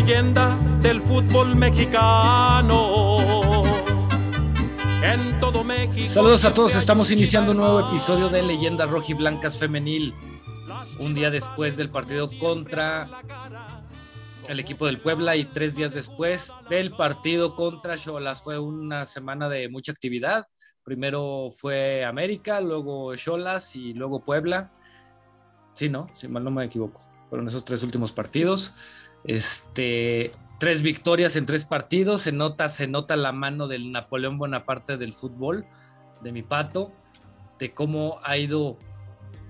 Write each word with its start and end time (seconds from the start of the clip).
leyenda 0.00 0.58
del 0.82 1.00
fútbol 1.00 1.56
mexicano. 1.56 3.62
En 5.02 5.40
todo 5.40 5.64
México. 5.64 6.06
Saludos 6.06 6.44
a 6.44 6.52
todos, 6.52 6.76
estamos 6.76 7.10
iniciando 7.10 7.52
un 7.52 7.56
nuevo 7.56 7.88
episodio 7.88 8.28
de 8.28 8.42
Leyenda 8.42 8.84
Rojiblancas 8.84 9.56
Femenil. 9.56 10.12
Un 11.00 11.14
día 11.14 11.30
después 11.30 11.78
del 11.78 11.88
partido 11.88 12.28
contra 12.38 13.08
el 14.46 14.60
equipo 14.60 14.84
del 14.84 15.00
Puebla 15.00 15.34
y 15.34 15.46
tres 15.46 15.76
días 15.76 15.94
después 15.94 16.52
del 16.68 16.90
partido 16.90 17.56
contra 17.56 17.96
Cholas. 17.96 18.42
Fue 18.42 18.58
una 18.58 19.06
semana 19.06 19.48
de 19.48 19.70
mucha 19.70 19.92
actividad. 19.92 20.44
Primero 20.84 21.48
fue 21.56 22.04
América, 22.04 22.60
luego 22.60 23.16
Cholas 23.16 23.74
y 23.74 23.94
luego 23.94 24.22
Puebla. 24.22 24.70
Sí, 25.72 25.88
¿no? 25.88 26.08
Si 26.12 26.28
mal 26.28 26.44
no 26.44 26.50
me 26.50 26.66
equivoco. 26.66 27.00
Fueron 27.30 27.48
esos 27.48 27.64
tres 27.64 27.82
últimos 27.82 28.12
partidos. 28.12 28.74
Este, 29.26 30.32
tres 30.58 30.82
victorias 30.82 31.36
en 31.36 31.46
tres 31.46 31.64
partidos. 31.64 32.22
Se 32.22 32.32
nota, 32.32 32.68
se 32.68 32.86
nota 32.86 33.16
la 33.16 33.32
mano 33.32 33.68
del 33.68 33.92
Napoleón 33.92 34.38
Bonaparte 34.38 34.96
del 34.96 35.12
fútbol, 35.12 35.66
de 36.22 36.32
mi 36.32 36.42
pato, 36.42 36.92
de 37.58 37.72
cómo 37.72 38.18
ha 38.24 38.36
ido 38.36 38.78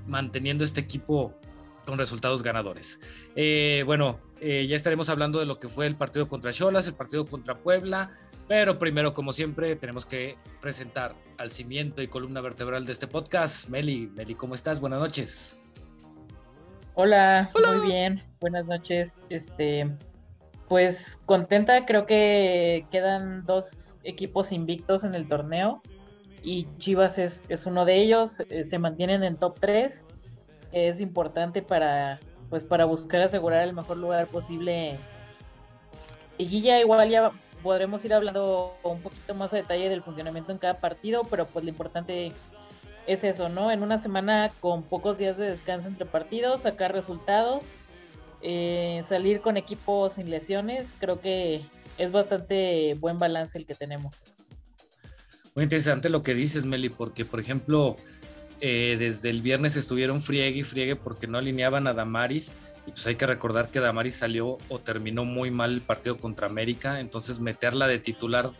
manteniendo 0.07 0.65
este 0.65 0.81
equipo 0.81 1.35
con 1.85 1.99
resultados 1.99 2.43
ganadores. 2.43 3.01
Eh, 3.35 3.83
bueno, 3.87 4.19
eh, 4.41 4.67
ya 4.69 4.77
estaremos 4.77 5.09
hablando 5.09 5.39
de 5.39 5.47
lo 5.47 5.59
que 5.59 5.69
fue 5.69 5.87
el 5.87 5.97
partido 5.97 6.29
contra 6.29 6.53
Cholas, 6.53 6.87
el 6.87 6.95
partido 6.95 7.27
contra 7.27 7.57
Puebla, 7.57 8.11
pero 8.49 8.79
primero, 8.79 9.13
como 9.15 9.33
siempre, 9.33 9.77
tenemos 9.77 10.07
que 10.07 10.37
presentar 10.61 11.15
al 11.39 11.51
cimiento 11.51 12.03
y 12.03 12.09
columna 12.09 12.41
vertebral 12.41 12.87
de 12.87 12.93
este 12.93 13.07
podcast. 13.07 13.69
Meli, 13.69 14.09
Meli, 14.15 14.35
¿cómo 14.35 14.55
estás? 14.55 14.81
Buenas 14.81 15.01
noches. 15.01 15.57
Hola, 16.99 17.51
muy 17.55 17.89
bien. 17.89 18.23
Buenas 18.41 18.65
noches. 18.65 19.23
Este, 19.29 19.87
pues 20.67 21.21
contenta, 21.27 21.85
creo 21.85 22.07
que 22.07 22.87
quedan 22.91 23.45
dos 23.45 23.99
equipos 24.03 24.51
invictos 24.51 25.05
en 25.05 25.15
el 25.15 25.29
torneo 25.29 25.83
y 26.43 26.67
Chivas 26.79 27.19
es, 27.19 27.45
es 27.51 27.67
uno 27.67 27.85
de 27.85 27.97
ellos, 27.97 28.41
eh, 28.49 28.65
se 28.65 28.79
mantienen 28.79 29.25
en 29.25 29.37
top 29.37 29.61
3, 29.61 30.07
es 30.73 31.03
importante 31.03 31.61
para, 31.61 32.19
pues 32.49 32.65
para 32.65 32.87
buscar 32.87 33.21
asegurar 33.21 33.63
el 33.65 33.75
mejor 33.75 33.99
lugar 33.99 34.27
posible. 34.29 34.97
Y 36.39 36.63
ya 36.63 36.81
igual 36.81 37.11
ya 37.11 37.31
podremos 37.63 38.03
ir 38.07 38.15
hablando 38.15 38.75
un 38.83 39.03
poquito 39.03 39.35
más 39.35 39.53
a 39.53 39.59
detalle 39.59 39.91
del 39.91 40.03
funcionamiento 40.03 40.51
en 40.51 40.57
cada 40.57 40.81
partido, 40.81 41.25
pero 41.29 41.45
pues 41.45 41.63
lo 41.63 41.69
importante 41.69 42.33
es 43.07 43.25
eso, 43.25 43.49
¿no? 43.49 43.71
En 43.71 43.83
una 43.83 43.99
semana 43.99 44.51
con 44.61 44.83
pocos 44.83 45.19
días 45.19 45.39
de 45.39 45.49
descanso 45.49 45.89
entre 45.89 46.07
partidos, 46.07 46.63
sacar 46.63 46.93
resultados, 46.93 47.65
eh, 48.43 49.03
salir 49.07 49.41
con 49.41 49.57
equipos 49.57 50.15
sin 50.15 50.31
lesiones, 50.31 50.93
creo 50.99 51.21
que 51.21 51.63
es 51.99 52.13
bastante 52.13 52.95
buen 52.95 53.19
balance 53.19 53.57
el 53.57 53.67
que 53.67 53.75
tenemos. 53.75 54.23
Muy 55.55 55.65
interesante 55.65 56.11
lo 56.11 56.23
que 56.23 56.35
dices, 56.35 56.65
Meli, 56.65 56.91
porque 56.91 57.25
por 57.25 57.41
ejemplo, 57.41 57.97
eh, 58.61 58.97
desde 58.99 59.31
el 59.31 59.41
viernes 59.41 59.77
estuvieron 59.77 60.21
friegue 60.21 60.61
y 60.61 60.63
friegue 60.65 60.97
porque 60.97 61.27
no 61.27 61.39
alineaban 61.39 61.87
a 61.87 61.95
Damaris. 61.95 62.53
Y 62.87 62.93
pues 62.93 63.07
hay 63.07 63.17
que 63.17 63.27
recordar 63.27 63.69
que 63.69 63.81
Damaris 63.81 64.17
salió 64.17 64.59
o 64.69 64.79
terminó 64.79 65.25
muy 65.25 65.51
mal 65.51 65.73
el 65.73 65.81
partido 65.81 66.19
contra 66.19 66.47
América. 66.47 67.01
Entonces 67.01 67.41
meterla 67.41 67.89
de 67.89 67.99
titular 67.99 68.51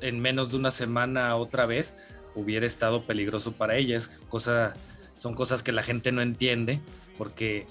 en 0.00 0.20
menos 0.20 0.50
de 0.50 0.56
una 0.56 0.70
semana 0.70 1.36
otra 1.36 1.66
vez 1.66 1.94
hubiera 2.36 2.64
estado 2.64 3.02
peligroso 3.02 3.52
para 3.52 3.76
ella. 3.76 3.98
cosa, 4.28 4.74
son 5.18 5.34
cosas 5.34 5.64
que 5.64 5.72
la 5.72 5.82
gente 5.82 6.12
no 6.12 6.22
entiende 6.22 6.80
porque 7.18 7.66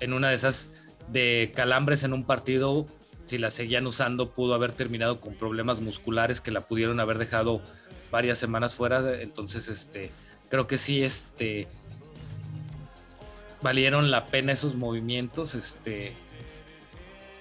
en 0.00 0.12
una 0.12 0.30
de 0.30 0.34
esas 0.34 0.68
de 1.08 1.52
calambres 1.54 2.02
en 2.02 2.12
un 2.12 2.24
partido, 2.24 2.86
si 3.26 3.38
la 3.38 3.50
seguían 3.50 3.86
usando, 3.86 4.30
pudo 4.30 4.54
haber 4.54 4.72
terminado 4.72 5.20
con 5.20 5.34
problemas 5.34 5.80
musculares 5.80 6.40
que 6.40 6.50
la 6.50 6.62
pudieron 6.62 6.98
haber 6.98 7.18
dejado 7.18 7.60
varias 8.10 8.38
semanas 8.38 8.74
fuera. 8.74 9.20
Entonces, 9.20 9.68
este, 9.68 10.10
creo 10.48 10.66
que 10.66 10.78
sí, 10.78 11.02
este, 11.02 11.68
valieron 13.62 14.10
la 14.10 14.26
pena 14.26 14.52
esos 14.52 14.74
movimientos, 14.74 15.54
este. 15.54 16.14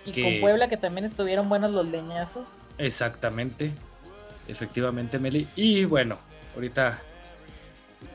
Y 0.06 0.22
con 0.22 0.42
Puebla 0.42 0.68
que 0.68 0.78
también 0.78 1.06
estuvieron 1.06 1.48
buenos 1.48 1.72
los 1.72 1.88
leñazos. 1.88 2.48
Exactamente, 2.78 3.72
efectivamente, 4.48 5.18
Meli. 5.20 5.48
Y 5.56 5.86
bueno, 5.86 6.18
ahorita 6.56 7.02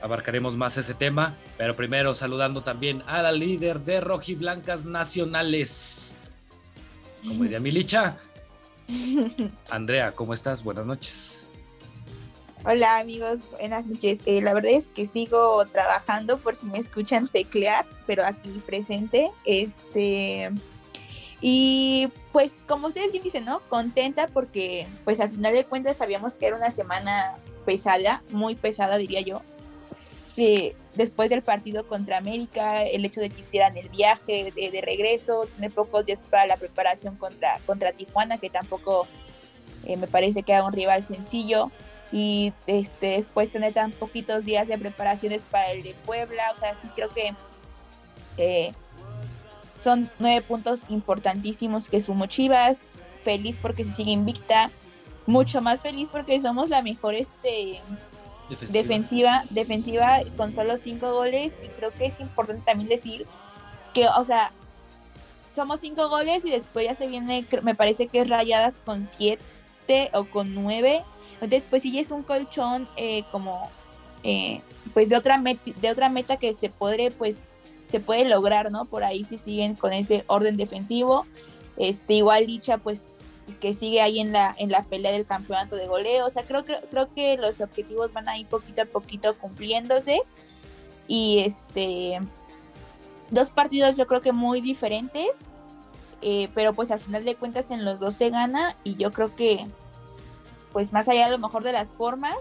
abarcaremos 0.03 0.57
más 0.57 0.77
ese 0.77 0.95
tema, 0.95 1.35
pero 1.57 1.75
primero 1.75 2.15
saludando 2.15 2.63
también 2.63 3.03
a 3.07 3.23
la 3.23 3.33
líder 3.33 3.81
de 3.81 4.01
Rojiblancas 4.01 4.85
Nacionales, 4.85 6.23
Comedia 7.27 7.61
Milicha. 7.61 8.17
Andrea, 9.71 10.13
¿cómo 10.13 10.35
estás? 10.35 10.63
Buenas 10.63 10.87
noches. 10.87 11.47
Hola 12.65 12.99
amigos, 12.99 13.39
buenas 13.51 13.87
noches. 13.87 14.21
Eh, 14.27 14.43
la 14.43 14.53
verdad 14.53 14.73
es 14.73 14.89
que 14.89 15.07
sigo 15.07 15.65
trabajando 15.67 16.39
por 16.39 16.57
si 16.57 16.67
me 16.67 16.79
escuchan 16.79 17.27
teclear, 17.29 17.87
pero 18.07 18.25
aquí 18.25 18.63
presente. 18.67 19.31
Este 19.45 20.51
y 21.41 22.09
pues 22.33 22.57
como 22.67 22.89
ustedes 22.89 23.13
dicen, 23.13 23.45
¿no? 23.45 23.61
Contenta 23.69 24.27
porque 24.27 24.89
pues 25.05 25.21
al 25.21 25.31
final 25.31 25.55
de 25.55 25.65
cuentas 25.65 25.99
sabíamos 25.99 26.37
que 26.37 26.47
era 26.47 26.57
una 26.57 26.71
semana 26.71 27.37
pesada, 27.69 28.23
muy 28.31 28.55
pesada 28.55 28.97
diría 28.97 29.21
yo. 29.21 29.43
Eh, 30.39 30.75
después 30.95 31.29
del 31.29 31.43
partido 31.43 31.87
contra 31.87 32.17
América, 32.17 32.83
el 32.83 33.05
hecho 33.05 33.21
de 33.21 33.29
que 33.29 33.41
hicieran 33.41 33.77
el 33.77 33.91
viaje 33.91 34.51
de, 34.57 34.81
regreso, 34.81 35.47
tener 35.55 35.71
pocos 35.71 36.07
días 36.07 36.23
para 36.23 36.47
la 36.47 36.57
preparación 36.57 37.17
contra, 37.17 37.61
contra 37.67 37.93
Tijuana, 37.93 38.39
que 38.39 38.49
tampoco 38.49 39.07
eh, 39.85 39.99
me 39.99 40.07
parece 40.07 40.43
que 40.43 40.53
era 40.53 40.65
un 40.65 40.73
rival 40.73 41.05
sencillo 41.05 41.71
y 42.11 42.55
este, 42.67 43.09
después 43.09 43.53
tener 43.53 43.75
tan 43.75 43.93
poquitos 43.93 44.47
días 44.47 44.67
de 44.67 44.79
preparaciones 44.79 45.43
para 45.43 45.71
el 45.73 45.83
de 45.83 45.95
Puebla, 46.07 46.45
o 46.57 46.59
sea, 46.59 46.75
sí 46.75 46.89
creo 46.97 47.11
que 47.11 47.35
eh, 48.39 48.73
son 49.79 50.11
nueve 50.19 50.41
puntos 50.41 50.85
importantísimos 50.89 51.91
que 51.91 52.01
sumo 52.01 52.25
Chivas, 52.25 52.87
feliz 53.23 53.59
porque 53.61 53.85
se 53.85 53.93
sigue 53.93 54.13
invicta, 54.13 54.71
mucho 55.29 55.61
más 55.61 55.81
feliz 55.81 56.09
porque 56.11 56.41
somos 56.41 56.71
la 56.71 56.83
mejor 56.83 57.15
este, 57.15 57.81
defensiva. 58.71 59.45
defensiva, 59.51 60.21
con 60.37 60.53
solo 60.53 60.77
cinco 60.79 61.13
goles 61.13 61.59
y 61.63 61.69
creo 61.69 61.93
que 61.93 62.07
es 62.07 62.19
importante 62.19 62.63
también 62.67 62.89
decir 62.89 63.27
que, 63.95 64.09
o 64.09 64.25
sea, 64.25 64.51
somos 65.55 65.81
cinco 65.81 66.09
goles 66.09 66.45
y 66.45 66.51
después 66.51 66.87
ya 66.87 66.95
se 66.95 67.07
viene, 67.07 67.45
me 67.63 67.75
parece 67.75 68.09
que 68.09 68.21
es 68.21 68.29
Rayadas 68.29 68.81
con 68.81 69.05
siete 69.05 70.11
o 70.13 70.25
con 70.25 70.55
nueve 70.55 71.05
entonces, 71.41 71.63
pues 71.71 71.83
sí 71.83 71.97
es 71.99 72.11
un 72.11 72.23
colchón 72.23 72.89
eh, 72.97 73.23
como, 73.31 73.71
eh, 74.25 74.61
pues 74.93 75.09
de 75.09 75.17
otra, 75.17 75.39
meta, 75.39 75.63
de 75.81 75.91
otra 75.91 76.09
meta 76.09 76.37
que 76.37 76.53
se 76.53 76.69
puede, 76.69 77.11
pues, 77.11 77.45
se 77.89 78.01
puede 78.01 78.25
lograr, 78.25 78.73
¿no? 78.73 78.87
Por 78.87 79.05
ahí 79.05 79.25
si 79.25 79.39
siguen 79.39 79.77
con 79.77 79.93
ese 79.93 80.25
orden 80.27 80.57
defensivo. 80.57 81.27
Este, 81.77 82.15
igual 82.15 82.47
dicha, 82.47 82.79
pues, 82.79 83.15
que 83.55 83.75
sigue 83.75 84.01
ahí 84.01 84.21
en 84.21 84.33
la, 84.33 84.55
en 84.59 84.71
la 84.71 84.83
pelea 84.83 85.13
del 85.13 85.27
campeonato 85.27 85.77
de 85.77 85.87
goleo. 85.87 86.27
O 86.27 86.31
sea, 86.31 86.43
creo 86.43 86.65
que, 86.65 86.77
creo 86.91 87.13
que 87.15 87.37
los 87.37 87.61
objetivos 87.61 88.13
van 88.13 88.29
a 88.29 88.39
ir 88.39 88.47
poquito 88.47 88.83
a 88.83 88.85
poquito 88.85 89.37
cumpliéndose. 89.37 90.23
Y 91.07 91.41
este, 91.41 92.21
dos 93.31 93.51
partidos 93.51 93.97
yo 93.97 94.07
creo 94.07 94.21
que 94.21 94.33
muy 94.33 94.61
diferentes. 94.61 95.31
Eh, 96.21 96.49
pero 96.55 96.73
pues 96.73 96.91
al 96.91 97.01
final 97.01 97.25
de 97.25 97.37
cuentas 97.37 97.71
en 97.71 97.85
los 97.85 98.01
dos 98.01 98.17
se 98.17 98.31
gana 98.31 98.75
y 98.83 98.97
yo 98.97 99.13
creo 99.13 99.37
que 99.37 99.65
pues 100.73 100.93
más 100.93 101.09
allá 101.09 101.27
a 101.27 101.31
lo 101.31 101.39
mejor 101.39 101.63
de 101.63 101.73
las 101.73 101.89
formas, 101.91 102.37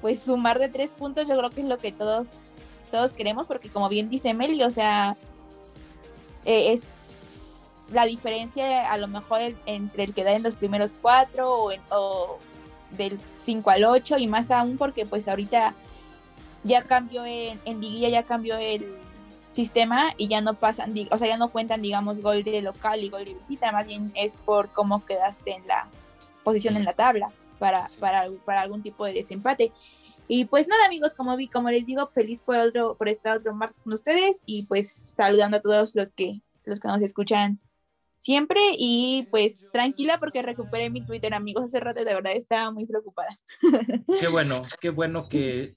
pues 0.00 0.20
sumar 0.22 0.58
de 0.58 0.68
tres 0.68 0.90
puntos 0.90 1.26
yo 1.28 1.36
creo 1.36 1.50
que 1.50 1.60
es 1.60 1.66
lo 1.66 1.78
que 1.78 1.92
todos, 1.92 2.28
todos 2.90 3.12
queremos, 3.12 3.46
porque 3.46 3.68
como 3.68 3.88
bien 3.88 4.08
dice 4.08 4.34
Meli, 4.34 4.62
o 4.62 4.70
sea, 4.70 5.16
eh, 6.44 6.72
es 6.72 6.84
la 7.92 8.06
diferencia 8.06 8.90
a 8.90 8.96
lo 8.98 9.08
mejor 9.08 9.40
entre 9.66 10.04
el 10.04 10.14
que 10.14 10.24
da 10.24 10.32
en 10.32 10.42
los 10.42 10.54
primeros 10.54 10.92
cuatro 11.00 11.70
o, 11.90 12.38
del 12.90 13.18
5 13.36 13.70
al 13.70 13.84
8 13.84 14.18
y 14.18 14.26
más 14.26 14.50
aún 14.50 14.76
porque 14.76 15.06
pues 15.06 15.28
ahorita 15.28 15.74
ya 16.64 16.82
cambió 16.82 17.24
en, 17.24 17.60
en 17.64 17.80
liguilla, 17.80 18.08
ya 18.08 18.22
cambió 18.22 18.56
el 18.58 18.86
sistema 19.50 20.12
y 20.16 20.28
ya 20.28 20.40
no 20.40 20.54
pasan, 20.54 20.94
o 21.10 21.18
sea, 21.18 21.28
ya 21.28 21.36
no 21.36 21.48
cuentan, 21.48 21.82
digamos, 21.82 22.20
gol 22.20 22.44
de 22.44 22.60
local 22.62 23.02
y 23.02 23.08
gol 23.08 23.24
de 23.24 23.34
visita, 23.34 23.72
más 23.72 23.86
bien 23.86 24.12
es 24.14 24.38
por 24.38 24.68
cómo 24.70 25.04
quedaste 25.04 25.52
en 25.52 25.66
la 25.66 25.88
posición 26.44 26.76
en 26.76 26.84
la 26.84 26.92
tabla 26.92 27.30
para, 27.58 27.88
para, 27.98 28.26
para 28.44 28.60
algún 28.60 28.82
tipo 28.82 29.04
de 29.04 29.14
desempate. 29.14 29.72
Y 30.28 30.44
pues 30.44 30.68
nada, 30.68 30.84
amigos, 30.86 31.14
como 31.14 31.36
vi, 31.36 31.48
como 31.48 31.70
les 31.70 31.86
digo, 31.86 32.08
feliz 32.08 32.42
por 32.42 32.56
otro, 32.56 32.96
por 32.96 33.08
estar 33.08 33.38
otro 33.38 33.54
martes 33.54 33.82
con 33.82 33.92
ustedes 33.92 34.42
y 34.44 34.64
pues 34.64 34.90
saludando 34.90 35.56
a 35.56 35.60
todos 35.60 35.94
los 35.94 36.10
que, 36.10 36.42
los 36.64 36.80
que 36.80 36.88
nos 36.88 37.00
escuchan 37.00 37.60
siempre 38.18 38.60
y 38.78 39.26
pues 39.30 39.66
tranquila 39.72 40.16
porque 40.18 40.42
recuperé 40.42 40.90
mi 40.90 41.04
Twitter, 41.04 41.34
amigos, 41.34 41.64
hace 41.64 41.80
rato 41.80 42.04
de 42.04 42.14
verdad 42.14 42.32
estaba 42.34 42.70
muy 42.70 42.86
preocupada. 42.86 43.28
Qué 44.20 44.28
bueno, 44.28 44.62
qué 44.80 44.90
bueno 44.90 45.28
que 45.28 45.76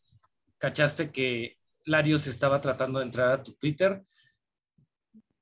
cachaste 0.58 1.12
que 1.12 1.58
Larios 1.86 2.28
estaba 2.28 2.62
tratando 2.62 3.00
de 3.00 3.06
entrar 3.06 3.32
a 3.32 3.44
tu 3.44 3.54
Twitter. 3.54 4.04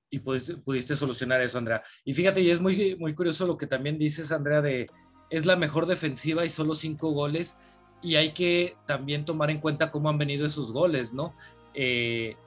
y 0.10 0.20
pudiste, 0.20 0.96
solucionar 0.96 1.42
eso, 1.42 1.58
Andrea. 1.58 1.84
Y 2.06 2.14
fíjate, 2.14 2.42
y 2.42 2.50
es 2.50 2.62
muy, 2.62 2.96
muy 2.96 3.14
curioso 3.14 3.46
lo 3.46 3.58
que 3.58 3.68
también 3.68 3.98
dices, 3.98 4.32
Andrea, 4.32 4.62
de 4.62 4.88
es 5.30 5.46
la 5.46 5.58
mejor 5.58 5.86
defensiva 5.86 6.46
y 6.46 6.50
solo 6.50 6.76
cinco 6.76 7.12
goles. 7.12 7.56
Y 8.02 8.16
hay 8.16 8.32
que 8.32 8.76
también 8.86 9.26
tomar 9.26 9.50
en 9.50 9.60
cuenta 9.60 9.92
cómo 9.92 10.10
han 10.10 10.18
venido 10.18 10.46
esos 10.46 10.72
goles, 10.72 11.14
¿no? 11.14 11.36
Eh, 11.74 12.38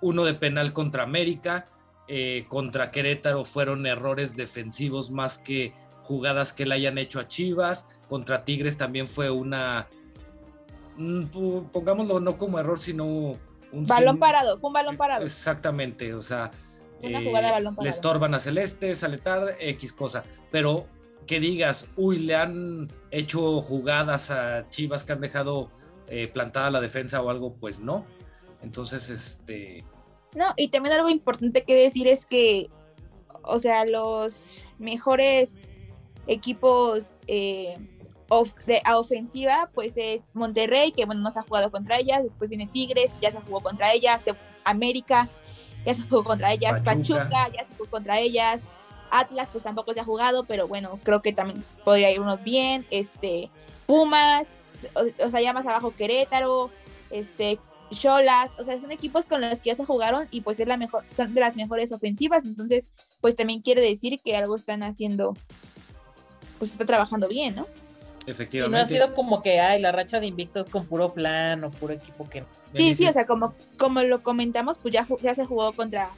uno 0.00 0.24
de 0.24 0.34
penal 0.34 0.72
contra 0.72 1.02
América, 1.02 1.68
eh, 2.12 2.46
contra 2.48 2.90
Querétaro 2.90 3.44
fueron 3.44 3.86
errores 3.86 4.34
defensivos 4.34 5.12
más 5.12 5.38
que 5.38 5.72
jugadas 6.02 6.52
que 6.52 6.66
le 6.66 6.74
hayan 6.74 6.98
hecho 6.98 7.20
a 7.20 7.28
Chivas, 7.28 8.00
contra 8.08 8.44
Tigres 8.44 8.76
también 8.76 9.06
fue 9.06 9.30
una, 9.30 9.86
mm, 10.96 11.26
pongámoslo 11.70 12.18
no 12.18 12.36
como 12.36 12.58
error, 12.58 12.80
sino 12.80 13.04
un... 13.04 13.38
Balón 13.86 14.18
parado, 14.18 14.58
fue 14.58 14.70
un 14.70 14.74
balón 14.74 14.96
parado. 14.96 15.24
Exactamente, 15.24 16.12
o 16.12 16.20
sea, 16.20 16.50
una 17.00 17.22
jugada 17.22 17.46
de 17.46 17.52
balón 17.52 17.76
parado. 17.76 17.84
le 17.84 17.90
estorban 17.90 18.34
a 18.34 18.40
Celeste, 18.40 18.96
sale 18.96 19.18
tarde, 19.18 19.56
X 19.60 19.92
cosa, 19.92 20.24
pero 20.50 20.88
que 21.28 21.38
digas, 21.38 21.86
uy, 21.94 22.18
le 22.18 22.34
han 22.34 22.88
hecho 23.12 23.62
jugadas 23.62 24.32
a 24.32 24.68
Chivas 24.68 25.04
que 25.04 25.12
han 25.12 25.20
dejado 25.20 25.70
eh, 26.08 26.26
plantada 26.26 26.72
la 26.72 26.80
defensa 26.80 27.22
o 27.22 27.30
algo, 27.30 27.54
pues 27.60 27.78
no. 27.78 28.04
Entonces, 28.64 29.10
este, 29.10 29.84
no, 30.34 30.46
y 30.56 30.68
también 30.68 30.94
algo 30.94 31.08
importante 31.08 31.64
que 31.64 31.74
decir 31.74 32.06
es 32.06 32.24
que, 32.24 32.70
o 33.42 33.58
sea, 33.58 33.84
los 33.84 34.64
mejores 34.78 35.58
equipos 36.26 37.14
eh, 37.26 37.76
de, 38.66 38.80
a 38.84 38.98
ofensiva, 38.98 39.68
pues 39.74 39.94
es 39.96 40.30
Monterrey, 40.34 40.92
que 40.92 41.04
bueno, 41.04 41.20
no 41.20 41.30
se 41.30 41.40
ha 41.40 41.42
jugado 41.42 41.70
contra 41.70 41.98
ellas, 41.98 42.22
después 42.22 42.48
viene 42.48 42.68
Tigres, 42.68 43.18
ya 43.20 43.30
se 43.30 43.40
jugó 43.40 43.60
contra 43.60 43.92
ellas, 43.92 44.24
América, 44.64 45.28
ya 45.84 45.94
se 45.94 46.02
jugó 46.02 46.22
contra 46.22 46.52
ellas, 46.52 46.80
Pachuca, 46.82 47.48
ya 47.52 47.64
se 47.64 47.74
jugó 47.74 47.90
contra 47.90 48.20
ellas, 48.20 48.62
Atlas, 49.10 49.48
pues 49.50 49.64
tampoco 49.64 49.92
se 49.92 50.00
ha 50.00 50.04
jugado, 50.04 50.44
pero 50.44 50.68
bueno, 50.68 51.00
creo 51.02 51.22
que 51.22 51.32
también 51.32 51.64
podría 51.84 52.12
ir 52.12 52.20
unos 52.20 52.44
bien, 52.44 52.86
este, 52.90 53.50
Pumas, 53.86 54.52
o, 54.94 55.26
o 55.26 55.30
sea, 55.30 55.40
ya 55.40 55.52
más 55.52 55.66
abajo 55.66 55.92
Querétaro, 55.96 56.70
este, 57.10 57.58
Cholas, 57.90 58.52
o 58.58 58.64
sea, 58.64 58.80
son 58.80 58.92
equipos 58.92 59.24
con 59.24 59.40
los 59.40 59.60
que 59.60 59.70
ya 59.70 59.74
se 59.74 59.84
jugaron 59.84 60.28
y 60.30 60.42
pues 60.42 60.60
es 60.60 60.68
la 60.68 60.76
mejor, 60.76 61.04
son 61.08 61.34
de 61.34 61.40
las 61.40 61.56
mejores 61.56 61.92
ofensivas, 61.92 62.44
entonces 62.44 62.90
pues 63.20 63.36
también 63.36 63.62
quiere 63.62 63.80
decir 63.80 64.20
que 64.24 64.36
algo 64.36 64.56
están 64.56 64.82
haciendo, 64.82 65.36
pues 66.58 66.72
está 66.72 66.86
trabajando 66.86 67.28
bien, 67.28 67.56
¿no? 67.56 67.66
Efectivamente. 68.26 68.76
no 68.76 68.82
ha 68.82 68.86
sido 68.86 69.14
como 69.14 69.42
que 69.42 69.60
hay 69.60 69.80
la 69.80 69.92
racha 69.92 70.20
de 70.20 70.26
invictos 70.26 70.68
con 70.68 70.86
puro 70.86 71.12
plan 71.12 71.64
o 71.64 71.70
puro 71.70 71.94
equipo 71.94 72.28
que 72.28 72.44
Sí, 72.74 72.94
sí, 72.94 73.06
o 73.06 73.12
sea, 73.12 73.26
como, 73.26 73.54
como 73.76 74.02
lo 74.02 74.22
comentamos, 74.22 74.78
pues 74.78 74.94
ya, 74.94 75.06
ya 75.20 75.34
se 75.34 75.44
jugó 75.44 75.72
contra 75.72 76.08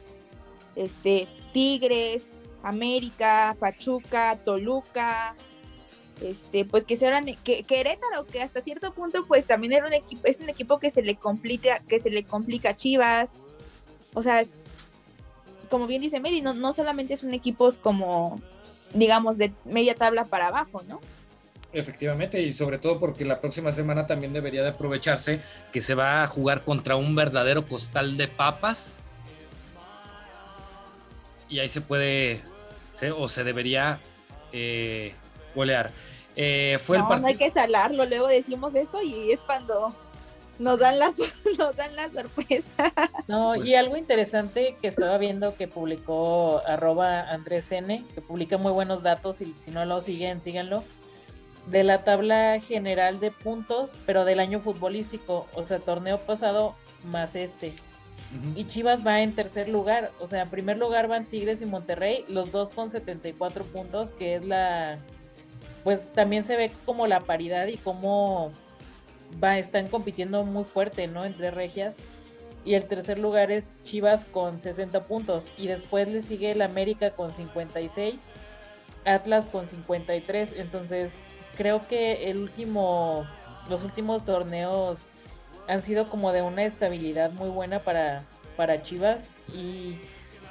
este 0.77 1.27
Tigres, 1.53 2.27
América, 2.63 3.57
Pachuca, 3.59 4.37
Toluca, 4.45 5.35
este, 6.23 6.65
pues 6.65 6.85
que 6.85 6.97
se 6.97 7.11
que 7.45 7.65
Querétaro, 7.65 8.27
que 8.27 8.43
hasta 8.43 8.61
cierto 8.61 8.93
punto, 8.93 9.27
pues 9.27 9.47
también 9.47 9.73
era 9.73 9.87
un 9.87 9.93
equipo, 9.93 10.23
es 10.27 10.39
un 10.41 10.49
equipo 10.49 10.79
que 10.79 10.91
se 10.91 11.03
le 11.03 11.17
complica, 11.17 11.81
que 11.89 11.99
se 11.99 12.11
le 12.11 12.25
complica 12.25 12.71
a 12.71 12.77
Chivas. 12.77 13.33
O 14.15 14.23
sea, 14.23 14.45
como 15.69 15.87
bien 15.87 16.03
dice 16.03 16.21
Medi, 16.21 16.43
no, 16.43 16.55
no 16.55 16.73
solamente 16.73 17.17
son 17.17 17.35
equipos 17.35 17.79
como, 17.79 18.41
digamos, 18.95 19.39
de 19.39 19.53
media 19.65 19.95
tabla 19.95 20.25
para 20.25 20.49
abajo, 20.49 20.83
¿no? 20.87 21.01
Efectivamente, 21.73 22.43
y 22.43 22.53
sobre 22.53 22.79
todo 22.79 23.01
porque 23.01 23.25
la 23.25 23.41
próxima 23.41 23.73
semana 23.73 24.07
también 24.07 24.35
debería 24.35 24.63
de 24.63 24.69
aprovecharse 24.69 25.41
que 25.73 25.81
se 25.81 25.95
va 25.95 26.23
a 26.23 26.27
jugar 26.27 26.63
contra 26.63 26.97
un 26.97 27.15
verdadero 27.15 27.67
costal 27.67 28.19
de 28.19 28.29
papas. 28.29 28.97
Y 31.49 31.59
ahí 31.61 31.71
se 31.71 31.81
puede, 31.81 32.43
o 33.17 33.29
se 33.29 33.45
debería 33.45 34.01
eh, 34.53 35.15
golear. 35.55 35.91
Eh, 36.37 36.79
fue 36.83 36.99
no, 36.99 37.19
no 37.19 37.27
hay 37.27 37.37
que 37.37 37.51
salarlo, 37.51 38.07
luego 38.07 38.27
decimos 38.27 38.75
eso 38.75 39.03
y 39.03 39.33
es 39.33 39.41
cuando 39.41 39.95
nos 40.59 40.79
dan 40.79 40.99
la, 40.99 41.13
nos 41.59 41.77
dan 41.77 41.95
la 41.97 42.11
sorpresa. 42.11 42.93
No, 43.27 43.55
y 43.57 43.61
pues 43.61 43.77
algo 43.77 43.97
interesante 43.97 44.77
que 44.81 44.89
estaba 44.89 45.19
viendo 45.19 45.57
que 45.57 45.69
publicó 45.69 46.63
arroba 46.67 47.31
Andrés 47.31 47.73
N, 47.73 48.05
que 48.15 48.21
publica 48.21 48.57
muy 48.59 48.73
buenos 48.73 49.03
datos 49.03 49.41
y 49.41 49.55
si 49.59 49.71
no 49.71 49.85
lo 49.85 50.01
siguen, 50.01 50.43
síganlo, 50.43 50.85
de 51.67 51.85
la 51.85 52.05
tabla 52.05 52.61
general 52.61 53.21
de 53.21 53.31
puntos, 53.31 53.95
pero 54.07 54.25
del 54.25 54.41
año 54.41 54.61
futbolístico, 54.61 55.47
o 55.55 55.65
sea, 55.65 55.79
torneo 55.79 56.19
pasado 56.19 56.75
más 57.05 57.37
este. 57.37 57.75
Y 58.57 58.65
Chivas 58.65 59.07
va 59.07 59.21
en 59.21 59.35
tercer 59.35 59.69
lugar, 59.69 60.11
o 60.19 60.27
sea, 60.27 60.43
en 60.43 60.49
primer 60.49 60.79
lugar 60.79 61.07
van 61.07 61.27
Tigres 61.27 61.61
y 61.61 61.67
Monterrey, 61.67 62.25
los 62.29 62.51
dos 62.51 62.71
con 62.71 62.89
74 62.89 63.65
puntos, 63.65 64.13
que 64.13 64.37
es 64.37 64.45
la 64.45 64.99
pues 65.85 66.13
también 66.13 66.45
se 66.45 66.57
ve 66.57 66.71
como 66.87 67.07
la 67.07 67.21
paridad 67.21 67.67
y 67.67 67.77
cómo 67.77 68.53
están 69.57 69.89
compitiendo 69.89 70.45
muy 70.45 70.65
fuerte, 70.65 71.07
¿no? 71.07 71.25
Entre 71.25 71.51
regias. 71.51 71.97
Y 72.65 72.75
el 72.75 72.85
tercer 72.85 73.19
lugar 73.19 73.51
es 73.51 73.69
Chivas 73.83 74.25
con 74.25 74.61
60 74.61 75.05
puntos. 75.05 75.51
Y 75.57 75.67
después 75.67 76.09
le 76.09 76.23
sigue 76.23 76.53
el 76.53 76.63
América 76.63 77.11
con 77.11 77.33
56, 77.33 78.15
Atlas 79.05 79.47
con 79.47 79.67
53. 79.67 80.55
Entonces, 80.57 81.23
creo 81.57 81.87
que 81.89 82.31
el 82.31 82.39
último, 82.39 83.27
los 83.69 83.83
últimos 83.83 84.25
torneos 84.25 85.09
han 85.69 85.83
sido 85.83 86.09
como 86.09 86.33
de 86.33 86.43
una 86.43 86.65
estabilidad 86.65 87.33
muy 87.33 87.49
buena 87.49 87.81
para, 87.81 88.23
para 88.57 88.83
Chivas. 88.83 89.33
Y 89.53 89.99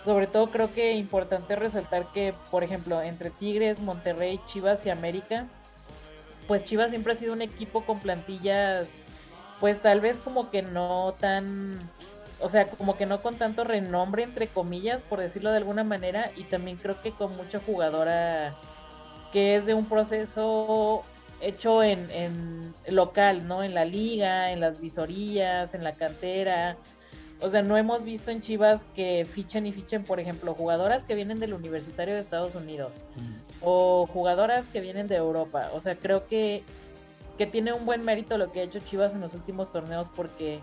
sobre 0.03 0.27
todo 0.27 0.50
creo 0.50 0.74
que 0.74 0.94
importante 0.94 1.56
resaltar 1.56 2.12
que, 2.12 2.33
por 2.50 2.63
ejemplo, 2.63 3.01
entre 3.01 3.30
Tigres, 3.30 3.80
Monterrey, 3.80 4.39
Chivas 4.48 4.86
y 4.86 4.89
América, 4.89 5.48
pues 6.48 6.65
Chivas 6.65 6.89
siempre 6.89 7.13
ha 7.13 7.15
sido 7.15 7.33
un 7.33 7.42
equipo 7.42 7.81
con 7.81 8.00
plantillas, 8.00 8.88
pues 9.59 9.81
tal 9.81 10.01
vez 10.01 10.19
como 10.19 10.50
que 10.50 10.63
no 10.63 11.13
tan, 11.19 11.77
o 12.39 12.50
sea, 12.50 12.68
como 12.68 12.98
que 12.98 13.06
no 13.06 13.21
con 13.21 13.36
tanto 13.36 13.63
renombre, 13.63 14.24
entre 14.24 14.48
comillas, 14.48 15.01
por 15.03 15.19
decirlo 15.19 15.51
de 15.51 15.57
alguna 15.57 15.83
manera, 15.83 16.31
y 16.36 16.45
también 16.45 16.77
creo 16.77 17.00
que 17.01 17.12
con 17.12 17.36
mucha 17.38 17.59
jugadora 17.59 18.56
que 19.31 19.56
es 19.56 19.65
de 19.65 19.74
un 19.74 19.86
proceso 19.86 21.03
hecho 21.42 21.83
en, 21.83 22.09
en 22.12 22.74
local, 22.88 23.48
¿no? 23.48 23.63
En 23.63 23.74
la 23.74 23.86
liga, 23.86 24.51
en 24.51 24.59
las 24.59 24.81
visorías, 24.81 25.74
en 25.74 25.84
la 25.84 25.93
cantera, 25.93 26.75
o 27.41 27.50
sea, 27.50 27.63
no 27.63 27.75
hemos 27.75 28.03
visto 28.03 28.29
en 28.29 28.41
Chivas 28.41 28.86
que 28.95 29.25
fichen 29.25 29.65
y 29.65 29.71
fichen, 29.71 30.03
por 30.03 30.19
ejemplo, 30.19 30.53
jugadoras 30.53 31.03
que 31.03 31.15
vienen 31.15 31.39
del 31.39 31.53
Universitario 31.53 32.13
de 32.13 32.21
Estados 32.21 32.53
Unidos 32.53 32.93
o 33.62 34.05
jugadoras 34.05 34.67
que 34.67 34.79
vienen 34.79 35.07
de 35.07 35.15
Europa. 35.15 35.71
O 35.74 35.81
sea, 35.81 35.95
creo 35.95 36.27
que, 36.27 36.63
que 37.38 37.48
tiene 37.48 37.74
un 37.74 37.86
buen 37.86 38.03
mérito 38.03 38.38
lo 38.38 38.51
que 38.51 38.60
ha 38.60 38.63
hecho 38.63 38.79
Chivas 38.79 39.13
en 39.13 39.21
los 39.21 39.33
últimos 39.33 39.71
torneos 39.71 40.10
porque 40.15 40.60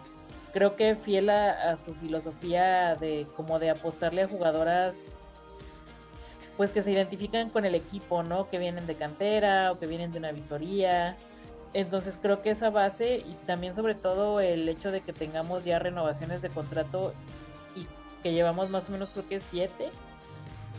creo 0.52 0.76
que 0.76 0.94
fiel 0.94 1.30
a, 1.30 1.76
su 1.76 1.94
filosofía 1.94 2.94
de 2.94 3.26
como 3.37 3.58
de 3.58 3.70
apostarle 3.70 4.23
a 4.23 4.28
jugadoras 4.28 4.97
pues 6.56 6.73
que 6.73 6.82
se 6.82 6.90
identifican 6.90 7.50
con 7.50 7.64
el 7.64 7.76
equipo, 7.76 8.25
¿no? 8.25 8.49
Que 8.49 8.58
vienen 8.58 8.87
de 8.87 8.97
cantera 8.97 9.70
o 9.73 9.78
que 9.78 9.87
vienen 9.87 10.11
de 10.11 10.18
una 10.18 10.32
visoría 10.32 11.16
entonces 11.75 12.18
creo 12.20 12.42
que 12.42 12.50
esa 12.50 12.70
base 12.70 13.25
y 13.26 13.34
también 13.46 13.75
sobre 13.75 13.94
todo 13.94 14.40
el 14.40 14.68
hecho 14.68 14.90
de 14.90 15.00
que 15.00 15.12
tengamos 15.12 15.64
ya 15.64 15.78
renovaciones 15.78 16.42
de 16.42 16.48
contrato 16.48 17.12
y 17.76 17.87
que 18.22 18.32
llevamos 18.32 18.70
más 18.70 18.88
o 18.88 18.92
menos 18.92 19.10
creo 19.10 19.28
que 19.28 19.40
siete. 19.40 19.90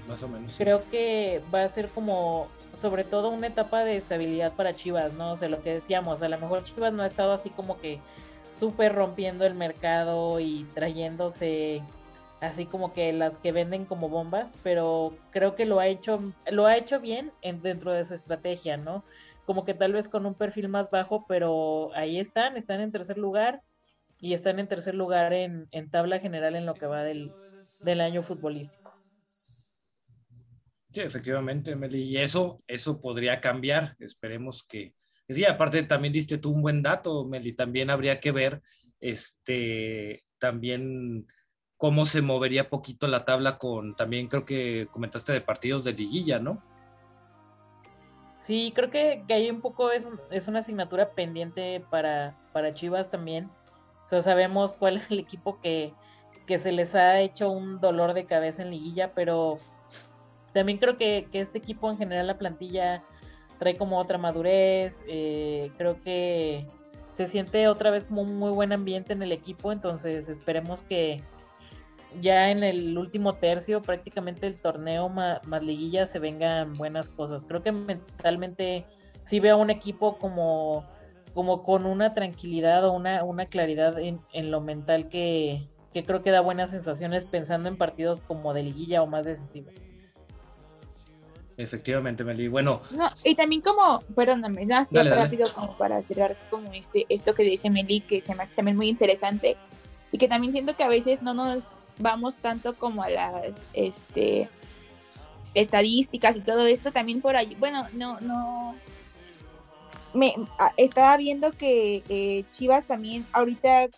Más 0.07 0.23
o 0.23 0.27
menos. 0.27 0.53
Creo 0.57 0.83
que 0.89 1.41
va 1.53 1.63
a 1.63 1.69
ser 1.69 1.89
como 1.89 2.47
sobre 2.73 3.03
todo 3.03 3.29
una 3.29 3.47
etapa 3.47 3.83
de 3.83 3.97
estabilidad 3.97 4.53
para 4.53 4.75
Chivas, 4.75 5.13
¿no? 5.13 5.33
O 5.33 5.35
sea, 5.35 5.49
lo 5.49 5.61
que 5.61 5.73
decíamos, 5.73 6.21
a 6.21 6.29
lo 6.29 6.37
mejor 6.37 6.63
Chivas 6.63 6.93
no 6.93 7.03
ha 7.03 7.07
estado 7.07 7.33
así 7.33 7.49
como 7.49 7.79
que 7.79 7.99
súper 8.51 8.93
rompiendo 8.93 9.45
el 9.45 9.53
mercado 9.53 10.39
y 10.39 10.65
trayéndose 10.73 11.81
así 12.41 12.65
como 12.65 12.93
que 12.93 13.11
las 13.11 13.37
que 13.37 13.51
venden 13.51 13.85
como 13.85 14.09
bombas, 14.09 14.53
pero 14.63 15.13
creo 15.31 15.55
que 15.55 15.65
lo 15.65 15.79
ha 15.79 15.87
hecho, 15.87 16.19
lo 16.49 16.65
ha 16.65 16.77
hecho 16.77 16.99
bien 16.99 17.31
en, 17.41 17.61
dentro 17.61 17.91
de 17.91 18.05
su 18.05 18.13
estrategia, 18.13 18.77
¿no? 18.77 19.03
Como 19.49 19.65
que 19.65 19.73
tal 19.73 19.93
vez 19.93 20.07
con 20.07 20.27
un 20.27 20.35
perfil 20.35 20.69
más 20.69 20.91
bajo, 20.91 21.25
pero 21.27 21.89
ahí 21.95 22.19
están, 22.19 22.55
están 22.55 22.81
en 22.81 22.91
tercer 22.91 23.17
lugar 23.17 23.63
y 24.19 24.33
están 24.33 24.59
en 24.59 24.67
tercer 24.67 24.93
lugar 24.93 25.33
en, 25.33 25.67
tabla 25.89 26.19
general 26.19 26.55
en 26.55 26.67
lo 26.67 26.75
que 26.75 26.85
va 26.85 27.01
del, 27.01 27.33
año 27.99 28.21
futbolístico. 28.21 28.93
Sí, 30.93 30.99
efectivamente, 30.99 31.75
Meli. 31.75 32.03
Y 32.03 32.17
eso, 32.17 32.61
eso 32.67 33.01
podría 33.01 33.41
cambiar. 33.41 33.95
Esperemos 33.97 34.61
que. 34.61 34.93
Sí, 35.27 35.43
aparte 35.45 35.81
también 35.81 36.13
diste 36.13 36.37
tú 36.37 36.51
un 36.51 36.61
buen 36.61 36.83
dato, 36.83 37.25
Meli. 37.25 37.53
También 37.53 37.89
habría 37.89 38.19
que 38.19 38.31
ver, 38.31 38.61
este, 38.99 40.25
también 40.37 41.25
cómo 41.75 42.05
se 42.05 42.21
movería 42.21 42.69
poquito 42.69 43.07
la 43.07 43.25
tabla 43.25 43.57
con, 43.57 43.95
también 43.95 44.27
creo 44.27 44.45
que 44.45 44.87
comentaste 44.91 45.33
de 45.33 45.41
partidos 45.41 45.83
de 45.83 45.93
liguilla, 45.93 46.37
¿no? 46.37 46.68
Sí, 48.39 48.71
creo 48.73 48.89
que, 48.89 49.23
que 49.27 49.33
ahí 49.33 49.51
un 49.51 49.61
poco 49.61 49.91
es, 49.91 50.07
es 50.31 50.47
una 50.47 50.59
asignatura 50.59 51.11
pendiente 51.11 51.83
para, 51.89 52.37
para 52.53 52.73
Chivas 52.73 53.11
también. 53.11 53.49
O 54.05 54.07
sea, 54.07 54.21
sabemos 54.21 54.73
cuál 54.73 54.97
es 54.97 55.11
el 55.11 55.19
equipo 55.19 55.59
que, 55.61 55.93
que 56.47 56.57
se 56.57 56.71
les 56.71 56.95
ha 56.95 57.19
hecho 57.19 57.51
un 57.51 57.79
dolor 57.79 58.13
de 58.13 58.25
cabeza 58.25 58.63
en 58.63 58.71
liguilla, 58.71 59.11
pero 59.13 59.57
también 60.53 60.77
creo 60.79 60.97
que, 60.97 61.27
este 61.33 61.59
equipo 61.59 61.91
en 61.91 61.97
general, 61.97 62.27
la 62.27 62.37
plantilla, 62.37 63.03
trae 63.59 63.77
como 63.77 63.99
otra 63.99 64.17
madurez. 64.17 65.03
Eh, 65.07 65.69
creo 65.77 66.01
que 66.01 66.65
se 67.11 67.27
siente 67.27 67.67
otra 67.67 67.91
vez 67.91 68.05
como 68.05 68.21
un 68.21 68.37
muy 68.37 68.51
buen 68.51 68.71
ambiente 68.71 69.13
en 69.13 69.21
el 69.21 69.33
equipo, 69.33 69.71
entonces 69.71 70.29
esperemos 70.29 70.81
que 70.81 71.21
ya 72.21 72.49
en 72.49 72.63
el 72.63 72.97
último 72.97 73.35
tercio 73.35 73.81
prácticamente 73.81 74.47
el 74.47 74.55
torneo 74.55 75.09
más, 75.09 75.41
liguilla 75.61 76.07
se 76.07 76.19
vengan 76.19 76.73
buenas 76.75 77.09
cosas. 77.09 77.45
Creo 77.45 77.63
que 77.63 77.71
mentalmente 77.71 78.85
sí 79.23 79.39
veo 79.39 79.57
un 79.57 79.69
equipo 79.69 80.17
como, 80.17 80.85
como 81.33 81.63
con 81.63 81.85
una 81.85 82.13
tranquilidad 82.13 82.85
o 82.85 82.93
una, 82.93 83.23
una 83.23 83.45
claridad 83.45 83.99
en, 83.99 84.19
en 84.33 84.51
lo 84.51 84.61
mental 84.61 85.07
que, 85.09 85.67
que 85.93 86.03
creo 86.03 86.23
que 86.23 86.31
da 86.31 86.41
buenas 86.41 86.71
sensaciones 86.71 87.25
pensando 87.25 87.69
en 87.69 87.77
partidos 87.77 88.21
como 88.21 88.53
de 88.53 88.63
liguilla 88.63 89.01
o 89.01 89.07
más 89.07 89.25
decisivos. 89.25 89.73
Efectivamente, 91.57 92.23
Meli. 92.23 92.47
Bueno. 92.47 92.81
No, 92.91 93.09
y 93.25 93.35
también 93.35 93.61
como, 93.61 93.99
perdóname, 94.15 94.65
nada 94.65 94.87
rápido 94.93 95.45
como 95.53 95.77
para 95.77 96.01
cerrar 96.01 96.37
como 96.49 96.71
este, 96.71 97.05
esto 97.09 97.35
que 97.35 97.43
dice 97.43 97.69
Meli, 97.69 97.99
que 97.99 98.21
se 98.21 98.33
me 98.33 98.43
hace 98.43 98.55
también 98.55 98.77
muy 98.77 98.87
interesante. 98.87 99.57
Y 100.11 100.17
que 100.17 100.29
también 100.29 100.53
siento 100.53 100.75
que 100.77 100.83
a 100.83 100.87
veces 100.87 101.21
no 101.21 101.33
nos 101.33 101.75
vamos 101.99 102.37
tanto 102.37 102.75
como 102.75 103.03
a 103.03 103.09
las 103.09 103.61
este 103.73 104.49
estadísticas 105.53 106.35
y 106.35 106.41
todo 106.41 106.65
esto 106.67 106.91
también 106.91 107.21
por 107.21 107.35
ahí. 107.35 107.55
Bueno, 107.59 107.87
no, 107.93 108.19
no. 108.21 108.75
Me 110.13 110.33
estaba 110.77 111.15
viendo 111.17 111.51
que 111.51 112.03
eh, 112.09 112.43
Chivas 112.53 112.85
también 112.85 113.25
ahorita, 113.31 113.89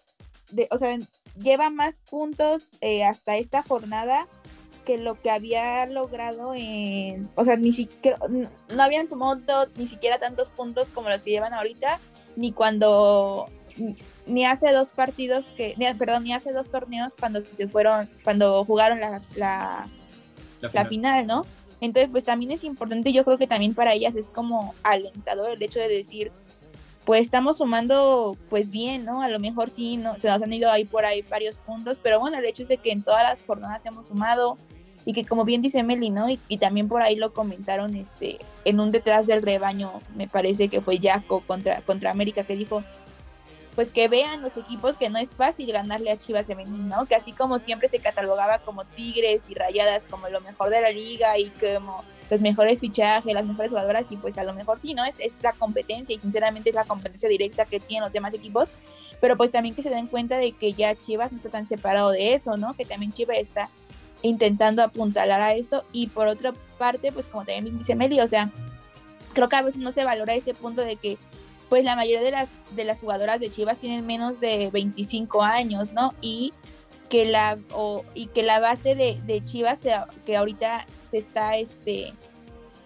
de, 0.52 0.68
o 0.70 0.78
sea, 0.78 0.98
lleva 1.38 1.70
más 1.70 2.00
puntos 2.00 2.68
eh, 2.82 3.06
hasta 3.06 3.38
esta 3.38 3.64
jornada 3.64 4.28
que 4.86 4.98
lo 4.98 5.22
que 5.22 5.30
había 5.30 5.86
logrado 5.86 6.54
en, 6.56 7.30
o 7.36 7.46
sea, 7.46 7.56
ni 7.56 7.72
siquiera, 7.72 8.18
no 8.28 8.84
habían 8.84 9.08
sumado 9.08 9.68
ni 9.76 9.88
siquiera 9.88 10.20
tantos 10.20 10.50
puntos 10.50 10.90
como 10.90 11.10
los 11.10 11.24
que 11.24 11.30
llevan 11.30 11.54
ahorita, 11.54 12.00
ni 12.36 12.52
cuando, 12.52 13.48
ni 14.26 14.46
hace 14.46 14.72
dos 14.72 14.92
partidos 14.92 15.54
que, 15.54 15.76
perdón, 15.98 16.24
ni 16.24 16.34
hace 16.34 16.52
dos 16.52 16.70
torneos 16.70 17.14
cuando 17.20 17.44
se 17.52 17.68
fueron, 17.68 18.10
cuando 18.24 18.64
jugaron 18.66 19.00
la, 19.00 19.22
la, 19.36 19.88
la, 20.74 20.86
final. 20.86 21.28
¿no? 21.28 21.46
Entonces, 21.82 22.10
pues 22.12 22.24
también 22.24 22.52
es 22.52 22.64
importante, 22.64 23.12
yo 23.12 23.24
creo 23.26 23.38
que 23.38 23.48
también 23.48 23.74
para 23.74 23.94
ellas 23.94 24.16
es 24.16 24.30
como 24.30 24.76
alentador 24.84 25.52
el 25.52 25.64
hecho 25.64 25.80
de 25.80 25.88
decir, 25.88 26.32
pues 27.06 27.22
estamos 27.22 27.58
sumando 27.58 28.38
pues 28.50 28.72
bien, 28.72 29.06
¿no? 29.06 29.24
A 29.24 29.28
lo 29.28 29.40
mejor 29.40 29.70
sí, 29.70 29.98
no, 29.98 30.18
se 30.20 30.28
nos 30.28 30.42
han 30.42 30.54
ido 30.54 30.70
ahí 30.72 30.86
por 30.86 31.06
ahí 31.06 31.24
varios 31.24 31.58
puntos, 31.58 32.00
pero 32.02 32.20
bueno, 32.20 32.38
el 32.38 32.46
hecho 32.46 32.62
es 32.62 32.68
de 32.68 32.78
que 32.78 32.92
en 32.92 33.02
todas 33.02 33.24
las 33.24 33.44
jornadas 33.44 33.86
hemos 33.86 34.08
sumado, 34.08 34.58
y 35.06 35.14
que 35.14 35.26
como 35.26 35.46
bien 35.46 35.62
dice 35.62 35.84
Meli, 35.84 36.10
¿no? 36.10 36.28
Y, 36.30 36.58
también 36.58 36.88
por 36.88 37.02
ahí 37.02 37.16
lo 37.16 37.34
comentaron 37.34 37.96
este 37.96 38.38
en 38.66 38.80
un 38.80 38.92
detrás 38.92 39.28
del 39.28 39.42
rebaño, 39.42 39.92
me 40.16 40.28
parece 40.28 40.68
que 40.68 40.82
fue 40.82 41.00
Jaco 41.00 41.42
contra, 41.42 41.82
contra 41.82 42.12
América 42.12 42.44
que 42.44 42.56
dijo, 42.56 42.84
pues 43.76 43.90
que 43.90 44.08
vean 44.08 44.42
los 44.42 44.58
equipos 44.58 44.98
que 44.98 45.10
no 45.10 45.18
es 45.18 45.30
fácil 45.30 45.72
ganarle 45.72 46.12
a 46.12 46.18
Chivas 46.18 46.48
Femenil, 46.48 46.88
¿no? 46.88 47.06
Que 47.06 47.16
así 47.16 47.32
como 47.32 47.58
siempre 47.58 47.88
se 47.88 48.00
catalogaba 48.00 48.60
como 48.60 48.84
Tigres 48.84 49.50
y 49.50 49.54
Rayadas 49.54 50.08
como 50.08 50.28
lo 50.30 50.42
mejor 50.42 50.70
de 50.70 50.82
la 50.82 50.92
liga 50.92 51.38
y 51.38 51.50
como 51.52 52.04
los 52.30 52.42
mejores 52.42 52.80
fichajes, 52.80 53.34
las 53.34 53.46
mejores 53.46 53.72
jugadoras 53.72 54.12
y 54.12 54.18
pues 54.18 54.38
a 54.38 54.44
lo 54.44 54.54
mejor 54.54 54.78
sí, 54.78 54.94
¿no? 54.94 55.06
Es, 55.06 55.20
es 55.20 55.38
la 55.42 55.54
competencia 55.54 56.16
y 56.16 56.20
sinceramente 56.20 56.70
es 56.70 56.76
la 56.76 56.86
competencia 56.86 57.30
directa 57.30 57.66
que 57.66 57.80
tienen 57.80 58.04
los 58.04 58.14
demás 58.14 58.34
equipos, 58.34 58.74
pero 59.20 59.38
pues 59.38 59.52
también 59.52 59.76
que 59.76 59.84
se 59.84 59.90
den 59.90 60.08
cuenta 60.08 60.38
de 60.38 60.52
que 60.52 60.74
ya 60.74 60.96
Chivas 60.96 61.32
no 61.32 61.38
está 61.38 61.50
tan 61.50 61.68
separado 61.68 62.12
de 62.12 62.34
eso, 62.34 62.58
¿no? 62.58 62.74
Que 62.74 62.86
también 62.86 63.14
Chivas 63.14 63.38
está 63.38 63.70
intentando 64.22 64.84
apuntalar 64.84 65.42
a 65.42 65.54
eso 65.54 65.86
y 65.92 66.08
por 66.08 66.28
otra 66.28 66.54
parte, 66.78 67.12
pues 67.12 67.28
como 67.28 67.46
también 67.46 67.78
dice 67.78 67.96
Meli, 67.96 68.20
o 68.20 68.28
sea, 68.28 68.50
creo 69.34 69.50
que 69.50 69.56
a 69.56 69.62
veces 69.62 69.82
no 69.82 69.92
se 69.92 70.04
valora 70.04 70.34
ese 70.34 70.54
punto 70.54 70.82
de 70.82 70.96
que 70.98 71.18
pues 71.72 71.86
la 71.86 71.96
mayoría 71.96 72.20
de 72.20 72.32
las, 72.32 72.50
de 72.72 72.84
las 72.84 73.00
jugadoras 73.00 73.40
de 73.40 73.50
Chivas 73.50 73.78
tienen 73.78 74.06
menos 74.06 74.42
de 74.42 74.70
25 74.74 75.42
años, 75.42 75.94
¿no? 75.94 76.14
Y 76.20 76.52
que 77.08 77.24
la, 77.24 77.58
o, 77.72 78.04
y 78.14 78.28
que 78.28 78.44
la 78.44 78.60
base 78.60 78.94
de, 78.94 79.42
Chivas, 79.46 79.80
que 80.26 80.36
ahorita 80.36 80.86
se 81.10 81.18
está, 81.18 81.56
este, 81.56 82.14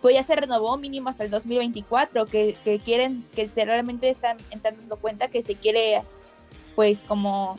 pues 0.04 0.14
ya 0.14 0.22
se 0.22 0.36
renovó 0.36 0.78
mínimo 0.78 1.10
hasta 1.10 1.24
el 1.24 1.32
2024, 1.32 2.28
que, 2.28 2.56
que 2.64 2.78
quieren, 2.78 3.26
que 3.34 3.48
se 3.48 3.66
realmente 3.66 4.08
están 4.08 4.38
dando 4.62 4.98
cuenta 4.98 5.30
que 5.30 5.42
se 5.42 5.56
quiere, 5.56 6.04
pues 6.76 7.04
como 7.08 7.58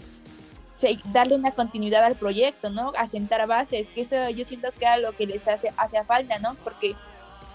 darle 1.06 1.34
una 1.34 1.50
continuidad 1.50 2.04
al 2.04 2.14
proyecto, 2.14 2.70
¿no? 2.70 2.92
Asentar 2.96 3.44
bases, 3.48 3.90
que 3.90 4.02
eso 4.02 4.30
yo 4.30 4.44
siento 4.44 4.68
que 4.78 4.84
era 4.84 4.96
lo 4.98 5.10
que 5.10 5.26
les 5.26 5.48
hace, 5.48 5.72
hace 5.76 6.04
falta, 6.04 6.38
¿no? 6.38 6.54
Porque, 6.62 6.94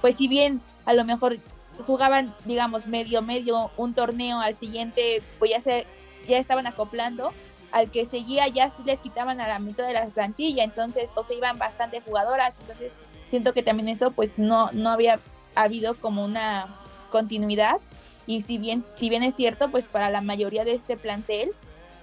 pues 0.02 0.18
si 0.18 0.28
bien 0.28 0.60
a 0.84 0.92
lo 0.92 1.06
mejor 1.06 1.38
jugaban, 1.86 2.34
digamos, 2.46 2.88
medio, 2.88 3.22
medio 3.22 3.72
un 3.78 3.94
torneo 3.94 4.40
al 4.40 4.56
siguiente, 4.56 5.22
pues 5.40 5.52
ya 5.52 5.62
se, 5.62 5.88
ya 6.28 6.38
estaban 6.38 6.68
acoplando, 6.68 7.32
al 7.72 7.90
que 7.90 8.06
seguía 8.06 8.48
ya 8.48 8.70
les 8.86 9.02
quitaban 9.02 9.40
a 9.42 9.48
la 9.48 9.60
mitad 9.60 9.88
de 9.88 9.94
la 9.94 10.06
plantilla, 10.08 10.64
entonces, 10.64 11.10
o 11.16 11.24
se 11.24 11.36
iban 11.36 11.58
bastante 11.58 12.02
jugadoras, 12.02 12.58
entonces 12.62 12.94
siento 13.28 13.54
que 13.54 13.64
también 13.64 13.90
eso, 13.90 14.12
pues 14.12 14.38
no, 14.38 14.70
no 14.74 14.90
había 14.90 15.20
habido 15.56 15.96
como 15.96 16.24
una 16.24 16.68
continuidad, 17.10 17.80
y 18.28 18.42
si 18.42 18.58
bien, 18.58 18.86
si 18.94 19.10
bien 19.10 19.24
es 19.24 19.36
cierto, 19.36 19.70
pues 19.72 19.88
para 19.88 20.10
la 20.10 20.22
mayoría 20.22 20.64
de 20.64 20.74
este 20.74 20.98
plantel, 20.98 21.52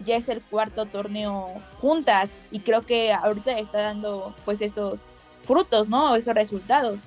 ya 0.05 0.17
es 0.17 0.29
el 0.29 0.41
cuarto 0.41 0.87
torneo 0.87 1.49
juntas 1.81 2.31
y 2.51 2.61
creo 2.61 2.87
que 2.87 3.13
ahorita 3.13 3.59
está 3.59 3.83
dando 3.83 4.35
pues 4.45 4.61
esos 4.61 5.03
frutos, 5.45 5.89
¿no? 5.89 6.15
Esos 6.15 6.35
resultados. 6.35 7.01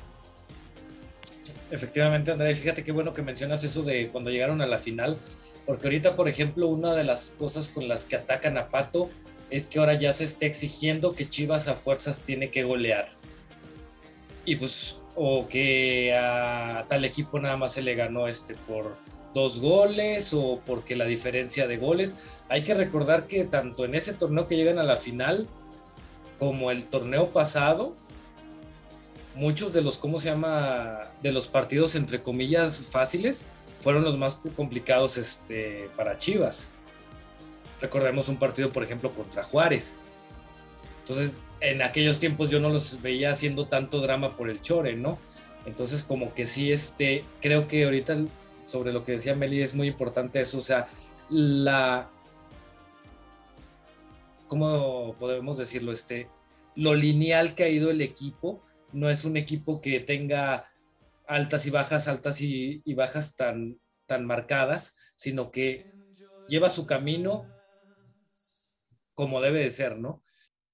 Efectivamente, 1.72 2.32
Andrea, 2.32 2.56
fíjate 2.56 2.84
qué 2.84 2.92
bueno 2.92 3.14
que 3.14 3.22
mencionas 3.22 3.64
eso 3.64 3.82
de 3.82 4.10
cuando 4.10 4.30
llegaron 4.30 4.62
a 4.62 4.68
la 4.68 4.78
final, 4.78 5.18
porque 5.66 5.88
ahorita, 5.88 6.16
por 6.16 6.28
ejemplo, 6.28 6.68
una 6.68 6.94
de 6.94 7.06
las 7.06 7.32
cosas 7.32 7.70
con 7.70 7.88
las 7.88 8.06
que 8.06 8.18
atacan 8.18 8.58
a 8.58 8.68
Pato 8.68 9.10
es 9.50 9.68
que 9.68 9.80
ahora 9.80 9.94
ya 9.94 10.12
se 10.12 10.26
está 10.26 10.46
exigiendo 10.46 11.14
que 11.16 11.30
Chivas 11.30 11.68
a 11.68 11.76
fuerzas 11.76 12.22
tiene 12.22 12.50
que 12.50 12.64
golear. 12.64 13.10
Y 14.46 14.58
pues, 14.58 14.98
o 15.16 15.48
que 15.48 16.14
a 16.14 16.86
tal 16.90 17.06
equipo 17.06 17.40
nada 17.40 17.58
más 17.58 17.74
se 17.74 17.82
le 17.82 17.96
ganó 17.96 18.28
este 18.28 18.56
por 18.56 18.96
dos 19.34 19.60
goles 19.60 20.34
o 20.34 20.62
porque 20.66 20.96
la 20.96 21.06
diferencia 21.06 21.68
de 21.68 21.78
goles. 21.78 22.16
Hay 22.50 22.64
que 22.64 22.74
recordar 22.74 23.28
que 23.28 23.46
tanto 23.46 23.86
en 23.86 23.96
ese 23.96 24.14
torneo 24.14 24.48
que 24.48 24.56
llegan 24.56 24.80
a 24.80 24.84
la 24.84 24.98
final 24.98 25.48
como 26.40 26.72
el 26.72 26.86
torneo 26.88 27.30
pasado, 27.30 27.96
muchos 29.36 29.74
de 29.74 29.82
los, 29.82 29.98
¿cómo 29.98 30.20
se 30.20 30.30
llama? 30.30 31.10
De 31.22 31.32
los 31.32 31.48
partidos 31.48 31.96
entre 31.96 32.22
comillas 32.22 32.82
fáciles 32.92 33.44
fueron 33.82 34.04
los 34.04 34.18
más 34.18 34.38
complicados 34.56 35.18
este, 35.18 35.90
para 35.96 36.18
Chivas. 36.20 36.68
Recordemos 37.82 38.28
un 38.28 38.38
partido, 38.38 38.70
por 38.70 38.84
ejemplo, 38.84 39.12
contra 39.12 39.44
Juárez. 39.44 39.96
Entonces, 41.00 41.40
en 41.62 41.82
aquellos 41.82 42.20
tiempos 42.20 42.50
yo 42.50 42.60
no 42.60 42.70
los 42.70 43.02
veía 43.02 43.32
haciendo 43.32 43.66
tanto 43.66 44.02
drama 44.02 44.38
por 44.38 44.50
el 44.50 44.62
Chore, 44.62 44.96
¿no? 44.96 45.18
Entonces, 45.66 46.04
como 46.04 46.34
que 46.34 46.46
sí, 46.46 46.72
este, 46.72 47.24
creo 47.42 47.68
que 47.68 47.86
ahorita 47.86 48.18
sobre 48.72 48.94
lo 48.94 49.04
que 49.04 49.14
decía 49.14 49.36
Meli, 49.36 49.62
es 49.62 49.76
muy 49.76 49.88
importante 49.88 50.40
eso, 50.40 50.58
o 50.58 50.62
sea, 50.62 50.88
la, 51.30 52.10
¿cómo 54.48 55.16
podemos 55.20 55.58
decirlo? 55.58 55.92
Este, 55.92 56.28
lo 56.76 56.96
lineal 56.96 57.54
que 57.54 57.64
ha 57.64 57.70
ido 57.70 57.92
el 57.92 58.02
equipo, 58.02 58.62
no 58.94 59.10
es 59.10 59.26
un 59.26 59.38
equipo 59.38 59.82
que 59.82 60.00
tenga 60.00 60.70
altas 61.28 61.66
y 61.66 61.70
bajas, 61.70 62.08
altas 62.08 62.42
y, 62.42 62.82
bajas 62.94 63.36
tan, 63.36 63.80
tan 64.06 64.26
marcadas, 64.26 64.94
sino 65.16 65.52
que 65.52 65.92
lleva 66.48 66.70
su 66.70 66.86
camino 66.86 67.48
como 69.14 69.42
debe 69.42 69.60
de 69.60 69.72
ser, 69.72 69.98
¿no? 69.98 70.24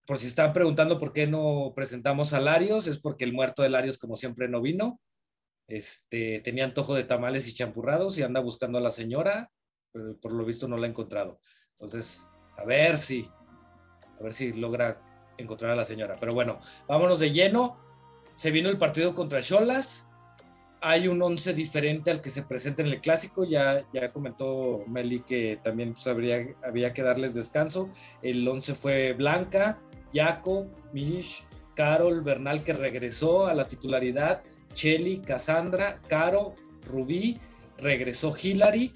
Por 0.05 0.19
si 0.19 0.27
están 0.27 0.53
preguntando 0.53 0.99
por 0.99 1.11
qué 1.11 1.27
no 1.27 1.73
presentamos 1.75 2.29
salarios, 2.29 2.87
es 2.87 2.97
porque 2.97 3.25
el 3.25 3.33
muerto 3.33 3.61
de 3.61 3.69
Larios, 3.69 3.97
como 3.97 4.15
siempre, 4.15 4.47
no 4.47 4.61
vino. 4.61 5.01
Este, 5.67 6.39
tenía 6.39 6.63
antojo 6.63 6.95
de 6.95 7.03
tamales 7.03 7.45
y 7.47 7.53
champurrados 7.53 8.17
y 8.17 8.23
anda 8.23 8.39
buscando 8.39 8.77
a 8.77 8.81
la 8.81 8.91
señora, 8.91 9.51
pero 9.91 10.17
por 10.19 10.31
lo 10.31 10.45
visto 10.45 10.67
no 10.67 10.77
la 10.77 10.87
ha 10.87 10.89
encontrado. 10.89 11.41
Entonces, 11.71 12.25
a 12.55 12.63
ver 12.63 12.97
si, 12.97 13.29
a 14.17 14.23
ver 14.23 14.33
si 14.33 14.53
logra 14.53 15.01
encontrar 15.37 15.71
a 15.71 15.75
la 15.75 15.85
señora. 15.85 16.15
Pero 16.19 16.33
bueno, 16.33 16.59
vámonos 16.87 17.19
de 17.19 17.31
lleno. 17.31 17.86
Se 18.37 18.51
vino 18.51 18.69
el 18.69 18.77
partido 18.77 19.15
contra 19.15 19.41
Cholas. 19.41 20.07
Hay 20.79 21.07
un 21.07 21.19
once 21.23 21.55
diferente 21.55 22.11
al 22.11 22.21
que 22.21 22.29
se 22.29 22.43
presenta 22.43 22.83
en 22.83 22.89
el 22.89 23.01
clásico. 23.01 23.43
Ya, 23.43 23.83
ya 23.91 24.11
comentó 24.11 24.83
Meli 24.85 25.21
que 25.21 25.59
también 25.63 25.95
pues, 25.95 26.05
había 26.63 26.93
que 26.93 27.01
darles 27.01 27.33
descanso. 27.33 27.89
El 28.21 28.47
once 28.47 28.75
fue 28.75 29.13
Blanca, 29.13 29.79
Jaco, 30.13 30.67
Mish, 30.93 31.45
Carol, 31.75 32.21
Bernal 32.21 32.63
que 32.63 32.73
regresó 32.73 33.47
a 33.47 33.55
la 33.55 33.67
titularidad 33.67 34.43
Chelly, 34.75 35.17
Cassandra, 35.21 35.99
Caro, 36.07 36.53
Rubí, 36.85 37.39
regresó 37.79 38.35
Hillary, 38.39 38.93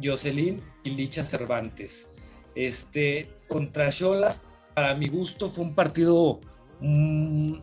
Jocelyn 0.00 0.62
y 0.84 0.90
Licha 0.90 1.24
Cervantes. 1.24 2.08
Este, 2.54 3.28
contra 3.48 3.90
Cholas, 3.90 4.44
para 4.72 4.94
mi 4.94 5.08
gusto 5.08 5.48
fue 5.48 5.64
un 5.64 5.74
partido 5.74 6.40
mm, 6.78 7.54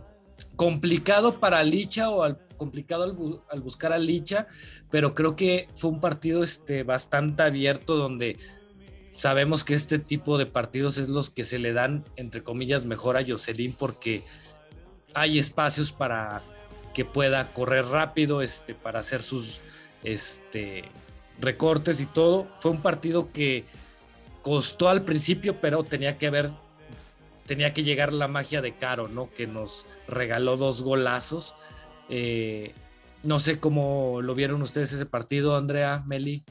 complicado 0.62 1.40
para 1.40 1.64
Licha 1.64 2.12
o 2.12 2.22
al, 2.22 2.38
complicado 2.56 3.04
al, 3.50 3.62
buscar 3.62 3.94
a 3.94 3.98
Licha, 3.98 4.46
pero 4.92 5.16
creo 5.16 5.36
que 5.36 5.68
fue 5.74 5.90
un 5.90 6.00
partido 6.00 6.44
este, 6.44 6.84
bastante 6.84 7.42
abierto 7.42 7.96
donde 7.96 8.38
sabemos 9.12 9.64
que 9.64 9.74
este 9.74 9.98
tipo 9.98 10.38
de 10.38 10.46
partidos 10.46 11.00
es 11.00 11.10
los 11.10 11.32
que 11.32 11.46
se 11.46 11.58
le 11.58 11.74
dan, 11.74 12.06
entre 12.16 12.44
comillas, 12.44 12.86
mejor 12.86 13.18
a 13.18 13.26
Jocelyn 13.26 13.74
porque 13.74 14.22
hay 15.16 15.40
espacios 15.40 15.92
para 15.92 16.44
que 16.94 17.06
pueda 17.06 17.52
correr 17.54 17.88
rápido, 17.88 18.44
este, 18.44 18.76
para 18.76 19.00
hacer 19.00 19.24
sus 19.24 19.62
este, 20.04 20.84
recortes 21.40 22.00
y 22.00 22.06
todo. 22.06 22.46
Fue 22.60 22.70
un 22.70 22.84
partido 22.84 23.32
que 23.32 23.66
costó 24.44 24.90
al 24.90 25.06
principio, 25.06 25.60
pero 25.60 25.84
tenía 25.84 26.20
que 26.20 26.28
haber, 26.28 26.52
tenía 27.52 27.74
que 27.74 27.84
llegar 27.84 28.14
la 28.14 28.30
magia 28.30 28.62
de 28.62 28.76
Caro, 28.76 29.10
¿no? 29.10 29.28
Que 29.28 29.46
nos 29.46 29.86
regaló 30.08 30.56
dos 30.56 30.82
golazos. 30.84 31.54
Eh, 32.08 32.72
no 33.24 33.40
sé 33.40 33.60
cómo 33.60 34.22
lo 34.22 34.36
vieron 34.36 34.62
ustedes 34.62 34.94
ese 34.94 35.06
partido, 35.06 35.58
Andrea, 35.58 36.02
Meli. 36.08 36.46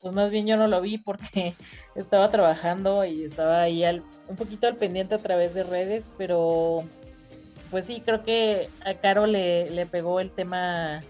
Pues 0.00 0.12
más 0.12 0.32
bien 0.32 0.48
yo 0.48 0.56
no 0.56 0.66
lo 0.66 0.80
vi 0.80 0.98
porque 0.98 1.54
estaba 1.94 2.28
trabajando 2.28 3.04
y 3.04 3.22
estaba 3.22 3.62
ahí 3.62 3.84
un 4.26 4.34
poquito 4.34 4.66
al 4.66 4.74
pendiente 4.74 5.14
a 5.14 5.18
través 5.18 5.54
de 5.54 5.62
redes, 5.62 6.10
pero 6.18 6.82
pues 7.70 7.86
sí, 7.86 8.02
creo 8.04 8.24
que 8.24 8.68
a 8.84 8.94
Caro 8.94 9.28
le, 9.28 9.70
le 9.70 9.86
pegó 9.86 10.18
el 10.18 10.32
tema 10.32 11.02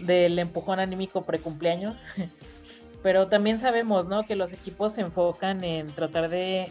del 0.00 0.36
empujón 0.36 0.80
anímico 0.80 1.24
precumpleaños. 1.24 1.94
Pero 3.02 3.28
también 3.28 3.60
sabemos, 3.60 4.08
¿no? 4.08 4.24
Que 4.24 4.34
los 4.34 4.52
equipos 4.52 4.94
se 4.94 5.02
enfocan 5.02 5.62
en 5.62 5.86
tratar 5.92 6.28
de 6.28 6.70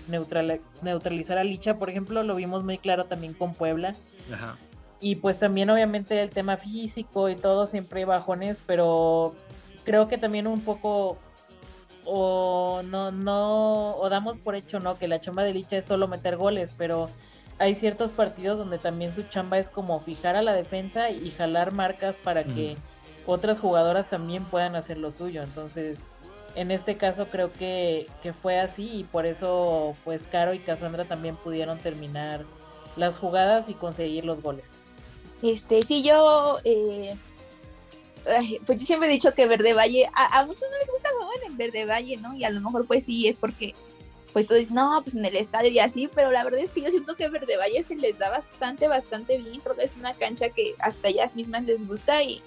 neutralizar 0.82 1.38
a 1.38 1.44
Licha. 1.44 1.78
Por 1.78 1.90
ejemplo, 1.90 2.22
lo 2.24 2.36
vimos 2.36 2.64
muy 2.64 2.78
claro 2.78 3.06
también 3.06 3.34
con 3.34 3.54
Puebla. 3.54 3.96
Ajá. 4.34 4.58
Y 5.00 5.18
pues 5.18 5.40
también 5.40 5.70
obviamente 5.70 6.22
el 6.22 6.32
tema 6.32 6.58
físico 6.58 7.30
y 7.30 7.36
todo, 7.36 7.68
siempre 7.68 8.00
hay 8.00 8.06
bajones, 8.06 8.60
pero 8.66 9.36
creo 9.86 10.08
que 10.08 10.18
también 10.18 10.48
un 10.48 10.62
poco 10.62 11.18
o 12.04 12.82
no, 12.84 13.12
no, 13.12 13.96
o 13.96 14.10
damos 14.10 14.38
por 14.38 14.56
hecho, 14.56 14.80
¿no? 14.80 14.98
Que 14.98 15.08
la 15.08 15.22
chamba 15.22 15.44
de 15.44 15.54
Licha 15.54 15.78
es 15.78 15.86
solo 15.86 16.08
meter 16.08 16.36
goles, 16.36 16.74
pero 16.76 17.10
hay 17.60 17.76
ciertos 17.76 18.12
partidos 18.12 18.58
donde 18.58 18.80
también 18.80 19.14
su 19.14 19.24
chamba 19.24 19.60
es 19.60 19.70
como 19.70 20.00
fijar 20.00 20.36
a 20.36 20.42
la 20.42 20.54
defensa 20.54 21.10
y 21.12 21.30
jalar 21.32 21.74
marcas 21.74 22.18
para 22.18 22.44
que 22.44 22.76
otras 23.26 23.60
jugadoras 23.60 24.10
también 24.10 24.46
puedan 24.46 24.76
hacer 24.76 24.98
lo 24.98 25.12
suyo. 25.12 25.44
Entonces, 25.44 26.10
en 26.58 26.72
este 26.72 26.98
caso 26.98 27.28
creo 27.28 27.54
que, 27.54 28.08
fue 28.42 28.60
así 28.60 28.90
y 28.92 29.04
por 29.04 29.28
eso 29.28 29.96
pues 30.04 30.26
Caro 30.26 30.54
y 30.54 30.60
Cassandra 30.60 31.06
también 31.06 31.36
pudieron 31.36 31.78
terminar 31.78 32.46
las 32.96 33.18
jugadas 33.18 33.70
y 33.70 33.76
conseguir 33.76 34.26
los 34.26 34.42
goles. 34.42 34.72
Este, 35.44 35.84
sí, 35.84 36.02
yo 36.02 36.58
eh, 36.64 37.16
pues 38.66 38.80
yo 38.80 38.86
siempre 38.88 39.08
he 39.08 39.12
dicho 39.12 39.34
que 39.36 39.46
Verde 39.46 39.76
Valle, 39.76 40.10
a, 40.14 40.44
muchos 40.46 40.68
no 40.70 40.78
les 40.80 40.92
gusta 40.92 41.10
jugar 41.20 41.38
en 41.46 41.58
Verde 41.58 41.86
Valle, 41.86 42.18
¿no? 42.18 42.34
Y 42.34 42.44
a 42.44 42.50
lo 42.50 42.60
mejor 42.60 42.88
pues 42.88 43.06
sí 43.06 43.28
es 43.28 43.38
porque 43.38 43.76
pues 44.34 44.48
tú 44.48 44.56
dices, 44.56 44.72
no, 44.72 45.00
pues 45.04 45.16
en 45.16 45.26
el 45.26 45.36
estadio 45.36 45.70
y 45.70 45.80
así, 45.80 46.10
pero 46.14 46.32
la 46.32 46.44
verdad 46.44 46.60
es 46.60 46.72
que 46.72 46.82
yo 46.82 46.90
siento 46.90 47.16
que 47.16 47.30
Verde 47.30 47.56
Valle 47.58 47.84
se 47.84 47.96
les 47.96 48.18
da 48.18 48.30
bastante, 48.32 48.88
bastante 48.88 49.38
bien, 49.38 49.60
creo 49.60 49.76
que 49.76 49.86
es 49.86 49.96
una 49.96 50.14
cancha 50.16 50.50
que 50.50 50.74
hasta 50.80 51.08
ellas 51.08 51.36
mismas 51.36 51.66
les 51.66 51.88
gusta 51.88 52.24
y 52.24 52.42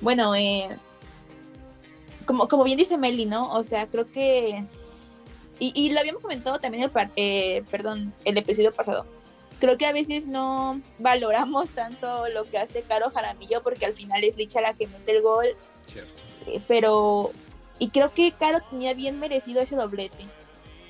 bueno, 0.00 0.34
eh, 0.36 0.68
como, 2.30 2.46
como 2.46 2.62
bien 2.62 2.78
dice 2.78 2.96
Meli, 2.96 3.26
¿no? 3.26 3.52
O 3.52 3.64
sea, 3.64 3.88
creo 3.88 4.06
que. 4.06 4.64
Y, 5.58 5.90
lo 5.90 5.98
habíamos 6.00 6.22
comentado 6.22 6.58
también 6.60 6.84
el, 6.84 6.90
eh, 7.16 7.64
perdón, 7.70 8.14
el 8.24 8.38
episodio 8.38 8.72
pasado. 8.72 9.04
Creo 9.58 9.76
que 9.76 9.84
a 9.84 9.92
veces 9.92 10.28
no 10.28 10.80
valoramos 10.98 11.72
tanto 11.72 12.28
lo 12.28 12.44
que 12.44 12.56
hace 12.56 12.80
Caro 12.80 13.10
Jaramillo 13.10 13.62
porque 13.62 13.84
al 13.84 13.92
final 13.92 14.24
es 14.24 14.36
Licha 14.36 14.62
la 14.62 14.72
que 14.74 14.86
mete 14.86 15.16
el 15.16 15.22
gol. 15.22 15.48
Cierto. 15.86 16.14
Eh, 16.46 16.62
pero. 16.68 17.32
Y 17.80 17.88
creo 17.88 18.12
que 18.14 18.30
Caro 18.30 18.60
tenía 18.70 18.94
bien 18.94 19.18
merecido 19.18 19.60
ese 19.60 19.74
doblete. 19.74 20.24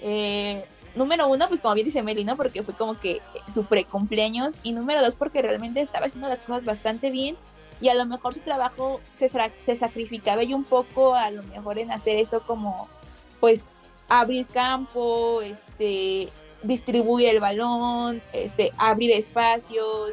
Eh, 0.03 0.63
número 0.95 1.27
uno, 1.27 1.49
pues 1.49 1.63
como 1.63 1.75
bien 1.75 1.87
dice 1.87 2.03
Meli, 2.03 2.25
¿no? 2.25 2.37
Porque 2.37 2.63
fue 2.63 2.75
como 2.75 3.01
que 3.01 3.23
su 3.53 3.65
pre-cumpleaños. 3.65 4.57
Y 4.63 4.73
número 4.73 5.01
dos, 5.01 5.15
porque 5.15 5.41
realmente 5.41 5.81
estaba 5.81 6.05
haciendo 6.05 6.29
las 6.29 6.41
cosas 6.41 6.67
bastante 6.67 7.11
bien 7.11 7.37
y 7.81 7.89
a 7.89 7.95
lo 7.95 8.05
mejor 8.07 8.35
su 8.35 8.41
trabajo 8.41 9.01
se, 9.13 9.29
se 9.29 9.77
sacrificaba 9.77 10.43
y 10.43 10.55
un 10.55 10.65
poco 10.65 11.15
a 11.15 11.31
lo 11.31 11.43
mejor 11.45 11.79
en 11.79 11.91
hacer 11.91 12.17
eso 12.17 12.43
como 12.47 12.89
pues 13.41 13.67
abrir 14.09 14.47
campo, 14.47 15.41
este, 15.41 16.29
distribuir 16.63 17.29
el 17.29 17.41
balón, 17.41 18.21
este, 18.33 18.73
abrir 18.77 19.13
espacios, 19.13 20.13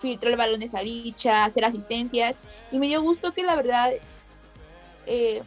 filtrar 0.00 0.36
balones 0.36 0.74
a 0.74 0.80
dicha, 0.80 1.44
hacer 1.44 1.64
asistencias. 1.64 2.36
Y 2.70 2.78
me 2.78 2.86
dio 2.86 3.02
gusto 3.02 3.32
que 3.32 3.42
la 3.42 3.56
verdad 3.56 3.92
eh, 5.06 5.42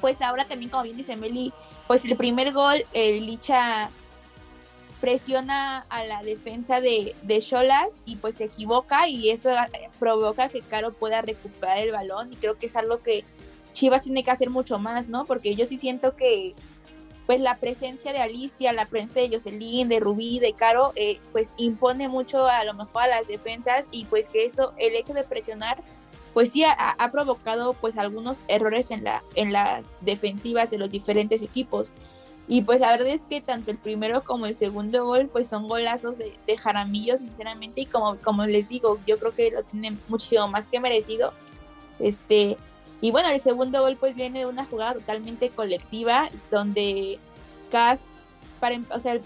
pues 0.00 0.22
ahora 0.22 0.46
también 0.46 0.70
como 0.70 0.84
bien 0.84 0.96
dice 0.96 1.16
Meli, 1.16 1.52
pues 1.86 2.04
el 2.04 2.16
primer 2.16 2.52
gol, 2.52 2.84
el 2.92 3.26
Licha 3.26 3.90
presiona 5.00 5.86
a 5.88 6.04
la 6.04 6.22
defensa 6.22 6.80
de, 6.80 7.14
de 7.22 7.94
y 8.04 8.16
pues 8.16 8.36
se 8.36 8.44
equivoca 8.44 9.08
y 9.08 9.30
eso 9.30 9.50
eh, 9.50 9.90
provoca 9.98 10.48
que 10.48 10.60
Caro 10.60 10.92
pueda 10.92 11.22
recuperar 11.22 11.78
el 11.78 11.92
balón 11.92 12.32
y 12.32 12.36
creo 12.36 12.58
que 12.58 12.66
es 12.66 12.76
algo 12.76 12.98
que 12.98 13.24
Chivas 13.74 14.04
tiene 14.04 14.24
que 14.24 14.30
hacer 14.30 14.48
mucho 14.48 14.78
más, 14.78 15.08
¿no? 15.10 15.26
Porque 15.26 15.54
yo 15.54 15.66
sí 15.66 15.76
siento 15.76 16.16
que 16.16 16.54
pues 17.26 17.40
la 17.40 17.58
presencia 17.58 18.12
de 18.12 18.20
Alicia, 18.20 18.72
la 18.72 18.86
presencia 18.86 19.20
de 19.20 19.28
Jocelyn, 19.28 19.88
de 19.88 20.00
Rubí, 20.00 20.38
de 20.38 20.52
Caro, 20.52 20.92
eh, 20.94 21.18
pues 21.32 21.54
impone 21.56 22.08
mucho 22.08 22.46
a 22.46 22.64
lo 22.64 22.72
mejor 22.72 23.02
a 23.02 23.08
las 23.08 23.26
defensas 23.26 23.86
y 23.90 24.04
pues 24.04 24.28
que 24.28 24.46
eso, 24.46 24.72
el 24.78 24.94
hecho 24.94 25.12
de 25.12 25.24
presionar, 25.24 25.82
pues 26.32 26.52
sí 26.52 26.64
ha, 26.64 26.72
ha 26.72 27.10
provocado 27.10 27.74
pues 27.74 27.98
algunos 27.98 28.42
errores 28.46 28.90
en, 28.90 29.04
la, 29.04 29.24
en 29.34 29.52
las 29.52 29.96
defensivas 30.02 30.70
de 30.70 30.78
los 30.78 30.88
diferentes 30.88 31.42
equipos. 31.42 31.92
Y 32.48 32.62
pues 32.62 32.80
la 32.80 32.92
verdad 32.92 33.08
es 33.08 33.22
que 33.22 33.40
tanto 33.40 33.72
el 33.72 33.76
primero 33.76 34.22
como 34.22 34.46
el 34.46 34.54
segundo 34.54 35.04
gol 35.04 35.28
pues 35.32 35.48
son 35.48 35.66
golazos 35.66 36.16
de, 36.16 36.56
Jaramillo, 36.56 37.18
sinceramente, 37.18 37.80
y 37.80 37.86
como, 37.86 38.16
como 38.18 38.46
les 38.46 38.68
digo, 38.68 38.98
yo 39.06 39.18
creo 39.18 39.34
que 39.34 39.50
lo 39.50 39.64
tiene 39.64 39.96
muchísimo 40.08 40.46
más 40.46 40.68
que 40.68 40.78
merecido. 40.78 41.32
Este, 41.98 42.56
y 43.00 43.10
bueno, 43.10 43.28
el 43.30 43.40
segundo 43.40 43.80
gol 43.80 43.96
pues 43.96 44.14
viene 44.14 44.40
de 44.40 44.46
una 44.46 44.64
jugada 44.64 44.94
totalmente 44.94 45.50
colectiva 45.50 46.30
donde 46.50 47.18
Cas, 47.70 48.04
para, 48.60 48.78
o 48.90 49.00
sea, 49.00 49.18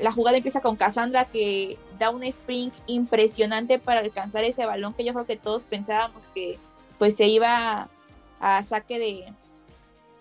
la 0.00 0.12
jugada 0.12 0.36
empieza 0.36 0.60
con 0.60 0.76
Cassandra 0.76 1.24
que 1.24 1.78
da 1.98 2.10
un 2.10 2.22
sprint 2.22 2.74
impresionante 2.86 3.78
para 3.78 4.00
alcanzar 4.00 4.44
ese 4.44 4.66
balón 4.66 4.92
que 4.92 5.04
yo 5.04 5.14
creo 5.14 5.26
que 5.26 5.36
todos 5.36 5.64
pensábamos 5.64 6.28
que 6.34 6.58
pues 6.98 7.16
se 7.16 7.26
iba 7.26 7.88
a, 8.40 8.62
saque 8.62 8.98
de, 8.98 9.32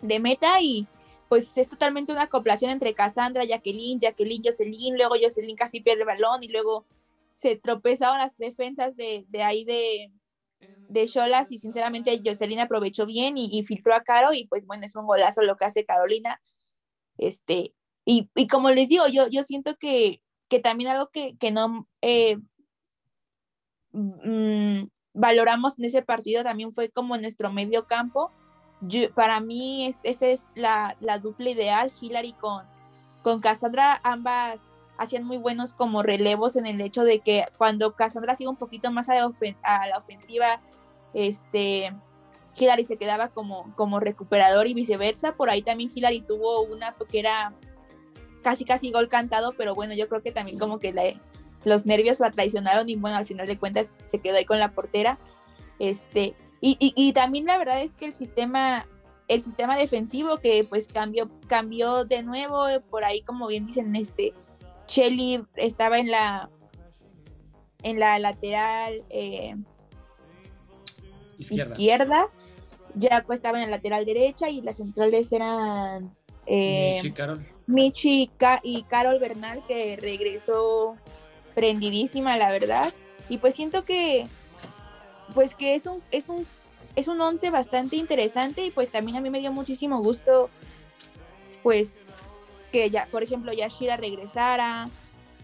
de 0.02 0.20
meta 0.20 0.62
y 0.62 0.88
pues 1.30 1.58
es 1.58 1.70
totalmente 1.70 2.12
una 2.12 2.24
acoplación 2.24 2.72
entre 2.72 2.94
Cassandra, 2.94 3.44
Jacqueline, 3.44 4.00
Jacqueline, 4.00 4.44
Jocelyn, 4.44 4.96
luego 4.96 5.16
Jocelyn 5.22 5.56
casi 5.56 5.82
pierde 5.82 6.02
el 6.02 6.08
balón 6.08 6.44
y 6.44 6.48
luego 6.48 6.86
se 7.34 7.56
tropezaron 7.56 8.20
las 8.20 8.38
defensas 8.38 8.96
de, 8.96 9.26
ahí 9.44 9.66
de, 9.66 10.12
de 10.90 11.04
y 11.50 11.58
sinceramente 11.58 12.22
Jocelyn 12.24 12.60
aprovechó 12.60 13.06
bien 13.06 13.38
y, 13.38 13.64
filtró 13.64 13.96
a 13.96 14.04
Caro 14.04 14.34
y 14.34 14.46
pues 14.46 14.66
bueno, 14.66 14.86
es 14.86 14.96
un 14.96 15.08
golazo 15.08 15.42
lo 15.42 15.58
que 15.58 15.66
hace 15.66 15.86
Carolina. 15.86 16.40
Este, 17.18 17.74
y, 18.06 18.30
como 18.48 18.70
les 18.70 18.90
digo, 18.90 19.08
yo, 19.08 19.28
yo 19.28 19.44
siento 19.44 19.76
que, 19.78 20.22
que 20.48 20.60
también 20.60 20.92
algo 20.92 21.10
que, 21.10 21.36
no 21.52 21.88
eh, 22.02 22.38
mm, 23.92 24.88
valoramos 25.14 25.80
en 25.80 25.86
ese 25.86 26.02
partido 26.02 26.44
también 26.44 26.74
fue 26.74 26.90
como 26.90 27.18
nuestro 27.18 27.52
medio 27.52 27.88
campo 27.88 28.32
para 29.16 29.40
mí 29.40 29.88
es, 29.88 30.00
esa 30.04 30.28
es 30.28 30.50
la, 30.56 30.96
la, 31.00 31.20
dupla 31.20 31.50
ideal, 31.50 31.92
Hillary 32.00 32.34
con, 32.34 32.64
con 33.22 33.40
Cassandra, 33.40 34.00
ambas 34.04 34.64
hacían 34.98 35.24
muy 35.24 35.38
buenos 35.38 35.74
como 35.74 36.04
relevos 36.04 36.56
en 36.56 36.66
el 36.66 36.80
hecho 36.82 37.04
de 37.04 37.20
que 37.20 37.46
cuando 37.58 37.94
Cassandra 37.94 38.34
hacía 38.34 38.50
un 38.50 38.56
poquito 38.56 38.92
más 38.92 39.10
a, 39.10 39.16
la 39.16 39.98
ofensiva, 39.98 40.62
este, 41.14 41.94
Hillary 42.58 42.86
se 42.86 42.98
quedaba 42.98 43.30
como, 43.30 43.74
como 43.76 44.00
recuperador 44.00 44.68
y 44.68 44.74
viceversa. 44.74 45.34
Por 45.34 45.50
ahí 45.50 45.62
también 45.62 45.90
Hillary 45.94 46.22
tuvo 46.22 46.62
una 46.62 46.96
que 47.10 47.20
era 47.20 47.54
casi 48.42 48.66
casi 48.66 48.92
gol 48.92 49.08
cantado, 49.08 49.54
pero 49.58 49.74
bueno, 49.76 49.94
yo 49.94 50.08
creo 50.08 50.22
que 50.22 50.32
también 50.32 50.60
como 50.60 50.80
que 50.80 51.18
los 51.64 51.86
nervios 51.86 52.20
la 52.20 52.32
traicionaron 52.32 52.90
y 52.90 52.96
bueno, 52.96 53.18
al 53.18 53.26
final 53.26 53.48
de 53.48 53.58
cuentas 53.58 54.00
se 54.06 54.20
quedó 54.20 54.38
ahí 54.38 54.46
con 54.46 54.60
la 54.60 54.72
portera. 54.72 55.18
Este, 55.80 56.36
y, 56.66 57.12
también 57.14 57.46
la 57.46 57.58
verdad 57.58 57.82
es 57.82 57.94
que 57.94 58.06
el 58.06 58.14
sistema, 58.14 58.88
el 59.28 59.44
sistema 59.44 59.76
defensivo 59.76 60.38
que 60.38 60.64
pues 60.64 60.88
cambió, 60.88 61.30
cambió 61.48 62.06
de 62.06 62.24
nuevo, 62.24 62.66
por 62.90 63.04
ahí 63.04 63.22
como 63.22 63.48
bien 63.48 63.66
dicen, 63.66 63.94
este, 63.98 64.34
Shelly 64.88 65.44
estaba 65.56 66.00
en 66.00 66.10
la 66.10 66.50
en 67.84 68.00
la 68.00 68.18
lateral 68.18 69.04
eh, 69.10 69.56
izquierda. 71.38 71.74
izquierda. 71.74 72.28
Jaco 73.00 73.34
estaba 73.34 73.62
en 73.62 73.70
la 73.70 73.78
lateral 73.78 74.06
derecha 74.06 74.50
y 74.50 74.62
las 74.62 74.78
centrales 74.78 75.32
eran 75.32 76.16
Eh, 76.46 76.96
Michi, 76.96 77.12
Carol. 77.12 77.46
Michi 77.68 78.32
y 78.64 78.84
Carol 78.84 79.20
Bernal, 79.20 79.64
que 79.68 79.96
regresó 79.96 80.96
prendidísima, 81.56 82.38
la 82.38 82.52
verdad. 82.52 82.94
Y 83.30 83.38
pues 83.38 83.56
siento 83.56 83.84
que, 83.84 84.28
pues 85.34 85.56
que 85.56 85.76
es 85.76 85.86
un, 85.86 86.02
es 86.12 86.30
un, 86.30 86.46
es 86.96 87.08
un 87.08 87.20
once 87.22 87.50
bastante 87.50 87.96
interesante 87.96 88.66
y 88.66 88.72
pues 88.72 88.92
también 88.92 89.18
a 89.18 89.22
mí 89.22 89.30
me 89.30 89.40
dio 89.40 89.52
muchísimo 89.52 90.02
gusto, 90.02 90.50
pues 91.62 91.98
que 92.72 92.90
ya, 92.90 93.08
por 93.12 93.24
ejemplo, 93.24 93.54
Yashira 93.54 93.98
regresara, 93.98 94.90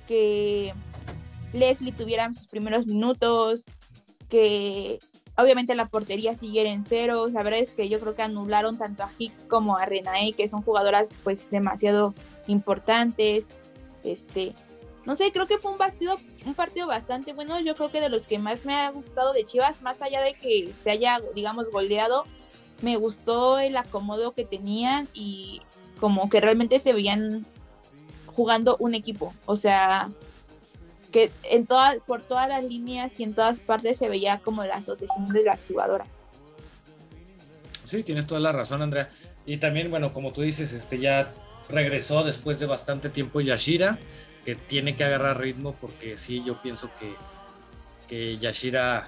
que 0.07 0.73
Leslie 1.53 1.91
tuviera 1.91 2.31
sus 2.33 2.47
primeros 2.47 2.87
minutos, 2.87 3.65
que 4.29 4.99
obviamente 5.37 5.75
la 5.75 5.87
portería 5.87 6.35
siguiera 6.35 6.69
en 6.69 6.83
ceros. 6.83 7.33
La 7.33 7.43
verdad 7.43 7.59
es 7.59 7.71
que 7.71 7.87
yo 7.87 7.99
creo 7.99 8.15
que 8.15 8.23
anularon 8.23 8.77
tanto 8.77 9.03
a 9.03 9.11
Hicks 9.17 9.45
como 9.47 9.77
a 9.77 9.85
Renae, 9.85 10.33
que 10.33 10.47
son 10.47 10.61
jugadoras 10.61 11.15
pues 11.23 11.49
demasiado 11.49 12.13
importantes. 12.47 13.49
Este, 14.03 14.53
no 15.09 15.15
sé, 15.15 15.31
creo 15.31 15.47
que 15.47 15.57
fue 15.57 15.71
un 15.71 15.79
partido, 15.79 16.19
un 16.45 16.53
partido 16.53 16.85
bastante 16.85 17.33
bueno. 17.33 17.59
Yo 17.59 17.73
creo 17.73 17.89
que 17.89 17.99
de 17.99 18.09
los 18.09 18.27
que 18.27 18.37
más 18.37 18.63
me 18.63 18.75
ha 18.75 18.91
gustado 18.91 19.33
de 19.33 19.43
Chivas, 19.43 19.81
más 19.81 20.03
allá 20.03 20.21
de 20.21 20.35
que 20.35 20.71
se 20.71 20.91
haya, 20.91 21.19
digamos, 21.33 21.71
goleado, 21.71 22.25
me 22.83 22.95
gustó 22.95 23.57
el 23.57 23.75
acomodo 23.75 24.33
que 24.33 24.45
tenían 24.45 25.07
y 25.15 25.63
como 25.99 26.29
que 26.29 26.39
realmente 26.39 26.77
se 26.77 26.93
veían 26.93 27.47
jugando 28.27 28.77
un 28.79 28.93
equipo. 28.93 29.33
O 29.47 29.57
sea, 29.57 30.11
que 31.11 31.31
en 31.45 31.65
toda, 31.65 31.95
por 32.05 32.21
todas 32.21 32.47
las 32.47 32.63
líneas 32.63 33.19
y 33.19 33.23
en 33.23 33.33
todas 33.33 33.61
partes 33.61 33.97
se 33.97 34.09
veía 34.09 34.37
como 34.37 34.63
la 34.63 34.75
asociación 34.75 35.29
de 35.29 35.43
las 35.43 35.65
jugadoras. 35.65 36.07
Sí, 37.85 38.03
tienes 38.03 38.27
toda 38.27 38.41
la 38.41 38.51
razón, 38.51 38.83
Andrea. 38.83 39.09
Y 39.47 39.57
también, 39.57 39.89
bueno, 39.89 40.13
como 40.13 40.31
tú 40.33 40.43
dices, 40.43 40.71
este 40.71 40.99
ya 40.99 41.33
regresó 41.67 42.23
después 42.23 42.59
de 42.59 42.67
bastante 42.67 43.09
tiempo 43.09 43.41
Yashira, 43.41 43.97
que 44.45 44.55
tiene 44.55 44.95
que 44.95 45.03
agarrar 45.03 45.39
ritmo 45.39 45.75
porque 45.79 46.17
sí, 46.17 46.43
yo 46.45 46.61
pienso 46.61 46.89
que, 46.99 47.13
que 48.07 48.37
Yashira 48.37 49.07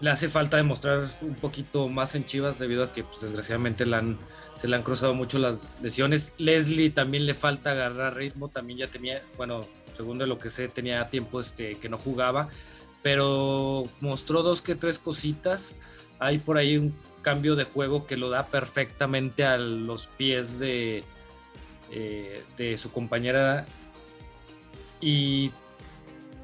le 0.00 0.10
hace 0.10 0.28
falta 0.28 0.56
demostrar 0.56 1.08
un 1.22 1.34
poquito 1.34 1.88
más 1.88 2.14
en 2.14 2.26
Chivas 2.26 2.58
debido 2.58 2.84
a 2.84 2.92
que 2.92 3.04
pues, 3.04 3.20
desgraciadamente 3.20 3.84
se 4.58 4.68
le 4.68 4.76
han 4.76 4.82
cruzado 4.82 5.14
mucho 5.14 5.38
las 5.38 5.72
lesiones. 5.82 6.34
Leslie 6.38 6.90
también 6.90 7.26
le 7.26 7.34
falta 7.34 7.72
agarrar 7.72 8.16
ritmo, 8.16 8.48
también 8.48 8.80
ya 8.80 8.88
tenía, 8.88 9.22
bueno, 9.36 9.66
según 9.96 10.18
de 10.18 10.26
lo 10.26 10.38
que 10.38 10.50
sé, 10.50 10.68
tenía 10.68 11.08
tiempo 11.08 11.40
este, 11.40 11.76
que 11.78 11.88
no 11.88 11.98
jugaba, 11.98 12.48
pero 13.02 13.88
mostró 14.00 14.42
dos 14.42 14.60
que 14.60 14.74
tres 14.74 14.98
cositas. 14.98 15.76
Hay 16.18 16.38
por 16.38 16.58
ahí 16.58 16.76
un 16.76 16.94
cambio 17.22 17.56
de 17.56 17.64
juego 17.64 18.06
que 18.06 18.16
lo 18.16 18.28
da 18.28 18.46
perfectamente 18.46 19.44
a 19.44 19.56
los 19.56 20.06
pies 20.06 20.58
de, 20.58 21.04
eh, 21.90 22.44
de 22.56 22.76
su 22.76 22.90
compañera 22.90 23.66
y 25.00 25.52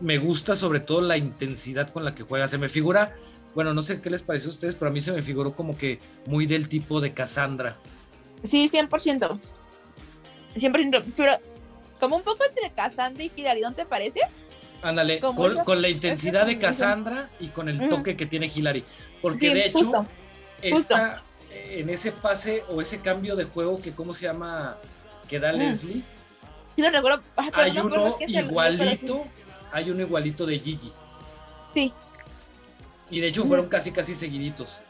me 0.00 0.18
gusta 0.18 0.56
sobre 0.56 0.80
todo 0.80 1.00
la 1.00 1.16
intensidad 1.16 1.90
con 1.90 2.04
la 2.04 2.14
que 2.14 2.22
juega. 2.22 2.48
Se 2.48 2.58
me 2.58 2.68
figura, 2.68 3.14
bueno, 3.54 3.72
no 3.74 3.82
sé 3.82 4.00
qué 4.00 4.10
les 4.10 4.22
pareció 4.22 4.50
a 4.50 4.52
ustedes, 4.54 4.74
pero 4.74 4.90
a 4.90 4.92
mí 4.92 5.00
se 5.00 5.12
me 5.12 5.22
figuró 5.22 5.54
como 5.54 5.76
que 5.76 6.00
muy 6.26 6.46
del 6.46 6.68
tipo 6.68 7.00
de 7.00 7.12
Cassandra. 7.12 7.76
Sí, 8.44 8.68
100%. 8.68 9.38
100%. 10.56 11.04
Pero 11.16 11.32
como 12.00 12.16
un 12.16 12.22
poco 12.22 12.44
entre 12.44 12.70
Casandra 12.72 13.22
y 13.22 13.28
Filaridón, 13.28 13.74
¿te 13.74 13.86
parece? 13.86 14.20
Ándale, 14.82 15.20
con, 15.20 15.80
la 15.80 15.88
intensidad 15.88 16.46
de. 16.46 16.58
Cassandra 16.58 17.28
y 17.38 17.48
con 17.48 17.68
el 17.68 17.88
toque 17.88 18.16
que 18.16 18.26
tiene 18.26 18.50
Hilary. 18.52 18.84
Porque 19.20 19.38
Sí, 19.38 19.54
de 19.54 19.66
hecho, 19.66 19.78
justo, 19.78 20.06
justo. 20.60 20.96
está 20.96 21.22
en 21.50 21.88
ese 21.88 22.10
pase 22.10 22.64
o 22.68 22.80
ese 22.80 22.98
cambio 22.98 23.36
de 23.36 23.44
juego 23.44 23.80
que, 23.80 23.92
¿cómo 23.92 24.12
se 24.12 24.26
llama? 24.26 24.76
Que 25.32 25.40
da 25.40 25.50
Mm. 25.50 25.56
Leslie. 25.56 26.02
Sí 26.76 26.82
lo 26.82 26.90
recuerdo. 26.90 27.22
Ay, 27.36 27.48
pero 27.50 27.62
Hay 27.62 27.72
no 27.72 27.84
uno 27.86 28.16
igualito, 28.28 29.24
hay 29.72 29.90
uno 29.90 30.02
igualito 30.02 30.44
de 30.44 30.58
Gigi. 30.58 30.92
Sí. 31.74 31.90
Y 33.08 33.20
de 33.20 33.28
hecho 33.28 33.46
fueron 33.46 33.66
casi, 33.66 33.92
casi 33.92 34.14
seguiditos. 34.14 34.80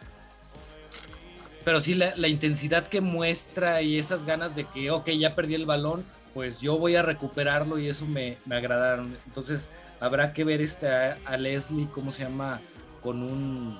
Pero 1.64 1.80
sí, 1.80 1.94
la, 1.94 2.16
la 2.16 2.26
intensidad 2.26 2.88
que 2.88 3.00
muestra 3.00 3.82
y 3.82 4.00
esas 4.00 4.24
ganas 4.24 4.56
de 4.56 4.64
que, 4.64 4.90
ok, 4.90 5.10
ya 5.10 5.36
perdí 5.36 5.54
el 5.54 5.64
balón, 5.64 6.04
pues 6.34 6.60
yo 6.60 6.76
voy 6.76 6.96
a 6.96 7.02
recuperarlo 7.02 7.78
y 7.78 7.86
eso 7.86 8.04
me, 8.04 8.36
me 8.44 8.56
agradaron. 8.56 9.16
Entonces, 9.26 9.68
habrá 10.00 10.32
que 10.32 10.42
ver 10.42 10.60
este 10.60 10.88
a, 10.88 11.18
a 11.24 11.36
Leslie, 11.36 11.86
¿cómo 11.92 12.10
se 12.10 12.24
llama? 12.24 12.60
Con 13.00 13.22
un 13.22 13.78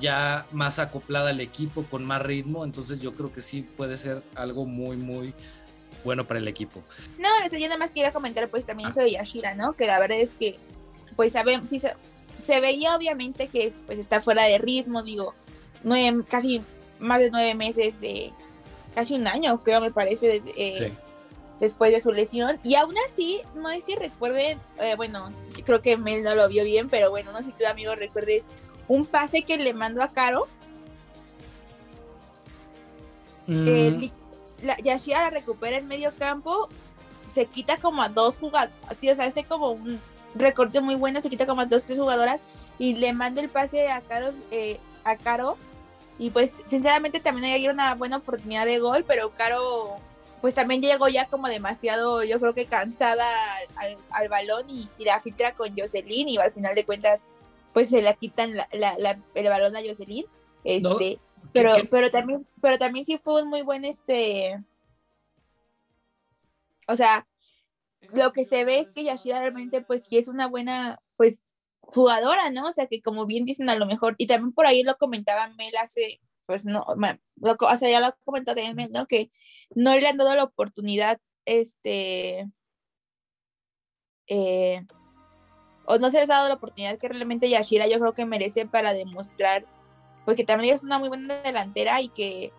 ya 0.00 0.46
más 0.52 0.78
acoplada 0.78 1.30
al 1.30 1.40
equipo, 1.40 1.84
con 1.90 2.04
más 2.04 2.22
ritmo. 2.22 2.64
Entonces, 2.64 3.00
yo 3.00 3.12
creo 3.12 3.32
que 3.32 3.40
sí 3.42 3.62
puede 3.62 3.98
ser 3.98 4.22
algo 4.34 4.64
muy, 4.66 4.96
muy 4.96 5.34
bueno 6.04 6.24
para 6.26 6.40
el 6.40 6.48
equipo. 6.48 6.82
No, 7.18 7.28
o 7.44 7.48
sea, 7.48 7.58
yo 7.58 7.66
nada 7.66 7.78
más 7.78 7.90
quería 7.90 8.12
comentar 8.12 8.48
pues 8.48 8.66
también 8.66 8.88
eso 8.90 9.00
de 9.00 9.12
Yashira, 9.12 9.54
¿no? 9.54 9.74
Que 9.74 9.86
la 9.86 10.00
verdad 10.00 10.18
es 10.18 10.30
que 10.30 10.58
pues 11.14 11.32
sabemos, 11.32 11.70
sí 11.70 11.78
se, 11.78 11.94
se 12.38 12.60
veía 12.60 12.96
obviamente 12.96 13.46
que 13.48 13.72
pues 13.86 13.98
está 13.98 14.20
fuera 14.20 14.44
de 14.44 14.58
ritmo, 14.58 15.02
digo, 15.02 15.34
nueve, 15.84 16.24
casi 16.28 16.62
más 16.98 17.20
de 17.20 17.30
nueve 17.30 17.54
meses 17.54 18.00
de, 18.00 18.32
casi 18.94 19.14
un 19.14 19.28
año 19.28 19.62
creo 19.62 19.80
me 19.80 19.90
parece, 19.92 20.40
de- 20.40 20.52
eh, 20.56 20.88
Sí. 20.88 20.94
después 21.60 21.92
de 21.92 22.00
su 22.00 22.10
lesión. 22.10 22.58
Y 22.64 22.74
aún 22.74 22.94
así, 23.06 23.40
no 23.54 23.68
sé 23.68 23.82
si 23.82 23.94
recuerden, 23.94 24.58
eh, 24.80 24.94
bueno, 24.96 25.30
creo 25.64 25.82
que 25.82 25.96
Mel 25.96 26.22
no 26.24 26.34
lo 26.34 26.48
vio 26.48 26.64
bien, 26.64 26.88
pero 26.88 27.10
bueno, 27.10 27.30
no 27.30 27.38
sé 27.38 27.44
si 27.44 27.52
tú 27.52 27.66
amigo 27.66 27.94
recuerdes 27.94 28.46
un 28.94 29.06
pase 29.06 29.42
que 29.42 29.56
le 29.56 29.72
mandó 29.74 30.02
a 30.02 30.08
Caro, 30.08 30.46
Mm, 33.46 34.10
la, 34.62 34.76
Yashira 34.78 35.22
la 35.22 35.30
recupera 35.30 35.76
en 35.76 35.88
medio 35.88 36.12
campo, 36.16 36.68
se 37.28 37.46
quita 37.46 37.76
como 37.78 38.02
a 38.02 38.08
dos 38.08 38.38
jugadoras, 38.38 38.70
así, 38.88 39.10
o 39.10 39.14
sea, 39.14 39.26
hace 39.26 39.42
como 39.44 39.70
un 39.72 40.00
recorte 40.34 40.80
muy 40.80 40.94
bueno, 40.94 41.20
se 41.20 41.28
quita 41.28 41.44
como 41.46 41.62
a 41.62 41.66
dos, 41.66 41.84
tres 41.84 41.98
jugadoras 41.98 42.40
y 42.78 42.94
le 42.94 43.12
manda 43.12 43.40
el 43.40 43.48
pase 43.48 43.90
a 43.90 44.00
Caro, 44.00 44.32
eh, 44.50 44.78
a 45.04 45.16
Caro. 45.16 45.56
Y 46.18 46.30
pues 46.30 46.58
sinceramente 46.66 47.18
también 47.18 47.52
hay 47.52 47.68
una 47.68 47.94
buena 47.96 48.18
oportunidad 48.18 48.64
de 48.66 48.78
gol, 48.78 49.04
pero 49.06 49.30
Caro 49.36 49.96
pues 50.40 50.54
también 50.54 50.80
llegó 50.82 51.08
ya 51.08 51.26
como 51.26 51.48
demasiado, 51.48 52.22
yo 52.22 52.38
creo 52.38 52.54
que 52.54 52.66
cansada 52.66 53.26
al, 53.76 53.86
al- 53.92 53.98
al 54.10 54.28
balón 54.28 54.70
y, 54.70 54.88
y 54.98 55.04
la 55.04 55.20
filtra 55.20 55.54
con 55.54 55.76
Jocelyn 55.76 56.28
y 56.28 56.38
al 56.38 56.52
final 56.52 56.74
de 56.76 56.84
cuentas 56.84 57.20
pues 57.72 57.88
se 57.90 58.02
la 58.02 58.14
quitan 58.14 58.56
la- 58.56 58.68
la- 58.72 58.98
la- 58.98 59.22
el 59.34 59.48
balón 59.48 59.76
a 59.76 59.80
Jocelyn. 59.80 60.26
Este, 60.64 60.88
¿qué- 60.98 61.20
pero, 61.52 61.72
pero 61.90 62.10
también, 62.10 62.42
pero 62.60 62.78
también 62.78 63.04
sí 63.06 63.18
fue 63.18 63.42
un 63.42 63.48
muy 63.48 63.62
buen 63.62 63.84
este. 63.84 64.62
O 66.88 66.96
sea, 66.96 67.26
lo 68.12 68.32
que 68.32 68.44
se 68.44 68.64
ve 68.64 68.80
es 68.80 68.90
que 68.92 69.04
Yashira 69.04 69.38
realmente, 69.40 69.80
pues, 69.82 70.04
sí 70.08 70.18
es 70.18 70.28
una 70.28 70.48
buena, 70.48 71.00
pues, 71.16 71.42
jugadora, 71.80 72.50
¿no? 72.50 72.68
O 72.68 72.72
sea, 72.72 72.86
que 72.86 73.00
como 73.02 73.26
bien 73.26 73.44
dicen, 73.44 73.68
a 73.70 73.76
lo 73.76 73.86
mejor, 73.86 74.14
y 74.18 74.26
también 74.26 74.52
por 74.52 74.66
ahí 74.66 74.82
lo 74.82 74.96
comentaba 74.98 75.48
Mel 75.56 75.76
hace, 75.76 76.20
pues, 76.46 76.64
no, 76.64 76.84
lo, 77.36 77.56
o 77.58 77.76
sea, 77.76 77.90
ya 77.90 78.00
lo 78.00 78.14
comentó 78.24 78.54
también 78.54 78.76
Mel, 78.76 78.90
¿no? 78.92 79.06
Que 79.06 79.30
no 79.74 79.94
le 79.94 80.06
han 80.06 80.16
dado 80.16 80.34
la 80.34 80.44
oportunidad, 80.44 81.20
este. 81.44 82.48
eh, 84.28 84.86
o 85.84 85.98
no 85.98 86.10
se 86.10 86.20
les 86.20 86.30
ha 86.30 86.34
dado 86.34 86.48
la 86.48 86.54
oportunidad 86.54 86.98
que 86.98 87.08
realmente 87.08 87.48
Yashira 87.48 87.86
yo 87.86 87.98
creo 87.98 88.12
que 88.12 88.24
merece 88.24 88.66
para 88.66 88.92
demostrar 88.92 89.64
porque 90.24 90.44
también 90.44 90.74
es 90.74 90.84
una 90.84 90.98
muy 90.98 91.08
buena 91.08 91.42
delantera 91.42 92.00
y 92.00 92.08
que 92.08 92.52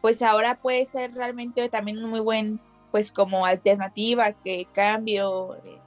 pues 0.00 0.22
ahora 0.22 0.58
puede 0.58 0.84
ser 0.86 1.14
realmente 1.14 1.68
también 1.68 2.02
un 2.02 2.10
muy 2.10 2.20
buen 2.20 2.60
pues 2.90 3.10
como 3.12 3.46
alternativa 3.46 4.32
que 4.32 4.66
cambio 4.72 5.56
eh, 5.64 5.78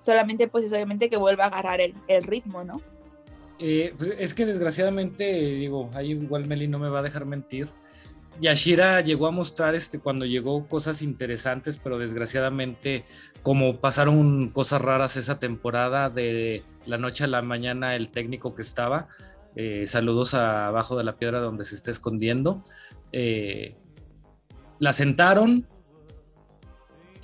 solamente 0.00 0.48
pues 0.48 0.64
es 0.64 0.72
obviamente 0.72 1.10
que 1.10 1.16
vuelva 1.16 1.44
a 1.44 1.48
agarrar 1.48 1.80
el, 1.80 1.94
el 2.08 2.24
ritmo 2.24 2.64
no 2.64 2.80
Eh, 3.64 3.94
pues, 3.96 4.14
es 4.18 4.34
que 4.34 4.44
desgraciadamente, 4.44 5.24
digo, 5.24 5.88
ahí 5.94 6.10
igual 6.12 6.46
Meli 6.46 6.66
no 6.66 6.80
me 6.80 6.88
va 6.88 6.98
a 6.98 7.02
dejar 7.02 7.26
mentir. 7.26 7.68
Yashira 8.40 9.00
llegó 9.00 9.26
a 9.26 9.30
mostrar 9.30 9.74
este, 9.74 10.00
cuando 10.00 10.24
llegó 10.24 10.66
cosas 10.66 11.02
interesantes, 11.02 11.78
pero 11.82 11.98
desgraciadamente, 11.98 13.04
como 13.42 13.78
pasaron 13.80 14.48
cosas 14.50 14.80
raras 14.80 15.16
esa 15.16 15.38
temporada, 15.38 16.08
de 16.08 16.64
la 16.86 16.98
noche 16.98 17.24
a 17.24 17.28
la 17.28 17.42
mañana, 17.42 17.94
el 17.94 18.08
técnico 18.08 18.54
que 18.54 18.62
estaba, 18.62 19.08
eh, 19.54 19.86
saludos 19.86 20.34
abajo 20.34 20.96
de 20.96 21.04
la 21.04 21.14
piedra 21.14 21.40
donde 21.40 21.64
se 21.64 21.74
está 21.74 21.90
escondiendo, 21.90 22.64
eh, 23.12 23.74
la 24.78 24.92
sentaron, 24.92 25.66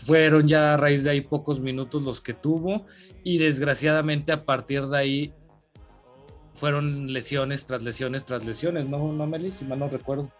fueron 0.06 0.46
ya 0.46 0.74
a 0.74 0.76
raíz 0.76 1.04
de 1.04 1.10
ahí 1.10 1.20
pocos 1.22 1.58
minutos 1.58 2.02
los 2.02 2.20
que 2.20 2.34
tuvo, 2.34 2.86
y 3.24 3.38
desgraciadamente 3.38 4.30
a 4.32 4.44
partir 4.44 4.86
de 4.86 4.98
ahí 4.98 5.32
fueron 6.54 7.12
lesiones 7.12 7.66
tras 7.66 7.82
lesiones 7.82 8.24
tras 8.24 8.44
lesiones, 8.44 8.88
¿no, 8.88 9.12
no 9.12 9.26
Meli? 9.26 9.50
Si 9.52 9.64
mal 9.64 9.78
no 9.78 9.88
recuerdo. 9.88 10.30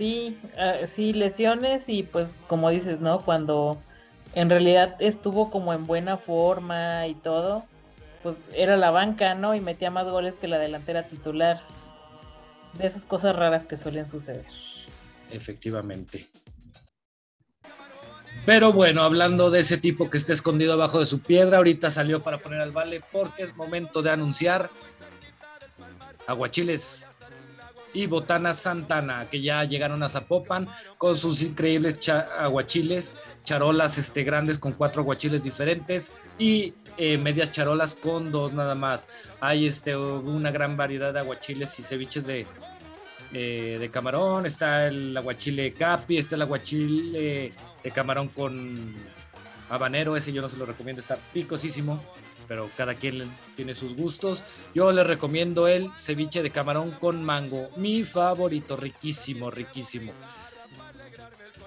Sí, 0.00 0.38
ah, 0.56 0.86
sí, 0.86 1.12
lesiones 1.12 1.90
y 1.90 2.04
pues 2.04 2.34
como 2.46 2.70
dices, 2.70 3.02
¿no? 3.02 3.20
Cuando 3.20 3.76
en 4.34 4.48
realidad 4.48 4.96
estuvo 4.98 5.50
como 5.50 5.74
en 5.74 5.86
buena 5.86 6.16
forma 6.16 7.06
y 7.06 7.12
todo, 7.12 7.66
pues 8.22 8.38
era 8.54 8.78
la 8.78 8.90
banca, 8.90 9.34
¿no? 9.34 9.54
Y 9.54 9.60
metía 9.60 9.90
más 9.90 10.08
goles 10.08 10.34
que 10.36 10.48
la 10.48 10.58
delantera 10.58 11.02
titular. 11.02 11.60
de 12.78 12.86
esas 12.86 13.04
cosas 13.04 13.36
raras 13.36 13.66
que 13.66 13.76
suelen 13.76 14.08
suceder. 14.08 14.46
Efectivamente. 15.30 16.26
Pero 18.46 18.72
bueno, 18.72 19.02
hablando 19.02 19.50
de 19.50 19.60
ese 19.60 19.76
tipo 19.76 20.08
que 20.08 20.16
está 20.16 20.32
escondido 20.32 20.72
abajo 20.72 20.98
de 20.98 21.04
su 21.04 21.20
piedra, 21.20 21.58
ahorita 21.58 21.90
salió 21.90 22.22
para 22.22 22.38
poner 22.38 22.62
al 22.62 22.72
vale 22.72 23.02
porque 23.12 23.42
es 23.42 23.54
momento 23.54 24.00
de 24.00 24.08
anunciar 24.08 24.70
Aguachiles 26.26 27.09
y 27.92 28.06
Botana 28.06 28.54
Santana, 28.54 29.28
que 29.30 29.40
ya 29.40 29.64
llegaron 29.64 30.02
a 30.02 30.08
Zapopan 30.08 30.68
con 30.98 31.16
sus 31.16 31.42
increíbles 31.42 31.98
aguachiles, 32.08 33.14
charolas 33.44 33.98
este, 33.98 34.22
grandes 34.22 34.58
con 34.58 34.72
cuatro 34.72 35.02
aguachiles 35.02 35.42
diferentes 35.42 36.10
y 36.38 36.74
eh, 36.96 37.18
medias 37.18 37.52
charolas 37.52 37.94
con 37.94 38.30
dos 38.30 38.52
nada 38.52 38.74
más. 38.74 39.06
Hay 39.40 39.66
este, 39.66 39.96
una 39.96 40.50
gran 40.50 40.76
variedad 40.76 41.12
de 41.12 41.20
aguachiles 41.20 41.78
y 41.78 41.82
ceviches 41.82 42.26
de, 42.26 42.46
eh, 43.32 43.76
de 43.80 43.90
camarón, 43.90 44.46
está 44.46 44.86
el 44.86 45.16
aguachile 45.16 45.72
capi, 45.72 46.18
está 46.18 46.36
el 46.36 46.42
aguachile 46.42 47.52
de 47.82 47.90
camarón 47.90 48.28
con 48.28 48.94
habanero, 49.70 50.16
ese 50.16 50.32
yo 50.32 50.42
no 50.42 50.48
se 50.48 50.56
lo 50.56 50.66
recomiendo, 50.66 51.00
está 51.00 51.16
picosísimo, 51.32 52.02
pero 52.50 52.68
cada 52.76 52.96
quien 52.96 53.30
tiene 53.54 53.76
sus 53.76 53.94
gustos. 53.94 54.42
Yo 54.74 54.90
les 54.90 55.06
recomiendo 55.06 55.68
el 55.68 55.92
ceviche 55.94 56.42
de 56.42 56.50
camarón 56.50 56.90
con 56.90 57.22
mango, 57.22 57.70
mi 57.76 58.02
favorito, 58.02 58.76
riquísimo, 58.76 59.52
riquísimo. 59.52 60.10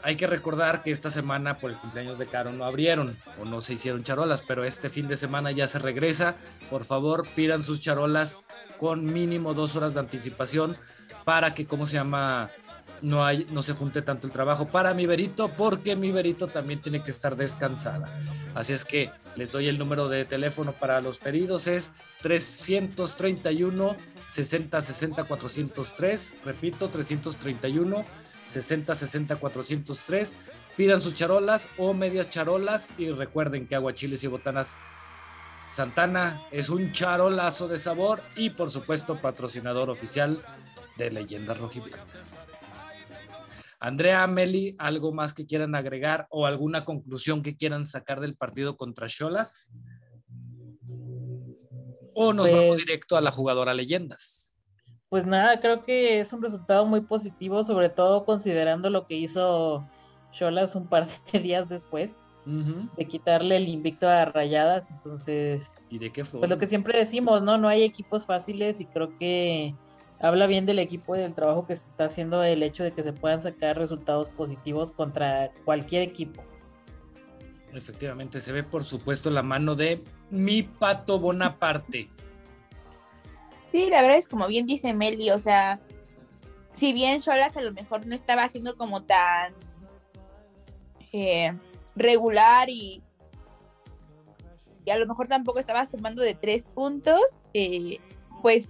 Hay 0.03 0.17
que 0.17 0.27
recordar 0.27 0.83
que 0.83 0.91
esta 0.91 1.09
semana 1.09 1.57
por 1.57 1.71
el 1.71 1.77
cumpleaños 1.77 2.19
de 2.19 2.25
Caro 2.25 2.51
no 2.51 2.65
abrieron 2.65 3.15
o 3.41 3.45
no 3.45 3.61
se 3.61 3.75
hicieron 3.75 4.03
charolas, 4.03 4.41
pero 4.45 4.65
este 4.65 4.89
fin 4.89 5.07
de 5.07 5.15
semana 5.15 5.51
ya 5.51 5.67
se 5.67 5.79
regresa. 5.79 6.35
Por 6.69 6.83
favor, 6.83 7.29
pidan 7.33 7.63
sus 7.63 7.79
charolas 7.79 8.43
con 8.77 9.05
mínimo 9.05 9.53
dos 9.53 9.77
horas 9.77 9.93
de 9.93 10.01
anticipación 10.01 10.75
para 11.23 11.53
que, 11.53 11.65
¿cómo 11.65 11.85
se 11.85 11.93
llama? 11.93 12.51
No, 13.03 13.25
hay, 13.25 13.45
no 13.51 13.61
se 13.61 13.73
junte 13.73 14.01
tanto 14.01 14.27
el 14.27 14.33
trabajo 14.33 14.69
para 14.69 14.93
mi 14.93 15.05
Berito, 15.05 15.49
porque 15.49 15.95
mi 15.95 16.11
Berito 16.11 16.47
también 16.47 16.81
tiene 16.81 17.03
que 17.03 17.11
estar 17.11 17.35
descansada. 17.35 18.07
Así 18.55 18.73
es 18.73 18.85
que 18.85 19.11
les 19.35 19.51
doy 19.51 19.67
el 19.67 19.77
número 19.77 20.07
de 20.07 20.25
teléfono 20.25 20.71
para 20.71 21.01
los 21.01 21.17
pedidos, 21.17 21.67
es 21.67 21.91
331 22.21 23.95
60 24.25 24.81
60 24.81 25.23
403, 25.25 26.35
repito, 26.45 26.89
331 26.89 28.05
60 28.45 28.95
60 28.95 29.35
403. 29.35 30.35
Pidan 30.77 31.01
sus 31.01 31.15
charolas 31.15 31.69
o 31.77 31.93
medias 31.93 32.29
charolas 32.29 32.89
y 32.97 33.11
recuerden 33.11 33.67
que 33.67 33.75
aguachiles 33.75 34.23
y 34.23 34.27
botanas 34.27 34.77
Santana 35.73 36.41
es 36.51 36.69
un 36.69 36.91
charolazo 36.91 37.67
de 37.67 37.77
sabor 37.77 38.21
y 38.35 38.51
por 38.51 38.71
supuesto 38.71 39.19
patrocinador 39.19 39.89
oficial 39.89 40.43
de 40.97 41.11
Leyendas 41.11 41.59
Rojiblancas. 41.59 42.47
Andrea, 43.83 44.25
Meli, 44.27 44.77
¿algo 44.79 45.11
más 45.11 45.33
que 45.33 45.45
quieran 45.45 45.75
agregar 45.75 46.25
o 46.29 46.45
alguna 46.45 46.85
conclusión 46.85 47.43
que 47.43 47.57
quieran 47.57 47.83
sacar 47.83 48.21
del 48.21 48.33
partido 48.33 48.77
contra 48.77 49.09
Cholas? 49.09 49.73
¿O 52.13 52.31
nos 52.31 52.49
vamos 52.49 52.77
pues 52.77 52.85
directo 52.85 53.17
a 53.17 53.21
la 53.21 53.29
jugadora 53.29 53.73
leyendas? 53.73 54.55
Pues 55.09 55.25
nada, 55.25 55.59
creo 55.59 55.83
que 55.83 56.21
es 56.21 56.31
un 56.31 56.41
resultado 56.41 56.85
muy 56.85 57.01
positivo, 57.01 57.61
sobre 57.61 57.89
todo 57.89 58.23
considerando 58.23 58.89
lo 58.89 59.05
que 59.05 59.15
hizo 59.15 59.85
Cholas 60.31 60.75
un 60.75 60.87
par 60.87 61.07
de 61.33 61.39
días 61.41 61.67
después. 61.67 62.21
de 62.45 63.05
quitarle 63.05 63.57
el 63.57 63.67
invicto 63.67 64.07
a 64.07 64.23
Rayadas, 64.23 64.91
entonces... 64.91 65.75
¿Y 65.89 65.99
de 65.99 66.09
qué 66.09 66.23
fue? 66.23 66.39
Pues 66.39 66.49
lo 66.49 66.57
que 66.57 66.67
siempre 66.67 66.97
decimos, 66.97 67.43
¿no? 67.43 67.57
No 67.57 67.67
hay 67.67 67.83
equipos 67.83 68.25
fáciles 68.25 68.79
y 68.79 68.85
creo 68.85 69.17
que 69.17 69.75
habla 70.23 70.47
bien 70.47 70.65
del 70.65 70.79
equipo 70.79 71.15
y 71.15 71.19
del 71.19 71.33
trabajo 71.33 71.67
que 71.67 71.75
se 71.75 71.89
está 71.89 72.05
haciendo 72.05 72.41
el 72.43 72.63
hecho 72.63 72.83
de 72.83 72.91
que 72.91 73.03
se 73.03 73.11
puedan 73.11 73.39
sacar 73.39 73.77
resultados 73.77 74.29
positivos 74.29 74.93
contra 74.93 75.51
cualquier 75.65 76.01
equipo. 76.01 76.41
Efectivamente, 77.73 78.39
se 78.39 78.53
ve 78.53 78.63
por 78.63 78.85
supuesto 78.85 79.29
la 79.29 79.43
mano 79.43 79.75
de 79.75 80.01
mi 80.29 80.63
pato 80.63 81.19
Bonaparte. 81.19 82.09
Sí, 83.65 83.89
la 83.89 84.03
verdad 84.03 84.17
es 84.17 84.27
como 84.27 84.45
bien 84.45 84.67
dice 84.67 84.93
Meli, 84.93 85.31
o 85.31 85.39
sea, 85.39 85.79
si 86.73 86.93
bien 86.93 87.23
Solas 87.23 87.57
a 87.57 87.61
lo 87.61 87.73
mejor 87.73 88.05
no 88.05 88.13
estaba 88.13 88.43
haciendo 88.43 88.77
como 88.77 89.01
tan 89.01 89.51
eh, 91.11 91.57
regular 91.95 92.69
y, 92.69 93.01
y 94.85 94.91
a 94.91 94.97
lo 94.99 95.07
mejor 95.07 95.27
tampoco 95.27 95.57
estaba 95.57 95.87
sumando 95.87 96.21
de 96.21 96.35
tres 96.35 96.65
puntos, 96.65 97.39
eh, 97.55 97.97
pues 98.43 98.69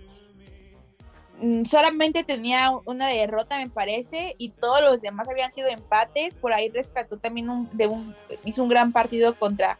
solamente 1.65 2.23
tenía 2.23 2.71
una 2.85 3.07
derrota, 3.07 3.57
me 3.57 3.69
parece, 3.69 4.35
y 4.37 4.49
todos 4.49 4.81
los 4.81 5.01
demás 5.01 5.27
habían 5.29 5.51
sido 5.51 5.67
empates. 5.67 6.33
Por 6.35 6.53
ahí 6.53 6.69
rescató 6.69 7.17
también 7.17 7.49
un, 7.49 7.69
de 7.73 7.87
un, 7.87 8.15
hizo 8.45 8.63
un 8.63 8.69
gran 8.69 8.91
partido 8.91 9.35
contra, 9.35 9.77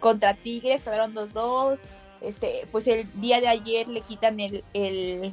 contra 0.00 0.34
Tigres, 0.34 0.82
quedaron 0.82 1.14
2-2. 1.14 1.78
Este, 2.20 2.66
pues 2.70 2.86
el 2.86 3.08
día 3.20 3.40
de 3.40 3.48
ayer 3.48 3.88
le 3.88 4.00
quitan 4.00 4.38
el, 4.38 4.62
el, 4.74 5.32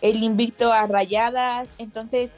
el 0.00 0.22
invicto 0.22 0.72
a 0.72 0.86
Rayadas, 0.86 1.70
entonces 1.78 2.30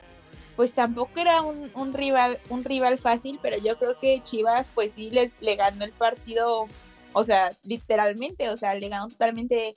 pues 0.56 0.72
tampoco 0.74 1.20
era 1.20 1.42
un, 1.42 1.70
un, 1.74 1.92
rival, 1.92 2.40
un 2.48 2.64
rival 2.64 2.98
fácil, 2.98 3.38
pero 3.40 3.58
yo 3.58 3.78
creo 3.78 3.96
que 4.00 4.20
Chivas 4.24 4.66
pues 4.74 4.94
sí 4.94 5.08
les, 5.10 5.30
le 5.40 5.54
ganó 5.54 5.84
el 5.84 5.92
partido, 5.92 6.66
o 7.12 7.24
sea, 7.24 7.52
literalmente, 7.62 8.48
o 8.48 8.56
sea, 8.56 8.74
le 8.74 8.88
ganó 8.88 9.08
totalmente 9.08 9.76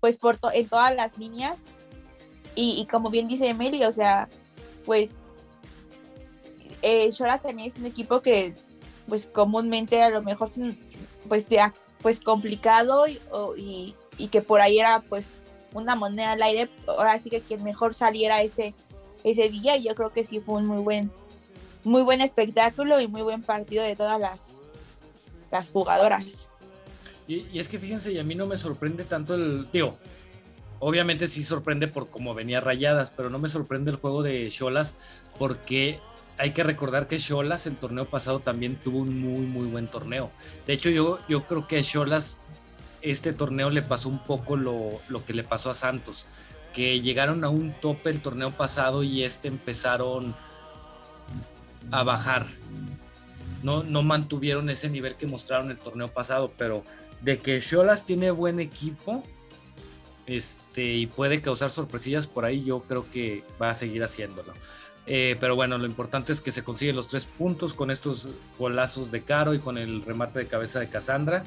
pues 0.00 0.16
por 0.16 0.38
en 0.52 0.68
todas 0.68 0.94
las 0.94 1.18
líneas. 1.18 1.66
Y, 2.54 2.86
como 2.90 3.10
bien 3.10 3.28
dice 3.28 3.48
Emily, 3.48 3.84
o 3.84 3.92
sea, 3.92 4.30
pues 4.86 5.16
eh, 6.80 7.10
también 7.42 7.68
es 7.68 7.76
un 7.76 7.84
equipo 7.84 8.22
que 8.22 8.54
pues 9.06 9.26
comúnmente 9.26 10.02
a 10.02 10.08
lo 10.08 10.22
mejor 10.22 10.48
pues 11.28 11.44
sea 11.44 11.74
pues 12.00 12.20
complicado 12.20 13.06
y, 13.08 13.94
y, 14.16 14.28
que 14.28 14.40
por 14.40 14.62
ahí 14.62 14.78
era 14.78 15.00
pues 15.00 15.34
una 15.74 15.96
moneda 15.96 16.32
al 16.32 16.42
aire, 16.42 16.70
ahora 16.86 17.18
sí 17.18 17.28
que 17.28 17.58
mejor 17.58 17.94
saliera 17.94 18.40
ese, 18.40 18.72
ese 19.22 19.48
día 19.48 19.76
y 19.76 19.82
yo 19.82 19.94
creo 19.94 20.10
que 20.10 20.24
sí 20.24 20.40
fue 20.40 20.56
un 20.56 20.66
muy 20.66 20.82
buen, 20.82 21.10
muy 21.84 22.02
buen 22.02 22.20
espectáculo 22.20 23.00
y 23.00 23.08
muy 23.08 23.22
buen 23.22 23.42
partido 23.42 23.82
de 23.82 23.96
todas 23.96 24.20
las, 24.20 24.48
las 25.50 25.70
jugadoras. 25.72 26.48
Y, 27.28 27.58
es 27.58 27.68
que 27.68 27.78
fíjense, 27.78 28.12
y 28.12 28.18
a 28.18 28.24
mí 28.24 28.34
no 28.34 28.46
me 28.46 28.56
sorprende 28.56 29.04
tanto 29.04 29.34
el. 29.34 29.66
Tío, 29.72 29.96
obviamente 30.78 31.26
sí 31.26 31.42
sorprende 31.42 31.88
por 31.88 32.08
cómo 32.10 32.34
venía 32.34 32.60
rayadas, 32.60 33.12
pero 33.16 33.30
no 33.30 33.38
me 33.38 33.48
sorprende 33.48 33.90
el 33.90 33.96
juego 33.96 34.22
de 34.22 34.48
Cholas 34.50 34.94
porque 35.38 35.98
hay 36.38 36.52
que 36.52 36.62
recordar 36.62 37.08
que 37.08 37.18
Cholas 37.18 37.66
el 37.66 37.76
torneo 37.76 38.06
pasado 38.06 38.40
también 38.40 38.76
tuvo 38.76 38.98
un 38.98 39.20
muy, 39.20 39.46
muy 39.46 39.66
buen 39.66 39.88
torneo. 39.88 40.30
De 40.66 40.74
hecho, 40.74 40.90
yo, 40.90 41.18
yo 41.28 41.46
creo 41.46 41.66
que 41.66 41.78
a 41.78 41.82
Cholas 41.82 42.40
este 43.02 43.32
torneo 43.32 43.70
le 43.70 43.82
pasó 43.82 44.08
un 44.08 44.18
poco 44.18 44.56
lo, 44.56 45.00
lo 45.08 45.24
que 45.24 45.32
le 45.32 45.44
pasó 45.44 45.70
a 45.70 45.74
Santos, 45.74 46.26
que 46.72 47.00
llegaron 47.00 47.44
a 47.44 47.48
un 47.48 47.72
tope 47.80 48.10
el 48.10 48.20
torneo 48.20 48.50
pasado 48.50 49.02
y 49.02 49.24
este 49.24 49.48
empezaron 49.48 50.34
a 51.90 52.02
bajar. 52.02 52.46
No, 53.62 53.82
no 53.82 54.02
mantuvieron 54.02 54.68
ese 54.70 54.90
nivel 54.90 55.16
que 55.16 55.26
mostraron 55.26 55.70
el 55.70 55.78
torneo 55.78 56.08
pasado, 56.08 56.52
pero 56.56 56.84
de 57.22 57.38
que 57.38 57.60
Cholas 57.60 58.04
tiene 58.04 58.30
buen 58.30 58.60
equipo 58.60 59.22
este, 60.26 60.94
y 60.94 61.06
puede 61.06 61.40
causar 61.40 61.70
sorpresillas 61.70 62.26
por 62.26 62.44
ahí, 62.44 62.64
yo 62.64 62.80
creo 62.80 63.08
que 63.10 63.42
va 63.60 63.70
a 63.70 63.74
seguir 63.74 64.02
haciéndolo. 64.02 64.52
Eh, 65.06 65.36
pero 65.38 65.54
bueno, 65.54 65.78
lo 65.78 65.86
importante 65.86 66.32
es 66.32 66.40
que 66.40 66.50
se 66.50 66.64
consiguen 66.64 66.96
los 66.96 67.06
tres 67.06 67.24
puntos 67.24 67.74
con 67.74 67.92
estos 67.92 68.26
golazos 68.58 69.12
de 69.12 69.22
Caro 69.22 69.54
y 69.54 69.60
con 69.60 69.78
el 69.78 70.04
remate 70.04 70.40
de 70.40 70.46
cabeza 70.48 70.80
de 70.80 70.88
Cassandra. 70.88 71.44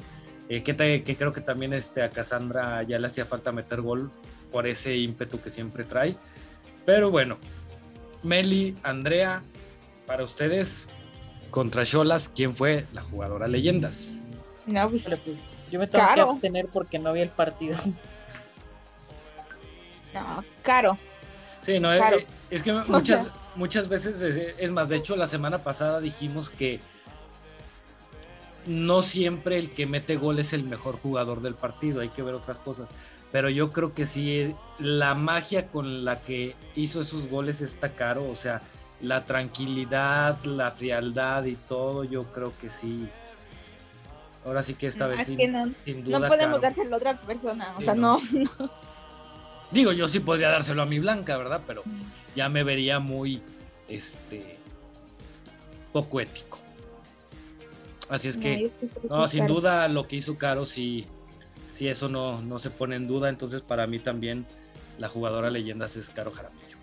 Eh, 0.48 0.62
que, 0.62 0.74
creo 1.16 1.32
que 1.32 1.42
también 1.42 1.74
este, 1.74 2.02
a 2.02 2.10
Cassandra 2.10 2.82
ya 2.82 2.98
le 2.98 3.06
hacía 3.06 3.26
falta 3.26 3.52
meter 3.52 3.82
gol 3.82 4.10
por 4.50 4.66
ese 4.66 4.96
ímpetu 4.96 5.40
que 5.40 5.50
siempre 5.50 5.84
trae. 5.84 6.16
Pero 6.86 7.10
bueno, 7.10 7.38
Meli, 8.22 8.74
Andrea, 8.82 9.42
para 10.06 10.24
ustedes, 10.24 10.88
contra 11.50 11.84
Cholas, 11.84 12.28
¿quién 12.28 12.56
fue 12.56 12.86
la 12.92 13.02
jugadora 13.02 13.46
leyendas? 13.46 14.22
No, 14.66 14.88
pues, 14.88 15.08
pues 15.24 15.59
yo 15.70 15.78
me 15.78 15.86
tengo 15.86 16.06
que 16.14 16.20
abstener 16.20 16.66
porque 16.66 16.98
no 16.98 17.12
vi 17.12 17.20
el 17.20 17.30
partido. 17.30 17.76
No, 20.12 20.42
caro. 20.62 20.98
Sí, 21.62 21.78
no, 21.78 21.92
Es, 22.50 22.64
que 22.64 22.72
muchas, 22.88 23.28
muchas 23.54 23.88
veces, 23.88 24.20
es 24.58 24.70
más, 24.72 24.88
de 24.88 24.96
hecho, 24.96 25.14
la 25.14 25.28
semana 25.28 25.58
pasada 25.58 26.00
dijimos 26.00 26.50
que 26.50 26.80
no 28.66 29.02
siempre 29.02 29.58
el 29.58 29.70
que 29.70 29.86
mete 29.86 30.16
gol 30.16 30.38
es 30.38 30.52
el 30.52 30.64
mejor 30.64 30.98
jugador 31.00 31.42
del 31.42 31.54
partido, 31.54 32.00
hay 32.00 32.08
que 32.08 32.22
ver 32.22 32.34
otras 32.34 32.58
cosas. 32.58 32.88
Pero 33.32 33.48
yo 33.48 33.70
creo 33.70 33.94
que 33.94 34.06
sí, 34.06 34.54
la 34.78 35.14
magia 35.14 35.68
con 35.68 36.04
la 36.04 36.20
que 36.20 36.56
hizo 36.74 37.00
esos 37.00 37.28
goles 37.28 37.60
está 37.60 37.90
caro, 37.92 38.28
o 38.28 38.34
sea, 38.34 38.60
la 39.00 39.24
tranquilidad, 39.24 40.42
la 40.44 40.72
frialdad 40.72 41.44
y 41.44 41.54
todo, 41.54 42.04
yo 42.04 42.24
creo 42.24 42.52
que 42.60 42.70
sí, 42.70 43.08
Ahora 44.44 44.62
sí 44.62 44.74
que 44.74 44.86
esta 44.86 45.06
vez 45.06 45.26
sin, 45.26 45.52
no, 45.52 45.66
duda. 45.66 46.18
No 46.18 46.28
podemos 46.28 46.60
dárselo 46.60 46.94
a 46.94 46.98
otra 46.98 47.16
persona, 47.20 47.74
o 47.76 47.82
sea, 47.82 47.94
no. 47.94 48.20
Digo, 49.70 49.92
yo 49.92 50.08
sí 50.08 50.20
podría 50.20 50.48
dárselo 50.48 50.82
a 50.82 50.86
mi 50.86 50.98
Blanca, 50.98 51.36
¿verdad? 51.36 51.60
Pero 51.66 51.82
ya 52.34 52.48
me 52.48 52.64
vería 52.64 52.98
muy, 52.98 53.42
este, 53.88 54.56
poco 55.92 56.20
ético. 56.20 56.58
Así 58.08 58.28
es 58.28 58.36
que, 58.36 58.72
no, 59.08 59.28
sin 59.28 59.46
duda 59.46 59.86
lo 59.88 60.08
que 60.08 60.16
hizo 60.16 60.36
Caro, 60.36 60.66
sí, 60.66 61.06
sí, 61.70 61.86
eso 61.86 62.08
no, 62.08 62.42
no 62.42 62.58
se 62.58 62.70
pone 62.70 62.96
en 62.96 63.06
duda. 63.06 63.28
Entonces, 63.28 63.62
para 63.62 63.86
mí 63.86 64.00
también 64.00 64.46
la 64.98 65.08
jugadora 65.08 65.50
leyendas 65.50 65.96
es 65.96 66.10
Caro 66.10 66.32
Jaramillo. 66.32 66.76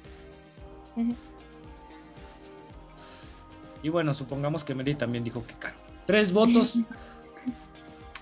Y 3.84 3.90
bueno, 3.90 4.14
supongamos 4.14 4.64
que 4.64 4.74
Mary 4.74 4.96
también 4.96 5.24
dijo 5.24 5.46
que 5.46 5.54
Caro. 5.56 5.76
Tres 6.06 6.32
votos 6.32 6.80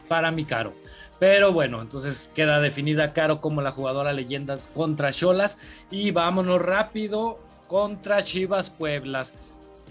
para 0.08 0.32
mi 0.32 0.46
Caro. 0.46 0.74
Pero 1.20 1.54
bueno, 1.54 1.82
entonces 1.82 2.30
queda 2.36 2.60
definida 2.60 3.13
Caro 3.13 3.39
como 3.39 3.62
la 3.62 3.72
jugadora 3.72 4.13
leyendas 4.13 4.70
contra 4.74 5.12
Cholas. 5.12 5.58
Y 5.89 6.12
vámonos 6.12 6.62
rápido 6.62 7.39
contra 7.68 8.22
Chivas 8.22 8.70
Pueblas. 8.70 9.34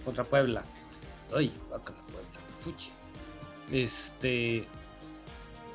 Contra 0.05 0.25
Puebla. 0.25 0.63
Ay, 1.35 1.53
Puebla. 1.69 2.41
Fuchi. 2.61 2.91
Este. 3.73 4.67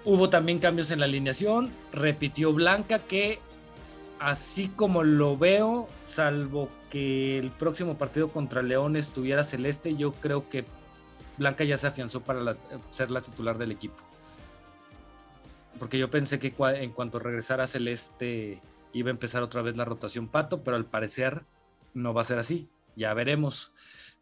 Hubo 0.06 0.30
también 0.30 0.60
cambios 0.60 0.92
en 0.92 1.00
la 1.00 1.06
alineación. 1.06 1.72
Repitió 1.92 2.54
Blanca 2.54 3.00
que, 3.00 3.40
así 4.20 4.70
como 4.70 5.04
lo 5.04 5.38
veo, 5.38 5.90
salvo 6.06 6.70
que 6.90 7.38
el 7.38 7.52
próximo 7.52 7.98
partido 7.98 8.30
contra 8.30 8.62
León 8.62 8.96
estuviera 8.96 9.44
celeste, 9.44 9.96
yo 9.96 10.14
creo 10.14 10.48
que 10.50 10.66
Blanca 11.38 11.64
ya 11.64 11.78
se 11.78 11.88
afianzó 11.88 12.22
para 12.22 12.56
ser 12.92 13.12
la 13.12 13.22
titular 13.22 13.58
del 13.58 13.72
equipo 13.72 14.09
porque 15.78 16.00
yo 16.00 16.10
pensé 16.10 16.40
que 16.40 16.54
en 16.58 16.92
cuanto 16.92 17.20
regresara 17.20 17.68
Celeste 17.68 18.62
iba 18.94 19.10
a 19.10 19.12
empezar 19.12 19.44
otra 19.44 19.62
vez 19.62 19.78
la 19.78 19.86
rotación 19.86 20.28
Pato, 20.28 20.64
pero 20.64 20.78
al 20.78 20.86
parecer 20.86 21.44
no 21.94 22.14
va 22.14 22.22
a 22.22 22.26
ser 22.26 22.40
así. 22.40 22.70
Ya 22.96 23.14
veremos. 23.14 23.72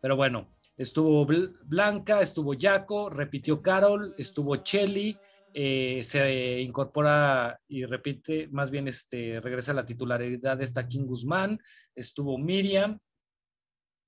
Pero 0.02 0.16
bueno, 0.16 0.48
estuvo 0.78 1.26
Blanca, 1.66 2.22
estuvo 2.22 2.54
Jaco, 2.58 3.10
repitió 3.10 3.62
Carol, 3.62 4.14
estuvo 4.18 4.58
Chelly, 4.58 5.18
eh, 5.54 6.02
se 6.04 6.62
incorpora 6.62 7.60
y 7.68 7.86
repite, 7.86 8.48
más 8.52 8.70
bien 8.70 8.88
este, 8.88 9.40
regresa 9.42 9.74
la 9.74 9.86
titularidad 9.86 10.62
esta 10.62 10.88
King 10.88 11.06
Guzmán, 11.06 11.60
estuvo 11.96 12.38
Miriam, 12.38 13.00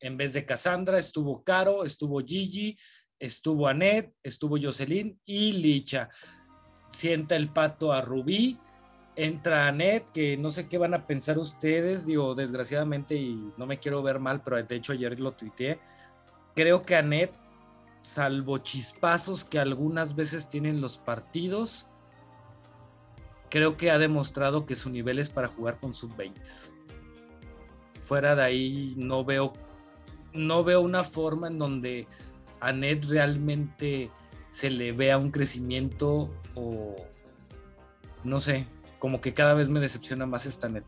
en 0.02 0.18
vez 0.18 0.34
de 0.34 0.46
Cassandra, 0.46 1.00
estuvo 1.00 1.44
Caro, 1.44 1.84
estuvo 1.84 2.20
Gigi, 2.20 2.78
estuvo 3.18 3.68
Anet, 3.68 4.14
estuvo 4.24 4.58
Jocelyn 4.62 5.20
y 5.26 5.54
Licha 5.54 6.10
sienta 6.90 7.36
el 7.36 7.50
pato 7.50 7.94
a 7.94 8.02
Rubí, 8.02 8.60
entra 9.16 9.68
Anet, 9.68 10.10
que 10.12 10.38
no 10.38 10.52
sé 10.52 10.68
qué 10.68 10.78
van 10.78 10.94
a 10.94 11.06
pensar 11.06 11.38
ustedes, 11.38 12.06
digo, 12.06 12.36
desgraciadamente, 12.36 13.16
y 13.16 13.52
no 13.58 13.66
me 13.66 13.80
quiero 13.80 14.02
ver 14.02 14.20
mal, 14.20 14.42
pero 14.42 14.62
de 14.62 14.76
hecho 14.76 14.94
ayer 14.94 15.20
lo 15.20 15.34
tuiteé, 15.34 15.80
creo 16.56 16.84
que 16.84 16.96
Anet, 16.96 17.32
salvo 17.98 18.60
chispazos 18.60 19.44
que 19.44 19.60
algunas 19.60 20.16
veces 20.16 20.48
tienen 20.48 20.82
los 20.82 20.98
partidos, 20.98 21.86
creo 23.50 23.78
que 23.78 23.92
ha 23.92 23.98
demostrado 23.98 24.66
que 24.66 24.76
su 24.76 24.90
nivel 24.90 25.20
es 25.20 25.30
para 25.30 25.48
jugar 25.48 25.80
con 25.80 25.94
sub-20. 25.94 26.72
Fuera 28.04 28.36
de 28.36 28.44
ahí 28.44 28.94
no 28.98 29.26
veo, 29.26 29.54
no 30.34 30.64
veo 30.64 30.82
una 30.82 31.04
forma 31.04 31.48
en 31.48 31.58
donde 31.58 32.08
Anet 32.62 33.04
realmente 33.06 34.10
se 34.50 34.70
le 34.70 34.92
vea 34.94 35.18
un 35.18 35.32
crecimiento 35.32 36.30
o 36.56 36.96
no 38.24 38.40
sé, 38.40 38.66
como 39.00 39.22
que 39.22 39.34
cada 39.34 39.54
vez 39.54 39.70
me 39.70 39.80
decepciona 39.80 40.26
más 40.26 40.46
esta 40.46 40.70
net. 40.70 40.84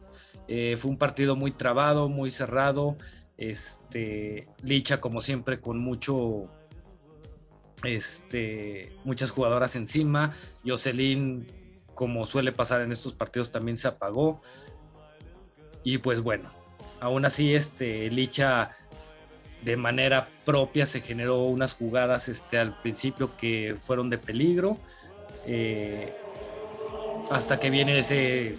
Eh, 0.47 0.77
fue 0.79 0.91
un 0.91 0.97
partido 0.97 1.35
muy 1.35 1.51
trabado, 1.51 2.09
muy 2.09 2.31
cerrado. 2.31 2.97
Este, 3.37 4.47
Licha, 4.61 4.99
como 4.99 5.21
siempre, 5.21 5.61
con 5.61 5.79
mucho, 5.79 6.45
este, 7.83 8.91
muchas 9.03 9.31
jugadoras 9.31 9.75
encima. 9.75 10.35
Jocelyn, 10.65 11.47
como 11.93 12.25
suele 12.25 12.51
pasar 12.51 12.81
en 12.81 12.91
estos 12.91 13.13
partidos, 13.13 13.51
también 13.51 13.77
se 13.77 13.87
apagó. 13.87 14.41
Y 15.83 15.99
pues 15.99 16.21
bueno, 16.21 16.49
aún 16.99 17.25
así, 17.25 17.55
este, 17.55 18.09
Licha 18.11 18.71
de 19.63 19.77
manera 19.77 20.27
propia 20.43 20.85
se 20.85 21.01
generó 21.01 21.43
unas 21.43 21.73
jugadas 21.73 22.29
este, 22.29 22.57
al 22.57 22.77
principio 22.79 23.37
que 23.37 23.75
fueron 23.81 24.09
de 24.09 24.17
peligro. 24.17 24.77
Eh, 25.45 26.13
hasta 27.29 27.59
que 27.59 27.69
viene 27.69 27.99
ese 27.99 28.57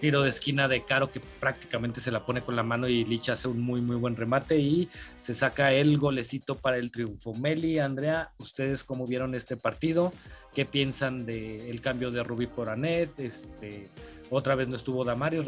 tiro 0.00 0.22
de 0.22 0.28
esquina 0.28 0.68
de 0.68 0.84
Caro 0.84 1.10
que 1.10 1.20
prácticamente 1.40 2.00
se 2.00 2.10
la 2.10 2.26
pone 2.26 2.42
con 2.42 2.56
la 2.56 2.62
mano 2.62 2.88
y 2.88 3.04
Licha 3.04 3.32
hace 3.32 3.48
un 3.48 3.60
muy 3.60 3.80
muy 3.80 3.96
buen 3.96 4.16
remate 4.16 4.58
y 4.58 4.90
se 5.18 5.32
saca 5.32 5.72
el 5.72 5.96
golecito 5.96 6.56
para 6.56 6.76
el 6.76 6.90
triunfo. 6.90 7.34
Meli, 7.34 7.78
Andrea, 7.78 8.30
¿ustedes 8.38 8.84
cómo 8.84 9.06
vieron 9.06 9.34
este 9.34 9.56
partido? 9.56 10.12
¿Qué 10.54 10.66
piensan 10.66 11.24
del 11.24 11.80
cambio 11.80 12.10
de 12.10 12.22
Rubí 12.22 12.46
por 12.46 12.68
Anet? 12.68 13.18
Este, 13.18 13.88
otra 14.30 14.54
vez 14.54 14.68
no 14.68 14.76
estuvo 14.76 15.04
Damaris, 15.04 15.44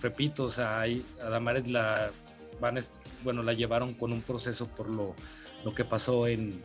repito, 0.00 0.44
o 0.44 0.50
sea, 0.50 0.82
a 0.82 1.28
Damaris 1.28 1.68
la 1.68 2.10
van, 2.60 2.78
bueno, 3.24 3.42
la 3.42 3.52
llevaron 3.52 3.94
con 3.94 4.12
un 4.12 4.22
proceso 4.22 4.68
por 4.68 4.88
lo, 4.88 5.14
lo 5.64 5.74
que 5.74 5.84
pasó 5.84 6.26
en, 6.26 6.60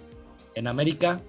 en 0.56 0.68
América. 0.68 1.22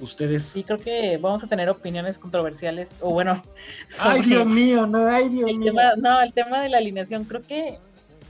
Ustedes. 0.00 0.44
Sí, 0.44 0.62
creo 0.62 0.78
que 0.78 1.16
vamos 1.18 1.42
a 1.42 1.46
tener 1.46 1.68
opiniones 1.68 2.18
controversiales. 2.18 2.96
O 3.00 3.12
bueno. 3.12 3.42
Ay, 3.98 4.22
Dios 4.22 4.46
mío, 4.46 4.86
no, 4.86 5.06
ay, 5.06 5.28
Dios 5.28 5.52
mío. 5.54 5.72
Tema, 5.72 5.94
no, 5.96 6.20
el 6.20 6.32
tema 6.32 6.60
de 6.60 6.68
la 6.68 6.78
alineación, 6.78 7.24
creo 7.24 7.44
que 7.44 7.78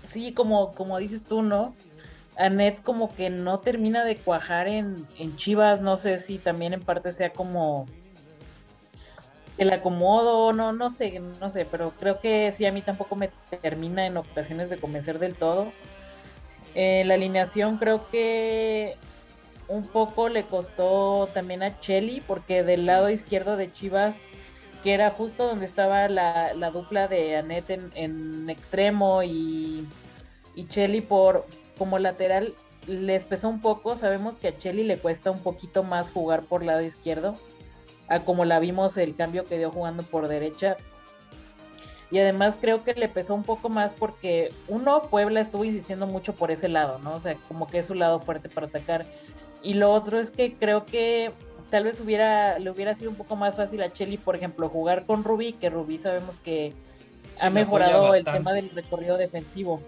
sí, 0.07 0.33
como, 0.33 0.73
como 0.73 0.99
dices 0.99 1.25
tú, 1.25 1.43
¿no? 1.43 1.75
Anet 2.37 2.83
como 2.83 3.15
que 3.15 3.31
no 3.31 3.59
termina 3.59 4.05
de 4.05 4.17
cuajar 4.17 4.69
en, 4.69 5.07
en 5.19 5.37
Chivas. 5.37 5.81
No 5.81 5.97
sé 5.97 6.19
si 6.19 6.39
también 6.39 6.73
en 6.73 6.81
parte 6.81 7.13
sea 7.13 7.31
como 7.31 7.87
el 9.59 9.73
acomodo, 9.73 10.53
no, 10.53 10.73
no 10.73 10.91
sé, 10.91 11.21
no 11.41 11.51
sé, 11.51 11.67
pero 11.69 11.91
creo 11.99 12.21
que 12.21 12.53
sí 12.53 12.65
a 12.65 12.73
mí 12.73 12.81
tampoco 12.81 13.17
me 13.17 13.29
termina 13.61 14.07
en 14.07 14.17
ocasiones 14.17 14.71
de 14.71 14.79
convencer 14.79 15.19
del 15.19 15.35
todo. 15.35 15.73
Eh, 16.77 17.03
la 17.07 17.15
alineación 17.15 17.77
creo 17.77 18.09
que 18.09 18.97
un 19.69 19.87
poco 19.87 20.29
le 20.29 20.45
costó 20.45 21.29
también 21.33 21.63
a 21.63 21.79
Chelly, 21.81 22.21
porque 22.21 22.63
del 22.63 22.87
lado 22.87 23.11
izquierdo 23.11 23.57
de 23.57 23.71
Chivas, 23.73 24.23
que 24.83 24.95
era 24.95 25.11
justo 25.11 25.47
donde 25.47 25.67
estaba 25.67 26.09
la, 26.09 26.71
dupla 26.73 27.09
de 27.09 27.37
Anet 27.37 27.71
en, 27.71 28.49
extremo 28.51 29.23
y, 29.23 29.87
y 30.55 30.67
Chelly 30.69 31.01
por 31.01 31.47
como 31.77 31.99
lateral, 31.99 32.55
les 32.87 33.25
pesó 33.25 33.49
un 33.49 33.61
poco. 33.61 33.97
Sabemos 33.97 34.37
que 34.37 34.49
a 34.49 34.59
Chelly 34.59 34.85
le 34.85 34.99
cuesta 34.99 35.31
un 35.31 35.41
poquito 35.41 35.85
más 35.85 36.11
jugar 36.11 36.43
por 36.43 36.65
lado 36.65 36.83
izquierdo 36.83 37.35
a 38.09 38.21
como 38.21 38.45
la 38.45 38.59
vimos 38.59 38.97
el 38.97 39.15
cambio 39.15 39.45
que 39.45 39.59
dio 39.59 39.71
jugando 39.71 40.03
por 40.03 40.29
derecha. 40.29 40.77
Y 42.11 42.19
además 42.19 42.57
creo 42.59 42.85
que 42.85 42.95
le 42.95 43.09
pesó 43.09 43.35
un 43.35 43.43
poco 43.43 43.69
más 43.69 43.93
porque 43.93 44.51
uno, 44.67 45.03
Puebla 45.03 45.41
estuvo 45.41 45.65
insistiendo 45.65 46.07
mucho 46.07 46.35
por 46.35 46.51
ese 46.51 46.69
lado, 46.69 46.99
¿no? 47.01 47.15
O 47.15 47.21
sea, 47.21 47.37
como 47.49 47.67
que 47.67 47.79
es 47.79 47.87
su 47.87 47.95
lado 47.95 48.19
fuerte 48.21 48.49
para 48.49 48.67
atacar. 48.67 49.05
Y 49.63 49.75
lo 49.75 49.93
otro 49.93 50.21
es 50.21 50.31
que 50.31 50.55
creo 50.55 50.87
que 50.87 51.33
tal 51.71 51.85
vez 51.85 52.01
hubiera, 52.01 52.59
le 52.59 52.71
hubiera 52.71 52.95
sido 52.95 53.11
un 53.11 53.17
poco 53.17 53.37
más 53.37 53.57
fácil 53.57 53.83
a 53.83 53.93
Chelly, 53.93 54.17
por 54.17 54.37
ejemplo, 54.37 54.69
jugar 54.69 55.05
con 55.05 55.25
Rubí, 55.25 55.53
que 55.53 55.71
Rubí 55.71 55.99
sabemos 55.99 56.39
que 56.39 56.73
ha 57.41 57.51
mejorado 57.51 58.15
el 58.15 58.25
tema 58.25 58.53
del 58.53 58.71
recorrido 58.71 59.17
defensivo. 59.17 59.81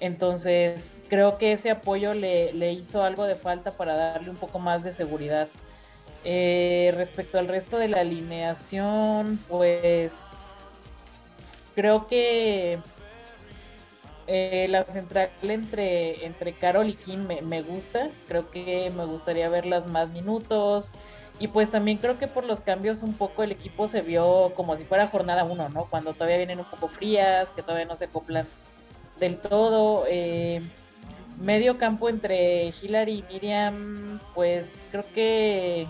Entonces, 0.00 0.94
creo 1.08 1.38
que 1.38 1.52
ese 1.52 1.70
apoyo 1.70 2.12
le, 2.12 2.52
le 2.52 2.72
hizo 2.72 3.02
algo 3.02 3.24
de 3.24 3.34
falta 3.34 3.70
para 3.70 3.96
darle 3.96 4.30
un 4.30 4.36
poco 4.36 4.58
más 4.58 4.84
de 4.84 4.92
seguridad. 4.92 5.48
Eh, 6.24 6.92
respecto 6.96 7.38
al 7.38 7.46
resto 7.46 7.78
de 7.78 7.88
la 7.88 8.00
alineación, 8.00 9.38
pues 9.48 10.38
creo 11.76 12.08
que 12.08 12.78
eh, 14.26 14.66
la 14.68 14.84
central 14.84 15.30
entre, 15.42 16.24
entre 16.26 16.52
Carol 16.52 16.88
y 16.88 16.94
Kim 16.94 17.26
me, 17.26 17.62
gusta. 17.62 18.08
Creo 18.28 18.50
que 18.50 18.90
me 18.96 19.04
gustaría 19.04 19.48
verlas 19.48 19.86
más 19.86 20.08
minutos. 20.10 20.92
Y 21.38 21.48
pues 21.48 21.70
también 21.70 21.98
creo 21.98 22.18
que 22.18 22.28
por 22.28 22.44
los 22.44 22.60
cambios 22.60 23.02
un 23.02 23.12
poco 23.12 23.42
el 23.42 23.52
equipo 23.52 23.88
se 23.88 24.00
vio 24.00 24.52
como 24.56 24.76
si 24.76 24.84
fuera 24.84 25.08
jornada 25.08 25.44
uno, 25.44 25.68
¿no? 25.68 25.84
Cuando 25.84 26.14
todavía 26.14 26.38
vienen 26.38 26.60
un 26.60 26.64
poco 26.64 26.88
frías, 26.88 27.50
que 27.50 27.62
todavía 27.62 27.84
no 27.84 27.96
se 27.96 28.06
acoplan 28.06 28.46
del 29.20 29.36
todo. 29.36 30.04
Eh, 30.08 30.62
medio 31.40 31.76
campo 31.78 32.08
entre 32.08 32.68
Hillary 32.68 33.18
y 33.18 33.34
Miriam, 33.34 34.18
pues 34.34 34.80
creo 34.90 35.04
que 35.14 35.86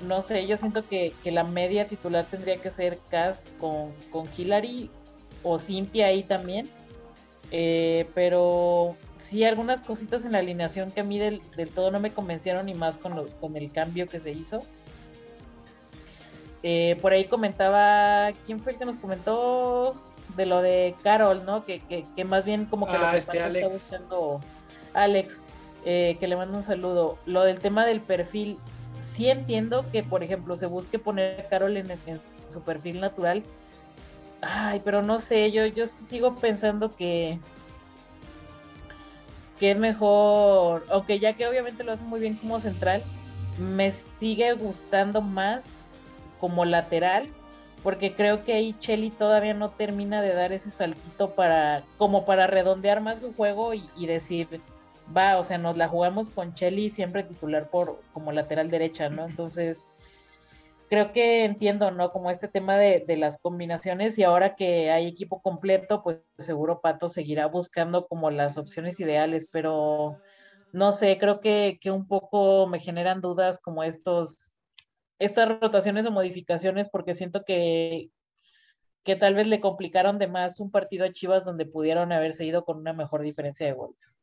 no 0.00 0.22
sé, 0.22 0.46
yo 0.46 0.56
siento 0.56 0.86
que, 0.86 1.12
la 1.26 1.44
media 1.44 1.86
titular 1.86 2.24
tendría 2.24 2.56
que 2.56 2.70
ser 2.70 2.98
Cass 3.10 3.50
con, 3.60 3.92
con 4.10 4.28
Hillary 4.36 4.90
o 5.42 5.58
Cynthia 5.58 6.06
ahí 6.06 6.22
también. 6.22 6.68
Eh, 7.50 8.08
pero 8.14 8.96
sí, 9.18 9.44
algunas 9.44 9.80
cositas 9.80 10.24
en 10.24 10.32
la 10.32 10.38
alineación 10.38 10.90
que 10.90 11.00
a 11.00 11.04
mí 11.04 11.18
del, 11.18 11.40
todo 11.74 11.90
no 11.90 12.00
me 12.00 12.12
convencieron 12.12 12.68
y 12.68 12.74
más 12.74 12.98
con, 12.98 13.28
con 13.40 13.56
el 13.56 13.70
cambio 13.72 14.06
que 14.06 14.20
se 14.20 14.30
hizo. 14.30 14.62
Eh, 16.62 16.98
por 17.00 17.12
ahí 17.12 17.24
comentaba, 17.24 18.32
¿quién 18.44 18.60
fue 18.60 18.72
el 18.72 18.78
que 18.78 18.84
nos 18.84 18.96
comentó 18.96 19.94
de 20.36 20.46
lo 20.46 20.60
de 20.60 20.94
Carol, 21.02 21.44
no? 21.44 21.64
Que, 21.64 21.80
que, 21.80 22.24
más 22.24 22.44
bien 22.44 22.66
como 22.66 22.86
que 22.86 22.92
ah, 22.92 23.16
este 23.16 23.40
Alex. 23.40 23.64
está 23.64 23.98
buscando 23.98 24.40
Alex, 24.92 25.42
eh, 25.84 26.16
que 26.20 26.28
le 26.28 26.36
mando 26.36 26.56
un 26.58 26.62
saludo. 26.62 27.18
Lo 27.24 27.42
del 27.44 27.60
tema 27.60 27.86
del 27.86 28.00
perfil, 28.00 28.58
sí 28.98 29.30
entiendo 29.30 29.84
que, 29.90 30.02
por 30.02 30.22
ejemplo, 30.22 30.56
se 30.56 30.66
busque 30.66 30.98
poner 30.98 31.40
a 31.40 31.44
Carol 31.44 31.76
en, 31.76 31.90
en 31.90 32.20
su 32.46 32.60
perfil 32.60 33.00
natural. 33.00 33.42
Ay, 34.42 34.80
pero 34.84 35.02
no 35.02 35.18
sé, 35.18 35.52
yo, 35.52 35.66
yo 35.66 35.86
sigo 35.86 36.34
pensando 36.34 36.94
que 36.94 37.38
que 39.60 39.72
es 39.72 39.78
mejor, 39.78 40.86
aunque 40.90 41.18
ya 41.18 41.34
que 41.34 41.46
obviamente 41.46 41.84
lo 41.84 41.92
hace 41.92 42.02
muy 42.04 42.18
bien 42.18 42.36
como 42.36 42.58
central, 42.60 43.02
me 43.58 43.92
sigue 43.92 44.54
gustando 44.54 45.20
más 45.20 45.66
como 46.40 46.64
lateral, 46.64 47.28
porque 47.82 48.14
creo 48.14 48.42
que 48.42 48.54
ahí 48.54 48.74
Chelly 48.78 49.10
todavía 49.10 49.52
no 49.52 49.68
termina 49.68 50.22
de 50.22 50.32
dar 50.32 50.52
ese 50.52 50.70
saltito 50.70 51.34
para, 51.34 51.82
como 51.98 52.24
para 52.24 52.46
redondear 52.46 53.02
más 53.02 53.20
su 53.20 53.34
juego 53.34 53.74
y, 53.74 54.06
decir, 54.06 54.62
va, 55.14 55.38
o 55.38 55.44
sea, 55.44 55.58
nos 55.58 55.76
la 55.76 55.88
jugamos 55.88 56.30
con 56.30 56.54
Chelly 56.54 56.88
siempre 56.88 57.22
titular 57.22 57.68
por 57.68 58.00
como 58.14 58.32
lateral 58.32 58.70
derecha, 58.70 59.10
¿no? 59.10 59.26
Entonces, 59.26 59.92
creo 60.90 61.12
que 61.12 61.44
entiendo, 61.44 61.92
¿no? 61.92 62.10
Como 62.10 62.32
este 62.32 62.48
tema 62.48 62.76
de, 62.76 63.04
las 63.16 63.38
combinaciones 63.38 64.18
y 64.18 64.24
ahora 64.24 64.56
que 64.56 64.90
hay 64.90 65.06
equipo 65.06 65.40
completo, 65.40 66.02
pues 66.02 66.18
seguro 66.36 66.80
Pato 66.80 67.08
seguirá 67.08 67.46
buscando 67.46 68.08
como 68.08 68.30
las 68.32 68.58
opciones 68.58 68.98
ideales, 68.98 69.50
pero 69.52 70.18
no 70.72 70.90
sé, 70.90 71.16
creo 71.18 71.40
que, 71.40 71.78
un 71.86 72.08
poco 72.08 72.66
me 72.66 72.80
generan 72.80 73.20
dudas 73.20 73.60
como 73.60 73.84
estos, 73.84 74.52
estas 75.20 75.60
rotaciones 75.60 76.06
o 76.06 76.10
modificaciones 76.10 76.88
porque 76.90 77.14
siento 77.14 77.44
que, 77.44 78.10
que 79.04 79.14
tal 79.14 79.36
vez 79.36 79.46
le 79.46 79.60
complicaron 79.60 80.18
de 80.18 80.26
más 80.26 80.58
un 80.58 80.72
partido 80.72 81.06
a 81.06 81.12
Chivas 81.12 81.44
donde 81.44 81.66
pudieron 81.66 82.10
haberse 82.10 82.44
ido 82.44 82.64
con 82.64 82.78
una 82.78 82.92
mejor 82.92 83.22
diferencia 83.22 83.64
de 83.64 83.74
goles. 83.74 84.16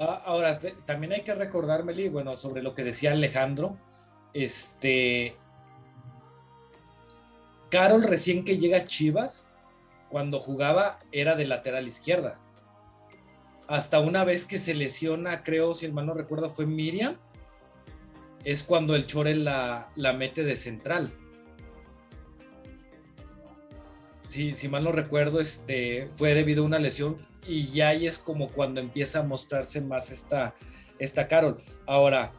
Ah, 0.00 0.22
ahora, 0.24 0.58
también 0.86 1.12
hay 1.12 1.22
que 1.22 1.36
recordar, 1.36 1.84
Meli, 1.84 2.08
bueno, 2.08 2.34
sobre 2.34 2.64
lo 2.64 2.74
que 2.74 2.82
decía 2.82 3.12
Alejandro, 3.12 3.78
este, 4.32 5.36
Carol 7.74 8.04
recién 8.04 8.44
que 8.44 8.56
llega 8.56 8.78
a 8.78 8.86
Chivas, 8.86 9.48
cuando 10.08 10.38
jugaba 10.38 11.00
era 11.10 11.34
de 11.34 11.44
lateral 11.44 11.88
izquierda. 11.88 12.38
Hasta 13.66 13.98
una 13.98 14.22
vez 14.22 14.46
que 14.46 14.58
se 14.58 14.74
lesiona, 14.74 15.42
creo, 15.42 15.74
si 15.74 15.84
el 15.84 15.92
mal 15.92 16.06
no 16.06 16.14
recuerdo, 16.14 16.50
fue 16.50 16.66
Miriam, 16.66 17.16
es 18.44 18.62
cuando 18.62 18.94
el 18.94 19.08
Chore 19.08 19.34
la, 19.34 19.88
la 19.96 20.12
mete 20.12 20.44
de 20.44 20.56
central. 20.56 21.10
Si, 24.28 24.54
si 24.54 24.68
mal 24.68 24.84
no 24.84 24.92
recuerdo, 24.92 25.40
este, 25.40 26.06
fue 26.14 26.32
debido 26.34 26.62
a 26.62 26.66
una 26.66 26.78
lesión 26.78 27.16
y 27.44 27.66
ya 27.72 27.88
ahí 27.88 28.06
es 28.06 28.20
como 28.20 28.50
cuando 28.50 28.80
empieza 28.80 29.18
a 29.18 29.24
mostrarse 29.24 29.80
más 29.80 30.12
esta, 30.12 30.54
esta 31.00 31.26
Carol. 31.26 31.60
Ahora, 31.86 32.30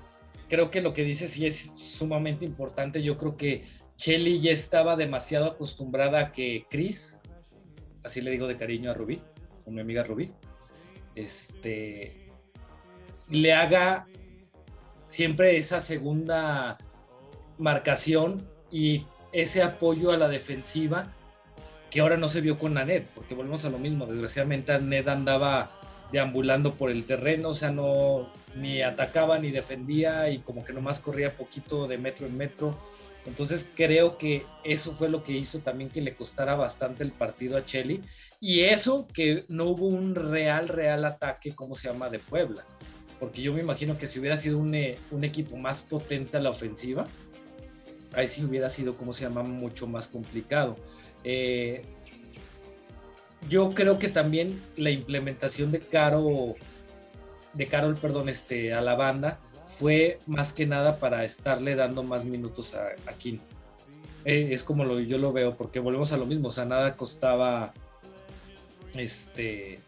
creo 0.47 0.71
que 0.71 0.79
lo 0.79 0.93
que 0.93 1.03
dice 1.03 1.27
sí 1.27 1.45
es 1.45 1.73
sumamente 1.75 2.45
importante. 2.45 3.03
Yo 3.03 3.17
creo 3.17 3.35
que 3.35 3.65
Shelly 3.97 4.41
ya 4.41 4.51
estaba 4.51 4.95
demasiado 4.95 5.45
acostumbrada 5.45 6.19
a 6.19 6.31
que 6.31 6.65
Chris, 6.69 7.19
así 8.03 8.21
le 8.21 8.31
digo 8.31 8.47
de 8.47 8.57
cariño 8.57 8.91
a 8.91 8.93
Rubí, 8.93 9.21
con 9.63 9.75
mi 9.75 9.81
amiga 9.81 10.03
Rubí, 10.03 10.31
este, 11.15 12.29
le 13.29 13.53
haga 13.53 14.05
siempre 15.07 15.57
esa 15.57 15.79
segunda 15.79 16.77
marcación 17.57 18.47
y 18.69 19.05
ese 19.31 19.63
apoyo 19.63 20.11
a 20.11 20.17
la 20.17 20.27
defensiva 20.27 21.11
que 21.89 22.01
ahora 22.01 22.17
no 22.17 22.27
se 22.27 22.41
vio 22.41 22.59
con 22.59 22.77
Anet, 22.77 23.07
porque 23.15 23.35
volvemos 23.35 23.63
a 23.63 23.69
lo 23.69 23.77
mismo, 23.77 24.05
desgraciadamente 24.05 24.73
Anet 24.73 25.07
andaba 25.07 25.71
deambulando 26.11 26.75
por 26.75 26.91
el 26.91 27.05
terreno, 27.05 27.49
o 27.49 27.53
sea, 27.53 27.71
no 27.71 28.29
ni 28.55 28.81
atacaba 28.81 29.39
ni 29.39 29.51
defendía 29.51 30.29
y 30.29 30.39
como 30.39 30.63
que 30.65 30.73
nomás 30.73 30.99
corría 30.99 31.35
poquito 31.35 31.87
de 31.87 31.97
metro 31.97 32.27
en 32.27 32.37
metro 32.37 32.77
entonces 33.25 33.65
creo 33.75 34.17
que 34.17 34.45
eso 34.63 34.95
fue 34.95 35.09
lo 35.09 35.23
que 35.23 35.33
hizo 35.33 35.59
también 35.59 35.89
que 35.89 36.01
le 36.01 36.15
costara 36.15 36.55
bastante 36.55 37.03
el 37.03 37.11
partido 37.11 37.57
a 37.57 37.65
Cheli. 37.65 38.01
Y 38.39 38.61
eso 38.61 39.07
que 39.13 39.45
no 39.47 39.65
hubo 39.65 39.87
un 39.87 40.13
real, 40.13 40.67
real 40.67 41.05
ataque, 41.05 41.55
como 41.55 41.75
se 41.75 41.87
llama, 41.87 42.09
de 42.09 42.19
Puebla. 42.19 42.63
Porque 43.19 43.41
yo 43.41 43.53
me 43.53 43.61
imagino 43.61 43.97
que 43.97 44.07
si 44.07 44.19
hubiera 44.19 44.37
sido 44.37 44.59
un, 44.59 44.75
eh, 44.75 44.97
equipo 45.23 45.57
más 45.57 45.81
potente 45.81 46.37
a 46.37 46.39
la 46.39 46.51
ofensiva, 46.51 47.07
ahí 48.13 48.27
sí 48.27 48.43
hubiera 48.43 48.69
sido, 48.69 48.95
como 48.95 49.13
se 49.13 49.23
llama, 49.23 49.41
mucho 49.41 49.87
más 49.87 50.07
complicado. 50.07 50.75
Eh, 51.23 51.83
yo 53.49 53.71
creo 53.71 53.97
que 53.97 54.09
también 54.09 54.61
la 54.75 54.91
implementación 54.91 55.71
de 55.71 55.79
Caro, 55.79 56.53
de 57.53 57.67
Carol, 57.67 57.95
perdón, 57.95 58.29
este, 58.29 58.73
a 58.73 58.81
la 58.81 58.95
banda, 58.95 59.39
fue 59.79 60.17
más 60.27 60.53
que 60.53 60.65
nada 60.65 60.99
para 60.99 61.23
estarle 61.23 61.75
dando 61.75 62.03
más 62.03 62.25
minutos 62.25 62.75
a, 62.75 62.87
a 63.09 63.13
eh, 64.25 64.49
es 64.51 64.63
como 64.63 64.83
lo, 64.85 64.99
yo 64.99 65.17
lo 65.17 65.31
veo, 65.31 65.55
porque 65.55 65.79
volvemos 65.79 66.11
a 66.11 66.17
lo 66.17 66.25
mismo, 66.25 66.47
o 66.47 66.51
sea, 66.51 66.65
nada 66.65 66.95
costaba 66.95 67.73
este 68.95 69.81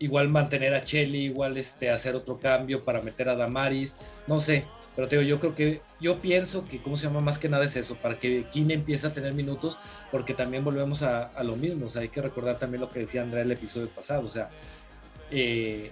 igual 0.00 0.28
mantener 0.28 0.74
a 0.74 0.82
Chelly, 0.82 1.24
igual 1.24 1.56
este 1.56 1.90
hacer 1.90 2.14
otro 2.14 2.38
cambio 2.38 2.84
para 2.84 3.00
meter 3.00 3.28
a 3.28 3.34
Damaris, 3.34 3.96
no 4.26 4.40
sé, 4.40 4.64
pero 4.94 5.08
te 5.08 5.16
digo, 5.18 5.28
yo 5.28 5.40
creo 5.40 5.54
que, 5.54 5.80
yo 6.00 6.20
pienso 6.20 6.66
que, 6.68 6.80
¿cómo 6.80 6.96
se 6.96 7.06
llama? 7.06 7.20
Más 7.20 7.38
que 7.38 7.48
nada 7.48 7.64
es 7.64 7.76
eso, 7.76 7.96
para 7.96 8.18
que 8.18 8.44
Kine 8.52 8.74
empiece 8.74 9.06
a 9.06 9.14
tener 9.14 9.32
minutos, 9.32 9.78
porque 10.12 10.34
también 10.34 10.64
volvemos 10.64 11.02
a, 11.02 11.28
a, 11.28 11.42
lo 11.42 11.56
mismo, 11.56 11.86
o 11.86 11.88
sea, 11.90 12.02
hay 12.02 12.10
que 12.10 12.20
recordar 12.20 12.58
también 12.58 12.80
lo 12.80 12.90
que 12.90 13.00
decía 13.00 13.22
Andrea 13.22 13.42
el 13.42 13.52
episodio 13.52 13.88
pasado, 13.88 14.26
o 14.26 14.30
sea, 14.30 14.50
eh, 15.30 15.90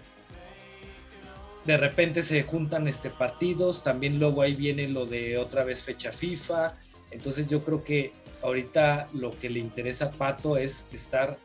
de 1.67 1.77
repente 1.77 2.23
se 2.23 2.43
juntan 2.45 2.87
este 2.87 3.11
partidos, 3.11 3.83
también 3.83 4.19
luego 4.19 4.43
ahí 4.43 4.55
viene 4.55 4.89
lo 4.89 5.05
de 5.05 5.37
otra 5.37 5.65
vez 5.65 5.83
fecha 5.83 6.13
FIFA, 6.13 6.75
entonces 7.11 7.49
yo 7.49 7.63
creo 7.65 7.83
que 7.83 8.13
ahorita 8.43 9.09
lo 9.15 9.37
que 9.39 9.51
le 9.51 9.59
interesa 9.59 10.07
a 10.07 10.11
Pato 10.13 10.57
es 10.57 10.85
estar 10.93 11.39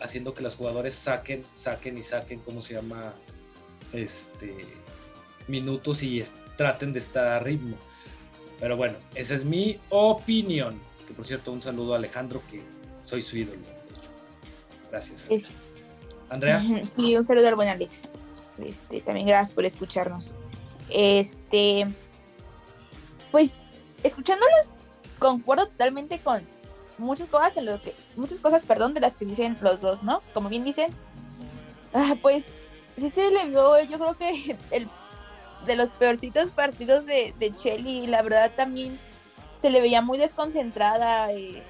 haciendo 0.00 0.34
que 0.34 0.42
los 0.42 0.56
jugadores 0.56 0.94
saquen, 0.94 1.44
saquen 1.54 1.98
y 1.98 2.02
saquen, 2.02 2.40
¿cómo 2.40 2.60
se 2.62 2.74
llama? 2.74 3.14
Este, 3.92 4.54
minutos 5.46 6.02
y 6.02 6.22
traten 6.56 6.92
de 6.92 6.98
estar 6.98 7.26
a 7.26 7.38
ritmo. 7.38 7.76
Pero 8.60 8.76
bueno, 8.76 8.98
esa 9.14 9.34
es 9.34 9.44
mi 9.44 9.78
opinión. 9.88 10.78
Que 11.06 11.14
por 11.14 11.26
cierto, 11.26 11.52
un 11.52 11.62
saludo 11.62 11.94
a 11.94 11.96
Alejandro, 11.96 12.42
que 12.50 12.60
soy 13.04 13.22
su 13.22 13.36
ídolo. 13.38 13.60
Gracias. 14.90 15.26
Andrea. 16.28 16.62
Sí, 16.90 17.16
un 17.16 17.24
saludo 17.24 17.48
al 17.48 17.54
buen 17.54 17.68
Alex. 17.68 18.02
Este, 18.58 19.00
también 19.00 19.26
gracias 19.26 19.52
por 19.52 19.64
escucharnos. 19.64 20.34
Este, 20.90 21.86
pues, 23.30 23.58
escuchándolos, 24.02 24.72
concuerdo 25.18 25.66
totalmente 25.66 26.18
con 26.18 26.42
muchas 26.98 27.28
cosas 27.28 27.56
en 27.56 27.66
lo 27.66 27.80
que, 27.80 27.94
muchas 28.16 28.40
cosas, 28.40 28.64
perdón, 28.64 28.94
de 28.94 29.00
las 29.00 29.16
que 29.16 29.24
dicen 29.24 29.56
los 29.60 29.80
dos, 29.80 30.02
¿no? 30.02 30.22
Como 30.34 30.48
bien 30.48 30.64
dicen, 30.64 30.92
ah, 31.94 32.14
pues, 32.20 32.50
sí 32.96 33.10
se 33.10 33.30
le 33.30 33.46
vio, 33.46 33.80
yo 33.84 33.98
creo 33.98 34.16
que 34.16 34.56
el 34.70 34.88
de 35.66 35.76
los 35.76 35.90
peorcitos 35.90 36.50
partidos 36.50 37.04
de, 37.04 37.34
de 37.38 37.50
Shelly, 37.50 38.06
la 38.06 38.22
verdad 38.22 38.52
también 38.56 38.98
se 39.58 39.70
le 39.70 39.80
veía 39.80 40.00
muy 40.02 40.18
desconcentrada 40.18 41.32
eh, 41.32 41.62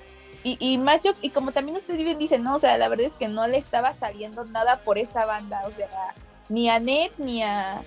y, 0.45 0.57
y 0.61 0.78
yo, 1.03 1.12
y 1.20 1.30
como 1.30 1.53
también 1.53 1.76
ustedes 1.76 2.05
bien 2.05 2.18
dicen, 2.18 2.43
no, 2.43 2.57
o 2.57 2.59
sea, 2.59 2.78
la 2.78 2.89
verdad 2.89 3.07
es 3.07 3.16
que 3.16 3.28
no 3.28 3.47
le 3.49 3.59
estaba 3.59 3.93
saliendo 3.93 4.45
nada 4.45 4.80
por 4.84 4.99
esa 4.99 5.26
banda, 5.26 5.62
o 5.66 5.72
sea, 5.72 6.14
ni 6.49 6.68
a 6.68 6.80
Ned 6.80 7.11
ni 7.18 7.42
a 7.42 7.82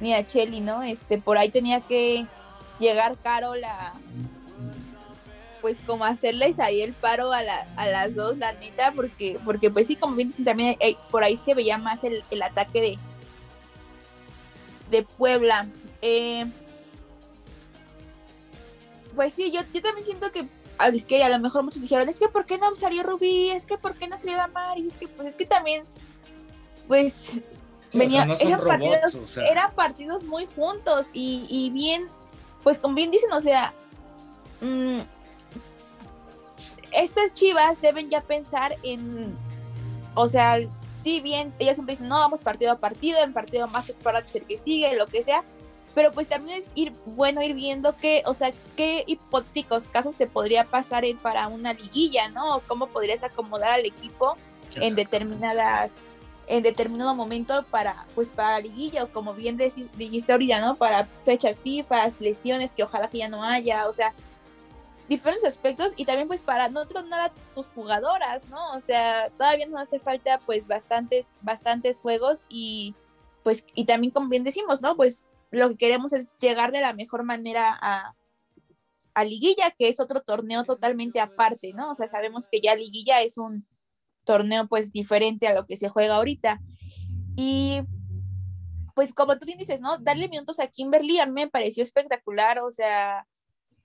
ni 0.00 0.12
a 0.12 0.26
Chelly, 0.26 0.60
¿no? 0.60 0.82
Este, 0.82 1.18
por 1.18 1.38
ahí 1.38 1.50
tenía 1.50 1.80
que 1.80 2.26
llegar 2.78 3.16
Carol 3.22 3.62
a 3.64 3.94
pues 5.64 5.78
como 5.86 6.04
hacerles 6.04 6.58
ahí 6.58 6.82
el 6.82 6.92
paro 6.92 7.32
a, 7.32 7.42
la, 7.42 7.66
a 7.76 7.86
las 7.86 8.14
dos, 8.14 8.36
la 8.36 8.52
neta, 8.52 8.92
porque, 8.92 9.38
porque 9.46 9.70
pues 9.70 9.86
sí, 9.86 9.96
como 9.96 10.14
bien 10.14 10.28
dicen 10.28 10.44
también, 10.44 10.76
eh, 10.78 10.94
por 11.10 11.24
ahí 11.24 11.38
se 11.38 11.54
veía 11.54 11.78
más 11.78 12.04
el, 12.04 12.22
ataque 12.42 12.82
de, 12.82 12.98
de 14.90 15.02
Puebla. 15.04 15.66
Eh, 16.02 16.44
pues 19.14 19.32
sí, 19.32 19.50
yo, 19.50 19.62
yo 19.72 19.80
también 19.80 20.04
siento 20.04 20.30
que, 20.32 20.46
que 21.08 21.24
a 21.24 21.30
lo 21.30 21.38
mejor 21.38 21.62
muchos 21.62 21.80
dijeron, 21.80 22.10
es 22.10 22.20
que 22.20 22.28
¿por 22.28 22.44
qué 22.44 22.58
no 22.58 22.76
salió 22.76 23.02
Rubí? 23.02 23.48
Es 23.48 23.64
que 23.64 23.78
¿por 23.78 23.94
qué 23.94 24.06
no 24.06 24.18
salió 24.18 24.36
Damari? 24.36 24.86
Es 24.86 24.98
que 24.98 25.08
pues 25.08 25.28
es 25.28 25.36
que 25.36 25.46
también, 25.46 25.84
pues 26.86 27.40
venía, 27.94 28.26
eran, 29.50 29.72
partidos, 29.74 30.24
muy 30.24 30.46
juntos 30.54 31.06
y, 31.12 31.70
bien, 31.72 32.06
pues 32.62 32.78
como 32.78 32.94
bien 32.94 33.10
dicen, 33.10 33.32
o 33.32 33.40
sea, 33.40 33.72
mm, 34.60 34.98
estas 36.92 37.34
chivas 37.34 37.80
deben 37.80 38.08
ya 38.10 38.20
pensar 38.20 38.76
en, 38.82 39.34
o 40.14 40.28
sea, 40.28 40.58
sí, 40.94 41.20
bien, 41.20 41.52
ellas 41.58 41.76
siempre 41.76 41.94
dicen, 41.94 42.08
no, 42.08 42.16
vamos 42.16 42.40
partido 42.40 42.72
a 42.72 42.76
partido, 42.76 43.18
en 43.22 43.32
partido 43.32 43.66
más 43.68 43.90
para 44.02 44.26
ser 44.28 44.44
que 44.44 44.56
sigue, 44.56 44.94
lo 44.96 45.06
que 45.06 45.22
sea, 45.22 45.44
pero 45.94 46.10
pues 46.12 46.26
también 46.26 46.60
es 46.60 46.68
ir 46.74 46.92
bueno 47.06 47.42
ir 47.42 47.54
viendo 47.54 47.96
qué, 47.96 48.22
o 48.26 48.34
sea, 48.34 48.52
qué 48.76 49.04
hipotéticos 49.06 49.86
casos 49.86 50.16
te 50.16 50.26
podría 50.26 50.64
pasar 50.64 51.04
en, 51.04 51.16
para 51.18 51.46
una 51.48 51.72
liguilla, 51.72 52.28
¿no? 52.28 52.60
cómo 52.66 52.86
podrías 52.88 53.22
acomodar 53.22 53.72
al 53.72 53.86
equipo 53.86 54.36
en 54.76 54.96
determinadas 54.96 55.92
en 56.46 56.62
determinado 56.62 57.14
momento 57.14 57.64
para 57.70 58.06
pues 58.14 58.30
para 58.30 58.52
la 58.52 58.60
liguilla 58.60 59.04
o 59.04 59.08
como 59.08 59.34
bien 59.34 59.56
dijiste 59.56 60.32
ahorita, 60.32 60.60
¿no? 60.60 60.76
Para 60.76 61.06
fechas 61.24 61.60
FIFA, 61.60 62.08
lesiones 62.20 62.72
que 62.72 62.84
ojalá 62.84 63.08
que 63.08 63.18
ya 63.18 63.28
no 63.28 63.42
haya, 63.42 63.88
o 63.88 63.92
sea, 63.92 64.12
diferentes 65.08 65.44
aspectos 65.44 65.92
y 65.96 66.04
también 66.04 66.28
pues 66.28 66.42
para 66.42 66.68
no 66.68 66.86
tronar 66.86 67.32
tus 67.54 67.68
jugadoras, 67.68 68.46
¿no? 68.48 68.72
O 68.72 68.80
sea, 68.80 69.30
todavía 69.36 69.66
nos 69.66 69.82
hace 69.82 69.98
falta 69.98 70.40
pues 70.46 70.66
bastantes 70.66 71.34
bastantes 71.42 72.00
juegos 72.00 72.40
y 72.48 72.94
pues 73.42 73.64
y 73.74 73.84
también 73.84 74.12
como 74.12 74.28
bien 74.28 74.44
decimos, 74.44 74.80
¿no? 74.80 74.96
Pues 74.96 75.24
lo 75.50 75.68
que 75.70 75.76
queremos 75.76 76.12
es 76.12 76.38
llegar 76.38 76.72
de 76.72 76.80
la 76.80 76.92
mejor 76.94 77.22
manera 77.22 77.78
a, 77.80 78.14
a 79.14 79.24
liguilla, 79.24 79.70
que 79.70 79.88
es 79.88 80.00
otro 80.00 80.22
torneo 80.22 80.64
totalmente 80.64 81.20
aparte, 81.20 81.72
¿no? 81.74 81.90
O 81.90 81.94
sea, 81.94 82.08
sabemos 82.08 82.48
que 82.48 82.60
ya 82.60 82.74
liguilla 82.74 83.22
es 83.22 83.38
un 83.38 83.66
torneo 84.24 84.66
pues 84.66 84.92
diferente 84.92 85.46
a 85.46 85.54
lo 85.54 85.66
que 85.66 85.76
se 85.76 85.88
juega 85.88 86.16
ahorita. 86.16 86.60
Y 87.36 87.82
pues 88.94 89.12
como 89.12 89.38
tú 89.38 89.46
bien 89.46 89.58
dices, 89.58 89.80
¿no? 89.80 89.98
Darle 89.98 90.28
minutos 90.28 90.60
a 90.60 90.68
Kimberly 90.68 91.18
a 91.18 91.26
mí 91.26 91.32
me 91.32 91.48
pareció 91.48 91.82
espectacular, 91.82 92.60
o 92.60 92.70
sea, 92.70 93.26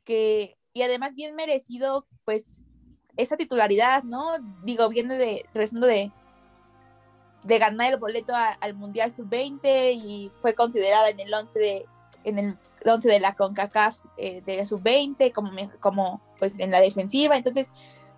que, 0.04 0.58
y 0.74 0.84
además 0.84 1.16
bien 1.16 1.36
merecido 1.36 2.08
pues 2.26 2.72
esa 3.18 3.36
titularidad, 3.36 4.04
¿no? 4.04 4.38
Digo, 4.64 4.88
viene 4.90 5.18
de, 5.18 5.46
regresando 5.54 5.88
de, 5.88 6.12
de 7.44 7.60
ganar 7.60 7.94
el 7.94 8.00
boleto 8.00 8.34
al 8.36 8.74
Mundial 8.76 9.12
Sub-20 9.12 9.94
y 9.94 10.32
fue 10.36 10.54
considerada 10.54 11.10
en 11.10 11.20
el 11.20 11.34
11 11.34 11.60
de, 11.60 11.86
en 12.24 12.40
el 12.40 12.58
11 12.86 13.10
de 13.10 13.20
la 13.20 13.36
CONCACAF 13.36 14.00
eh, 14.18 14.42
de 14.46 14.66
Sub-20 14.66 15.34
como, 15.34 15.52
como 15.80 16.22
pues 16.38 16.60
en 16.60 16.72
la 16.72 16.82
defensiva, 16.82 17.36
entonces 17.36 17.70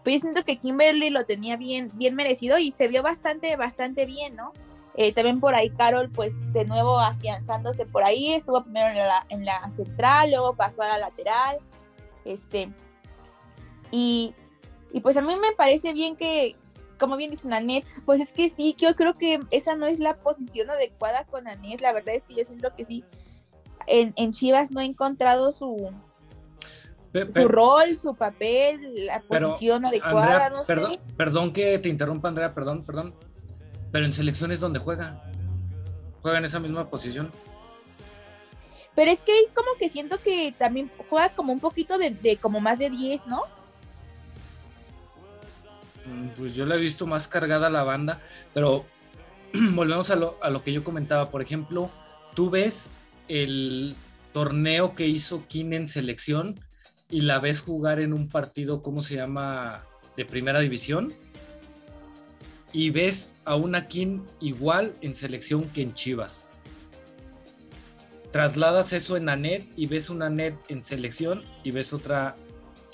pues 0.03 0.15
yo 0.15 0.19
siento 0.21 0.43
que 0.43 0.57
Kimberly 0.57 1.09
lo 1.09 1.25
tenía 1.25 1.57
bien, 1.57 1.91
bien 1.93 2.15
merecido 2.15 2.57
y 2.57 2.71
se 2.71 2.87
vio 2.87 3.03
bastante, 3.03 3.55
bastante 3.55 4.05
bien, 4.05 4.35
¿no? 4.35 4.53
Eh, 4.95 5.13
también 5.13 5.39
por 5.39 5.55
ahí 5.55 5.69
Carol, 5.69 6.09
pues 6.09 6.51
de 6.51 6.65
nuevo 6.65 6.99
afianzándose 6.99 7.85
por 7.85 8.03
ahí, 8.03 8.33
estuvo 8.33 8.63
primero 8.63 8.89
en 8.89 8.97
la, 8.97 9.25
en 9.29 9.45
la 9.45 9.71
central, 9.71 10.31
luego 10.31 10.55
pasó 10.55 10.81
a 10.81 10.87
la 10.87 10.97
lateral, 10.97 11.59
este, 12.25 12.69
y, 13.89 14.33
y 14.91 14.99
pues 14.99 15.15
a 15.15 15.21
mí 15.21 15.33
me 15.37 15.53
parece 15.53 15.93
bien 15.93 16.17
que, 16.17 16.55
como 16.99 17.15
bien 17.15 17.31
dicen 17.31 17.53
Anet, 17.53 17.85
pues 18.05 18.19
es 18.19 18.33
que 18.33 18.49
sí, 18.49 18.75
yo 18.77 18.95
creo 18.95 19.13
que 19.13 19.39
esa 19.51 19.75
no 19.75 19.85
es 19.85 19.99
la 19.99 20.17
posición 20.17 20.69
adecuada 20.69 21.25
con 21.25 21.47
Anet, 21.47 21.79
la 21.79 21.93
verdad 21.93 22.15
es 22.15 22.23
que 22.23 22.35
yo 22.35 22.43
siento 22.43 22.75
que 22.75 22.83
sí, 22.83 23.05
en, 23.87 24.13
en 24.17 24.33
Chivas 24.33 24.71
no 24.71 24.81
he 24.81 24.85
encontrado 24.85 25.53
su, 25.53 25.89
su 27.29 27.47
rol, 27.47 27.97
su 27.97 28.15
papel, 28.15 29.05
la 29.05 29.21
posición 29.21 29.85
adecuada, 29.85 30.49
no 30.49 30.63
perdón, 30.63 30.97
Perdón 31.17 31.53
que 31.53 31.77
te 31.79 31.89
interrumpa, 31.89 32.29
Andrea, 32.29 32.53
perdón, 32.53 32.83
perdón. 32.83 33.13
Pero 33.91 34.05
en 34.05 34.13
selecciones 34.13 34.59
donde 34.59 34.79
juega. 34.79 35.21
Juega 36.21 36.37
en 36.37 36.45
esa 36.45 36.59
misma 36.59 36.89
posición. 36.89 37.31
Pero 38.95 39.11
es 39.11 39.21
que 39.21 39.33
como 39.53 39.69
que 39.77 39.89
siento 39.89 40.19
que 40.19 40.53
también 40.57 40.89
juega 41.09 41.29
como 41.29 41.51
un 41.51 41.59
poquito 41.59 41.97
de, 41.97 42.37
como 42.41 42.59
más 42.59 42.79
de 42.79 42.89
10, 42.89 43.27
¿no? 43.27 43.43
Mm, 46.05 46.27
pues 46.37 46.55
yo 46.55 46.65
la 46.65 46.75
he 46.75 46.79
visto 46.79 47.05
más 47.05 47.27
cargada 47.27 47.69
la 47.69 47.83
banda, 47.83 48.21
pero 48.53 48.85
volvemos 49.53 50.09
a 50.11 50.15
lo, 50.15 50.37
a 50.41 50.49
lo 50.49 50.63
que 50.63 50.71
yo 50.71 50.83
comentaba. 50.83 51.29
Por 51.29 51.41
ejemplo, 51.41 51.89
tú 52.35 52.49
ves 52.49 52.87
el 53.27 53.95
torneo 54.33 54.95
que 54.95 55.07
hizo 55.07 55.45
Kin 55.47 55.73
en 55.73 55.87
selección 55.87 56.59
y 57.11 57.21
la 57.21 57.39
ves 57.39 57.61
jugar 57.61 57.99
en 57.99 58.13
un 58.13 58.29
partido, 58.29 58.81
¿cómo 58.81 59.03
se 59.03 59.15
llama? 59.15 59.83
De 60.15 60.25
primera 60.25 60.61
división. 60.61 61.13
Y 62.73 62.89
ves 62.89 63.35
a 63.43 63.55
una 63.55 63.87
Kim 63.87 64.23
igual 64.39 64.95
en 65.01 65.13
selección 65.13 65.69
que 65.69 65.81
en 65.81 65.93
Chivas. 65.93 66.45
Trasladas 68.31 68.93
eso 68.93 69.17
en 69.17 69.27
Anet 69.27 69.67
y 69.75 69.87
ves 69.87 70.09
una 70.09 70.27
Anet 70.27 70.55
en 70.69 70.83
selección 70.83 71.43
y 71.65 71.71
ves 71.71 71.91
otra 71.91 72.37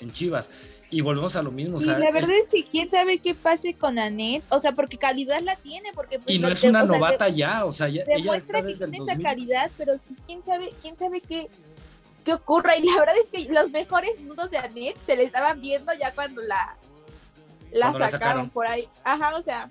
en 0.00 0.10
Chivas. 0.10 0.50
Y 0.90 1.00
volvemos 1.00 1.36
a 1.36 1.42
lo 1.42 1.52
mismo. 1.52 1.78
la 1.78 2.10
verdad 2.10 2.34
es 2.42 2.48
que 2.48 2.64
quién 2.64 2.90
sabe 2.90 3.18
qué 3.18 3.36
pase 3.36 3.74
con 3.74 4.00
Anet. 4.00 4.42
O 4.48 4.58
sea, 4.58 4.72
porque 4.72 4.96
calidad 4.96 5.40
la 5.42 5.54
tiene. 5.54 5.92
porque 5.94 6.18
pues, 6.18 6.34
Y 6.34 6.40
no 6.40 6.48
es 6.48 6.64
una 6.64 6.82
novata 6.82 7.28
ya. 7.28 7.66
O 7.66 7.72
sea, 7.72 7.86
ella 7.86 8.02
está 8.36 8.62
desde 8.62 8.86
que 8.86 8.90
tiene 8.90 9.12
esa 9.12 9.22
calidad, 9.22 9.70
pero 9.78 9.94
sí, 9.96 10.16
quién 10.26 10.42
sabe, 10.42 10.72
quién 10.82 10.96
sabe 10.96 11.20
qué, 11.20 11.48
qué 12.28 12.34
ocurra. 12.34 12.76
Y 12.76 12.82
la 12.82 12.98
verdad 12.98 13.14
es 13.16 13.30
que 13.30 13.50
los 13.50 13.70
mejores 13.70 14.20
nudos 14.20 14.50
de 14.50 14.58
Anet 14.58 14.96
se 15.06 15.16
le 15.16 15.24
estaban 15.24 15.60
viendo 15.62 15.94
ya 15.94 16.12
cuando 16.12 16.42
la, 16.42 16.76
la, 17.70 18.10
sacaron, 18.10 18.50
por 18.50 18.66
ahí. 18.66 18.86
Ajá, 19.02 19.34
o 19.34 19.40
sea, 19.40 19.70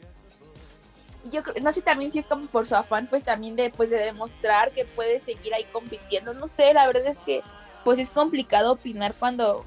yo 1.30 1.44
no 1.62 1.72
sé 1.72 1.84
también 1.84 2.12
si 2.12 2.18
es 2.18 2.26
como 2.26 2.48
por 2.48 2.66
su 2.66 2.76
afán, 2.76 3.06
pues 3.06 3.24
también 3.24 3.56
de, 3.56 3.70
pues, 3.70 3.92
de 3.92 3.98
demostrar 3.98 4.72
que 4.72 4.86
puede 4.86 5.20
seguir 5.20 5.54
ahí 5.54 5.66
compitiendo. 5.66 6.34
No 6.34 6.48
sé, 6.48 6.74
la 6.74 6.88
verdad 6.88 7.06
es 7.06 7.20
que 7.20 7.44
pues 7.84 8.00
es 8.00 8.10
complicado 8.10 8.74
opinar 8.74 9.14
cuando 9.14 9.64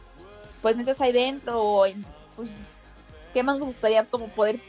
pues 0.60 0.74
no 0.74 0.82
estás 0.82 1.00
ahí 1.00 1.12
dentro 1.12 1.62
o 1.62 1.86
en, 1.86 2.04
pues, 2.34 2.50
¿qué 3.32 3.44
más 3.44 3.58
nos 3.58 3.66
gustaría 3.66 4.04
como 4.04 4.28
poder 4.28 4.60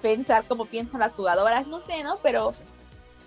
pensar 0.00 0.44
como 0.44 0.66
piensan 0.66 1.00
las 1.00 1.12
jugadoras? 1.12 1.66
No 1.66 1.80
sé, 1.80 2.04
¿no? 2.04 2.18
Pero 2.22 2.54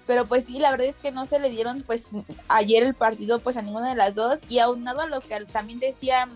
pero 0.07 0.25
pues 0.25 0.45
sí, 0.45 0.59
la 0.59 0.71
verdad 0.71 0.87
es 0.87 0.97
que 0.97 1.11
no 1.11 1.25
se 1.25 1.39
le 1.39 1.49
dieron 1.49 1.81
pues 1.81 2.07
ayer 2.47 2.83
el 2.83 2.93
partido 2.93 3.39
pues 3.39 3.57
a 3.57 3.61
ninguna 3.61 3.89
de 3.89 3.95
las 3.95 4.13
dos 4.13 4.39
y 4.49 4.59
aunado 4.59 5.01
a 5.01 5.07
lo 5.07 5.21
que 5.21 5.43
también 5.45 5.79
decía 5.79 6.27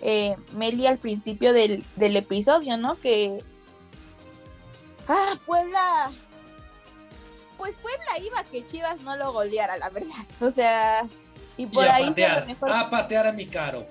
eh, 0.00 0.36
Meli 0.52 0.86
al 0.86 0.98
principio 0.98 1.52
del, 1.52 1.84
episodio, 1.96 2.76
¿no? 2.76 2.96
Que... 2.96 3.42
Ah, 5.08 5.34
Puebla... 5.46 6.10
Pues 7.56 7.74
Puebla 7.82 8.24
iba 8.24 8.44
que 8.44 8.64
Chivas 8.64 9.00
no 9.00 9.16
lo 9.16 9.32
goleara, 9.32 9.76
la 9.76 9.90
verdad. 9.90 10.10
O 10.40 10.50
sea, 10.50 11.06
y 11.56 11.66
por 11.66 11.88
ahí... 11.88 12.06
Patear, 12.10 12.46
mejor... 12.46 12.70
A 12.70 12.88
patear 12.88 13.26
a 13.26 13.32
mi 13.32 13.46
caro. 13.46 13.84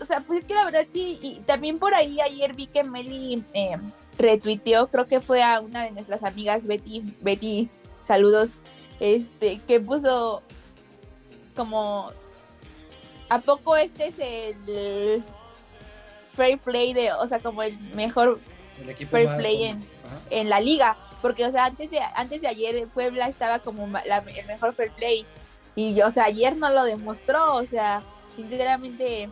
O 0.00 0.04
sea, 0.04 0.20
pues 0.20 0.40
es 0.40 0.46
que 0.46 0.54
la 0.54 0.66
verdad 0.66 0.86
sí, 0.90 1.18
y 1.22 1.40
también 1.40 1.78
por 1.78 1.94
ahí 1.94 2.20
ayer 2.20 2.52
vi 2.52 2.66
que 2.66 2.84
Meli 2.84 3.42
eh, 3.54 3.78
retuiteó, 4.18 4.88
creo 4.88 5.06
que 5.06 5.20
fue 5.20 5.42
a 5.42 5.60
una 5.60 5.84
de 5.84 5.90
nuestras 5.90 6.22
amigas 6.22 6.66
Betty, 6.66 7.02
Betty 7.20 7.70
saludos, 8.02 8.52
este, 9.00 9.58
que 9.66 9.80
puso 9.80 10.42
como, 11.56 12.10
¿a 13.28 13.38
poco 13.40 13.76
este 13.76 14.08
es 14.08 14.14
el 14.18 15.24
fair 16.34 16.58
play 16.58 16.94
de, 16.94 17.12
o 17.12 17.26
sea, 17.26 17.40
como 17.40 17.62
el 17.62 17.78
mejor 17.94 18.40
fair 19.10 19.36
play 19.36 19.76
en, 20.30 20.48
la 20.48 20.60
liga? 20.60 20.96
Porque, 21.20 21.46
o 21.46 21.52
sea, 21.52 21.66
antes 21.66 21.90
de, 21.90 22.00
antes 22.16 22.40
de 22.40 22.48
ayer 22.48 22.88
Puebla 22.88 23.28
estaba 23.28 23.60
como 23.60 23.84
el 23.84 24.46
mejor 24.46 24.72
fair 24.72 24.90
play. 24.92 25.26
Y, 25.74 26.00
o 26.02 26.10
sea, 26.10 26.24
ayer 26.24 26.56
no 26.56 26.68
lo 26.70 26.84
demostró, 26.84 27.54
o 27.54 27.64
sea, 27.64 28.02
sinceramente 28.36 29.30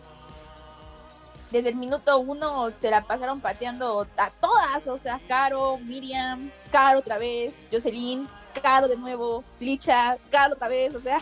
desde 1.50 1.70
el 1.70 1.76
minuto 1.76 2.18
uno 2.18 2.70
se 2.80 2.90
la 2.90 3.02
pasaron 3.02 3.40
pateando 3.40 4.06
a 4.16 4.30
todas, 4.30 4.86
o 4.86 4.98
sea, 4.98 5.20
Caro, 5.26 5.78
Miriam, 5.78 6.50
Caro 6.70 7.00
otra 7.00 7.18
vez, 7.18 7.52
Jocelyn, 7.72 8.28
Caro 8.62 8.88
de 8.88 8.96
nuevo, 8.96 9.44
Licha, 9.58 10.16
Caro 10.30 10.54
otra 10.54 10.68
vez, 10.68 10.94
o 10.94 11.00
sea, 11.00 11.20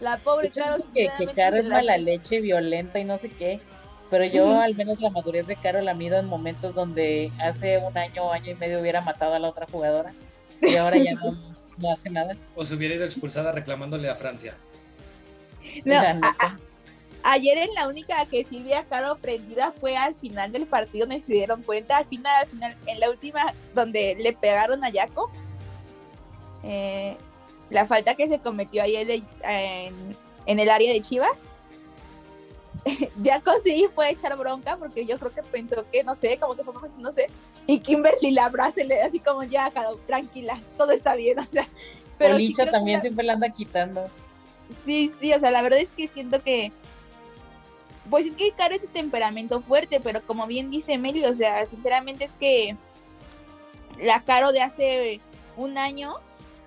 la 0.00 0.16
pobre 0.18 0.50
Caro. 0.50 0.82
Que, 0.92 1.10
que 1.18 1.26
Caro 1.28 1.56
es 1.56 1.66
mala 1.66 1.96
leche, 1.96 2.40
violenta 2.40 2.98
y 2.98 3.04
no 3.04 3.18
sé 3.18 3.28
qué, 3.28 3.60
pero 4.10 4.24
yo 4.24 4.60
al 4.60 4.74
menos 4.74 5.00
la 5.00 5.10
madurez 5.10 5.46
de 5.46 5.56
Caro 5.56 5.80
la 5.80 5.94
mido 5.94 6.18
en 6.18 6.26
momentos 6.26 6.74
donde 6.74 7.32
hace 7.40 7.78
un 7.78 7.96
año 7.96 8.24
o 8.24 8.32
año 8.32 8.52
y 8.52 8.54
medio 8.54 8.80
hubiera 8.80 9.00
matado 9.00 9.34
a 9.34 9.38
la 9.38 9.48
otra 9.48 9.66
jugadora 9.70 10.12
y 10.62 10.76
ahora 10.76 10.96
ya 10.96 11.14
no, 11.14 11.90
hace 11.90 12.10
nada. 12.10 12.36
O 12.54 12.64
se 12.64 12.74
hubiera 12.74 12.94
ido 12.94 13.04
expulsada 13.04 13.52
reclamándole 13.52 14.08
a 14.08 14.14
Francia. 14.14 14.54
No, 15.84 16.00
ayer 17.22 17.58
en 17.58 17.74
la 17.74 17.88
única 17.88 18.24
que 18.26 18.44
sí 18.44 18.62
vi 18.62 18.72
a 18.72 18.84
Caro 18.84 19.16
prendida 19.16 19.72
fue 19.72 19.96
al 19.96 20.14
final 20.14 20.52
del 20.52 20.66
partido, 20.66 21.06
donde 21.06 21.20
se 21.20 21.32
dieron 21.32 21.62
cuenta, 21.62 21.96
al 21.96 22.06
final, 22.06 22.32
al 22.40 22.48
final, 22.48 22.76
en 22.86 23.00
la 23.00 23.10
última 23.10 23.52
donde 23.74 24.16
le 24.18 24.32
pegaron 24.32 24.84
a 24.84 24.90
Yaco 24.90 25.30
eh, 26.66 27.16
la 27.70 27.86
falta 27.86 28.14
que 28.14 28.28
se 28.28 28.40
cometió 28.40 28.82
ayer 28.82 29.22
en, 29.44 30.60
el 30.60 30.70
área 30.70 30.92
de 30.92 31.00
Chivas. 31.00 31.38
ya 33.22 33.42
sí 33.62 33.88
fue 33.92 34.10
echar 34.10 34.36
bronca 34.36 34.76
porque 34.76 35.06
yo 35.06 35.18
creo 35.18 35.32
que 35.32 35.42
pensó 35.42 35.84
que, 35.90 36.04
no 36.04 36.14
sé, 36.14 36.38
como 36.38 36.54
que 36.54 36.62
fue, 36.62 36.72
pues, 36.74 36.92
no 36.98 37.10
sé, 37.10 37.28
y 37.66 37.80
Kimberly 37.80 38.30
la 38.30 38.44
abraza 38.44 38.82
así 39.04 39.18
como 39.18 39.42
ya, 39.42 39.72
tranquila, 40.06 40.60
todo 40.76 40.92
está 40.92 41.14
bien, 41.16 41.38
o 41.40 41.44
sea. 41.44 41.66
Pero 42.18 42.38
Licha 42.38 42.70
también 42.70 43.00
siempre 43.00 43.24
la 43.24 43.34
anda 43.34 43.48
quitando. 43.50 44.08
Sí, 44.84 45.10
sí, 45.20 45.32
o 45.32 45.38
sea, 45.38 45.50
la 45.50 45.62
verdad 45.62 45.80
es 45.80 45.92
que 45.92 46.08
siento 46.08 46.42
que, 46.42 46.72
pues 48.08 48.26
es 48.26 48.36
que 48.36 48.52
Caro 48.52 48.74
ese 48.74 48.86
temperamento 48.86 49.60
fuerte, 49.60 50.00
pero 50.00 50.22
como 50.22 50.46
bien 50.46 50.70
dice 50.70 50.96
Meli, 50.96 51.24
o 51.24 51.34
sea, 51.34 51.64
sinceramente 51.66 52.24
es 52.24 52.34
que 52.34 52.76
la 54.00 54.22
Caro 54.22 54.52
de 54.52 54.62
hace 54.62 55.20
un 55.56 55.76
año 55.76 56.14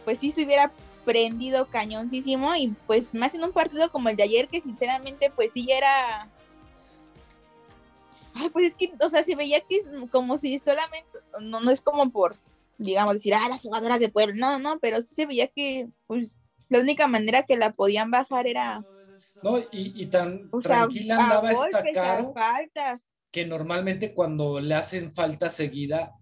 pues 0.06 0.20
sí 0.20 0.32
se 0.32 0.44
hubiera 0.44 0.72
prendido 1.06 1.68
cañoncísimo 1.68 2.56
y 2.56 2.76
pues 2.86 3.14
más 3.16 3.34
en 3.34 3.44
un 3.44 3.52
partido 3.52 3.92
como 3.92 4.10
el 4.10 4.16
de 4.16 4.24
ayer 4.24 4.48
que 4.48 4.62
sinceramente 4.62 5.32
pues 5.36 5.54
sí 5.54 5.70
era 5.72 6.30
Ay, 8.34 8.50
pues 8.50 8.68
es 8.68 8.76
que, 8.76 8.92
o 9.02 9.10
sea, 9.10 9.24
se 9.24 9.36
veía 9.36 9.60
que 9.62 9.82
como 10.12 10.38
si 10.38 10.60
solamente, 10.60 11.10
no, 11.42 11.60
no 11.60 11.72
es 11.72 11.82
como 11.82 12.10
por, 12.12 12.36
digamos, 12.78 13.14
decir, 13.14 13.34
ah, 13.34 13.50
las 13.50 13.64
jugadoras 13.64 14.00
de 14.00 14.10
pueblo, 14.10 14.34
no, 14.36 14.60
no, 14.60 14.80
pero 14.80 15.02
sí 15.02 15.14
se 15.14 15.26
veía 15.26 15.48
que, 15.48 15.90
pues, 16.08 16.30
la 16.70 16.80
única 16.80 17.08
manera 17.08 17.44
que 17.44 17.58
la 17.58 17.72
podían 17.72 18.12
bajar 18.12 18.48
era... 18.48 18.86
No, 19.44 19.60
y, 19.60 20.02
y 20.02 20.06
tan 20.06 20.50
tranquila 20.64 21.18
andaba 21.18 21.52
esta 21.52 21.84
Caro 21.94 22.34
que 23.32 23.46
normalmente 23.46 24.14
cuando 24.14 24.60
le 24.60 24.76
hacen 24.76 25.14
falta 25.14 25.50
seguida, 25.50 26.16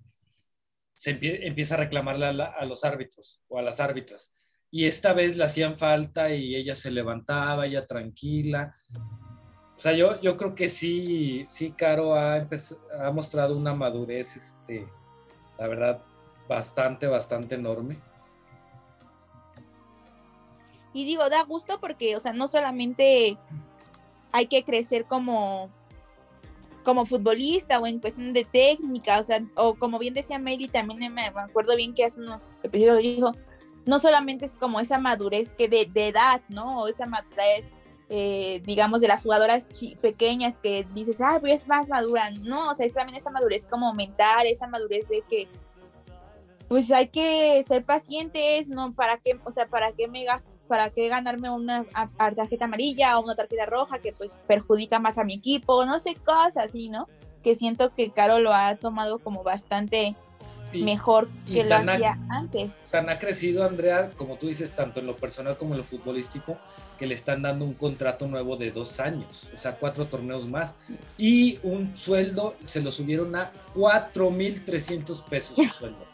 se 0.97 1.11
empieza 1.21 1.75
a 1.75 1.77
reclamarle 1.77 2.25
a, 2.25 2.65
los 2.65 2.83
árbitros 2.83 3.39
o 3.47 3.59
a 3.59 3.61
las 3.61 3.79
árbitras. 3.79 4.31
Y 4.71 4.85
esta 4.85 5.13
vez 5.13 5.37
le 5.37 5.43
hacían 5.43 5.77
falta 5.77 6.33
y 6.33 6.55
ella 6.55 6.75
se 6.75 6.89
levantaba, 6.89 7.67
ella 7.67 7.85
tranquila. 7.85 8.75
O 9.75 9.79
sea, 9.79 9.93
yo, 9.93 10.19
yo 10.21 10.35
creo 10.35 10.55
que 10.55 10.67
sí, 10.67 11.45
sí, 11.49 11.71
Caro 11.71 12.15
ha, 12.15 12.47
ha 12.99 13.11
mostrado 13.11 13.55
una 13.55 13.75
madurez, 13.75 14.35
este, 14.35 14.87
la 15.59 15.67
verdad, 15.67 16.03
bastante, 16.49 17.05
bastante 17.05 17.53
enorme. 17.55 18.01
Y 20.93 21.05
digo, 21.05 21.29
da 21.29 21.43
gusto 21.43 21.79
porque, 21.79 22.15
o 22.15 22.19
sea, 22.19 22.33
no 22.33 22.47
solamente 22.47 23.37
hay 24.31 24.47
que 24.47 24.63
crecer 24.63 25.05
como, 25.05 25.69
como 26.87 27.05
futbolista 27.05 27.79
o 27.79 27.85
en 27.85 27.99
cuestión 27.99 28.31
de 28.31 28.45
técnica, 28.45 29.19
o 29.19 29.23
sea, 29.23 29.43
o 29.55 29.75
como 29.75 29.99
bien 29.99 30.13
decía 30.13 30.39
Meli, 30.39 30.69
también 30.69 31.13
me 31.13 31.27
acuerdo 31.27 31.75
bien 31.75 31.93
que 31.93 32.05
hace 32.05 32.21
unos 32.21 32.41
episodios 32.63 32.99
dijo, 32.99 33.35
no 33.85 33.99
solamente 33.99 34.45
es 34.45 34.53
como 34.53 34.79
esa 34.79 34.97
madurez 34.97 35.53
que 35.53 35.67
de, 35.67 35.85
de 35.85 36.07
edad, 36.07 36.39
¿no? 36.47 36.83
O 36.83 36.87
esa 36.87 37.05
madurez 37.05 37.73
eh, 38.07 38.61
digamos, 38.65 39.01
de 39.01 39.09
las 39.09 39.23
jugadoras 39.23 39.67
pequeñas 40.01 40.59
que 40.59 40.87
dices, 40.93 41.19
ah, 41.19 41.39
pues 41.41 41.63
es 41.63 41.67
más 41.67 41.89
madura. 41.89 42.31
No, 42.31 42.69
o 42.69 42.73
sea, 42.73 42.85
es 42.85 42.93
también 42.93 43.17
esa 43.17 43.31
madurez 43.31 43.65
como 43.65 43.93
mental, 43.93 44.47
esa 44.47 44.65
madurez 44.65 45.09
de 45.09 45.23
que, 45.29 45.49
pues 46.69 46.89
hay 46.89 47.09
que 47.09 47.61
ser 47.67 47.83
pacientes, 47.83 48.69
¿no? 48.69 48.93
¿Para 48.93 49.17
qué, 49.17 49.37
o 49.43 49.51
sea, 49.51 49.65
para 49.65 49.91
qué 49.91 50.07
me 50.07 50.23
para 50.67 50.89
qué 50.89 51.07
ganarme 51.07 51.49
una 51.49 51.85
tarjeta 52.17 52.65
amarilla 52.65 53.17
o 53.17 53.23
una 53.23 53.35
tarjeta 53.35 53.65
roja 53.65 53.99
que 53.99 54.11
pues 54.11 54.41
perjudica 54.47 54.99
más 54.99 55.17
a 55.17 55.23
mi 55.23 55.35
equipo, 55.35 55.85
no 55.85 55.99
sé, 55.99 56.15
cosas 56.15 56.57
así, 56.57 56.89
¿no? 56.89 57.07
Que 57.43 57.55
siento 57.55 57.93
que 57.93 58.11
Caro 58.11 58.39
lo 58.39 58.53
ha 58.53 58.75
tomado 58.75 59.19
como 59.19 59.43
bastante 59.43 60.15
mejor 60.73 61.29
que 61.47 61.63
lo 61.63 61.75
hacía 61.75 62.17
antes. 62.29 62.87
Tan 62.91 63.09
ha 63.09 63.19
crecido, 63.19 63.65
Andrea, 63.65 64.11
como 64.15 64.35
tú 64.35 64.47
dices, 64.47 64.75
tanto 64.75 64.99
en 64.99 65.07
lo 65.07 65.15
personal 65.15 65.57
como 65.57 65.73
en 65.73 65.79
lo 65.79 65.83
futbolístico, 65.83 66.57
que 66.97 67.05
le 67.05 67.15
están 67.15 67.41
dando 67.41 67.63
un 67.63 67.73
contrato 67.73 68.27
nuevo 68.27 68.57
de 68.57 68.71
dos 68.71 68.99
años, 68.99 69.49
o 69.53 69.57
sea, 69.57 69.75
cuatro 69.75 70.05
torneos 70.05 70.45
más. 70.45 70.75
Y 71.17 71.59
un 71.63 71.95
sueldo, 71.95 72.55
se 72.63 72.81
lo 72.81 72.91
subieron 72.91 73.35
a 73.35 73.51
4.300 73.75 75.23
pesos 75.25 75.55
su 75.55 75.65
sueldo. 75.79 76.05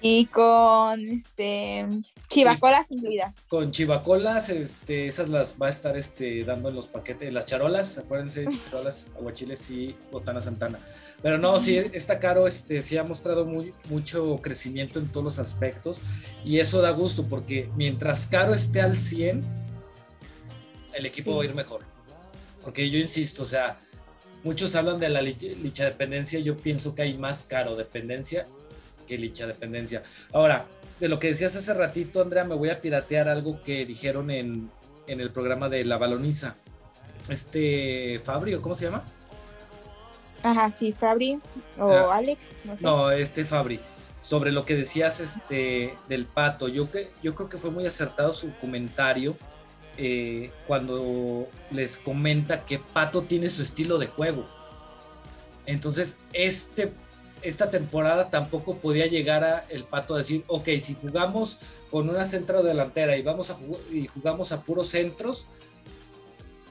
Y 0.00 0.26
con 0.26 1.08
este 1.08 1.86
chivacolas 2.28 2.90
incluidas. 2.90 3.44
Con 3.48 3.70
chivacolas, 3.70 4.48
este, 4.48 5.06
esas 5.06 5.28
las 5.28 5.54
va 5.60 5.68
a 5.68 5.70
estar 5.70 5.96
este, 5.96 6.44
dando 6.44 6.68
en 6.68 6.74
los 6.74 6.86
paquetes, 6.86 7.32
las 7.32 7.46
charolas, 7.46 7.98
acuérdense, 7.98 8.44
charolas, 8.70 9.06
aguachiles 9.16 9.70
y 9.70 9.94
botana 10.10 10.40
santana. 10.40 10.78
Pero 11.22 11.38
no, 11.38 11.58
sí, 11.60 11.76
está 11.92 12.18
caro, 12.18 12.46
este, 12.46 12.82
sí 12.82 12.96
ha 12.96 13.04
mostrado 13.04 13.44
muy, 13.44 13.72
mucho 13.88 14.38
crecimiento 14.42 14.98
en 14.98 15.08
todos 15.08 15.24
los 15.24 15.38
aspectos 15.38 15.98
y 16.44 16.58
eso 16.58 16.82
da 16.82 16.90
gusto 16.90 17.24
porque 17.24 17.70
mientras 17.76 18.26
caro 18.26 18.54
esté 18.54 18.80
al 18.80 18.98
100, 18.98 19.42
el 20.94 21.06
equipo 21.06 21.36
va 21.36 21.42
a 21.42 21.46
ir 21.46 21.54
mejor. 21.54 21.82
Porque 22.62 22.90
yo 22.90 22.98
insisto, 22.98 23.42
o 23.42 23.46
sea, 23.46 23.78
muchos 24.42 24.74
hablan 24.74 24.98
de 24.98 25.08
la 25.08 25.22
licha 25.22 25.84
dependencia, 25.84 26.40
yo 26.40 26.56
pienso 26.56 26.94
que 26.94 27.02
hay 27.02 27.16
más 27.16 27.44
caro 27.44 27.76
dependencia 27.76 28.46
que 29.06 29.16
licha 29.16 29.46
dependencia. 29.46 30.02
Ahora, 30.32 30.66
de 31.00 31.08
lo 31.08 31.18
que 31.18 31.28
decías 31.28 31.54
hace 31.56 31.74
ratito, 31.74 32.22
Andrea, 32.22 32.44
me 32.44 32.54
voy 32.54 32.70
a 32.70 32.80
piratear 32.80 33.28
algo 33.28 33.62
que 33.62 33.84
dijeron 33.84 34.30
en, 34.30 34.70
en 35.06 35.20
el 35.20 35.30
programa 35.30 35.68
de 35.68 35.84
La 35.84 35.98
Baloniza. 35.98 36.56
Este, 37.28 38.20
Fabrio, 38.24 38.62
¿cómo 38.62 38.74
se 38.74 38.86
llama? 38.86 39.04
Ajá, 40.42 40.70
sí, 40.70 40.92
Fabri 40.92 41.40
o 41.78 41.90
ah, 41.90 42.16
Alex, 42.16 42.40
no 42.64 42.76
sé. 42.76 42.84
No, 42.84 43.10
este 43.10 43.44
Fabri. 43.44 43.80
Sobre 44.20 44.52
lo 44.52 44.64
que 44.64 44.74
decías 44.74 45.20
este, 45.20 45.94
del 46.08 46.24
pato, 46.24 46.68
yo, 46.68 46.90
que, 46.90 47.10
yo 47.22 47.34
creo 47.34 47.48
que 47.48 47.58
fue 47.58 47.70
muy 47.70 47.86
acertado 47.86 48.32
su 48.32 48.54
comentario 48.56 49.36
eh, 49.98 50.50
cuando 50.66 51.48
les 51.70 51.96
comenta 51.98 52.66
que 52.66 52.78
Pato 52.78 53.22
tiene 53.22 53.48
su 53.48 53.62
estilo 53.62 53.98
de 53.98 54.08
juego. 54.08 54.44
Entonces, 55.64 56.18
este, 56.32 56.92
esta 57.42 57.70
temporada 57.70 58.30
tampoco 58.30 58.76
podía 58.76 59.06
llegar 59.06 59.44
a 59.44 59.64
el 59.68 59.84
Pato 59.84 60.14
a 60.14 60.18
decir, 60.18 60.44
ok, 60.46 60.68
si 60.80 60.94
jugamos 60.94 61.58
con 61.90 62.08
una 62.08 62.24
centro 62.24 62.62
delantera 62.62 63.16
y, 63.16 63.22
vamos 63.22 63.50
a 63.50 63.58
y 63.92 64.06
jugamos 64.06 64.52
a 64.52 64.62
puros 64.62 64.88
centros, 64.88 65.46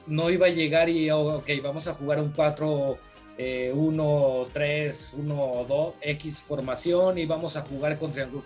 no 0.06 0.30
iba 0.30 0.46
a 0.46 0.50
llegar 0.50 0.88
y, 0.88 1.10
oh, 1.10 1.38
ok, 1.38 1.50
vamos 1.62 1.88
a 1.88 1.94
jugar 1.94 2.20
un 2.20 2.30
4 2.30 2.98
1, 3.38 4.46
3, 4.52 5.08
1, 5.12 5.64
2, 5.68 5.94
X 6.00 6.40
formación 6.40 7.18
y 7.18 7.26
vamos 7.26 7.56
a 7.56 7.62
jugar 7.62 7.98
con 7.98 8.12
triángulo. 8.12 8.44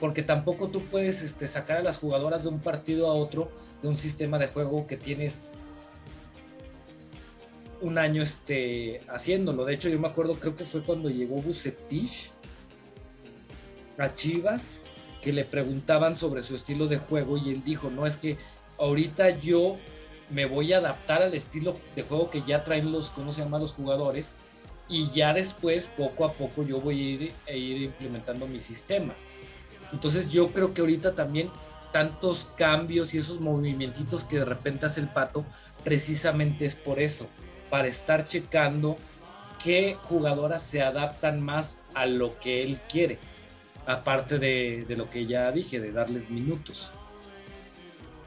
Porque 0.00 0.22
tampoco 0.22 0.68
tú 0.68 0.80
puedes 0.82 1.22
este, 1.22 1.46
sacar 1.46 1.78
a 1.78 1.82
las 1.82 1.98
jugadoras 1.98 2.42
de 2.42 2.48
un 2.48 2.60
partido 2.60 3.08
a 3.08 3.14
otro 3.14 3.50
de 3.80 3.88
un 3.88 3.96
sistema 3.96 4.38
de 4.38 4.48
juego 4.48 4.86
que 4.86 4.96
tienes 4.96 5.42
un 7.80 7.98
año 7.98 8.22
este, 8.22 9.00
haciéndolo. 9.08 9.64
De 9.64 9.74
hecho, 9.74 9.88
yo 9.88 9.98
me 9.98 10.08
acuerdo, 10.08 10.34
creo 10.38 10.56
que 10.56 10.64
fue 10.64 10.82
cuando 10.82 11.10
llegó 11.10 11.36
Bucetich 11.36 12.30
a 13.98 14.14
Chivas, 14.14 14.80
que 15.22 15.32
le 15.32 15.44
preguntaban 15.44 16.16
sobre 16.16 16.42
su 16.42 16.54
estilo 16.54 16.86
de 16.86 16.98
juego 16.98 17.38
y 17.38 17.50
él 17.50 17.62
dijo, 17.64 17.90
no, 17.90 18.06
es 18.06 18.16
que 18.16 18.36
ahorita 18.78 19.40
yo 19.40 19.76
me 20.30 20.46
voy 20.46 20.72
a 20.72 20.78
adaptar 20.78 21.22
al 21.22 21.34
estilo 21.34 21.78
de 21.94 22.02
juego 22.02 22.30
que 22.30 22.42
ya 22.42 22.64
traen 22.64 22.92
los, 22.92 23.10
¿cómo 23.10 23.32
se 23.32 23.42
llaman 23.42 23.60
los 23.60 23.72
jugadores? 23.72 24.32
Y 24.88 25.10
ya 25.12 25.32
después, 25.32 25.90
poco 25.96 26.24
a 26.24 26.32
poco, 26.32 26.62
yo 26.62 26.80
voy 26.80 27.00
a 27.00 27.10
ir, 27.10 27.32
a 27.48 27.52
ir 27.52 27.82
implementando 27.82 28.46
mi 28.46 28.60
sistema. 28.60 29.14
Entonces 29.92 30.30
yo 30.30 30.48
creo 30.48 30.74
que 30.74 30.80
ahorita 30.80 31.14
también 31.14 31.50
tantos 31.92 32.50
cambios 32.56 33.14
y 33.14 33.18
esos 33.18 33.40
movimientos 33.40 34.24
que 34.24 34.40
de 34.40 34.44
repente 34.44 34.86
hace 34.86 35.00
el 35.00 35.08
pato, 35.08 35.44
precisamente 35.84 36.66
es 36.66 36.74
por 36.74 36.98
eso, 36.98 37.28
para 37.74 37.88
estar 37.88 38.24
checando 38.24 38.96
qué 39.60 39.96
jugadoras 40.00 40.62
se 40.62 40.80
adaptan 40.80 41.40
más 41.40 41.80
a 41.92 42.06
lo 42.06 42.38
que 42.38 42.62
él 42.62 42.78
quiere, 42.88 43.18
aparte 43.84 44.38
de, 44.38 44.86
lo 44.90 45.10
que 45.10 45.26
ya 45.26 45.50
dije, 45.50 45.80
de 45.80 45.90
darles 45.90 46.30
minutos. 46.30 46.92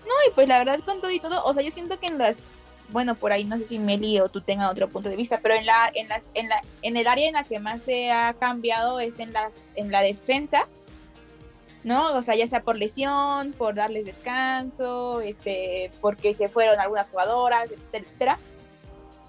No, 0.06 0.12
y 0.28 0.34
pues 0.36 0.50
la 0.50 0.60
verdad 0.60 0.82
con 0.82 1.00
todo 1.00 1.12
y 1.12 1.22
todo, 1.22 1.46
o 1.46 1.54
sea, 1.54 1.64
yo 1.64 1.72
siento 1.72 1.98
que 1.98 2.08
en 2.08 2.18
las, 2.18 2.44
bueno, 2.90 3.16
por 3.16 3.32
ahí 3.32 3.46
no 3.46 3.58
sé 3.58 3.64
si 3.64 3.80
Meli 3.80 4.20
o 4.20 4.28
tú 4.28 4.42
tengas 4.42 4.70
otro 4.70 4.90
punto 4.90 5.08
de 5.08 5.16
vista, 5.16 5.40
pero 5.42 5.56
en 5.56 5.66
la, 5.66 5.94
en 5.96 6.10
las, 6.10 6.24
en 6.34 6.50
la, 6.50 6.62
en 6.82 6.98
el 6.98 7.08
área 7.08 7.30
en 7.30 7.36
la 7.36 7.46
que 7.46 7.62
más 7.62 7.84
se 7.84 8.12
ha 8.12 8.34
cambiado 8.34 9.00
es 9.00 9.18
en 9.18 9.32
las, 9.32 9.54
en 9.76 9.94
la 9.94 10.02
defensa, 10.02 10.68
¿no? 11.86 12.18
O 12.18 12.22
sea, 12.22 12.36
ya 12.36 12.50
sea 12.50 12.64
por 12.64 12.76
lesión, 12.76 13.54
por 13.54 13.76
darles 13.76 14.04
descanso, 14.04 15.22
este, 15.22 15.90
porque 16.02 16.34
se 16.34 16.50
fueron 16.50 16.82
algunas 16.82 17.10
jugadoras, 17.10 17.72
etcétera, 17.72 18.04
etcétera. 18.06 18.40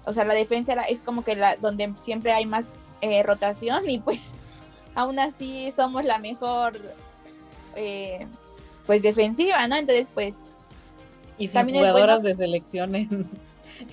O 0.09 0.13
sea, 0.13 0.25
la 0.25 0.33
defensa 0.33 0.73
es 0.89 1.01
como 1.01 1.23
que 1.23 1.35
la 1.35 1.55
donde 1.57 1.93
siempre 1.95 2.31
hay 2.33 2.47
más 2.47 2.73
eh, 3.01 3.21
rotación 3.21 3.87
y 3.87 3.99
pues 3.99 4.33
aún 4.95 5.19
así 5.19 5.71
somos 5.75 6.03
la 6.03 6.17
mejor 6.17 6.81
eh, 7.75 8.25
pues 8.87 9.03
defensiva, 9.03 9.67
¿no? 9.67 9.75
Entonces, 9.75 10.07
pues 10.11 10.39
y 11.37 11.47
sin 11.47 11.69
jugadoras 11.69 12.23
de 12.23 12.33
selección 12.33 12.95
en, 12.95 13.29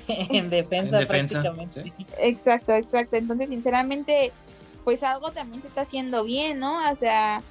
defensa, 0.51 1.01
prácticamente. 1.07 1.93
Exacto, 2.19 2.73
exacto. 2.73 3.17
Entonces, 3.17 3.51
sinceramente, 3.51 4.33
pues 4.85 5.03
algo 5.03 5.33
también 5.33 5.61
se 5.61 5.69
está 5.69 5.83
haciendo 5.83 6.25
bien, 6.25 6.59
¿no? 6.59 6.91
O 6.91 6.95
sea, 6.95 7.43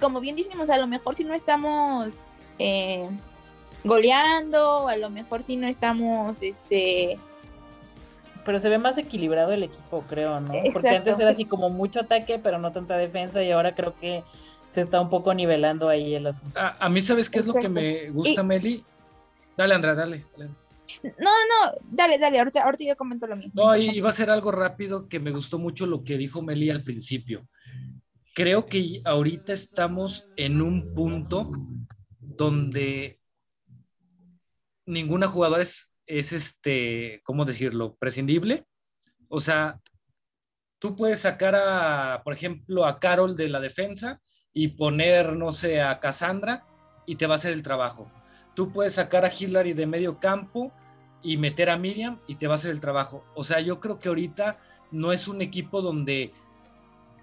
como 0.00 0.20
bien 0.20 0.34
decimos, 0.34 0.70
a 0.70 0.78
lo 0.78 0.86
mejor 0.86 1.14
si 1.14 1.24
no 1.24 1.34
estamos 1.34 2.14
eh, 2.58 3.06
goleando, 3.84 4.88
a 4.88 4.96
lo 4.96 5.10
mejor 5.10 5.42
si 5.42 5.56
no 5.56 5.66
estamos, 5.68 6.40
este... 6.40 7.18
Pero 8.44 8.60
se 8.60 8.68
ve 8.68 8.78
más 8.78 8.98
equilibrado 8.98 9.52
el 9.52 9.62
equipo, 9.62 10.04
creo, 10.08 10.40
¿no? 10.40 10.52
Porque 10.72 10.88
antes 10.88 11.18
era 11.18 11.30
así 11.30 11.44
como 11.44 11.70
mucho 11.70 12.00
ataque, 12.00 12.38
pero 12.42 12.58
no 12.58 12.72
tanta 12.72 12.96
defensa, 12.96 13.42
y 13.42 13.50
ahora 13.50 13.74
creo 13.74 13.94
que 13.98 14.22
se 14.70 14.80
está 14.80 15.00
un 15.00 15.08
poco 15.08 15.32
nivelando 15.32 15.88
ahí 15.88 16.14
el 16.14 16.26
asunto. 16.26 16.58
A, 16.58 16.88
mí, 16.88 17.00
¿sabes 17.00 17.30
qué 17.30 17.38
es 17.38 17.46
lo 17.46 17.54
que 17.54 17.68
me 17.68 18.10
gusta, 18.10 18.42
Meli? 18.42 18.84
Dale, 19.56 19.74
Andrea, 19.74 19.94
dale, 19.94 20.26
No, 20.36 21.30
no, 21.30 21.72
dale, 21.90 22.18
dale, 22.18 22.38
ahorita, 22.38 22.64
ahorita 22.64 22.84
yo 22.84 22.96
comento 22.96 23.26
lo 23.26 23.36
mismo. 23.36 23.52
No, 23.54 23.76
iba 23.76 24.08
a 24.08 24.12
ser 24.12 24.30
algo 24.30 24.50
rápido 24.50 25.08
que 25.08 25.20
me 25.20 25.30
gustó 25.30 25.58
mucho 25.58 25.86
lo 25.86 26.02
que 26.02 26.18
dijo 26.18 26.42
Meli 26.42 26.70
al 26.70 26.82
principio. 26.82 27.46
creo 28.34 28.66
que 28.66 29.00
ahorita 29.04 29.52
estamos 29.52 30.28
en 30.36 30.60
un 30.60 30.92
punto 30.92 31.52
donde 32.18 33.20
ninguna 34.86 35.28
jugadora 35.28 35.62
es, 35.62 35.93
es 36.06 36.32
este, 36.32 37.20
¿cómo 37.24 37.44
decirlo?, 37.44 37.96
prescindible. 37.96 38.66
O 39.28 39.40
sea, 39.40 39.80
tú 40.78 40.94
puedes 40.96 41.20
sacar 41.20 41.54
a, 41.54 42.22
por 42.24 42.34
ejemplo, 42.34 42.84
a 42.84 42.98
Carol 42.98 43.36
de 43.36 43.48
la 43.48 43.60
defensa 43.60 44.20
y 44.52 44.68
poner, 44.68 45.32
no 45.32 45.52
sé, 45.52 45.82
a 45.82 45.98
Cassandra 46.00 46.64
y 47.06 47.16
te 47.16 47.26
va 47.26 47.34
a 47.34 47.36
hacer 47.36 47.52
el 47.52 47.62
trabajo. 47.62 48.10
Tú 48.54 48.70
puedes 48.70 48.94
sacar 48.94 49.24
a 49.24 49.32
Hillary 49.32 49.72
de 49.72 49.86
medio 49.86 50.20
campo 50.20 50.72
y 51.22 51.36
meter 51.38 51.70
a 51.70 51.78
Miriam 51.78 52.20
y 52.26 52.36
te 52.36 52.46
va 52.46 52.52
a 52.52 52.56
hacer 52.56 52.70
el 52.70 52.80
trabajo. 52.80 53.24
O 53.34 53.42
sea, 53.42 53.60
yo 53.60 53.80
creo 53.80 53.98
que 53.98 54.08
ahorita 54.08 54.58
no 54.92 55.10
es 55.10 55.26
un 55.26 55.42
equipo 55.42 55.80
donde 55.80 56.32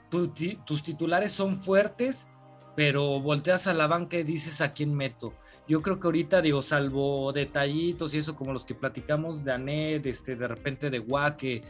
tus 0.09 0.84
titulares 0.84 1.32
son 1.32 1.61
fuertes, 1.61 2.27
pero 2.76 3.19
volteas 3.19 3.67
a 3.67 3.74
la 3.74 3.88
banca 3.88 4.17
y 4.17 4.24
dices 4.24 4.61
a 4.61 4.74
quién 4.74 4.93
meto. 4.93 5.34
Yo 5.67 5.82
creo 5.82 5.99
que 5.99 6.07
ahorita, 6.07 6.41
digo, 6.41 6.61
salvo 6.61 7.32
detallitos 7.34 8.13
y 8.13 8.19
eso 8.19 8.36
como 8.36 8.53
los 8.53 8.65
que 8.65 8.76
platicamos 8.76 9.43
de 9.43 9.51
Anet, 9.51 10.05
este, 10.05 10.36
de 10.36 10.47
repente 10.47 10.89
de 10.89 10.99
Gua, 10.99 11.38
que, 11.38 11.63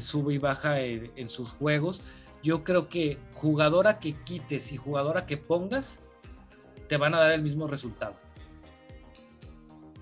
sube 0.00 0.34
y 0.34 0.38
baja 0.38 0.80
en, 0.80 1.28
sus 1.28 1.50
juegos, 1.50 2.02
yo 2.42 2.62
creo 2.62 2.88
que 2.88 3.18
jugadora 3.32 3.98
que 3.98 4.12
quites 4.12 4.72
y 4.72 4.76
jugadora 4.76 5.26
que 5.26 5.36
pongas, 5.36 6.00
te 6.88 6.96
van 6.96 7.14
a 7.14 7.18
dar 7.18 7.32
el 7.32 7.42
mismo 7.42 7.66
resultado. 7.66 8.14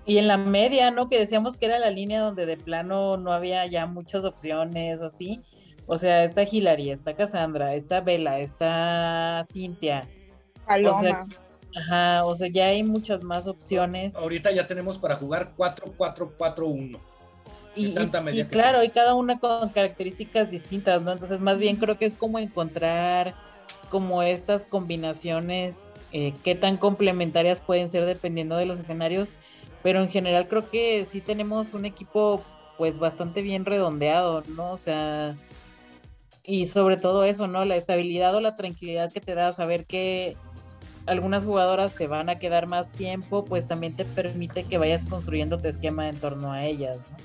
Y 0.05 0.17
en 0.17 0.27
la 0.27 0.37
media, 0.37 0.91
¿no? 0.91 1.09
Que 1.09 1.19
decíamos 1.19 1.57
que 1.57 1.67
era 1.67 1.79
la 1.79 1.89
línea 1.89 2.21
donde 2.21 2.45
de 2.45 2.57
plano 2.57 3.17
no 3.17 3.31
había 3.31 3.65
ya 3.67 3.85
muchas 3.85 4.23
opciones 4.23 5.01
o 5.01 5.05
así. 5.05 5.41
O 5.87 5.97
sea, 5.97 6.23
está 6.23 6.43
Hilary, 6.43 6.91
está 6.91 7.15
Cassandra, 7.15 7.75
está 7.75 8.01
Vela, 8.01 8.39
está 8.39 9.43
Cintia. 9.45 10.07
Paloma. 10.71 11.27
ajá, 11.75 12.25
o 12.25 12.35
sea, 12.35 12.49
ya 12.49 12.67
hay 12.67 12.83
muchas 12.83 13.23
más 13.23 13.47
opciones. 13.47 14.15
Ahorita 14.15 14.51
ya 14.51 14.67
tenemos 14.67 14.97
para 14.97 15.15
jugar 15.15 15.51
4-4-4-1. 15.57 16.99
Y, 17.73 17.95
y, 18.33 18.43
claro, 18.45 18.83
y 18.83 18.89
cada 18.89 19.15
una 19.15 19.39
con 19.39 19.69
características 19.69 20.51
distintas, 20.51 21.01
¿no? 21.01 21.13
Entonces, 21.13 21.39
más 21.39 21.57
bien 21.57 21.77
creo 21.77 21.97
que 21.97 22.05
es 22.05 22.15
como 22.15 22.37
encontrar 22.37 23.33
como 23.89 24.23
estas 24.23 24.63
combinaciones, 24.63 25.93
eh, 26.13 26.33
qué 26.43 26.55
tan 26.55 26.77
complementarias 26.77 27.61
pueden 27.61 27.89
ser 27.89 28.05
dependiendo 28.05 28.57
de 28.57 28.65
los 28.65 28.79
escenarios, 28.79 29.33
pero 29.83 30.01
en 30.01 30.09
general 30.09 30.47
creo 30.47 30.69
que 30.69 31.05
sí 31.05 31.21
tenemos 31.21 31.73
un 31.73 31.85
equipo 31.85 32.41
pues 32.77 32.99
bastante 32.99 33.41
bien 33.41 33.65
redondeado, 33.65 34.43
¿no? 34.55 34.71
O 34.71 34.77
sea, 34.77 35.35
y 36.43 36.67
sobre 36.67 36.97
todo 36.97 37.25
eso, 37.25 37.47
¿no? 37.47 37.65
La 37.65 37.75
estabilidad 37.75 38.33
o 38.35 38.41
la 38.41 38.55
tranquilidad 38.55 39.11
que 39.11 39.21
te 39.21 39.35
da 39.35 39.51
saber 39.51 39.85
que 39.85 40.35
algunas 41.11 41.43
jugadoras 41.43 41.93
se 41.93 42.07
van 42.07 42.29
a 42.29 42.39
quedar 42.39 42.67
más 42.67 42.89
tiempo, 42.89 43.43
pues 43.43 43.67
también 43.67 43.95
te 43.95 44.05
permite 44.05 44.63
que 44.63 44.77
vayas 44.77 45.03
construyendo 45.05 45.59
tu 45.59 45.67
esquema 45.67 46.07
en 46.07 46.17
torno 46.17 46.51
a 46.51 46.65
ellas, 46.65 46.97
¿no? 46.97 47.17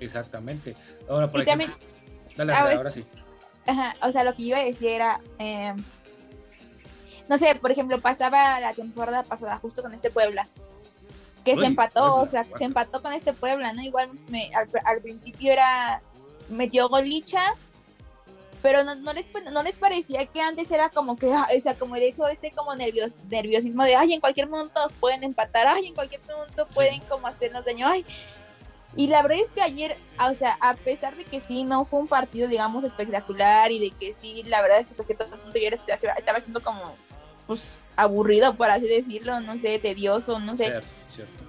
Exactamente. 0.00 0.76
Ahora, 1.08 1.30
por 1.30 1.40
ejemplo, 1.40 1.74
dale, 2.36 2.52
ahora, 2.52 2.90
sí. 2.90 3.04
Ajá, 3.66 3.94
o 4.02 4.12
sea, 4.12 4.24
lo 4.24 4.34
que 4.34 4.42
yo 4.42 4.48
iba 4.48 4.58
a 4.58 4.64
decir 4.64 4.88
era, 4.88 5.20
em, 5.38 5.82
no 7.28 7.38
sé, 7.38 7.54
por 7.56 7.70
ejemplo, 7.70 8.00
pasaba 8.00 8.60
la 8.60 8.72
temporada 8.72 9.22
pasada 9.22 9.58
justo 9.58 9.82
con 9.82 9.94
este 9.94 10.10
Puebla, 10.10 10.46
que 11.44 11.56
se 11.56 11.64
empató, 11.64 12.16
o 12.16 12.26
sea, 12.26 12.44
se 12.44 12.64
empató 12.64 13.02
con 13.02 13.12
este 13.12 13.32
Puebla, 13.32 13.72
¿no? 13.72 13.82
Igual 13.82 14.10
me, 14.28 14.50
al, 14.84 15.00
principio 15.00 15.52
era, 15.52 16.02
metió 16.48 16.88
golicha, 16.88 17.54
pero 18.64 18.82
no, 18.82 18.94
no, 18.94 19.12
les, 19.12 19.26
no 19.52 19.62
les 19.62 19.76
parecía 19.76 20.24
que 20.24 20.40
antes 20.40 20.70
era 20.70 20.88
como 20.88 21.18
que, 21.18 21.30
ah, 21.30 21.46
o 21.54 21.60
sea, 21.60 21.74
como 21.74 21.96
el 21.96 22.02
hecho 22.02 22.26
ese 22.28 22.50
como 22.50 22.74
nervios, 22.74 23.18
nerviosismo 23.28 23.84
de, 23.84 23.94
ay, 23.94 24.14
en 24.14 24.20
cualquier 24.20 24.48
momento 24.48 24.80
nos 24.80 24.92
pueden 24.94 25.22
empatar, 25.22 25.66
ay, 25.66 25.88
en 25.88 25.94
cualquier 25.94 26.22
momento 26.26 26.66
pueden 26.68 27.02
como 27.02 27.26
hacernos 27.26 27.66
daño, 27.66 27.86
ay, 27.86 28.06
y 28.96 29.08
la 29.08 29.20
verdad 29.20 29.36
es 29.38 29.52
que 29.52 29.60
ayer, 29.60 29.98
o 30.18 30.34
sea, 30.34 30.56
a 30.62 30.72
pesar 30.72 31.14
de 31.14 31.26
que 31.26 31.42
sí, 31.42 31.64
no 31.64 31.84
fue 31.84 32.00
un 32.00 32.08
partido, 32.08 32.48
digamos, 32.48 32.84
espectacular 32.84 33.70
y 33.70 33.80
de 33.80 33.90
que 33.90 34.14
sí, 34.14 34.42
la 34.44 34.62
verdad 34.62 34.78
es 34.78 34.86
que 34.86 34.92
hasta 34.92 35.02
cierto 35.02 35.26
punto 35.26 35.58
ya 35.58 35.68
estaba 36.16 36.40
siendo 36.40 36.62
como, 36.62 36.96
pues, 37.46 37.76
aburrido, 37.96 38.54
por 38.54 38.70
así 38.70 38.86
decirlo, 38.86 39.40
no 39.40 39.60
sé, 39.60 39.78
tedioso, 39.78 40.38
no 40.38 40.56
sé. 40.56 40.68
Cierto, 40.68 40.88
cierto. 41.10 41.44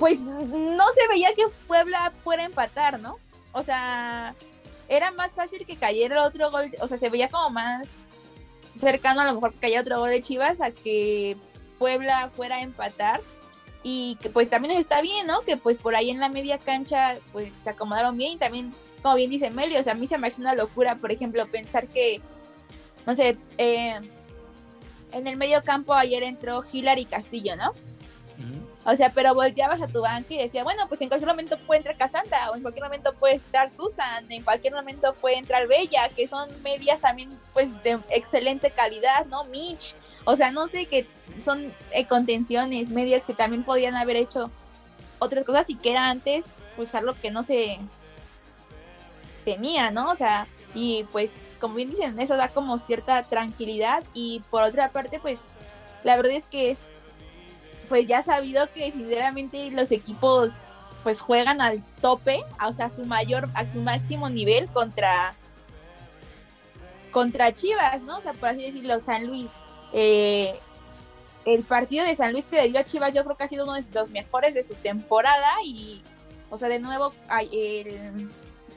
Pues 0.00 0.26
no 0.26 0.84
se 0.90 1.06
veía 1.06 1.32
que 1.34 1.46
Puebla 1.68 2.12
fuera 2.18 2.42
a 2.42 2.46
empatar, 2.46 2.98
¿no? 2.98 3.16
O 3.52 3.62
sea, 3.62 4.34
era 4.90 5.12
más 5.12 5.32
fácil 5.32 5.64
que 5.64 5.76
cayera 5.76 6.24
otro 6.24 6.50
gol, 6.50 6.72
o 6.80 6.88
sea, 6.88 6.98
se 6.98 7.08
veía 7.08 7.30
como 7.30 7.48
más 7.48 7.86
cercano 8.74 9.20
a 9.20 9.24
lo 9.24 9.34
mejor 9.34 9.52
que 9.52 9.60
cayera 9.60 9.82
otro 9.82 10.00
gol 10.00 10.10
de 10.10 10.20
Chivas 10.20 10.60
a 10.60 10.72
que 10.72 11.36
Puebla 11.78 12.30
fuera 12.34 12.56
a 12.56 12.60
empatar 12.60 13.20
y 13.84 14.18
que 14.20 14.30
pues 14.30 14.50
también 14.50 14.76
está 14.76 15.00
bien, 15.00 15.28
¿no? 15.28 15.40
Que 15.42 15.56
pues 15.56 15.78
por 15.78 15.94
ahí 15.94 16.10
en 16.10 16.18
la 16.18 16.28
media 16.28 16.58
cancha 16.58 17.18
pues 17.32 17.52
se 17.62 17.70
acomodaron 17.70 18.18
bien 18.18 18.32
y 18.32 18.36
también, 18.36 18.74
como 19.00 19.14
bien 19.14 19.30
dice 19.30 19.50
Meli, 19.50 19.76
o 19.76 19.82
sea, 19.82 19.92
a 19.92 19.96
mí 19.96 20.08
se 20.08 20.18
me 20.18 20.26
hace 20.26 20.40
una 20.40 20.54
locura, 20.54 20.96
por 20.96 21.12
ejemplo, 21.12 21.46
pensar 21.46 21.86
que, 21.86 22.20
no 23.06 23.14
sé, 23.14 23.38
eh, 23.58 24.00
en 25.12 25.26
el 25.26 25.36
medio 25.36 25.62
campo 25.62 25.94
ayer 25.94 26.24
entró 26.24 26.64
Hilary 26.70 27.04
Castillo, 27.04 27.54
¿no? 27.54 27.72
O 28.84 28.96
sea, 28.96 29.12
pero 29.12 29.34
volteabas 29.34 29.82
a 29.82 29.88
tu 29.88 30.00
banca 30.00 30.32
y 30.32 30.38
decía, 30.38 30.64
bueno, 30.64 30.88
pues 30.88 31.00
en 31.02 31.08
cualquier 31.08 31.28
momento 31.28 31.58
puede 31.58 31.78
entrar 31.78 31.96
Casandra, 31.98 32.50
o 32.50 32.56
en 32.56 32.62
cualquier 32.62 32.84
momento 32.84 33.12
puede 33.14 33.34
estar 33.34 33.68
Susan, 33.68 34.30
en 34.30 34.42
cualquier 34.42 34.72
momento 34.72 35.14
puede 35.14 35.36
entrar 35.36 35.66
Bella, 35.66 36.08
que 36.08 36.26
son 36.26 36.48
medias 36.62 37.00
también, 37.00 37.28
pues, 37.52 37.82
de 37.82 37.98
excelente 38.08 38.70
calidad, 38.70 39.26
¿no? 39.26 39.44
Mitch, 39.44 39.94
o 40.24 40.34
sea, 40.34 40.50
no 40.50 40.66
sé, 40.66 40.86
que 40.86 41.06
son 41.40 41.74
eh, 41.92 42.06
contenciones, 42.06 42.88
medias 42.88 43.24
que 43.24 43.34
también 43.34 43.64
podían 43.64 43.96
haber 43.96 44.16
hecho 44.16 44.50
otras 45.18 45.44
cosas 45.44 45.68
y 45.68 45.74
que 45.74 45.92
era 45.92 46.08
antes, 46.08 46.46
pues 46.76 46.94
algo 46.94 47.14
que 47.20 47.30
no 47.30 47.42
se 47.42 47.78
tenía, 49.44 49.90
¿no? 49.90 50.10
O 50.10 50.14
sea, 50.14 50.46
y 50.74 51.04
pues, 51.12 51.32
como 51.60 51.74
bien 51.74 51.90
dicen, 51.90 52.18
eso 52.18 52.36
da 52.36 52.48
como 52.48 52.78
cierta 52.78 53.22
tranquilidad 53.24 54.02
y 54.14 54.42
por 54.50 54.62
otra 54.62 54.90
parte, 54.90 55.18
pues, 55.20 55.38
la 56.04 56.16
verdad 56.16 56.32
es 56.32 56.46
que 56.46 56.70
es, 56.70 56.94
pues 57.90 58.06
ya 58.06 58.22
sabido 58.22 58.72
que 58.72 58.92
sinceramente 58.92 59.68
los 59.72 59.90
equipos 59.90 60.52
pues 61.02 61.20
juegan 61.20 61.60
al 61.60 61.82
tope, 62.00 62.44
o 62.64 62.72
sea, 62.72 62.86
a 62.86 62.90
su 62.90 63.04
mayor, 63.04 63.48
a 63.54 63.68
su 63.68 63.80
máximo 63.80 64.30
nivel 64.30 64.68
contra 64.68 65.34
contra 67.10 67.52
Chivas, 67.52 68.00
¿no? 68.02 68.18
O 68.18 68.20
sea, 68.20 68.32
por 68.32 68.50
así 68.50 68.62
decirlo, 68.62 69.00
San 69.00 69.26
Luis. 69.26 69.50
Eh, 69.92 70.54
el 71.44 71.64
partido 71.64 72.06
de 72.06 72.14
San 72.14 72.30
Luis 72.30 72.46
que 72.46 72.62
le 72.62 72.68
dio 72.68 72.78
a 72.78 72.84
Chivas 72.84 73.12
yo 73.12 73.24
creo 73.24 73.36
que 73.36 73.42
ha 73.42 73.48
sido 73.48 73.64
uno 73.64 73.74
de 73.74 73.82
los 73.92 74.10
mejores 74.10 74.54
de 74.54 74.62
su 74.62 74.74
temporada 74.74 75.50
y, 75.64 76.00
o 76.48 76.56
sea, 76.56 76.68
de 76.68 76.78
nuevo 76.78 77.12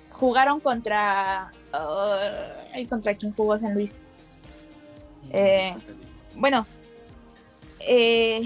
jugaron 0.09 0.59
contra... 0.59 1.51
Uh, 1.72 2.88
¿Contra 2.89 3.14
quién 3.14 3.32
jugó 3.34 3.59
San 3.59 3.76
Luis? 3.76 3.95
Eh, 5.32 5.76
bueno, 6.36 6.66
eh, 7.82 8.41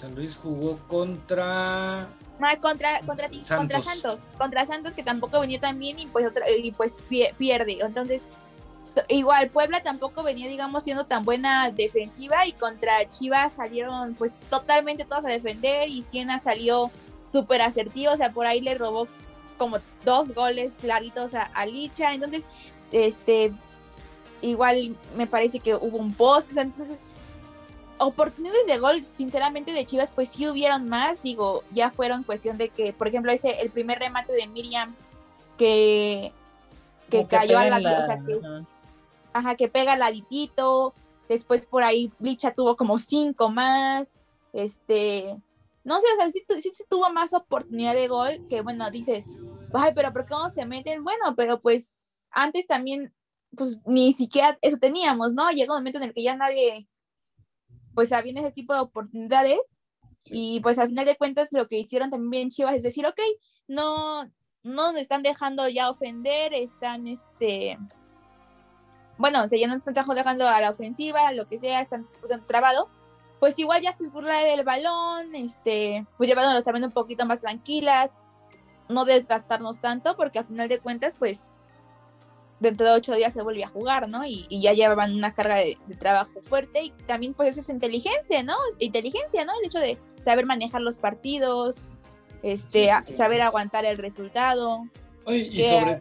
San 0.00 0.14
Luis 0.14 0.36
jugó 0.36 0.78
contra... 0.88 2.08
contra, 2.60 3.00
contra, 3.00 3.28
Santos. 3.28 3.56
contra 3.56 3.80
Santos, 3.80 4.20
contra 4.38 4.66
Santos 4.66 4.94
que 4.94 5.02
tampoco 5.02 5.40
venía 5.40 5.60
tan 5.60 5.78
bien 5.78 5.98
y 5.98 6.06
pues, 6.06 6.26
y 6.62 6.70
pues 6.72 6.96
pierde. 7.36 7.78
Entonces, 7.80 8.22
igual 9.08 9.48
Puebla 9.50 9.82
tampoco 9.82 10.22
venía, 10.22 10.48
digamos, 10.48 10.84
siendo 10.84 11.04
tan 11.04 11.24
buena 11.24 11.70
defensiva 11.70 12.46
y 12.46 12.52
contra 12.52 13.10
Chivas 13.10 13.54
salieron 13.54 14.14
pues 14.14 14.32
totalmente 14.50 15.04
todos 15.04 15.24
a 15.24 15.28
defender 15.28 15.88
y 15.88 16.02
Siena 16.02 16.38
salió 16.38 16.90
súper 17.30 17.62
asertivo, 17.62 18.12
o 18.12 18.16
sea, 18.16 18.32
por 18.32 18.46
ahí 18.46 18.60
le 18.60 18.74
robó 18.74 19.06
como 19.56 19.78
dos 20.04 20.32
goles 20.34 20.76
claritos 20.80 21.32
a, 21.34 21.66
Licha, 21.66 22.14
entonces, 22.14 22.44
este, 22.92 23.52
igual 24.40 24.96
me 25.16 25.26
parece 25.26 25.58
que 25.58 25.74
hubo 25.74 25.98
un 25.98 26.14
post, 26.14 26.56
entonces, 26.56 26.98
oportunidades 27.98 28.66
de 28.66 28.78
gol, 28.78 29.04
sinceramente, 29.04 29.72
de 29.72 29.86
Chivas, 29.86 30.10
pues 30.10 30.30
sí 30.30 30.48
hubieron 30.48 30.88
más, 30.88 31.22
digo, 31.22 31.62
ya 31.72 31.90
fueron 31.90 32.22
cuestión 32.22 32.58
de 32.58 32.68
que, 32.68 32.92
por 32.92 33.08
ejemplo, 33.08 33.32
ese, 33.32 33.60
el 33.60 33.70
primer 33.70 33.98
remate 33.98 34.32
de 34.32 34.46
Miriam 34.46 34.94
que, 35.56 36.32
que 37.10 37.26
cayó 37.26 37.58
a 37.58 37.64
la, 37.64 37.76
o 37.76 38.06
sea, 38.06 38.20
que, 38.20 38.40
ajá, 39.32 39.54
que 39.56 39.68
pega 39.68 39.94
al 39.94 40.00
laditito, 40.00 40.94
después 41.28 41.66
por 41.66 41.82
ahí 41.82 42.12
Blicha 42.18 42.52
tuvo 42.52 42.76
como 42.76 42.98
cinco 42.98 43.50
más, 43.50 44.14
este, 44.52 45.36
no 45.84 46.00
sé, 46.00 46.06
o 46.14 46.16
sea, 46.16 46.30
sí, 46.30 46.44
sí, 46.60 46.84
tuvo 46.88 47.10
más 47.10 47.32
oportunidad 47.32 47.94
de 47.94 48.08
gol, 48.08 48.46
que 48.48 48.60
bueno, 48.60 48.90
dices, 48.90 49.26
ay, 49.72 49.92
pero 49.94 50.12
¿por 50.12 50.26
qué 50.26 50.34
no 50.34 50.50
se 50.50 50.66
meten? 50.66 51.04
Bueno, 51.04 51.34
pero 51.36 51.58
pues 51.58 51.94
antes 52.30 52.66
también, 52.66 53.12
pues 53.56 53.78
ni 53.86 54.12
siquiera 54.12 54.58
eso 54.60 54.76
teníamos, 54.78 55.32
¿no? 55.32 55.50
Llega 55.50 55.72
un 55.72 55.80
momento 55.80 55.98
en 55.98 56.04
el 56.04 56.14
que 56.14 56.22
ya 56.22 56.36
nadie, 56.36 56.86
pues 57.98 58.12
había 58.12 58.32
ese 58.40 58.52
tipo 58.52 58.74
de 58.74 58.78
oportunidades, 58.78 59.58
y 60.26 60.60
pues 60.60 60.78
al 60.78 60.86
final 60.88 61.04
de 61.04 61.16
cuentas 61.16 61.48
lo 61.50 61.66
que 61.66 61.80
hicieron 61.80 62.10
también 62.10 62.48
Chivas 62.48 62.76
es 62.76 62.84
decir, 62.84 63.04
ok, 63.04 63.18
no, 63.66 64.24
no 64.62 64.92
nos 64.92 65.00
están 65.00 65.24
dejando 65.24 65.68
ya 65.68 65.90
ofender, 65.90 66.54
están, 66.54 67.08
este, 67.08 67.76
bueno, 69.16 69.42
o 69.42 69.48
sea, 69.48 69.58
ya 69.58 69.66
no 69.66 69.74
están 69.74 70.04
jugando 70.04 70.46
a 70.46 70.60
la 70.60 70.70
ofensiva, 70.70 71.32
lo 71.32 71.48
que 71.48 71.58
sea, 71.58 71.80
están 71.80 72.06
trabado, 72.46 72.88
pues 73.40 73.58
igual 73.58 73.82
ya 73.82 73.90
se 73.90 74.06
burla 74.06 74.44
del 74.44 74.62
balón, 74.62 75.34
este, 75.34 76.06
pues 76.16 76.28
llevándonos 76.28 76.62
también 76.62 76.84
un 76.84 76.92
poquito 76.92 77.26
más 77.26 77.40
tranquilas, 77.40 78.14
no 78.88 79.06
desgastarnos 79.06 79.80
tanto, 79.80 80.16
porque 80.16 80.38
al 80.38 80.46
final 80.46 80.68
de 80.68 80.78
cuentas, 80.78 81.16
pues 81.18 81.50
dentro 82.60 82.86
de 82.86 82.92
ocho 82.94 83.14
días 83.14 83.32
se 83.32 83.42
volvió 83.42 83.66
a 83.66 83.68
jugar, 83.68 84.08
¿no? 84.08 84.26
Y, 84.26 84.46
ya 84.50 84.72
llevaban 84.72 85.14
una 85.14 85.34
carga 85.34 85.56
de, 85.56 85.78
trabajo 85.98 86.40
fuerte 86.42 86.84
y 86.84 86.90
también 87.06 87.34
pues 87.34 87.50
eso 87.50 87.60
es 87.60 87.68
inteligencia, 87.68 88.42
¿no? 88.42 88.54
Inteligencia, 88.78 89.44
¿no? 89.44 89.52
El 89.60 89.66
hecho 89.66 89.78
de 89.78 89.98
saber 90.24 90.46
manejar 90.46 90.80
los 90.80 90.98
partidos, 90.98 91.76
este, 92.42 92.90
saber 93.10 93.42
aguantar 93.42 93.84
el 93.84 93.98
resultado. 93.98 94.84
y 95.26 95.62
sobre, 95.62 96.00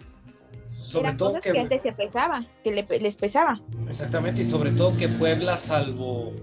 sobre 0.74 1.12
todo 1.14 1.40
que, 1.42 1.60
antes 1.60 1.82
se 1.82 1.92
pesaba, 1.92 2.46
que 2.64 2.72
les 2.72 3.16
pesaba. 3.16 3.62
Exactamente, 3.88 4.42
y 4.42 4.46
sobre 4.46 4.72
todo 4.72 4.96
que 4.98 5.08
Puebla, 5.08 5.58
salvo 5.58 6.34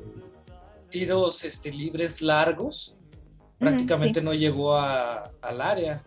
tiros 0.91 1.45
este, 1.45 1.73
libres 1.73 2.23
largos, 2.23 2.97
prácticamente 3.59 4.23
no 4.23 4.33
llegó 4.33 4.77
a, 4.77 5.33
al 5.43 5.61
área. 5.61 6.05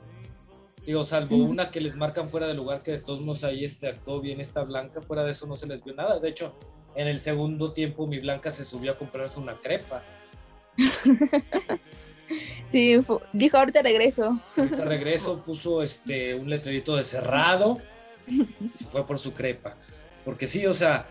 Digo, 0.88 1.04
salvo 1.04 1.36
una 1.36 1.70
que 1.70 1.82
les 1.82 1.98
marcan 1.98 2.30
fuera 2.30 2.48
de 2.48 2.54
lugar, 2.54 2.82
que 2.82 2.92
de 2.92 3.00
todos 3.00 3.20
modos 3.20 3.44
ahí 3.44 3.66
este, 3.66 3.90
actuó 3.90 4.22
bien 4.22 4.40
esta 4.40 4.64
Blanca, 4.64 5.02
fuera 5.02 5.26
de 5.26 5.32
eso 5.32 5.46
no 5.46 5.58
se 5.58 5.68
les 5.68 5.84
vio 5.84 5.94
nada. 5.94 6.18
De 6.22 6.30
hecho, 6.30 6.56
en 6.96 7.10
el 7.10 7.20
segundo 7.20 7.74
tiempo 7.74 8.08
mi 8.08 8.20
Blanca 8.20 8.52
se 8.52 8.64
subió 8.64 8.94
a 8.94 8.98
comprarse 8.98 9.38
una 9.38 9.54
crepa. 9.56 10.02
Sí, 12.70 13.00
dijo 13.32 13.58
ahorita 13.58 13.82
regreso. 13.82 14.38
Ahorita 14.58 14.84
regreso, 14.86 15.42
puso 15.42 15.82
este 15.82 16.36
un 16.36 16.50
letrerito 16.50 16.98
de 16.98 17.06
cerrado 17.06 17.80
y 18.28 18.84
fue 18.92 19.08
por 19.08 19.18
su 19.18 19.34
crepa. 19.34 19.76
Porque 20.26 20.46
sí, 20.46 20.66
o 20.66 20.74
sea, 20.74 21.08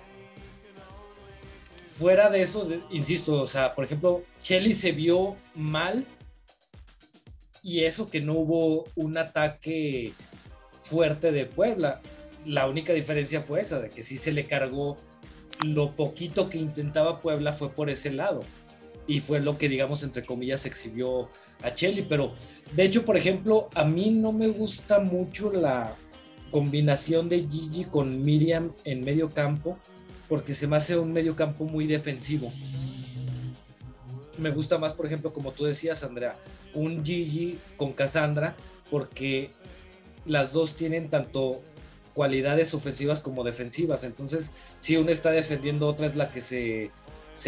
fuera 1.98 2.28
de 2.28 2.42
eso, 2.42 2.68
insisto, 2.90 3.40
o 3.40 3.46
sea, 3.46 3.74
por 3.74 3.84
ejemplo, 3.84 4.22
Shelly 4.42 4.74
se 4.74 4.92
vio 4.92 5.36
mal 5.54 6.04
y 7.66 7.82
eso 7.82 8.08
que 8.08 8.20
no 8.20 8.34
hubo 8.34 8.84
un 8.94 9.18
ataque 9.18 10.12
fuerte 10.84 11.32
de 11.32 11.46
Puebla. 11.46 12.00
La 12.44 12.68
única 12.68 12.92
diferencia 12.92 13.40
fue 13.40 13.60
esa, 13.60 13.80
de 13.80 13.90
que 13.90 14.04
sí 14.04 14.18
se 14.18 14.30
le 14.30 14.44
cargó 14.44 14.96
lo 15.66 15.90
poquito 15.90 16.48
que 16.48 16.58
intentaba 16.58 17.20
Puebla 17.20 17.54
fue 17.54 17.70
por 17.70 17.90
ese 17.90 18.12
lado. 18.12 18.44
Y 19.08 19.18
fue 19.18 19.40
lo 19.40 19.58
que, 19.58 19.68
digamos, 19.68 20.04
entre 20.04 20.24
comillas, 20.24 20.64
exhibió 20.64 21.28
a 21.60 21.74
Chelly. 21.74 22.02
Pero, 22.02 22.34
de 22.76 22.84
hecho, 22.84 23.04
por 23.04 23.16
ejemplo, 23.16 23.68
a 23.74 23.82
mí 23.82 24.10
no 24.10 24.30
me 24.30 24.46
gusta 24.46 25.00
mucho 25.00 25.50
la 25.50 25.96
combinación 26.52 27.28
de 27.28 27.48
Gigi 27.50 27.86
con 27.86 28.22
Miriam 28.24 28.74
en 28.84 29.04
medio 29.04 29.28
campo, 29.30 29.76
porque 30.28 30.54
se 30.54 30.68
me 30.68 30.76
hace 30.76 30.96
un 30.96 31.12
medio 31.12 31.34
campo 31.34 31.64
muy 31.64 31.88
defensivo 31.88 32.52
me 34.38 34.50
gusta 34.50 34.78
más, 34.78 34.92
por 34.92 35.06
ejemplo, 35.06 35.32
como 35.32 35.52
tú 35.52 35.64
decías, 35.64 36.02
Andrea, 36.02 36.36
un 36.74 37.04
Gigi 37.04 37.58
con 37.76 37.92
Cassandra, 37.92 38.54
porque 38.90 39.50
las 40.24 40.52
dos 40.52 40.76
tienen 40.76 41.08
tanto 41.08 41.62
cualidades 42.14 42.74
ofensivas 42.74 43.20
como 43.20 43.44
defensivas. 43.44 44.04
Entonces, 44.04 44.50
si 44.78 44.96
una 44.96 45.12
está 45.12 45.30
defendiendo, 45.30 45.86
otra 45.86 46.06
es 46.06 46.16
la 46.16 46.28
que 46.28 46.40
se, 46.40 46.90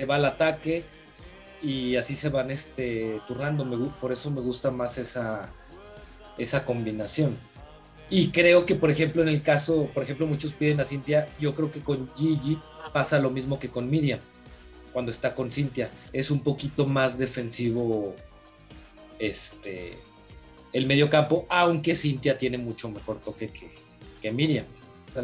va 0.04 0.16
al 0.16 0.24
ataque 0.24 0.84
y 1.62 1.96
así 1.96 2.16
se 2.16 2.28
van 2.28 2.50
este, 2.50 3.20
turnando. 3.26 3.64
por 4.00 4.12
eso 4.12 4.30
me 4.30 4.40
gusta 4.40 4.70
más 4.70 4.98
esa, 4.98 5.52
esa 6.36 6.64
combinación. 6.64 7.36
Y 8.10 8.30
creo 8.30 8.64
que, 8.64 8.74
por 8.74 8.90
ejemplo, 8.90 9.22
en 9.22 9.28
el 9.28 9.42
caso, 9.42 9.90
por 9.92 10.02
ejemplo, 10.02 10.26
muchos 10.26 10.52
piden 10.52 10.80
a 10.80 10.84
Cintia, 10.84 11.28
yo 11.38 11.54
creo 11.54 11.70
que 11.70 11.80
con 11.80 12.08
Gigi 12.14 12.58
pasa 12.92 13.18
lo 13.18 13.28
mismo 13.30 13.58
que 13.58 13.68
con 13.68 13.90
Miriam 13.90 14.20
cuando 14.92 15.10
está 15.10 15.34
con 15.34 15.50
Cintia. 15.52 15.90
Es 16.12 16.30
un 16.30 16.40
poquito 16.40 16.86
más 16.86 17.18
defensivo 17.18 18.14
este, 19.18 19.98
el 20.72 20.86
medio 20.86 21.08
campo, 21.08 21.46
aunque 21.48 21.94
Cintia 21.96 22.38
tiene 22.38 22.58
mucho 22.58 22.88
mejor 22.90 23.20
toque 23.20 23.50
que, 23.50 23.70
que 24.20 24.30
Miriam. 24.30 24.66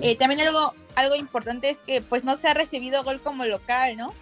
Eh, 0.02 0.16
también 0.16 0.40
algo, 0.40 0.74
algo 0.96 1.14
importante 1.14 1.70
es 1.70 1.82
que 1.82 2.00
pues 2.00 2.24
no 2.24 2.36
se 2.36 2.48
ha 2.48 2.54
recibido 2.54 3.04
gol 3.04 3.20
como 3.20 3.44
local, 3.44 3.96
¿no? 3.96 4.14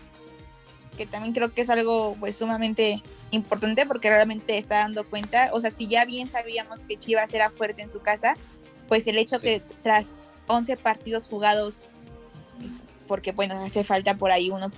Que 0.96 1.06
también 1.06 1.32
creo 1.32 1.52
que 1.52 1.62
es 1.62 1.70
algo 1.70 2.16
pues 2.20 2.36
sumamente 2.36 3.02
importante 3.30 3.86
porque 3.86 4.10
realmente 4.10 4.58
está 4.58 4.78
dando 4.78 5.04
cuenta, 5.08 5.50
o 5.52 5.60
sea, 5.60 5.70
si 5.70 5.86
ya 5.86 6.04
bien 6.04 6.28
sabíamos 6.28 6.82
que 6.82 6.98
Chivas 6.98 7.32
era 7.32 7.50
fuerte 7.50 7.80
en 7.80 7.90
su 7.90 8.00
casa, 8.00 8.36
pues 8.88 9.06
el 9.06 9.16
hecho 9.16 9.38
que 9.38 9.62
tras 9.82 10.16
11 10.48 10.76
partidos 10.76 11.28
jugados 11.28 11.80
porque 13.12 13.32
bueno, 13.32 13.62
hace 13.62 13.84
falta 13.84 14.16
por 14.16 14.30
ahí 14.30 14.48
uno, 14.48 14.70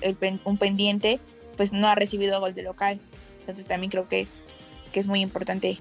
un 0.45 0.59
pendiente, 0.59 1.20
pues 1.57 1.72
no 1.72 1.87
ha 1.87 1.95
recibido 1.95 2.41
gol 2.41 2.53
de 2.53 2.64
local. 2.64 2.99
Entonces 3.39 3.64
también 3.64 3.93
creo 3.93 4.09
que 4.09 4.18
es, 4.18 4.43
que 4.91 4.99
es 4.99 5.07
muy 5.07 5.20
importante 5.20 5.78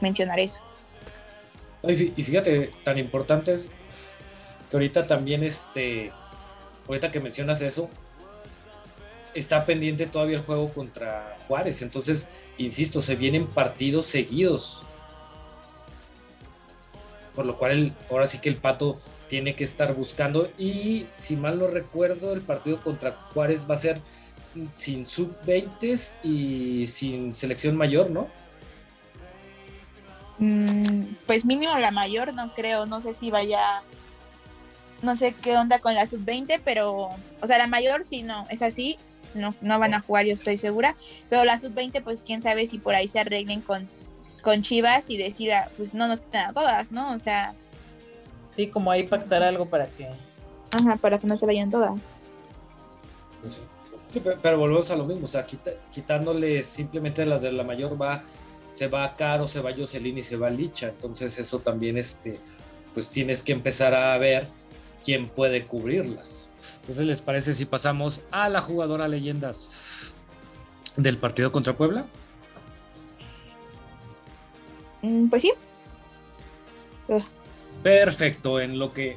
mencionar 0.00 0.38
eso. 0.38 0.60
Y 1.82 2.22
fíjate, 2.22 2.70
tan 2.84 2.98
importante 2.98 3.52
es 3.52 3.68
que 4.70 4.76
ahorita 4.76 5.08
también, 5.08 5.42
este, 5.42 6.12
ahorita 6.86 7.10
que 7.10 7.18
mencionas 7.18 7.62
eso, 7.62 7.90
está 9.34 9.64
pendiente 9.64 10.06
todavía 10.06 10.36
el 10.36 10.44
juego 10.44 10.72
contra 10.72 11.36
Juárez. 11.48 11.82
Entonces, 11.82 12.28
insisto, 12.58 13.02
se 13.02 13.16
vienen 13.16 13.48
partidos 13.48 14.06
seguidos. 14.06 14.84
Por 17.34 17.44
lo 17.44 17.58
cual, 17.58 17.92
ahora 18.08 18.28
sí 18.28 18.38
que 18.38 18.50
el 18.50 18.56
pato 18.56 19.00
tiene 19.28 19.54
que 19.54 19.64
estar 19.64 19.94
buscando. 19.94 20.50
Y 20.58 21.06
si 21.16 21.36
mal 21.36 21.58
no 21.58 21.68
recuerdo, 21.68 22.32
el 22.32 22.40
partido 22.40 22.80
contra 22.80 23.12
Juárez 23.32 23.66
va 23.68 23.74
a 23.74 23.78
ser 23.78 24.00
sin 24.74 25.06
sub-20 25.06 26.10
y 26.22 26.86
sin 26.88 27.34
selección 27.34 27.76
mayor, 27.76 28.10
¿no? 28.10 28.28
Mm, 30.38 31.14
pues 31.26 31.44
mínimo 31.44 31.76
la 31.78 31.90
mayor, 31.90 32.32
no 32.32 32.54
creo. 32.54 32.86
No 32.86 33.00
sé 33.00 33.14
si 33.14 33.30
vaya. 33.30 33.82
No 35.02 35.14
sé 35.14 35.32
qué 35.32 35.56
onda 35.56 35.78
con 35.78 35.94
la 35.94 36.06
sub-20, 36.06 36.60
pero. 36.64 37.10
O 37.40 37.46
sea, 37.46 37.58
la 37.58 37.66
mayor 37.66 38.04
sí, 38.04 38.22
no, 38.22 38.46
es 38.50 38.62
así. 38.62 38.96
No, 39.34 39.54
no 39.60 39.78
van 39.78 39.94
a 39.94 40.00
jugar, 40.00 40.26
yo 40.26 40.34
estoy 40.34 40.56
segura. 40.56 40.96
Pero 41.28 41.44
la 41.44 41.58
sub-20, 41.58 42.02
pues 42.02 42.22
quién 42.22 42.40
sabe 42.40 42.66
si 42.66 42.78
por 42.78 42.94
ahí 42.94 43.08
se 43.08 43.20
arreglen 43.20 43.60
con, 43.60 43.88
con 44.42 44.62
Chivas 44.62 45.10
y 45.10 45.16
decir, 45.16 45.52
ah, 45.52 45.68
pues 45.76 45.94
no 45.94 46.08
nos 46.08 46.20
quitan 46.22 46.50
a 46.50 46.52
todas, 46.52 46.92
¿no? 46.92 47.12
O 47.12 47.18
sea, 47.18 47.54
Sí, 48.58 48.66
como 48.66 48.90
ahí 48.90 49.06
pactar 49.06 49.44
algo 49.44 49.66
para 49.66 49.86
que. 49.86 50.08
Ajá, 50.72 50.96
para 50.96 51.16
que 51.20 51.28
no 51.28 51.38
se 51.38 51.46
vayan 51.46 51.70
todas. 51.70 51.92
Pues 53.40 53.60
pero, 54.42 54.58
volvemos 54.58 54.90
a 54.90 54.96
lo 54.96 55.04
mismo, 55.04 55.26
o 55.26 55.28
sea, 55.28 55.46
quitándole 55.46 56.64
simplemente 56.64 57.24
las 57.24 57.40
de 57.40 57.52
la 57.52 57.62
mayor 57.62 58.00
va, 58.02 58.24
se 58.72 58.88
va 58.88 59.04
a 59.04 59.14
Caro, 59.14 59.46
se 59.46 59.60
va 59.60 59.72
Jocelyn 59.76 60.18
y 60.18 60.22
se 60.22 60.36
va 60.36 60.50
Licha. 60.50 60.88
Entonces 60.88 61.38
eso 61.38 61.60
también, 61.60 61.98
este, 61.98 62.40
pues 62.94 63.10
tienes 63.10 63.44
que 63.44 63.52
empezar 63.52 63.94
a 63.94 64.18
ver 64.18 64.48
quién 65.04 65.28
puede 65.28 65.64
cubrirlas. 65.64 66.48
Entonces, 66.80 67.06
¿les 67.06 67.20
parece 67.20 67.54
si 67.54 67.64
pasamos 67.64 68.22
a 68.32 68.48
la 68.48 68.60
jugadora 68.60 69.06
leyendas 69.06 69.68
del 70.96 71.16
partido 71.16 71.52
contra 71.52 71.76
Puebla? 71.76 72.06
Mm, 75.02 75.28
pues 75.28 75.42
sí. 75.42 75.52
Perfecto, 77.82 78.60
en 78.60 78.78
lo 78.78 78.92
que 78.92 79.16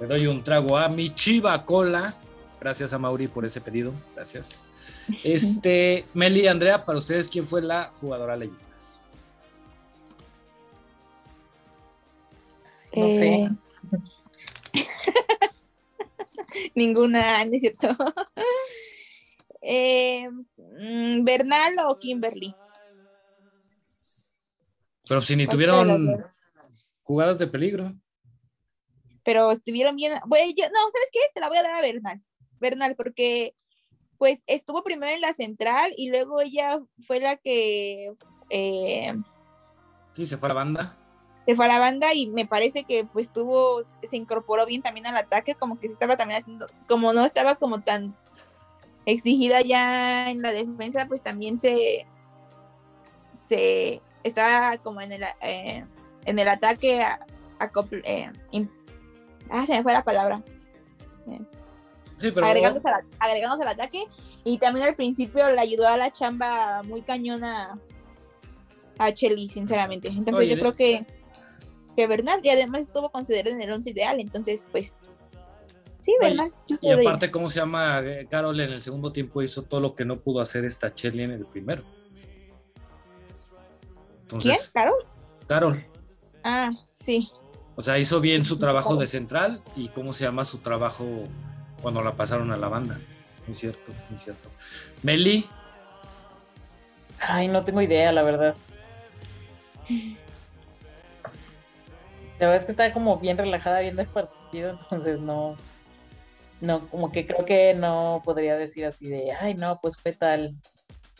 le 0.00 0.06
doy 0.06 0.26
un 0.26 0.42
trago 0.42 0.76
a 0.76 0.88
mi 0.88 1.14
chiva 1.14 1.64
cola. 1.64 2.14
Gracias 2.60 2.92
a 2.92 2.98
Mauri 2.98 3.28
por 3.28 3.44
ese 3.44 3.60
pedido. 3.60 3.92
Gracias. 4.14 4.64
Este, 5.24 6.04
Meli 6.12 6.42
y 6.42 6.48
Andrea, 6.48 6.84
para 6.84 6.98
ustedes, 6.98 7.28
¿quién 7.28 7.46
fue 7.46 7.62
la 7.62 7.90
jugadora 7.98 8.36
leyendas? 8.36 9.00
No 12.94 13.08
sé. 13.08 13.34
Eh, 13.34 13.50
ninguna, 16.74 17.44
¿no 17.44 17.54
es 17.54 17.60
cierto? 17.60 17.88
Eh, 19.60 20.30
mm, 20.56 21.24
¿Bernal 21.24 21.74
o 21.88 21.98
Kimberly? 21.98 22.54
Pero 25.06 25.20
si 25.20 25.34
ni 25.34 25.48
tuvieron 25.48 26.24
jugadas 27.08 27.38
de 27.38 27.46
peligro. 27.46 27.94
Pero 29.24 29.50
estuvieron 29.50 29.96
bien. 29.96 30.12
Bueno, 30.26 30.46
no, 30.46 30.80
¿sabes 30.92 31.08
qué? 31.10 31.20
Te 31.34 31.40
la 31.40 31.48
voy 31.48 31.56
a 31.56 31.62
dar 31.62 31.74
a 31.76 31.80
Bernal. 31.80 32.22
Bernal, 32.60 32.94
porque 32.96 33.54
pues 34.18 34.42
estuvo 34.46 34.82
primero 34.84 35.14
en 35.14 35.22
la 35.22 35.32
central 35.32 35.92
y 35.96 36.10
luego 36.10 36.42
ella 36.42 36.80
fue 37.06 37.18
la 37.18 37.36
que. 37.36 38.12
Eh, 38.50 39.14
sí, 40.12 40.26
se 40.26 40.36
fue 40.36 40.48
a 40.48 40.50
la 40.50 40.54
banda. 40.54 40.96
Se 41.46 41.56
fue 41.56 41.64
a 41.64 41.68
la 41.68 41.78
banda 41.78 42.12
y 42.12 42.26
me 42.26 42.46
parece 42.46 42.84
que 42.84 43.04
pues 43.04 43.32
tuvo, 43.32 43.82
se 43.82 44.16
incorporó 44.16 44.66
bien 44.66 44.82
también 44.82 45.06
al 45.06 45.16
ataque, 45.16 45.54
como 45.54 45.80
que 45.80 45.88
se 45.88 45.94
estaba 45.94 46.18
también 46.18 46.40
haciendo, 46.42 46.66
como 46.86 47.14
no 47.14 47.24
estaba 47.24 47.54
como 47.54 47.80
tan 47.80 48.14
exigida 49.06 49.62
ya 49.62 50.30
en 50.30 50.42
la 50.42 50.52
defensa, 50.52 51.06
pues 51.08 51.22
también 51.22 51.58
se, 51.58 52.06
se 53.46 54.02
estaba 54.24 54.76
como 54.76 55.00
en 55.00 55.12
el, 55.12 55.24
eh, 55.40 55.86
en 56.28 56.38
el 56.38 56.48
ataque 56.48 57.02
a, 57.02 57.20
a 57.58 57.70
eh, 58.04 58.30
ah, 59.50 59.66
se 59.66 59.72
me 59.72 59.82
fue 59.82 59.92
la 59.92 60.04
palabra. 60.04 60.42
Sí, 62.18 62.32
pero 62.32 62.46
agregándose, 62.46 62.88
al, 62.88 63.04
agregándose 63.18 63.62
al 63.62 63.68
ataque. 63.68 64.04
Y 64.44 64.58
también 64.58 64.86
al 64.86 64.94
principio 64.94 65.50
le 65.50 65.60
ayudó 65.60 65.88
a 65.88 65.96
la 65.96 66.12
chamba 66.12 66.82
muy 66.82 67.02
cañona 67.02 67.78
a 68.98 69.12
Chelly, 69.12 69.48
sinceramente. 69.48 70.08
Entonces 70.08 70.34
Oye, 70.34 70.48
yo 70.48 70.56
de- 70.56 70.60
creo 70.60 70.74
que, 70.74 71.06
que 71.96 72.06
Bernal, 72.06 72.40
y 72.42 72.48
además 72.50 72.82
estuvo 72.82 73.10
considerado 73.10 73.54
en 73.54 73.62
el 73.62 73.70
11 73.72 73.90
ideal, 73.90 74.20
entonces 74.20 74.66
pues 74.70 74.98
sí, 76.00 76.14
Bernal. 76.20 76.52
y 76.80 76.90
aparte, 76.90 77.30
¿cómo 77.30 77.48
se 77.48 77.60
llama? 77.60 78.00
Eh, 78.00 78.26
Carol 78.28 78.58
en 78.60 78.72
el 78.72 78.80
segundo 78.80 79.12
tiempo 79.12 79.42
hizo 79.42 79.62
todo 79.62 79.80
lo 79.80 79.94
que 79.94 80.04
no 80.04 80.18
pudo 80.18 80.40
hacer 80.40 80.64
esta 80.64 80.92
Chelly 80.92 81.22
en 81.22 81.32
el 81.32 81.46
primero. 81.46 81.84
¿Quién? 84.28 84.52
Entonces, 84.52 84.70
¿Carol? 84.74 84.94
Carol, 85.46 85.84
Ah, 86.48 86.70
sí. 86.88 87.30
o 87.76 87.82
sea, 87.82 87.98
hizo 87.98 88.20
bien 88.20 88.44
su 88.44 88.58
trabajo 88.58 88.96
de 88.96 89.06
central 89.06 89.62
y 89.76 89.88
cómo 89.88 90.12
se 90.12 90.24
llama 90.24 90.44
su 90.44 90.58
trabajo 90.58 91.04
cuando 91.82 92.02
la 92.02 92.12
pasaron 92.12 92.50
a 92.52 92.56
la 92.56 92.68
banda. 92.68 92.98
Muy 93.46 93.56
cierto, 93.56 93.92
muy 94.10 94.18
cierto. 94.18 94.50
Meli, 95.02 95.48
Ay, 97.20 97.48
no 97.48 97.64
tengo 97.64 97.82
idea, 97.82 98.12
la 98.12 98.22
verdad. 98.22 98.54
La 102.38 102.46
verdad 102.46 102.56
es 102.56 102.64
que 102.64 102.72
estaba 102.72 102.92
como 102.92 103.18
bien 103.18 103.36
relajada 103.36 103.80
viendo 103.80 104.02
el 104.02 104.08
partido, 104.08 104.70
entonces 104.70 105.18
no, 105.18 105.56
no, 106.60 106.80
como 106.88 107.10
que 107.10 107.26
creo 107.26 107.44
que 107.44 107.74
no 107.74 108.22
podría 108.24 108.56
decir 108.56 108.84
así 108.84 109.08
de, 109.08 109.32
ay, 109.32 109.54
no, 109.54 109.80
pues 109.80 109.96
fue 109.96 110.12
tal. 110.12 110.54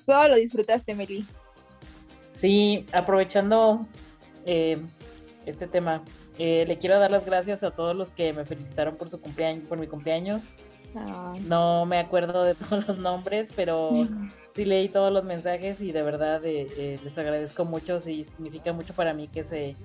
Todo 0.07 0.29
lo 0.29 0.37
disfrutaste, 0.37 0.95
Meli. 0.95 1.26
Sí, 2.33 2.87
aprovechando 2.93 3.87
eh, 4.47 4.81
este 5.49 5.66
tema, 5.66 6.03
eh, 6.38 6.64
le 6.66 6.78
quiero 6.78 6.99
dar 6.99 7.11
las 7.11 7.24
gracias 7.24 7.62
a 7.62 7.70
todos 7.70 7.96
los 7.96 8.11
que 8.11 8.32
me 8.32 8.44
felicitaron 8.44 8.96
por 8.96 9.11
su 9.11 9.20
cumpleaños, 9.20 9.64
por 9.68 9.78
mi 9.78 9.86
cumpleaños. 9.86 10.44
Ay. 10.94 11.40
No 11.40 11.84
me 11.86 11.99
acuerdo 11.99 12.44
de 12.44 12.55
todos 12.55 12.86
los 12.86 12.99
nombres, 12.99 13.49
pero 13.55 13.90
sí 14.55 14.64
leí 14.64 14.88
todos 14.88 15.12
los 15.12 15.24
mensajes 15.24 15.80
y 15.80 15.92
de 15.92 16.03
verdad 16.03 16.44
eh, 16.44 16.66
eh, 16.76 16.99
les 17.03 17.18
agradezco 17.18 17.64
mucho. 17.64 18.01
Sí, 18.01 18.24
significa 18.24 18.72
mucho 18.72 18.94
para 18.94 19.12
mí 19.14 19.28
que 19.28 19.44
se 19.44 19.76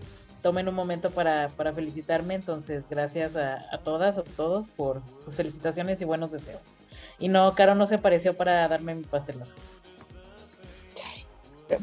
tomen 0.42 0.68
un 0.68 0.76
momento 0.76 1.10
para, 1.12 1.50
para 1.50 1.74
felicitarme. 1.74 2.36
Entonces, 2.36 2.84
gracias 2.90 3.36
a, 3.36 3.66
a 3.72 3.78
todas, 3.80 4.18
a 4.18 4.24
todos 4.24 4.68
por 4.68 5.02
sus 5.24 5.36
felicitaciones 5.36 6.02
y 6.02 6.06
buenos 6.06 6.32
deseos. 6.32 6.62
Y 7.20 7.30
no, 7.30 7.54
Caro 7.56 7.76
no 7.76 7.86
se 7.86 7.96
apareció 7.96 8.36
para 8.36 8.68
darme 8.68 8.96
mi 8.96 9.04
pastelazo. 9.04 9.56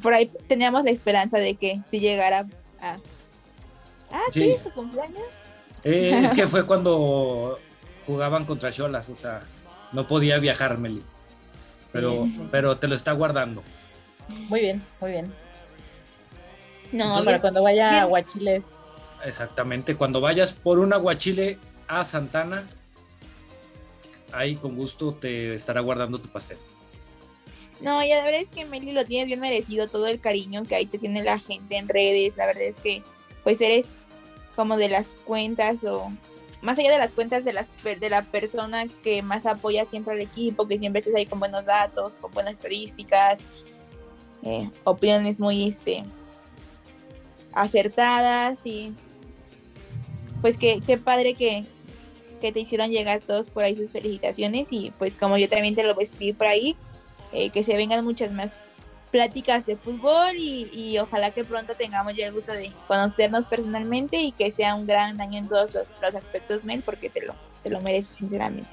Por 0.02 0.14
ahí 0.14 0.30
teníamos 0.46 0.84
la 0.84 0.90
esperanza 0.90 1.38
de 1.38 1.54
que 1.54 1.80
si 1.88 2.00
llegara 2.00 2.46
a... 2.80 2.98
Ah, 4.11 4.22
Sí. 4.32 4.52
sí, 4.54 4.56
su 4.62 4.70
cumpleaños. 4.72 5.22
eh, 5.84 6.20
es 6.24 6.32
que 6.32 6.46
fue 6.48 6.66
cuando 6.66 7.58
jugaban 8.06 8.44
contra 8.44 8.72
Cholas, 8.72 9.08
o 9.08 9.16
sea, 9.16 9.42
no 9.92 10.06
podía 10.06 10.38
viajar, 10.38 10.78
Meli. 10.78 11.02
Pero, 11.92 12.24
Sí. 12.24 12.48
pero 12.50 12.76
te 12.76 12.88
lo 12.88 12.94
está 12.94 13.12
guardando. 13.12 13.62
Muy 14.48 14.61
bien, 14.61 14.82
muy 15.00 15.11
bien. 15.11 15.32
No, 16.92 17.04
Entonces, 17.04 17.24
para 17.26 17.40
cuando 17.40 17.62
vaya 17.62 17.88
a 17.88 17.92
bien. 17.92 18.04
Huachiles. 18.12 18.64
Exactamente. 19.24 19.96
Cuando 19.96 20.20
vayas 20.20 20.52
por 20.52 20.78
un 20.78 20.92
aguachile 20.92 21.58
a 21.88 22.04
Santana, 22.04 22.64
ahí 24.32 24.56
con 24.56 24.76
gusto 24.76 25.14
te 25.14 25.54
estará 25.54 25.80
guardando 25.80 26.18
tu 26.20 26.28
pastel. 26.28 26.58
No, 27.80 28.04
ya 28.04 28.16
la 28.18 28.24
verdad 28.24 28.40
es 28.40 28.50
que 28.50 28.64
Meli 28.66 28.92
lo 28.92 29.04
tienes 29.04 29.26
bien 29.26 29.40
merecido, 29.40 29.88
todo 29.88 30.06
el 30.06 30.20
cariño 30.20 30.64
que 30.64 30.74
ahí 30.74 30.86
te 30.86 30.98
tiene 30.98 31.22
la 31.22 31.38
gente 31.38 31.76
en 31.76 31.88
redes, 31.88 32.36
la 32.36 32.46
verdad 32.46 32.64
es 32.64 32.78
que 32.78 33.02
pues 33.45 33.61
eres 33.61 33.99
como 34.57 34.76
de 34.76 34.88
las 34.88 35.16
cuentas 35.24 35.84
o 35.84 36.11
más 36.62 36.78
allá 36.78 36.91
de 36.91 36.99
las 36.99 37.12
cuentas 37.12 37.45
de 37.45 37.53
las 37.53 37.70
de 37.82 38.11
la 38.11 38.22
persona 38.22 38.86
que 39.03 39.22
más 39.22 39.47
apoya 39.47 39.84
siempre 39.84 40.14
al 40.14 40.20
equipo, 40.20 40.68
que 40.68 40.78
siempre 40.78 41.01
estás 41.01 41.14
ahí 41.14 41.26
con 41.26 41.38
buenos 41.38 41.64
datos, 41.64 42.16
con 42.16 42.30
buenas 42.32 42.55
estadísticas, 42.55 43.45
eh, 44.43 44.70
opiniones 44.84 45.41
muy 45.41 45.68
este 45.68 46.05
acertadas 47.53 48.61
y 48.64 48.95
pues 50.41 50.57
que 50.57 50.80
qué 50.86 50.97
padre 50.97 51.34
que, 51.34 51.64
que 52.41 52.53
te 52.53 52.61
hicieron 52.61 52.91
llegar 52.91 53.20
todos 53.20 53.51
por 53.51 53.64
ahí 53.64 53.76
sus 53.76 53.91
felicitaciones 53.91 54.68
y 54.70 54.93
pues 54.99 55.14
como 55.14 55.36
yo 55.36 55.49
también 55.49 55.74
te 55.74 55.82
lo 55.82 55.95
voy 55.95 56.03
a 56.03 56.05
escribir 56.05 56.36
por 56.36 56.47
ahí, 56.47 56.76
eh, 57.32 57.51
que 57.51 57.64
se 57.64 57.76
vengan 57.76 58.05
muchas 58.05 58.32
más 58.32 58.62
pláticas 59.11 59.66
de 59.66 59.76
fútbol 59.76 60.36
y, 60.36 60.70
y 60.72 60.98
ojalá 60.98 61.30
que 61.32 61.44
pronto 61.44 61.74
tengamos 61.74 62.14
ya 62.16 62.26
el 62.26 62.32
gusto 62.32 62.52
de 62.52 62.72
conocernos 62.86 63.46
personalmente 63.46 64.18
y 64.18 64.32
que 64.32 64.50
sea 64.50 64.74
un 64.74 64.86
gran 64.86 65.20
año 65.20 65.38
en 65.38 65.48
todos 65.48 65.74
los, 65.74 65.88
los 66.00 66.14
aspectos, 66.14 66.64
Mel, 66.64 66.82
porque 66.82 67.11
te 67.11 67.26
lo, 67.26 67.34
te 67.62 67.70
lo 67.70 67.80
mereces 67.80 68.16
sinceramente. 68.16 68.70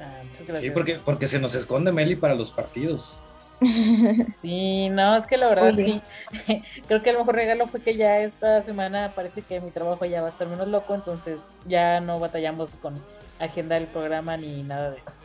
Ah, 0.00 0.20
muchas 0.28 0.60
Sí, 0.60 0.70
porque, 0.70 1.00
porque 1.04 1.26
se 1.26 1.38
nos 1.38 1.54
esconde 1.54 1.92
Meli 1.92 2.16
para 2.16 2.34
los 2.34 2.50
partidos. 2.50 3.18
Sí, 4.42 4.90
no, 4.90 5.16
es 5.16 5.26
que 5.26 5.36
la 5.38 5.48
verdad 5.48 5.68
Oye. 5.68 6.02
sí. 6.46 6.62
Creo 6.86 7.02
que 7.02 7.10
el 7.10 7.18
mejor 7.18 7.34
regalo 7.34 7.66
fue 7.66 7.80
que 7.80 7.96
ya 7.96 8.18
esta 8.18 8.62
semana 8.62 9.12
parece 9.14 9.40
que 9.42 9.60
mi 9.60 9.70
trabajo 9.70 10.04
ya 10.04 10.20
va 10.20 10.28
a 10.28 10.30
estar 10.30 10.46
menos 10.46 10.68
loco, 10.68 10.94
entonces 10.94 11.40
ya 11.64 12.00
no 12.00 12.20
batallamos 12.20 12.70
con 12.78 12.94
agendar 13.38 13.80
el 13.80 13.88
programa 13.88 14.36
ni 14.36 14.62
nada 14.62 14.90
de 14.90 14.98
eso. 14.98 15.16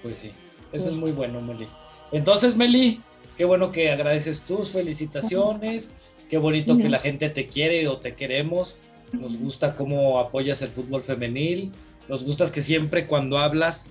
Pues 0.00 0.16
sí, 0.18 0.32
eso 0.72 0.88
es 0.88 0.94
muy 0.94 1.12
bueno, 1.12 1.40
Meli. 1.40 1.66
Entonces, 2.12 2.56
Meli, 2.56 3.00
qué 3.36 3.44
bueno 3.44 3.72
que 3.72 3.90
agradeces 3.90 4.40
tus 4.40 4.70
felicitaciones, 4.70 5.90
qué 6.28 6.38
bonito 6.38 6.76
que 6.76 6.88
la 6.88 6.98
gente 6.98 7.30
te 7.30 7.46
quiere 7.46 7.88
o 7.88 7.98
te 7.98 8.14
queremos. 8.14 8.78
Nos 9.12 9.36
gusta 9.38 9.74
cómo 9.74 10.18
apoyas 10.18 10.60
el 10.62 10.68
fútbol 10.68 11.02
femenil, 11.02 11.72
nos 12.08 12.24
gusta 12.24 12.50
que 12.50 12.62
siempre 12.62 13.06
cuando 13.06 13.38
hablas 13.38 13.90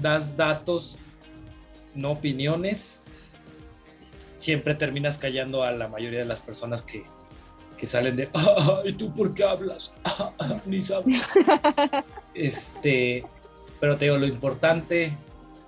das 0.00 0.36
datos, 0.36 0.96
no 1.94 2.12
opiniones. 2.12 3.00
Siempre 4.36 4.74
terminas 4.74 5.16
callando 5.16 5.62
a 5.62 5.72
la 5.72 5.88
mayoría 5.88 6.18
de 6.18 6.24
las 6.26 6.40
personas 6.40 6.82
que, 6.82 7.04
que 7.78 7.86
salen 7.86 8.16
de, 8.16 8.28
"Ah, 8.34 8.82
¿y 8.84 8.92
tú 8.92 9.12
por 9.14 9.32
qué 9.34 9.44
hablas? 9.44 9.94
Ni 10.66 10.82
sabes. 10.82 11.30
Este, 12.34 13.24
pero 13.78 13.96
te 13.96 14.06
digo, 14.06 14.18
lo 14.18 14.26
importante 14.26 15.16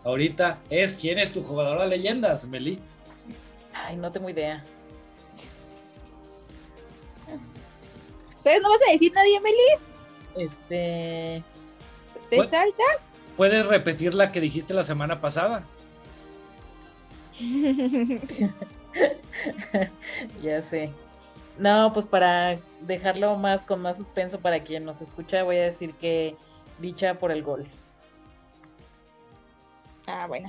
ahorita 0.07 0.59
es 0.71 0.97
quién 0.97 1.19
es 1.19 1.33
tu 1.33 1.43
jugadora 1.43 1.83
de 1.83 1.89
leyendas, 1.91 2.47
Meli. 2.47 2.79
Ay, 3.75 3.97
no 3.97 4.11
tengo 4.11 4.31
idea. 4.31 4.65
Entonces 8.39 8.63
no 8.63 8.71
vas 8.71 8.79
a 8.89 8.93
decir 8.93 9.13
nadie, 9.13 9.41
Meli, 9.41 9.57
Este, 10.37 11.43
te 12.31 12.37
Pues- 12.37 12.51
saltas. 12.51 13.09
¿Puedes 13.37 13.67
repetir 13.67 14.15
la 14.15 14.33
que 14.33 14.41
dijiste 14.41 14.73
la 14.73 14.83
semana 14.83 15.21
pasada? 15.21 15.63
ya 20.43 20.63
sé. 20.63 20.91
No, 21.59 21.93
pues 21.93 22.07
para 22.07 22.59
dejarlo 22.83 23.37
más 23.37 23.63
con 23.63 23.81
más 23.83 23.97
suspenso 23.99 24.41
para 24.41 24.61
quien 24.63 24.85
nos 24.85 25.01
escucha, 25.03 25.43
voy 25.43 25.57
a 25.57 25.65
decir 25.65 25.93
que 25.95 26.37
dicha 26.79 27.15
por 27.15 27.31
el 27.31 27.43
gol. 27.43 27.67
Ah, 30.07 30.27
bueno. 30.27 30.49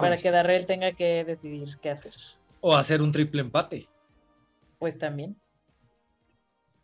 Para 0.00 0.16
que 0.18 0.30
Darrell 0.30 0.64
tenga 0.66 0.92
que 0.92 1.24
decidir 1.24 1.78
qué 1.82 1.90
hacer. 1.90 2.14
¿O 2.60 2.74
hacer 2.74 3.02
un 3.02 3.12
triple 3.12 3.42
empate? 3.42 3.88
Pues 4.78 4.98
también. 4.98 5.40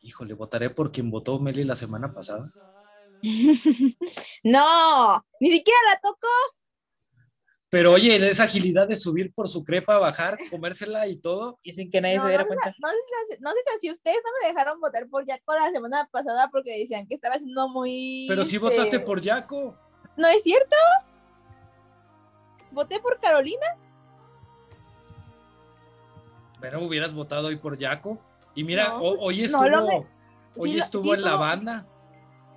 Híjole, 0.01 0.35
votaré 0.35 0.69
por 0.71 0.93
quien 0.93 1.11
votó 1.11 1.39
Meli 1.39 1.65
la 1.65 1.75
semana 1.75 2.13
pasada. 2.13 2.45
no, 4.43 5.25
ni 5.41 5.51
siquiera 5.51 5.79
la 5.91 6.01
tocó. 6.01 6.29
Pero 7.71 7.93
oye, 7.93 8.17
esa 8.29 8.45
agilidad 8.45 8.87
de 8.87 8.97
subir 8.97 9.33
por 9.33 9.49
su 9.49 9.65
crepa, 9.65 9.99
bajar, 9.99 10.37
comérsela 10.51 11.07
y 11.09 11.17
todo. 11.17 11.59
Y 11.63 11.73
sin 11.73 11.91
que 11.91 12.03
nadie 12.03 12.17
No, 12.17 12.25
se 12.25 12.29
diera 12.29 12.43
no 12.45 12.49
sé, 12.51 12.55
cuenta. 12.55 12.75
no 12.79 12.89
sé 12.91 12.97
si- 13.37 13.41
no 13.43 13.51
sé 13.51 13.79
si 13.81 13.91
ustedes 13.91 14.19
no 14.23 14.31
me 14.43 14.53
dejaron 14.53 14.79
votar 14.79 15.09
por 15.09 15.25
Jaco 15.27 15.55
la 15.55 15.71
semana 15.71 16.07
pasada 16.13 16.51
porque 16.53 16.79
decían 16.79 17.07
que 17.07 17.15
estaba 17.15 17.37
siendo 17.37 17.69
muy. 17.71 18.27
Pero 18.29 18.45
sí 18.45 18.59
votaste 18.59 19.01
por 19.01 19.23
Yaco. 19.23 19.75
¿No 20.19 20.29
es 20.29 20.43
cierto? 20.43 20.77
Voté 22.73 22.99
por 23.01 23.19
Carolina. 23.19 23.67
Pero 26.61 26.83
hubieras 26.83 27.13
votado 27.15 27.49
hoy 27.49 27.57
por 27.57 27.79
Yaco. 27.79 28.19
Y 28.55 28.65
mira, 28.65 28.89
No, 28.91 28.99
pues, 29.01 29.21
hoy 29.21 29.45
estuvo, 29.45 29.63
me- 29.87 30.07
hoy 30.57 30.73
sí 30.73 30.79
estuvo 30.79 31.03
sí 31.05 31.11
en 31.13 31.23
la 31.23 31.37
banda. 31.37 31.87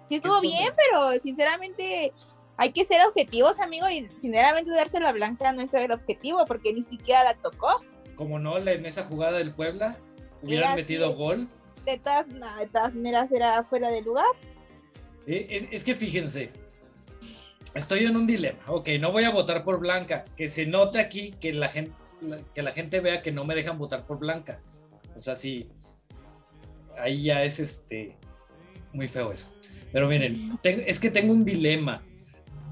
Sí 0.09 0.15
estuvo 0.15 0.35
Estuvo- 0.35 0.41
bien, 0.51 0.73
pero 0.75 1.19
sinceramente 1.19 2.13
hay 2.57 2.71
que 2.71 2.85
ser 2.85 3.05
objetivos, 3.05 3.59
amigo, 3.59 3.89
y 3.89 4.07
sinceramente 4.21 4.71
dársela 4.71 5.09
a 5.09 5.13
Blanca 5.13 5.51
no 5.53 5.61
es 5.61 5.73
el 5.73 5.91
objetivo 5.91 6.45
porque 6.45 6.73
ni 6.73 6.83
siquiera 6.83 7.23
la 7.23 7.33
tocó. 7.35 7.81
Como 8.15 8.37
no, 8.39 8.57
en 8.57 8.85
esa 8.85 9.05
jugada 9.05 9.37
del 9.39 9.51
Puebla, 9.53 9.97
hubieran 10.41 10.67
Era 10.69 10.75
metido 10.75 11.09
que- 11.11 11.15
gol. 11.15 11.47
De 11.85 11.97
todas, 11.97 12.27
no, 12.27 12.55
de 12.57 12.67
todas 12.67 12.93
maneras 12.95 13.31
era 13.31 13.63
fuera 13.63 13.89
de 13.89 14.01
lugar. 14.01 14.25
Eh, 15.27 15.47
Es, 15.49 15.67
es 15.71 15.83
que 15.83 15.95
fíjense, 15.95 16.51
estoy 17.75 18.05
en 18.05 18.15
un 18.15 18.25
dilema. 18.25 18.59
Ok, 18.67 18.89
no 18.99 19.11
voy 19.11 19.25
a 19.25 19.29
votar 19.29 19.63
por 19.63 19.79
Blanca. 19.79 20.25
Que 20.35 20.49
se 20.49 20.65
note 20.65 20.99
aquí 20.99 21.31
que 21.39 21.53
la 21.53 21.69
gente, 21.69 21.93
que 22.53 22.63
la 22.63 22.71
gente 22.71 22.99
vea 23.01 23.21
que 23.21 23.31
no 23.31 23.45
me 23.45 23.53
dejan 23.53 23.77
votar 23.77 24.07
por 24.07 24.17
Blanca. 24.17 24.61
O 25.15 25.19
sea, 25.19 25.35
sí, 25.35 25.67
ahí 26.97 27.23
ya 27.23 27.43
es 27.43 27.59
este 27.59 28.17
Muy 28.93 29.07
feo 29.07 29.31
eso. 29.31 29.53
Pero 29.91 30.07
miren, 30.07 30.57
es 30.63 30.99
que 30.99 31.11
tengo 31.11 31.31
un 31.31 31.45
dilema. 31.45 32.01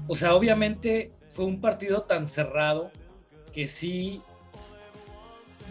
O 0.08 0.14
sea, 0.14 0.34
obviamente 0.34 1.10
fue 1.30 1.44
un 1.44 1.60
partido 1.60 2.02
tan 2.02 2.26
cerrado 2.26 2.90
que 3.52 3.68
sí, 3.68 4.20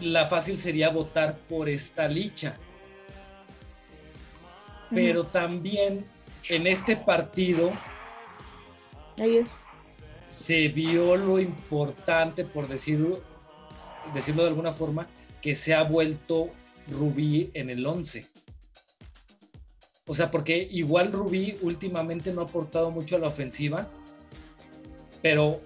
la 0.00 0.26
fácil 0.26 0.58
sería 0.58 0.88
votar 0.88 1.36
por 1.48 1.68
esta 1.68 2.08
licha. 2.08 2.56
Pero 4.90 5.24
también 5.24 6.04
en 6.48 6.66
este 6.66 6.96
partido 6.96 7.72
se 10.24 10.68
vio 10.68 11.16
lo 11.16 11.38
importante, 11.38 12.44
por 12.44 12.68
decirlo, 12.68 13.22
de 14.12 14.46
alguna 14.46 14.72
forma, 14.72 15.06
que 15.40 15.54
se 15.54 15.74
ha 15.74 15.82
vuelto 15.82 16.50
Rubí 16.88 17.50
en 17.54 17.70
el 17.70 17.86
11. 17.86 18.26
O 20.06 20.14
sea, 20.14 20.30
porque 20.30 20.68
igual 20.70 21.12
Rubí 21.12 21.56
últimamente 21.62 22.32
no 22.32 22.42
ha 22.42 22.44
aportado 22.44 22.90
mucho 22.90 23.16
a 23.16 23.18
la 23.18 23.28
ofensiva, 23.28 23.88
pero 25.22 25.60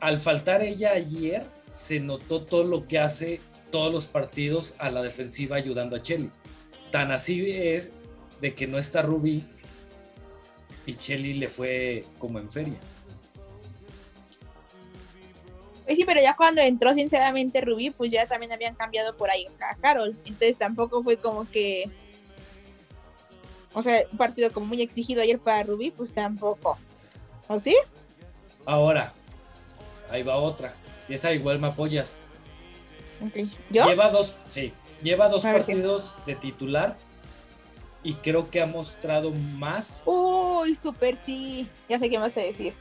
al 0.00 0.20
faltar 0.20 0.62
ella 0.62 0.92
ayer, 0.92 1.44
se 1.68 2.00
notó 2.00 2.44
todo 2.44 2.64
lo 2.64 2.86
que 2.86 2.98
hace 2.98 3.40
todos 3.70 3.92
los 3.92 4.06
partidos 4.06 4.74
a 4.78 4.90
la 4.90 5.02
defensiva 5.02 5.56
ayudando 5.56 5.96
a 5.96 6.02
Chelly. 6.02 6.30
Tan 6.90 7.12
así 7.12 7.50
es 7.50 7.90
de 8.40 8.54
que 8.54 8.66
no 8.66 8.78
está 8.78 9.02
Rubí 9.02 9.44
y 10.88 10.96
Chelly 10.96 11.34
le 11.34 11.48
fue 11.48 12.02
como 12.18 12.38
en 12.38 12.50
feria. 12.50 12.78
Pues 15.84 15.96
sí, 15.98 16.04
pero 16.06 16.20
ya 16.22 16.34
cuando 16.34 16.62
entró 16.62 16.94
sinceramente 16.94 17.60
Rubí, 17.60 17.90
pues 17.90 18.10
ya 18.10 18.26
también 18.26 18.52
habían 18.52 18.74
cambiado 18.74 19.14
por 19.14 19.30
ahí 19.30 19.46
a 19.60 19.74
Carol. 19.76 20.16
Entonces 20.24 20.56
tampoco 20.56 21.02
fue 21.02 21.18
como 21.18 21.48
que. 21.50 21.90
O 23.74 23.82
sea, 23.82 24.02
un 24.10 24.16
partido 24.16 24.50
como 24.50 24.64
muy 24.64 24.80
exigido 24.80 25.20
ayer 25.20 25.38
para 25.38 25.62
Rubí, 25.62 25.90
pues 25.90 26.14
tampoco. 26.14 26.78
¿O 27.48 27.60
sí? 27.60 27.76
Ahora, 28.64 29.12
ahí 30.10 30.22
va 30.22 30.36
otra. 30.36 30.72
Y 31.06 31.14
esa 31.14 31.34
igual 31.34 31.58
me 31.58 31.66
apoyas. 31.66 32.22
¿Yo? 33.68 33.84
Lleva 33.84 34.10
dos, 34.10 34.34
sí, 34.48 34.72
lleva 35.02 35.28
dos 35.28 35.42
partidos 35.42 36.16
de 36.24 36.34
titular 36.34 36.96
y 38.02 38.14
creo 38.14 38.50
que 38.50 38.62
ha 38.62 38.66
mostrado 38.66 39.32
más. 39.32 40.02
Uy, 40.60 40.74
súper 40.74 41.16
sí. 41.16 41.66
Ya 41.88 41.98
sé 41.98 42.10
qué 42.10 42.18
más 42.18 42.36
a 42.36 42.40
decir. 42.40 42.74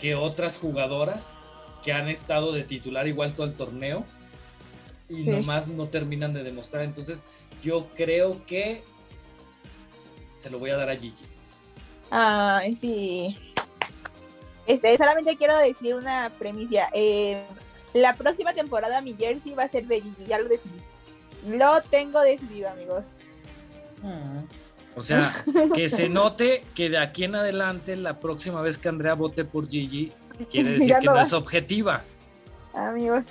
Que 0.00 0.14
otras 0.14 0.58
jugadoras 0.58 1.34
que 1.82 1.92
han 1.92 2.08
estado 2.08 2.52
de 2.52 2.64
titular 2.64 3.06
igual 3.06 3.34
todo 3.34 3.46
el 3.46 3.54
torneo 3.54 4.04
y 5.08 5.24
nomás 5.24 5.68
no 5.68 5.86
terminan 5.86 6.32
de 6.34 6.42
demostrar. 6.42 6.84
Entonces, 6.84 7.22
yo 7.62 7.86
creo 7.94 8.44
que 8.46 8.82
se 10.38 10.50
lo 10.50 10.58
voy 10.58 10.70
a 10.70 10.76
dar 10.76 10.90
a 10.90 10.96
Gigi. 10.96 11.24
Ay, 12.10 12.76
sí. 12.76 13.38
Este, 14.66 14.96
solamente 14.96 15.36
quiero 15.36 15.56
decir 15.58 15.94
una 15.94 16.30
premisa. 16.38 16.88
Eh, 16.92 17.44
la 17.94 18.14
próxima 18.14 18.52
temporada 18.52 19.00
mi 19.00 19.14
jersey 19.14 19.54
va 19.54 19.64
a 19.64 19.68
ser 19.68 19.86
de 19.86 20.00
Gigi, 20.00 20.26
ya 20.26 20.38
lo 20.38 20.48
decidí. 20.48 20.80
Lo 21.48 21.80
tengo 21.82 22.20
decidido, 22.20 22.68
amigos. 22.68 23.04
O 24.96 25.02
sea, 25.02 25.32
que 25.74 25.88
se 25.88 26.08
note 26.08 26.64
que 26.74 26.88
de 26.88 26.98
aquí 26.98 27.24
en 27.24 27.36
adelante, 27.36 27.94
la 27.96 28.18
próxima 28.18 28.62
vez 28.62 28.78
que 28.78 28.88
Andrea 28.88 29.14
vote 29.14 29.44
por 29.44 29.68
Gigi, 29.68 30.12
quiere 30.50 30.70
decir 30.78 30.94
que 31.00 31.06
no, 31.06 31.20
es 31.20 31.32
objetiva. 31.32 32.02
Amigos, 32.74 33.24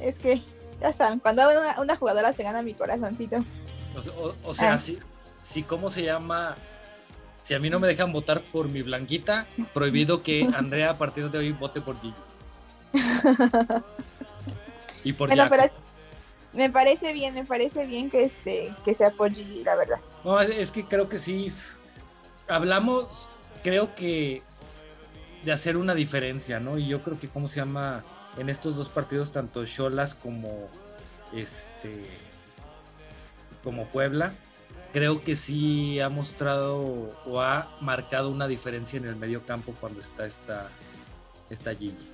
es 0.00 0.18
que, 0.18 0.42
ya 0.80 0.92
saben, 0.92 1.18
cuando 1.18 1.42
una, 1.78 1.96
jugadora 1.96 2.32
se 2.32 2.42
gana 2.42 2.62
mi 2.62 2.74
corazoncito. 2.74 3.44
O, 4.44 4.54
sea, 4.54 4.74
ah. 4.74 4.78
si, 4.78 4.98
si, 5.40 5.64
¿cómo 5.64 5.90
se 5.90 6.04
llama? 6.04 6.54
Si 7.42 7.54
a 7.54 7.58
mí 7.58 7.70
no 7.70 7.80
me 7.80 7.88
dejan 7.88 8.12
votar 8.12 8.40
por 8.40 8.68
mi 8.68 8.82
blanquita, 8.82 9.46
prohibido 9.74 10.22
que 10.22 10.48
Andrea 10.54 10.90
a 10.90 10.98
partir 10.98 11.28
de 11.30 11.38
hoy 11.38 11.52
vote 11.52 11.80
por 11.80 12.00
Gigi. 12.00 12.14
y 15.02 15.12
por 15.12 15.28
bueno, 15.28 15.48
me 16.52 16.70
parece 16.70 17.12
bien, 17.12 17.34
me 17.34 17.44
parece 17.44 17.86
bien 17.86 18.10
que 18.10 18.24
este 18.24 18.74
que 18.84 18.94
sea 18.94 19.10
por 19.10 19.32
Gigi, 19.32 19.64
la 19.64 19.76
verdad. 19.76 20.00
No, 20.24 20.40
es 20.40 20.72
que 20.72 20.84
creo 20.84 21.08
que 21.08 21.18
sí. 21.18 21.52
Hablamos, 22.48 23.28
creo 23.62 23.94
que 23.94 24.42
de 25.44 25.52
hacer 25.52 25.76
una 25.76 25.94
diferencia, 25.94 26.60
¿no? 26.60 26.78
Y 26.78 26.88
yo 26.88 27.00
creo 27.00 27.18
que 27.18 27.28
cómo 27.28 27.48
se 27.48 27.56
llama 27.56 28.04
en 28.36 28.48
estos 28.48 28.76
dos 28.76 28.88
partidos, 28.88 29.32
tanto 29.32 29.64
Cholas 29.64 30.14
como 30.14 30.68
este 31.32 32.04
como 33.62 33.86
Puebla, 33.86 34.32
creo 34.92 35.22
que 35.22 35.36
sí 35.36 36.00
ha 36.00 36.08
mostrado 36.08 37.14
o 37.26 37.40
ha 37.40 37.70
marcado 37.80 38.30
una 38.30 38.48
diferencia 38.48 38.96
en 38.96 39.04
el 39.04 39.16
medio 39.16 39.44
campo 39.44 39.74
cuando 39.78 40.00
está 40.00 40.26
esta, 40.26 40.68
esta 41.50 41.74
Gigi. 41.74 42.08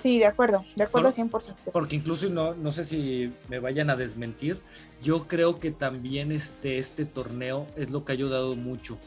Sí, 0.00 0.18
de 0.18 0.26
acuerdo, 0.26 0.64
de 0.76 0.84
acuerdo 0.84 1.10
100%. 1.10 1.54
Porque 1.72 1.96
incluso, 1.96 2.28
no, 2.28 2.54
no 2.54 2.72
sé 2.72 2.84
si 2.84 3.32
me 3.48 3.58
vayan 3.58 3.90
a 3.90 3.96
desmentir, 3.96 4.58
yo 5.02 5.26
creo 5.26 5.60
que 5.60 5.70
también 5.70 6.32
este, 6.32 6.78
este 6.78 7.04
torneo 7.04 7.66
es 7.76 7.90
lo 7.90 8.04
que 8.04 8.12
ha 8.12 8.14
ayudado 8.14 8.56
mucho. 8.56 8.98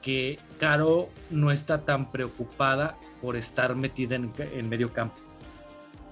Que 0.00 0.38
Caro 0.58 1.08
no 1.30 1.50
está 1.50 1.84
tan 1.84 2.10
preocupada 2.10 2.96
por 3.20 3.36
estar 3.36 3.74
metida 3.74 4.14
en, 4.14 4.32
en 4.38 4.68
medio 4.68 4.92
campo 4.92 5.16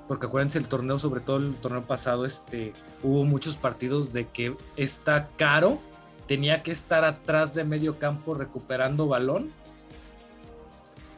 porque 0.06 0.26
acuérdense 0.26 0.58
el 0.58 0.68
torneo, 0.68 0.98
sobre 0.98 1.20
todo 1.20 1.38
el 1.38 1.54
torneo 1.54 1.82
pasado, 1.82 2.26
este, 2.26 2.72
hubo 3.02 3.24
muchos 3.24 3.56
partidos 3.56 4.12
de 4.12 4.28
que 4.28 4.54
está 4.76 5.28
caro, 5.36 5.78
tenía 6.26 6.62
que 6.62 6.72
estar 6.72 7.04
atrás 7.04 7.54
de 7.54 7.64
medio 7.64 7.98
campo 7.98 8.34
recuperando 8.34 9.08
balón 9.08 9.50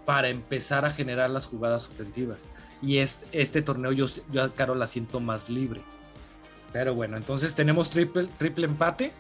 para 0.07 0.29
empezar 0.29 0.87
a 0.87 0.91
generar 0.91 1.29
las 1.29 1.47
jugadas 1.47 1.89
ofensivas. 1.89 2.39
Y 2.81 2.99
este, 2.99 3.27
este 3.43 3.61
torneo 3.61 3.93
yo, 3.93 4.07
yo 4.31 4.43
a 4.43 4.55
Caro 4.55 4.75
la 4.75 4.87
siento 4.87 5.21
más 5.21 5.51
libre. 5.51 5.83
Pero 6.73 6.95
bueno, 6.95 7.17
entonces 7.17 7.55
tenemos 7.55 7.91
triple, 7.91 8.29
triple 8.39 8.67
empate. 8.67 9.13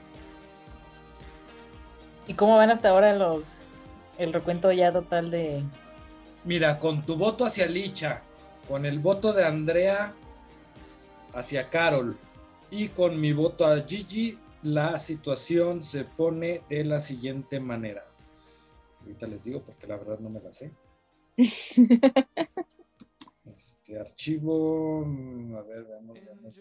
¿Y 2.26 2.34
cómo 2.34 2.56
van 2.56 2.70
hasta 2.70 2.90
ahora 2.90 3.14
los 3.14 3.66
el 4.18 4.32
recuento 4.32 4.72
ya 4.72 4.92
total 4.92 5.30
de... 5.30 5.62
Mira, 6.44 6.78
con 6.78 7.04
tu 7.04 7.16
voto 7.16 7.44
hacia 7.44 7.66
Licha, 7.66 8.22
con 8.68 8.86
el 8.86 8.98
voto 8.98 9.32
de 9.32 9.44
Andrea 9.44 10.12
hacia 11.34 11.68
Carol 11.68 12.16
y 12.70 12.88
con 12.88 13.20
mi 13.20 13.32
voto 13.32 13.66
a 13.66 13.80
Gigi, 13.80 14.38
la 14.62 14.98
situación 14.98 15.82
se 15.82 16.04
pone 16.04 16.62
de 16.68 16.84
la 16.84 17.00
siguiente 17.00 17.60
manera. 17.60 18.04
Ahorita 19.06 19.28
les 19.28 19.44
digo 19.44 19.62
porque 19.62 19.86
la 19.86 19.96
verdad 19.96 20.18
no 20.18 20.28
me 20.28 20.40
la 20.40 20.50
sé. 20.52 20.74
Este 23.44 23.98
archivo, 23.98 25.02
a 25.56 25.62
ver, 25.62 25.84
veamos, 25.84 26.18
veamos, 26.20 26.60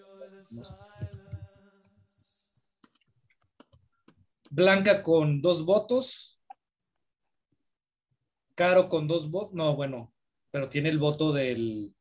Blanca 4.52 5.02
con 5.02 5.42
dos 5.42 5.66
votos. 5.66 6.40
Caro 8.54 8.88
con 8.88 9.08
dos 9.08 9.32
votos. 9.32 9.56
No, 9.56 9.76
bueno, 9.76 10.14
pero 10.52 10.70
tiene 10.70 10.90
el 10.90 11.00
voto 11.00 11.34
del, 11.34 11.96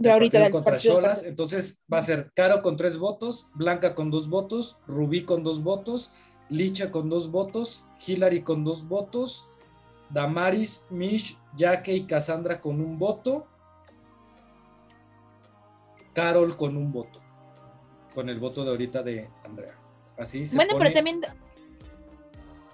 de 0.00 0.10
ahorita 0.10 0.40
del 0.40 0.50
contra 0.50 0.78
Cholas. 0.78 1.22
Entonces 1.24 1.78
va 1.92 1.98
a 1.98 2.02
ser 2.02 2.32
Caro 2.34 2.62
con 2.62 2.76
tres 2.76 2.96
votos, 2.96 3.46
Blanca 3.54 3.94
con 3.94 4.10
dos 4.10 4.28
votos, 4.28 4.78
Rubí 4.86 5.24
con 5.24 5.44
dos 5.44 5.62
votos, 5.62 6.10
Licha 6.50 6.90
con 6.90 7.08
dos 7.08 7.30
votos, 7.30 7.86
Hillary 8.04 8.42
con 8.42 8.64
dos 8.64 8.86
votos, 8.86 9.46
Damaris, 10.10 10.84
Mish, 10.90 11.38
Jaque 11.56 11.94
y 11.94 12.04
Cassandra 12.04 12.60
con 12.60 12.80
un 12.80 12.98
voto, 12.98 13.46
Carol 16.12 16.56
con 16.56 16.76
un 16.76 16.92
voto, 16.92 17.20
con 18.14 18.28
el 18.28 18.40
voto 18.40 18.64
de 18.64 18.70
ahorita 18.70 19.02
de 19.02 19.30
Andrea. 19.44 19.78
Así 20.18 20.46
se 20.46 20.56
Bueno, 20.56 20.74
pero 20.76 20.92
también 20.92 21.20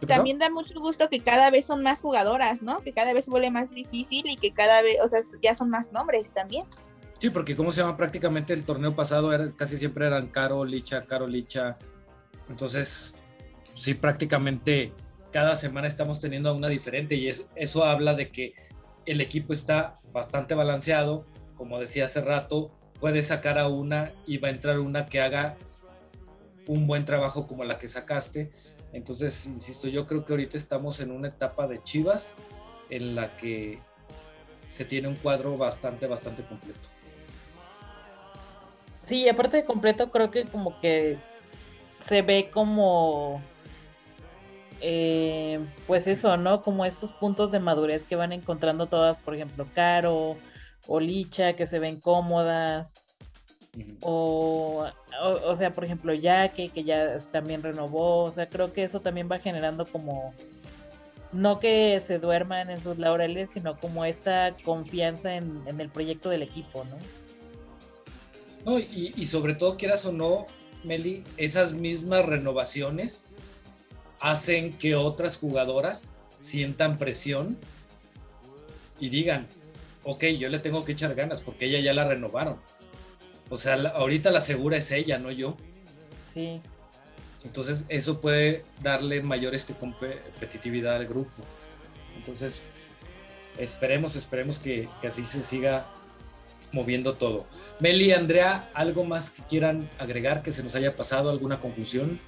también 0.07 0.39
da 0.39 0.51
mucho 0.51 0.79
gusto 0.79 1.09
que 1.09 1.21
cada 1.21 1.51
vez 1.51 1.67
son 1.67 1.83
más 1.83 2.01
jugadoras, 2.01 2.63
¿no? 2.63 2.81
Que 2.83 2.93
cada 2.93 3.15
vez 3.15 3.27
vuelve 3.29 3.51
más 3.51 3.71
difícil 3.71 4.29
y 4.29 4.37
que 4.37 4.53
cada 4.53 4.83
vez, 4.83 4.99
o 5.03 5.09
sea, 5.09 5.21
ya 5.43 5.55
son 5.55 5.71
más 5.71 5.93
nombres 5.93 6.31
también. 6.33 6.67
Sí, 7.19 7.31
porque 7.31 7.57
como 7.57 7.73
se 7.73 7.81
llama 7.81 7.97
prácticamente 7.97 8.53
el 8.53 8.65
torneo 8.65 8.95
pasado, 8.95 9.33
era, 9.33 9.51
casi 9.53 9.79
siempre 9.79 10.07
eran 10.07 10.29
Caro, 10.29 10.65
Licha, 10.65 11.03
Caro, 11.07 11.27
Licha. 11.27 11.79
Entonces, 12.51 13.15
sí, 13.77 13.95
prácticamente 13.95 14.93
cada 15.33 15.55
semana 15.55 15.87
estamos 15.87 16.21
teniendo 16.21 16.55
una 16.55 16.69
diferente 16.69 17.15
y 17.15 17.29
eso 17.29 17.85
habla 17.85 18.15
de 18.15 18.31
que 18.31 18.55
el 19.05 19.21
equipo 19.21 19.53
está 19.53 19.97
bastante 20.13 20.55
balanceado. 20.55 21.27
Como 21.57 21.79
decía 21.79 22.07
hace 22.07 22.21
rato, 22.21 22.71
puede 23.01 23.23
sacar 23.23 23.59
a 23.59 23.69
una 23.69 24.13
y 24.27 24.39
va 24.39 24.49
a 24.49 24.51
entrar 24.51 24.79
una 24.79 25.07
que 25.07 25.21
haga 25.21 25.57
un 26.67 26.87
buen 26.87 27.05
trabajo 27.05 27.47
como 27.47 27.65
la 27.65 27.79
que 27.79 27.89
sacaste. 27.89 28.51
Entonces, 28.93 29.47
insisto, 29.47 29.89
yo 29.89 30.07
creo 30.07 30.25
que 30.25 30.33
ahorita 30.33 30.57
estamos 30.57 31.01
en 31.01 31.11
una 31.11 31.29
etapa 31.29 31.67
de 31.67 31.83
Chivas 31.83 32.35
en 32.91 33.15
la 33.15 33.37
que 33.37 33.79
se 34.69 34.85
tiene 34.85 35.09
un 35.09 35.17
cuadro 35.17 35.57
bastante, 35.57 36.07
bastante 36.07 36.43
completo. 36.43 36.89
Sí, 39.05 39.29
aparte 39.29 39.59
de 39.59 39.65
completo, 39.65 40.11
creo 40.11 40.31
que 40.31 40.45
como 40.45 40.81
que 40.81 41.17
se 42.01 42.23
ve 42.23 42.51
como 42.53 43.41
eh, 44.81 45.61
pues 45.87 46.07
eso, 46.07 46.37
¿no? 46.37 46.63
Como 46.63 46.85
estos 46.85 47.13
puntos 47.13 47.51
de 47.51 47.61
madurez 47.61 48.05
que 48.05 48.17
van 48.17 48.33
encontrando 48.33 48.87
todas, 48.87 49.19
por 49.19 49.35
ejemplo, 49.35 49.67
Caro 49.75 50.37
o 50.87 51.01
Licha, 51.01 51.55
que 51.55 51.67
se 51.67 51.79
ven 51.79 52.01
cómodas. 52.01 53.03
O, 54.01 54.87
o, 55.23 55.57
sea, 55.57 55.75
por 55.75 55.85
ejemplo, 55.85 56.15
Yaque, 56.15 56.71
que 56.71 56.85
ya 56.85 57.19
también 57.31 57.63
renovó. 57.63 58.25
O 58.25 58.33
sea, 58.33 58.49
creo 58.49 58.73
que 58.73 58.85
eso 58.85 59.01
también 59.01 59.29
va 59.31 59.39
generando 59.39 59.85
como, 59.87 60.35
no 61.33 61.59
que 61.59 62.01
se 62.01 62.19
duerman 62.19 62.71
en 62.71 62.81
sus 62.81 62.99
laureles, 62.99 63.51
sino 63.51 63.79
como 63.79 64.05
esta 64.05 64.57
confianza 64.65 65.35
en, 65.37 65.63
el 65.79 65.89
proyecto 65.91 66.31
del 66.31 66.43
equipo, 66.43 66.85
¿no? 66.85 66.97
No, 68.65 68.79
y, 68.79 69.15
y 69.17 69.27
sobre 69.27 69.55
todo, 69.55 69.77
quieras 69.77 70.07
o 70.07 70.13
no, 70.13 70.47
Meli, 70.83 71.23
esas 71.37 71.73
mismas 71.73 72.27
renovaciones 72.27 73.25
hacen 74.21 74.73
que 74.77 74.95
otras 74.95 75.37
jugadoras 75.37 76.11
sientan 76.41 76.99
presión 76.99 77.57
y 78.99 79.09
digan, 79.09 79.47
ok, 80.05 80.25
yo 80.39 80.49
le 80.49 80.59
tengo 80.59 80.85
que 80.85 80.93
echar 80.93 81.15
ganas 81.15 81.41
porque 81.41 81.67
ella 81.67 81.81
ya 81.81 81.93
la 81.93 82.05
renovaron. 82.05 82.59
O 83.51 83.59
sea, 83.59 83.75
ahorita 83.75 84.31
la 84.31 84.41
segura 84.41 84.77
es 84.77 84.91
ella, 84.91 85.19
no 85.19 85.31
yo. 85.31 85.57
Sí. 86.33 86.61
Entonces, 87.45 87.85
eso 87.89 88.21
puede 88.21 88.65
darle 88.83 89.23
mayor 89.23 89.55
este 89.55 89.75
competitividad 89.75 90.97
al 90.97 91.07
grupo. 91.07 91.43
Entonces, 92.17 92.61
esperemos, 93.59 94.17
esperemos 94.17 94.59
que, 94.59 94.89
que 95.01 95.09
así 95.09 95.25
se 95.25 95.43
siga 95.43 95.87
moviendo 96.73 97.15
todo. 97.15 97.47
Meli, 97.79 98.13
Andrea, 98.13 98.69
¿algo 98.75 99.05
más 99.05 99.31
que 99.31 99.43
quieran 99.43 99.89
agregar 99.99 100.43
que 100.43 100.53
se 100.53 100.63
nos 100.63 100.75
haya 100.75 100.97
pasado? 100.97 101.31
¿Alguna 101.31 101.61
conclusión? 101.61 102.19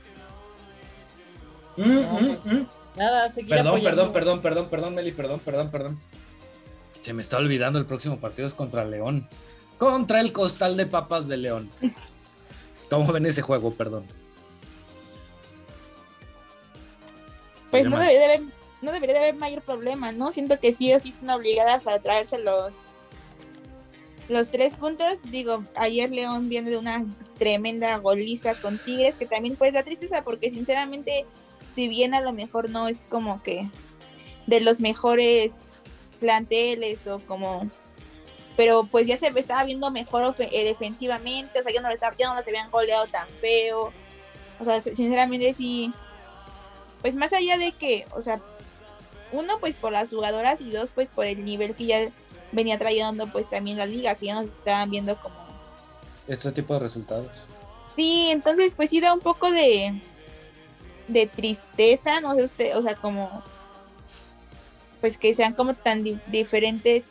Mm, 1.78 2.18
pues, 2.18 2.44
mm. 2.44 2.66
Nada, 2.96 3.32
Perdón, 3.48 3.80
perdón, 3.82 4.12
perdón, 4.12 4.42
perdón, 4.42 4.68
perdón, 4.68 4.94
Meli, 4.94 5.12
perdón, 5.12 5.40
perdón, 5.40 5.70
perdón. 5.70 6.00
Se 7.00 7.12
me 7.12 7.22
está 7.22 7.38
olvidando, 7.38 7.78
el 7.78 7.86
próximo 7.86 8.18
partido 8.18 8.48
es 8.48 8.54
contra 8.54 8.84
León. 8.84 9.28
Contra 9.78 10.20
el 10.20 10.32
costal 10.32 10.76
de 10.76 10.86
papas 10.86 11.28
de 11.28 11.36
León. 11.36 11.70
¿Cómo 12.90 13.12
ven 13.12 13.26
ese 13.26 13.42
juego? 13.42 13.72
Perdón. 13.72 14.04
Pues 17.70 17.88
no 17.88 17.98
debería, 17.98 18.18
de 18.18 18.24
haber, 18.24 18.40
no 18.82 18.92
debería 18.92 19.14
de 19.14 19.20
haber 19.20 19.34
mayor 19.36 19.62
problema, 19.62 20.10
¿no? 20.10 20.32
Siento 20.32 20.58
que 20.58 20.72
sí 20.72 20.92
o 20.92 20.98
sí 20.98 21.10
están 21.10 21.30
obligadas 21.30 21.86
a 21.86 22.00
traerse 22.00 22.38
los, 22.38 22.84
los 24.28 24.48
tres 24.48 24.74
puntos. 24.74 25.20
Digo, 25.30 25.62
ayer 25.76 26.10
León 26.10 26.48
viene 26.48 26.70
de 26.70 26.78
una 26.78 27.04
tremenda 27.38 27.96
goliza 27.98 28.54
con 28.54 28.78
Tigres, 28.78 29.14
que 29.16 29.26
también 29.26 29.54
pues 29.56 29.72
da 29.72 29.82
tristeza 29.82 30.22
porque 30.22 30.50
sinceramente, 30.50 31.26
si 31.78 31.86
bien 31.86 32.12
a 32.12 32.20
lo 32.20 32.32
mejor 32.32 32.70
no 32.70 32.88
es 32.88 33.04
como 33.08 33.40
que 33.44 33.70
de 34.48 34.60
los 34.60 34.80
mejores 34.80 35.58
planteles 36.18 37.06
o 37.06 37.20
como 37.20 37.70
pero 38.56 38.88
pues 38.90 39.06
ya 39.06 39.16
se 39.16 39.28
estaba 39.28 39.62
viendo 39.62 39.88
mejor 39.92 40.34
eh, 40.40 40.64
defensivamente, 40.64 41.60
o 41.60 41.62
sea, 41.62 41.72
ya 41.72 41.80
no, 41.80 41.88
estaba, 41.88 42.16
ya 42.16 42.30
no 42.30 42.34
los 42.34 42.48
habían 42.48 42.68
goleado 42.72 43.06
tan 43.06 43.28
feo, 43.40 43.92
o 44.58 44.64
sea, 44.64 44.80
sinceramente 44.80 45.54
sí, 45.54 45.92
pues 47.00 47.14
más 47.14 47.32
allá 47.32 47.56
de 47.58 47.70
que, 47.70 48.06
o 48.16 48.22
sea, 48.22 48.40
uno 49.30 49.60
pues 49.60 49.76
por 49.76 49.92
las 49.92 50.10
jugadoras 50.10 50.60
y 50.60 50.70
dos 50.70 50.90
pues 50.92 51.10
por 51.10 51.26
el 51.26 51.44
nivel 51.44 51.76
que 51.76 51.86
ya 51.86 52.08
venía 52.50 52.76
trayendo 52.76 53.28
pues 53.28 53.48
también 53.48 53.76
la 53.76 53.86
liga, 53.86 54.16
que 54.16 54.26
ya 54.26 54.34
nos 54.34 54.46
estaban 54.46 54.90
viendo 54.90 55.16
como 55.22 55.36
este 56.26 56.50
tipo 56.50 56.74
de 56.74 56.80
resultados. 56.80 57.30
Sí, 57.94 58.30
entonces 58.32 58.74
pues 58.74 58.90
sí 58.90 59.00
da 59.00 59.14
un 59.14 59.20
poco 59.20 59.52
de, 59.52 60.02
de 61.08 61.26
tristeza, 61.26 62.20
no 62.20 62.34
sé 62.34 62.44
usted, 62.44 62.76
o 62.76 62.82
sea, 62.82 62.94
como 62.94 63.42
pues 65.00 65.16
que 65.16 65.34
sean 65.34 65.54
como 65.54 65.74
tan 65.74 66.04
diferentes 66.26 67.06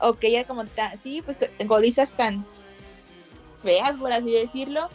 o 0.00 0.14
que 0.14 0.30
ya 0.30 0.44
como 0.44 0.64
tan, 0.64 0.98
sí, 0.98 1.22
pues 1.22 1.48
golizas 1.64 2.14
tan 2.14 2.46
feas, 3.62 3.96
por 3.96 4.12
así 4.12 4.32
decirlo. 4.32 4.88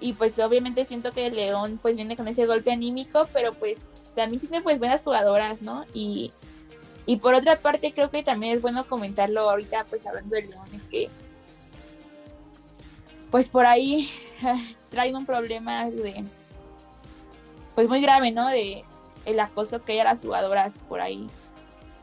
Y 0.00 0.12
pues 0.12 0.38
obviamente 0.38 0.84
siento 0.84 1.12
que 1.12 1.26
el 1.26 1.36
León 1.36 1.78
pues 1.80 1.96
viene 1.96 2.16
con 2.16 2.28
ese 2.28 2.46
golpe 2.46 2.70
anímico, 2.70 3.28
pero 3.32 3.52
pues 3.54 4.12
también 4.14 4.40
tiene 4.40 4.60
pues 4.60 4.78
buenas 4.78 5.02
jugadoras, 5.02 5.62
¿no? 5.62 5.84
Y, 5.94 6.32
y 7.06 7.16
por 7.16 7.34
otra 7.34 7.58
parte 7.58 7.92
creo 7.92 8.10
que 8.10 8.22
también 8.22 8.54
es 8.54 8.62
bueno 8.62 8.84
comentarlo 8.86 9.48
ahorita 9.48 9.84
pues 9.84 10.06
hablando 10.06 10.36
del 10.36 10.50
León, 10.50 10.68
es 10.74 10.84
que 10.84 11.08
pues 13.30 13.48
por 13.48 13.66
ahí 13.66 14.10
trae 14.90 15.14
un 15.14 15.26
problema 15.26 15.90
de, 15.90 16.24
pues 17.76 17.88
muy 17.88 18.00
grave, 18.00 18.32
¿no? 18.32 18.48
De 18.48 18.84
el 19.26 19.38
acoso 19.38 19.82
que 19.82 19.92
hay 19.92 19.98
a 20.00 20.04
las 20.04 20.22
jugadoras 20.22 20.72
por 20.88 21.00
ahí. 21.00 21.28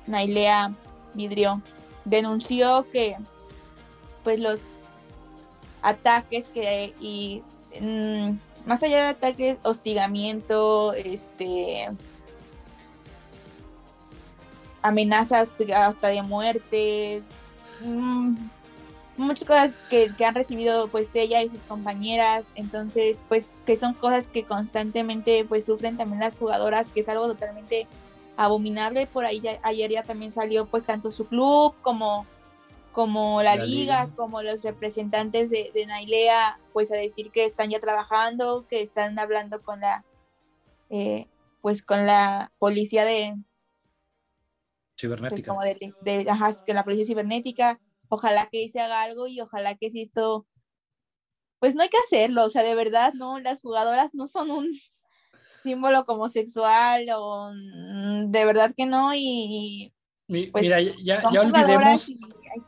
Nailea 0.08 0.74
Vidrio 1.14 1.62
denunció 2.06 2.88
que, 2.92 3.18
pues 4.24 4.40
los 4.40 4.62
ataques 5.82 6.46
que 6.48 6.94
y 7.02 7.42
mm, 7.82 8.38
más 8.66 8.84
allá 8.84 9.04
de 9.04 9.10
ataques, 9.10 9.58
hostigamiento, 9.64 10.94
este 10.94 11.90
amenazas 14.84 15.56
hasta 15.76 16.08
de 16.10 16.22
muerte, 16.22 17.24
mm, 17.82 18.36
muchas 19.18 19.48
cosas 19.48 19.74
que, 19.90 20.12
han 20.26 20.36
recibido 20.36 20.88
pues 20.88 21.14
ella 21.16 21.42
y 21.42 21.50
sus 21.50 21.64
compañeras, 21.64 22.50
entonces 22.56 23.24
pues 23.28 23.56
que 23.66 23.76
son 23.76 23.94
cosas 23.94 24.28
que 24.28 24.44
constantemente 24.44 25.46
pues 25.46 25.66
sufren 25.66 25.98
también 25.98 26.20
las 26.20 26.40
jugadoras, 26.40 26.92
que 26.92 27.02
es 27.02 27.10
algo 27.10 27.28
totalmente 27.28 27.88
abominable, 28.38 29.06
por 29.06 29.26
ahí 29.26 29.42
ayer 29.62 29.92
ya 29.92 30.04
también 30.04 30.32
salió 30.32 30.66
pues 30.66 30.84
tanto 30.84 31.12
su 31.12 31.28
club 31.28 31.76
como, 31.82 32.26
como 32.92 33.44
la, 33.44 33.56
liga, 33.56 34.10
como 34.16 34.42
los 34.42 34.64
representantes 34.64 35.50
de, 35.50 35.72
de, 35.74 35.86
Nailea 35.86 36.60
pues 36.74 36.92
a 36.92 36.96
decir 36.96 37.32
que 37.32 37.46
están 37.46 37.70
ya 37.70 37.80
trabajando, 37.80 38.66
que 38.68 38.82
están 38.82 39.18
hablando 39.20 39.62
con 39.62 39.82
la 39.82 40.04
eh, 40.90 41.28
pues 41.62 41.82
con 41.82 42.06
la 42.06 42.52
policía 42.60 43.06
de 43.06 43.36
cibernética. 45.00 45.36
Pues, 45.36 45.48
como 45.48 45.62
de, 46.04 46.26
que 46.66 46.74
la 46.74 46.84
policía 46.84 47.06
cibernética 47.06 47.80
ojalá 48.14 48.48
que 48.52 48.70
se 48.70 48.80
haga 48.80 49.02
algo 49.02 49.28
y 49.28 49.42
ojalá 49.42 49.76
que 49.76 49.90
si 49.90 50.02
esto, 50.02 50.46
pues 51.60 51.76
no 51.76 51.82
hay 51.82 51.90
que 51.90 51.98
hacerlo, 51.98 52.46
o 52.46 52.50
sea, 52.50 52.64
de 52.64 52.76
verdad, 52.76 53.14
no, 53.14 53.40
las 53.40 53.62
jugadoras 53.62 54.14
no 54.14 54.28
son 54.28 54.52
un 54.52 54.70
símbolo 55.64 56.06
como 56.06 56.28
sexual 56.28 57.06
o 57.16 57.52
mm, 57.54 58.32
de 58.32 58.46
verdad 58.46 58.74
que 58.76 58.86
no 58.86 59.14
y... 59.14 59.94
Pues, 60.28 60.64
mira, 60.64 60.82
ya, 60.82 61.24
ya 61.32 61.42
olvidemos... 61.42 62.10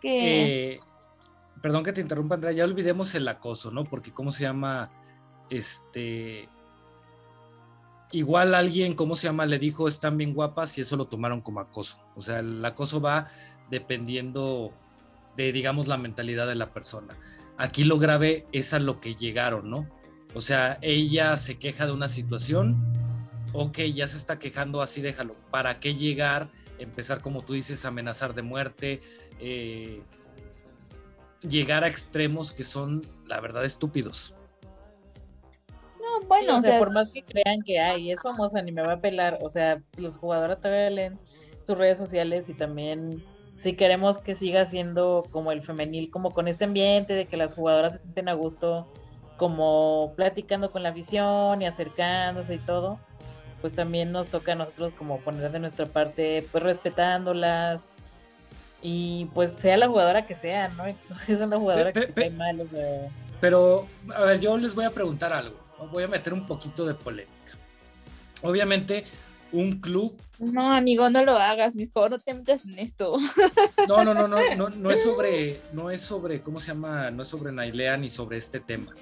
Eh, 0.03 0.79
perdón 1.61 1.83
que 1.83 1.93
te 1.93 2.01
interrumpa, 2.01 2.35
Andrea, 2.35 2.51
ya 2.51 2.63
olvidemos 2.63 3.13
el 3.15 3.27
acoso, 3.27 3.71
¿no? 3.71 3.85
Porque 3.85 4.13
cómo 4.13 4.31
se 4.31 4.43
llama, 4.43 4.91
este... 5.49 6.49
Igual 8.11 8.53
alguien, 8.55 8.93
¿cómo 8.93 9.15
se 9.15 9.27
llama? 9.27 9.45
Le 9.45 9.59
dijo, 9.59 9.87
están 9.87 10.17
bien 10.17 10.33
guapas 10.33 10.77
y 10.77 10.81
eso 10.81 10.95
lo 10.95 11.07
tomaron 11.07 11.41
como 11.41 11.59
acoso. 11.59 11.99
O 12.15 12.21
sea, 12.21 12.39
el 12.39 12.63
acoso 12.63 13.01
va 13.01 13.27
dependiendo 13.69 14.71
de, 15.35 15.51
digamos, 15.51 15.87
la 15.87 15.97
mentalidad 15.97 16.47
de 16.47 16.55
la 16.55 16.73
persona. 16.73 17.17
Aquí 17.57 17.83
lo 17.83 17.97
grave 17.97 18.45
es 18.51 18.73
a 18.73 18.79
lo 18.79 18.99
que 18.99 19.15
llegaron, 19.15 19.69
¿no? 19.69 19.87
O 20.33 20.41
sea, 20.41 20.77
ella 20.81 21.37
se 21.37 21.57
queja 21.57 21.85
de 21.85 21.93
una 21.93 22.09
situación, 22.09 22.75
ok, 23.53 23.79
ya 23.93 24.07
se 24.07 24.17
está 24.17 24.37
quejando, 24.37 24.81
así 24.81 25.01
déjalo. 25.01 25.35
¿Para 25.49 25.79
qué 25.79 25.95
llegar? 25.95 26.47
Empezar, 26.77 27.21
como 27.21 27.41
tú 27.41 27.53
dices, 27.53 27.85
a 27.85 27.87
amenazar 27.87 28.33
de 28.33 28.41
muerte, 28.41 29.01
eh, 29.39 30.01
llegar 31.41 31.85
a 31.85 31.87
extremos 31.87 32.51
que 32.51 32.65
son, 32.65 33.07
la 33.25 33.39
verdad, 33.39 33.63
estúpidos. 33.63 34.35
No, 36.01 36.27
bueno, 36.27 36.57
o, 36.57 36.61
sea, 36.61 36.79
por 36.79 36.93
más 36.93 37.09
que 37.09 37.23
crean 37.23 37.61
que 37.65 37.79
hay, 37.79 38.11
es 38.11 38.21
famosa, 38.21 38.61
ni 38.61 38.73
me 38.73 38.81
va 38.81 38.93
a 38.93 38.99
pelar. 38.99 39.39
O 39.41 39.49
sea, 39.49 39.81
los 39.97 40.17
jugadores 40.17 40.59
todavía 40.59 40.89
leen 40.89 41.19
sus 41.65 41.77
redes 41.77 41.97
sociales 41.97 42.49
y 42.49 42.53
también 42.53 43.23
si 43.57 43.73
queremos 43.73 44.19
que 44.19 44.35
siga 44.35 44.65
siendo 44.65 45.25
como 45.31 45.51
el 45.51 45.61
femenil, 45.61 46.11
como 46.11 46.31
con 46.31 46.47
este 46.47 46.65
ambiente 46.65 47.13
de 47.13 47.25
que 47.25 47.37
las 47.37 47.53
jugadoras 47.53 47.93
se 47.93 47.99
sienten 47.99 48.29
a 48.29 48.33
gusto, 48.33 48.87
como 49.37 50.13
platicando 50.15 50.71
con 50.71 50.83
la 50.83 50.89
afición 50.89 51.61
y 51.61 51.65
acercándose 51.65 52.55
y 52.55 52.59
todo, 52.59 52.99
pues 53.61 53.73
también 53.73 54.11
nos 54.11 54.27
toca 54.27 54.53
a 54.53 54.55
nosotros 54.55 54.93
como 54.97 55.19
poner 55.19 55.51
de 55.51 55.59
nuestra 55.59 55.85
parte, 55.85 56.45
pues 56.51 56.63
respetándolas 56.63 57.91
y 58.81 59.25
pues 59.33 59.51
sea 59.51 59.77
la 59.77 59.87
jugadora 59.87 60.27
que 60.27 60.35
sea, 60.35 60.69
¿no? 60.69 60.83
Si 61.19 61.33
es 61.33 61.41
una 61.41 61.57
jugadora 61.57 61.91
que 61.91 62.01
esté 62.01 62.29
mal, 62.29 62.61
o 62.61 62.67
sea... 62.67 63.09
Pero, 63.41 63.87
a 64.15 64.21
ver, 64.21 64.39
yo 64.39 64.57
les 64.57 64.75
voy 64.75 64.85
a 64.85 64.91
preguntar 64.91 65.33
algo, 65.33 65.57
voy 65.91 66.03
a 66.03 66.07
meter 66.07 66.33
un 66.33 66.47
poquito 66.47 66.85
de 66.85 66.93
polémica. 66.93 67.33
Obviamente, 68.41 69.05
un 69.51 69.79
club. 69.79 70.15
No, 70.39 70.73
amigo, 70.73 71.09
no 71.09 71.23
lo 71.23 71.37
hagas, 71.37 71.75
mejor 71.75 72.11
no 72.11 72.19
te 72.19 72.33
metas 72.33 72.65
en 72.65 72.79
esto. 72.79 73.17
No, 73.87 74.03
no, 74.03 74.13
no, 74.13 74.27
no, 74.27 74.37
no, 74.55 74.69
no 74.69 74.91
es 74.91 75.03
sobre, 75.03 75.61
no 75.73 75.91
es 75.91 76.01
sobre, 76.01 76.41
¿cómo 76.41 76.59
se 76.59 76.69
llama? 76.69 77.11
No 77.11 77.23
es 77.23 77.29
sobre 77.29 77.51
Nailea 77.51 77.97
ni 77.97 78.09
sobre 78.09 78.37
este 78.37 78.59
tema. 78.59 78.93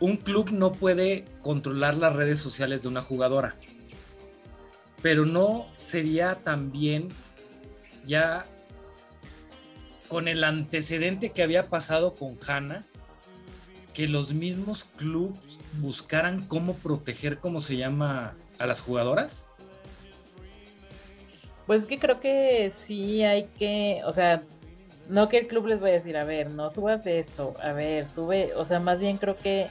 un 0.00 0.16
club 0.16 0.50
no 0.50 0.72
puede 0.72 1.24
controlar 1.42 1.96
las 1.96 2.14
redes 2.14 2.38
sociales 2.38 2.82
de 2.82 2.88
una 2.88 3.02
jugadora. 3.02 3.54
Pero 5.00 5.26
no 5.26 5.66
sería 5.76 6.36
también 6.36 7.08
ya 8.04 8.44
con 10.08 10.26
el 10.26 10.42
antecedente 10.42 11.30
que 11.30 11.42
había 11.42 11.66
pasado 11.66 12.14
con 12.14 12.36
Hanna, 12.46 12.84
que 13.94 14.08
los 14.08 14.32
mismos 14.32 14.84
clubes 14.96 15.58
buscaran 15.80 16.42
cómo 16.46 16.74
proteger, 16.74 17.38
¿cómo 17.38 17.60
se 17.60 17.76
llama, 17.76 18.34
a 18.58 18.66
las 18.66 18.80
jugadoras? 18.80 19.47
Pues 21.68 21.84
que 21.86 21.98
creo 21.98 22.18
que 22.18 22.70
sí 22.70 23.22
hay 23.24 23.44
que, 23.58 24.00
o 24.06 24.12
sea, 24.12 24.42
no 25.06 25.28
que 25.28 25.36
el 25.36 25.46
club 25.46 25.66
les 25.66 25.78
vaya 25.78 25.92
a 25.92 25.98
decir, 25.98 26.16
a 26.16 26.24
ver, 26.24 26.50
no 26.50 26.70
subas 26.70 27.06
esto, 27.06 27.52
a 27.62 27.72
ver, 27.72 28.08
sube, 28.08 28.54
o 28.56 28.64
sea, 28.64 28.80
más 28.80 29.00
bien 29.00 29.18
creo 29.18 29.36
que 29.36 29.68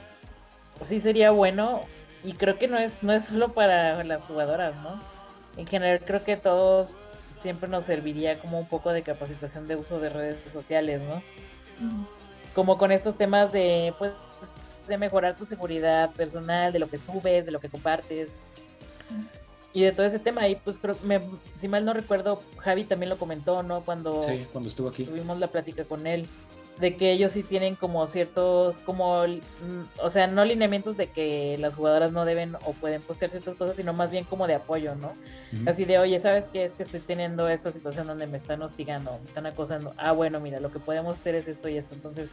sí 0.80 1.00
sería 1.00 1.32
bueno 1.32 1.80
y 2.22 2.34
creo 2.34 2.56
que 2.56 2.68
no 2.68 2.78
es, 2.78 3.02
no 3.02 3.12
es 3.12 3.24
solo 3.24 3.52
para 3.52 4.04
las 4.04 4.24
jugadoras, 4.26 4.80
¿no? 4.80 5.00
En 5.56 5.66
general 5.66 6.00
creo 6.04 6.22
que 6.22 6.36
todos 6.36 6.98
siempre 7.42 7.68
nos 7.68 7.86
serviría 7.86 8.38
como 8.38 8.60
un 8.60 8.66
poco 8.66 8.92
de 8.92 9.02
capacitación 9.02 9.66
de 9.66 9.74
uso 9.74 9.98
de 9.98 10.10
redes 10.10 10.36
sociales, 10.52 11.00
¿no? 11.02 11.20
Como 12.54 12.78
con 12.78 12.92
estos 12.92 13.18
temas 13.18 13.50
de, 13.50 13.92
pues, 13.98 14.12
de 14.86 14.98
mejorar 14.98 15.34
tu 15.34 15.44
seguridad 15.44 16.12
personal, 16.12 16.72
de 16.72 16.78
lo 16.78 16.88
que 16.88 16.98
subes, 16.98 17.44
de 17.44 17.50
lo 17.50 17.58
que 17.58 17.68
compartes. 17.68 18.38
Y 19.72 19.82
de 19.82 19.92
todo 19.92 20.06
ese 20.06 20.18
tema, 20.18 20.48
y 20.48 20.56
pues 20.56 20.78
creo, 20.78 20.96
me, 21.02 21.20
si 21.54 21.68
mal 21.68 21.84
no 21.84 21.92
recuerdo, 21.92 22.42
Javi 22.56 22.84
también 22.84 23.10
lo 23.10 23.18
comentó, 23.18 23.62
¿no? 23.62 23.82
Cuando, 23.82 24.22
sí, 24.22 24.46
cuando 24.52 24.68
estuvo 24.68 24.88
aquí. 24.88 25.04
Tuvimos 25.04 25.38
la 25.38 25.48
plática 25.48 25.84
con 25.84 26.06
él 26.06 26.26
de 26.80 26.96
que 26.96 27.12
ellos 27.12 27.32
sí 27.32 27.42
tienen 27.42 27.74
como 27.74 28.06
ciertos, 28.06 28.78
como, 28.78 29.26
mm, 29.26 30.00
o 30.00 30.10
sea, 30.10 30.26
no 30.26 30.44
lineamientos 30.44 30.96
de 30.96 31.08
que 31.08 31.56
las 31.58 31.74
jugadoras 31.74 32.12
no 32.12 32.24
deben 32.24 32.54
o 32.64 32.72
pueden 32.72 33.02
postear 33.02 33.30
ciertas 33.30 33.56
cosas, 33.56 33.76
sino 33.76 33.92
más 33.92 34.10
bien 34.10 34.24
como 34.24 34.46
de 34.46 34.54
apoyo, 34.54 34.94
¿no? 34.94 35.12
Así 35.66 35.84
de, 35.84 35.98
oye, 35.98 36.20
¿sabes 36.20 36.48
qué? 36.48 36.64
Es 36.64 36.72
que 36.72 36.84
estoy 36.84 37.00
teniendo 37.00 37.48
esta 37.48 37.72
situación 37.72 38.06
donde 38.06 38.26
me 38.26 38.36
están 38.36 38.62
hostigando, 38.62 39.18
me 39.22 39.28
están 39.28 39.46
acosando. 39.46 39.92
Ah, 39.96 40.12
bueno, 40.12 40.40
mira, 40.40 40.60
lo 40.60 40.70
que 40.70 40.78
podemos 40.78 41.16
hacer 41.16 41.34
es 41.34 41.48
esto 41.48 41.68
y 41.68 41.76
esto. 41.76 41.94
Entonces, 41.94 42.32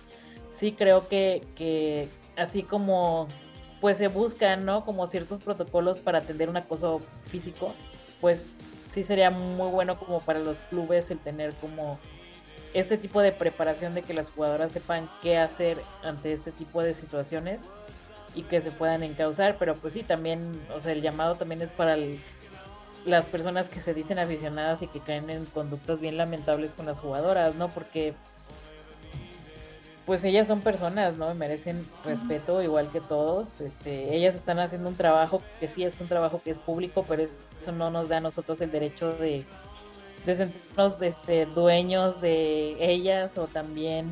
sí 0.52 0.74
creo 0.74 1.08
que, 1.08 1.44
que 1.56 2.08
así 2.38 2.62
como, 2.62 3.28
pues 3.82 3.98
se 3.98 4.08
buscan, 4.08 4.66
¿no? 4.66 4.86
Como 4.86 5.08
ciertos 5.08 5.40
protocolos 5.40 6.00
para 6.00 6.20
atender 6.20 6.50
un 6.50 6.58
acoso 6.58 7.02
físico, 7.26 7.74
pues 8.22 8.48
sí 8.86 9.04
sería 9.04 9.30
muy 9.30 9.70
bueno 9.70 10.00
como 10.00 10.20
para 10.22 10.40
los 10.40 10.60
clubes 10.60 11.12
el 11.12 11.20
tener 11.20 11.54
como 11.56 12.00
este 12.74 12.98
tipo 12.98 13.22
de 13.22 13.32
preparación 13.32 13.94
de 13.94 14.02
que 14.02 14.14
las 14.14 14.30
jugadoras 14.30 14.72
sepan 14.72 15.10
qué 15.22 15.38
hacer 15.38 15.82
ante 16.04 16.34
este 16.34 16.52
tipo 16.52 16.82
de 16.82 16.94
situaciones 16.94 17.60
y 18.36 18.44
que 18.44 18.60
se 18.62 18.72
puedan 18.72 19.02
encauzar, 19.04 19.56
pero 19.58 19.76
pues 19.76 19.94
sí, 19.94 20.04
también, 20.04 20.62
o 20.76 20.82
sea, 20.82 20.92
el 20.92 21.02
llamado 21.02 21.36
también 21.36 21.62
es 21.62 21.70
para 21.70 21.98
las 23.06 23.26
personas 23.28 23.70
que 23.70 23.80
se 23.80 23.94
dicen 23.94 24.20
aficionadas 24.20 24.82
y 24.82 24.88
que 24.88 25.00
caen 25.00 25.30
en 25.30 25.46
conductas 25.46 26.02
bien 26.02 26.18
lamentables 26.18 26.74
con 26.74 26.86
las 26.86 27.00
jugadoras, 27.00 27.56
¿no? 27.56 27.70
Porque 27.70 28.14
pues 30.06 30.24
ellas 30.24 30.48
son 30.48 30.62
personas, 30.62 31.18
¿no? 31.18 31.34
Merecen 31.34 31.86
respeto 32.04 32.62
igual 32.62 32.90
que 32.92 33.02
todos. 33.02 33.62
Este, 33.62 34.16
ellas 34.16 34.36
están 34.36 34.60
haciendo 34.60 34.90
un 34.90 34.96
trabajo 34.96 35.42
que 35.60 35.68
sí 35.68 35.84
es 35.84 36.00
un 36.00 36.08
trabajo 36.08 36.42
que 36.44 36.52
es 36.52 36.60
público, 36.60 37.06
pero 37.08 37.24
eso 37.60 37.72
no 37.72 37.90
nos 37.90 38.10
da 38.10 38.18
a 38.18 38.22
nosotros 38.22 38.62
el 38.62 38.72
derecho 38.72 39.12
de 39.14 39.46
de 40.26 40.36
sentirnos 40.36 41.02
este, 41.02 41.46
dueños 41.46 42.20
de 42.20 42.76
ellas 42.80 43.38
o 43.38 43.48
también 43.48 44.10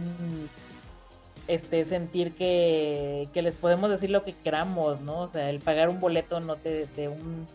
este, 1.47 1.83
sentir 1.85 2.33
que, 2.33 3.27
les 3.33 3.55
podemos 3.55 3.89
decir 3.89 4.09
lo 4.09 4.23
que 4.23 4.33
queramos, 4.33 5.01
¿no? 5.01 5.21
O 5.21 5.27
sea, 5.27 5.49
el 5.49 5.59
pagar 5.59 5.89
un 5.89 5.99
boleto 5.99 6.39
no 6.39 6.55
te, 6.55 6.87
de 6.95 7.07
un 7.07 7.47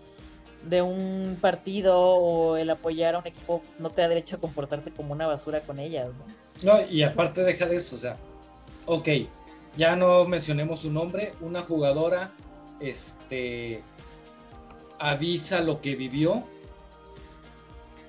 de 0.64 0.82
un 0.82 1.38
partido 1.40 1.96
o 1.96 2.56
el 2.56 2.68
apoyar 2.68 3.14
a 3.14 3.18
un 3.18 3.26
equipo 3.28 3.62
no 3.78 3.90
te 3.90 4.02
da 4.02 4.08
derecho 4.08 4.36
a 4.36 4.40
comportarte 4.40 4.90
como 4.90 5.12
una 5.12 5.28
basura 5.28 5.60
con 5.60 5.78
ellas, 5.78 6.08
¿no? 6.08 6.74
No, 6.74 6.86
y 6.90 7.04
aparte 7.04 7.44
deja 7.44 7.66
de 7.66 7.76
eso, 7.76 7.94
o 7.94 7.98
sea, 7.98 8.16
ok, 8.88 9.08
ya 9.76 9.94
no 9.94 10.24
mencionemos 10.24 10.80
su 10.80 10.90
nombre, 10.90 11.34
una 11.40 11.60
jugadora 11.60 12.32
este 12.80 13.82
avisa 14.98 15.60
lo 15.60 15.80
que 15.80 15.94
vivió 15.94 16.44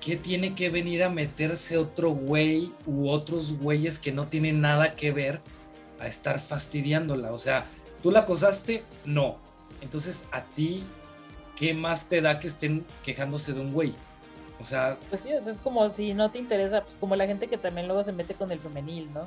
qué 0.00 0.16
tiene 0.16 0.54
que 0.54 0.70
venir 0.70 1.04
a 1.04 1.10
meterse 1.10 1.76
otro 1.76 2.10
güey 2.10 2.72
u 2.86 3.10
otros 3.10 3.58
güeyes 3.58 3.98
que 3.98 4.10
no 4.10 4.28
tienen 4.28 4.60
nada 4.60 4.96
que 4.96 5.12
ver 5.12 5.40
a 6.00 6.06
estar 6.06 6.40
fastidiándola? 6.40 7.32
O 7.32 7.38
sea, 7.38 7.66
¿tú 8.02 8.10
la 8.10 8.20
acosaste? 8.20 8.82
No. 9.04 9.36
Entonces, 9.82 10.24
a 10.32 10.42
ti, 10.42 10.82
¿qué 11.56 11.74
más 11.74 12.08
te 12.08 12.22
da 12.22 12.40
que 12.40 12.48
estén 12.48 12.86
quejándose 13.04 13.52
de 13.52 13.60
un 13.60 13.72
güey? 13.72 13.94
O 14.60 14.64
sea... 14.64 14.96
Pues 15.10 15.20
sí, 15.22 15.30
es 15.30 15.58
como 15.58 15.88
si 15.90 16.14
no 16.14 16.30
te 16.30 16.38
interesa, 16.38 16.82
pues 16.82 16.96
como 16.96 17.14
la 17.14 17.26
gente 17.26 17.48
que 17.48 17.58
también 17.58 17.86
luego 17.86 18.02
se 18.02 18.12
mete 18.12 18.32
con 18.32 18.50
el 18.50 18.58
femenil, 18.58 19.12
¿no? 19.12 19.26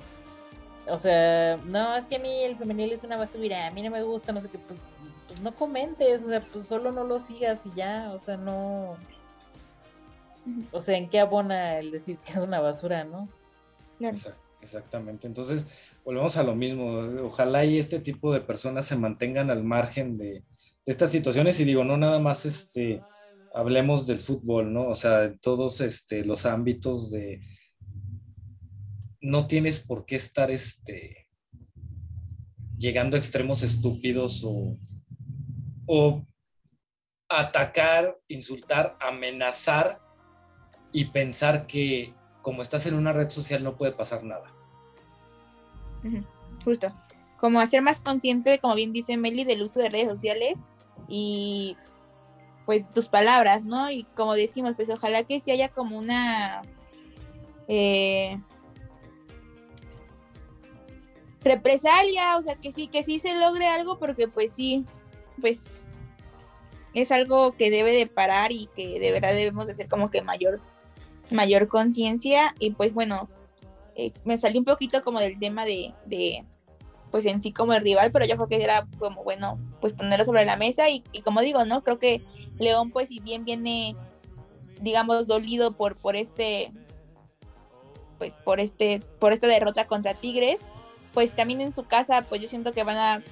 O 0.88 0.97
sea, 0.97 1.57
no, 1.65 1.95
es 1.95 2.05
que 2.05 2.18
a 2.18 2.19
mí 2.19 2.43
el 2.43 2.57
femenil 2.57 2.91
es 2.91 3.03
una 3.03 3.18
basura, 3.18 3.68
a 3.68 3.72
mí 3.72 3.81
no 3.81 3.89
me 3.89 4.03
gusta, 4.03 4.31
no 4.31 4.41
sé 4.41 4.49
qué, 4.49 4.57
pues, 4.57 4.77
pues 5.27 5.41
no 5.41 5.55
comentes, 5.55 6.23
o 6.23 6.27
sea, 6.27 6.41
pues 6.41 6.68
solo 6.68 6.91
no 6.91 7.03
lo 7.03 7.19
sigas 7.19 7.65
y 7.65 7.72
ya, 7.73 8.11
o 8.14 8.19
sea, 8.19 8.35
no, 8.35 8.97
o 10.72 10.81
sea, 10.81 10.97
¿en 10.97 11.10
qué 11.10 11.19
abona 11.19 11.80
el 11.80 11.91
decir 11.91 12.18
que 12.18 12.31
es 12.31 12.38
una 12.38 12.60
basura, 12.60 13.03
no? 13.03 13.30
Exactamente. 14.61 15.27
Entonces, 15.27 15.68
volvemos 16.03 16.38
a 16.38 16.43
lo 16.43 16.55
mismo. 16.55 16.99
Ojalá 17.23 17.65
y 17.65 17.77
este 17.77 17.99
tipo 17.99 18.34
de 18.34 18.41
personas 18.41 18.85
se 18.85 18.95
mantengan 18.95 19.49
al 19.49 19.64
margen 19.64 20.18
de, 20.18 20.43
estas 20.85 21.11
situaciones. 21.11 21.60
Y 21.60 21.65
digo, 21.65 21.84
no 21.84 21.97
nada 21.97 22.19
más 22.19 22.45
este 22.45 23.01
hablemos 23.53 24.07
del 24.07 24.19
fútbol, 24.19 24.73
¿no? 24.73 24.88
O 24.88 24.95
sea, 24.95 25.26
en 25.26 25.38
todos 25.38 25.80
este, 25.81 26.26
los 26.26 26.45
ámbitos 26.47 27.11
de 27.11 27.39
no 29.24 29.48
tienes 29.48 29.80
por 29.80 30.06
qué 30.06 30.18
estar 30.18 30.52
este 30.52 31.30
llegando 32.78 33.16
a 33.16 33.20
extremos 33.20 33.64
estúpidos 33.64 34.44
o, 34.45 34.78
o 35.86 36.26
atacar, 37.30 38.20
insultar, 38.28 38.98
amenazar 39.00 40.02
y 40.91 41.06
pensar 41.06 41.66
que 41.66 42.14
como 42.41 42.62
estás 42.62 42.86
en 42.86 42.95
una 42.95 43.14
red 43.14 43.30
social 43.30 43.64
no 43.64 43.78
puede 43.78 43.94
pasar 43.94 44.24
nada. 44.26 44.54
Justo. 46.66 46.91
Como 47.40 47.62
hacer 47.62 47.82
más 47.82 48.02
consciente, 48.02 48.60
como 48.60 48.76
bien 48.76 48.91
dice 48.91 49.16
Meli, 49.16 49.45
del 49.45 49.64
uso 49.64 49.80
de 49.80 49.90
redes 49.90 50.10
sociales 50.10 50.60
y 51.08 51.78
pues 52.66 52.90
tus 52.91 53.08
palabras, 53.08 53.64
¿no? 53.64 53.90
Y 53.90 54.04
como 54.04 54.34
decimos, 54.34 54.74
pues 54.76 54.90
ojalá 54.90 55.24
que 55.24 55.40
sí 55.40 55.52
haya 55.52 55.70
como 55.70 55.98
una 55.98 56.64
eh, 57.70 58.38
represalia, 61.44 62.38
o 62.38 62.44
sea, 62.44 62.56
que 62.56 62.72
sí, 62.72 62.88
que 62.88 63.03
sí 63.03 63.20
se 63.20 63.36
logre 63.36 63.68
algo, 63.68 63.99
porque 63.99 64.28
pues 64.28 64.53
sí, 64.53 64.86
pues 65.41 65.84
es 66.94 67.11
algo 67.11 67.53
que 67.53 67.72
debe 67.72 67.95
de 67.95 68.07
parar 68.07 68.52
y 68.52 68.70
que 68.76 68.99
de 68.99 69.11
verdad 69.11 69.34
debemos 69.34 69.65
de 69.65 69.74
hacer 69.74 69.88
como 69.88 70.10
que 70.10 70.22
mayor 70.22 70.61
mayor 71.32 71.68
conciencia 71.68 72.53
y 72.60 72.72
pues 72.72 72.94
bueno, 72.94 73.30
eh, 73.95 74.11
me 74.24 74.38
salí 74.38 74.57
un 74.57 74.65
poquito 74.65 75.03
como 75.03 75.20
del 75.20 75.40
tema 75.40 75.65
de, 75.65 75.94
de, 76.06 76.45
pues 77.11 77.26
en 77.26 77.41
sí 77.41 77.52
como 77.52 77.74
el 77.74 77.84
rival, 77.84 78.11
pero 78.11 78.26
yo 78.26 78.36
creo 78.36 78.48
que 78.48 78.64
era 78.64 78.88
como 78.99 79.24
bueno, 79.24 79.60
pues 79.82 79.94
ponerlo 79.94 80.26
sobre 80.26 80.45
la 80.45 80.57
mesa 80.57 80.90
y, 80.90 81.03
como 81.24 81.41
digo, 81.41 81.65
¿no? 81.65 81.84
Creo 81.84 81.99
que 81.99 82.24
León 82.60 82.91
pues 82.91 83.10
si 83.10 83.20
bien 83.20 83.45
viene, 83.45 83.95
digamos, 84.82 85.28
dolido 85.28 85.74
por, 85.74 85.95
por 85.95 86.15
este, 86.15 86.72
pues 88.18 88.36
por 88.38 88.60
este, 88.60 88.99
por 89.20 89.34
esta 89.34 89.48
derrota 89.48 89.86
contra 89.86 90.14
Tigres, 90.14 90.60
pues 91.14 91.35
también 91.35 91.61
en 91.61 91.73
su 91.73 91.84
casa 91.84 92.22
pues 92.22 92.41
yo 92.41 92.48
siento 92.48 92.73
que 92.73 92.84
van 92.84 92.98
a 92.98 93.23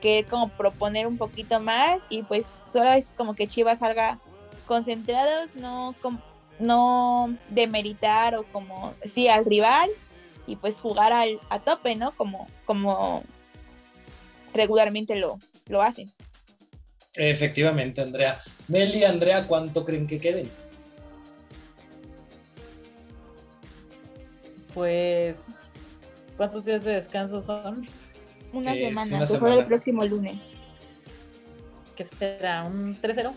querer 0.00 0.26
como 0.26 0.48
proponer 0.48 1.06
un 1.06 1.18
poquito 1.18 1.60
más 1.60 2.02
y 2.08 2.22
pues 2.22 2.50
solo 2.70 2.92
es 2.92 3.12
como 3.16 3.34
que 3.34 3.48
Chivas 3.48 3.80
salga 3.80 4.18
concentrados, 4.66 5.54
no 5.56 5.94
como 6.00 6.22
no 6.58 7.36
demeritar 7.48 8.34
o 8.36 8.44
como, 8.44 8.94
sí, 9.04 9.28
al 9.28 9.44
rival 9.44 9.90
y 10.46 10.56
pues 10.56 10.80
jugar 10.80 11.12
al, 11.12 11.40
a 11.50 11.60
tope, 11.60 11.94
¿no? 11.94 12.12
Como, 12.12 12.48
como 12.64 13.22
regularmente 14.54 15.16
lo, 15.16 15.38
lo 15.66 15.82
hacen. 15.82 16.12
Efectivamente, 17.14 18.00
Andrea. 18.00 18.40
Meli, 18.68 19.04
Andrea, 19.04 19.46
¿cuánto 19.46 19.84
creen 19.84 20.06
que 20.06 20.18
queden? 20.18 20.50
Pues, 24.74 25.67
¿cuántos 26.38 26.64
días 26.64 26.82
de 26.84 26.92
descanso 26.92 27.42
son? 27.42 27.86
Una 28.54 28.72
semana, 28.72 29.26
una 29.30 29.54
el 29.54 29.66
próximo 29.66 30.04
lunes. 30.06 30.54
¿Qué 31.94 32.04
será? 32.06 32.64
¿Un 32.64 32.98
3-0? 32.98 33.32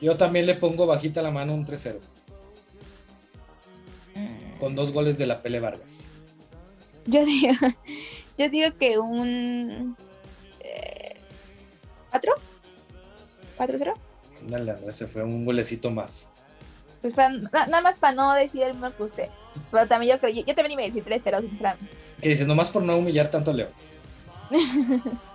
Yo 0.00 0.16
también 0.16 0.46
le 0.46 0.56
pongo 0.56 0.86
bajita 0.86 1.22
la 1.22 1.30
mano 1.30 1.54
un 1.54 1.64
3-0. 1.64 2.00
Con 4.58 4.74
dos 4.74 4.90
goles 4.92 5.18
de 5.18 5.26
la 5.26 5.42
Pele 5.42 5.60
Vargas. 5.60 6.04
Yo 7.04 7.24
digo, 7.24 7.52
yo 8.38 8.48
digo 8.48 8.76
que 8.76 8.98
un 8.98 9.96
¿Cuatro? 12.10 12.32
¿Cuatro-cero? 13.56 13.94
Dale, 14.48 14.70
Andrea, 14.72 14.92
se 14.92 15.06
fue 15.06 15.22
un 15.22 15.44
golecito 15.44 15.90
más. 15.90 16.28
Pues 17.02 17.12
para- 17.14 17.28
na- 17.34 17.66
nada 17.66 17.80
más 17.82 17.98
para 17.98 18.14
no 18.14 18.32
decir 18.34 18.62
el 18.62 18.72
mismo 18.72 18.90
que 18.96 19.02
usted. 19.02 19.28
Pero 19.70 19.86
también 19.86 20.14
yo 20.14 20.20
creo, 20.20 20.32
yo, 20.34 20.44
yo 20.44 20.54
también 20.54 20.72
iba 20.72 20.82
a 20.82 20.86
decir 20.86 21.04
3-0, 21.04 21.40
sinceramente. 21.48 21.92
Que 22.20 22.28
dices, 22.30 22.46
nomás 22.46 22.70
por 22.70 22.82
no 22.82 22.96
humillar 22.96 23.30
tanto 23.30 23.50
a 23.50 23.54
Leo. 23.54 23.68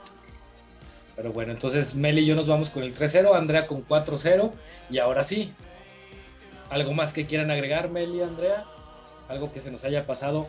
Pero 1.16 1.34
bueno, 1.34 1.52
entonces 1.52 1.94
Meli 1.94 2.22
y 2.22 2.26
yo 2.26 2.36
nos 2.36 2.48
vamos 2.48 2.70
con 2.70 2.84
el 2.84 2.96
3-0, 2.96 3.36
Andrea 3.36 3.68
con 3.68 3.86
4-0. 3.86 4.52
Y 4.90 4.98
ahora 5.00 5.24
sí, 5.24 5.54
¿algo 6.70 6.94
más 6.94 7.14
que 7.14 7.26
quieran 7.26 7.52
agregar, 7.52 7.90
Meli 7.90 8.20
y 8.20 8.22
Andrea? 8.22 8.66
¿Algo 9.28 9.52
que 9.52 9.60
se 9.60 9.72
nos 9.72 9.84
haya 9.84 10.06
pasado 10.08 10.48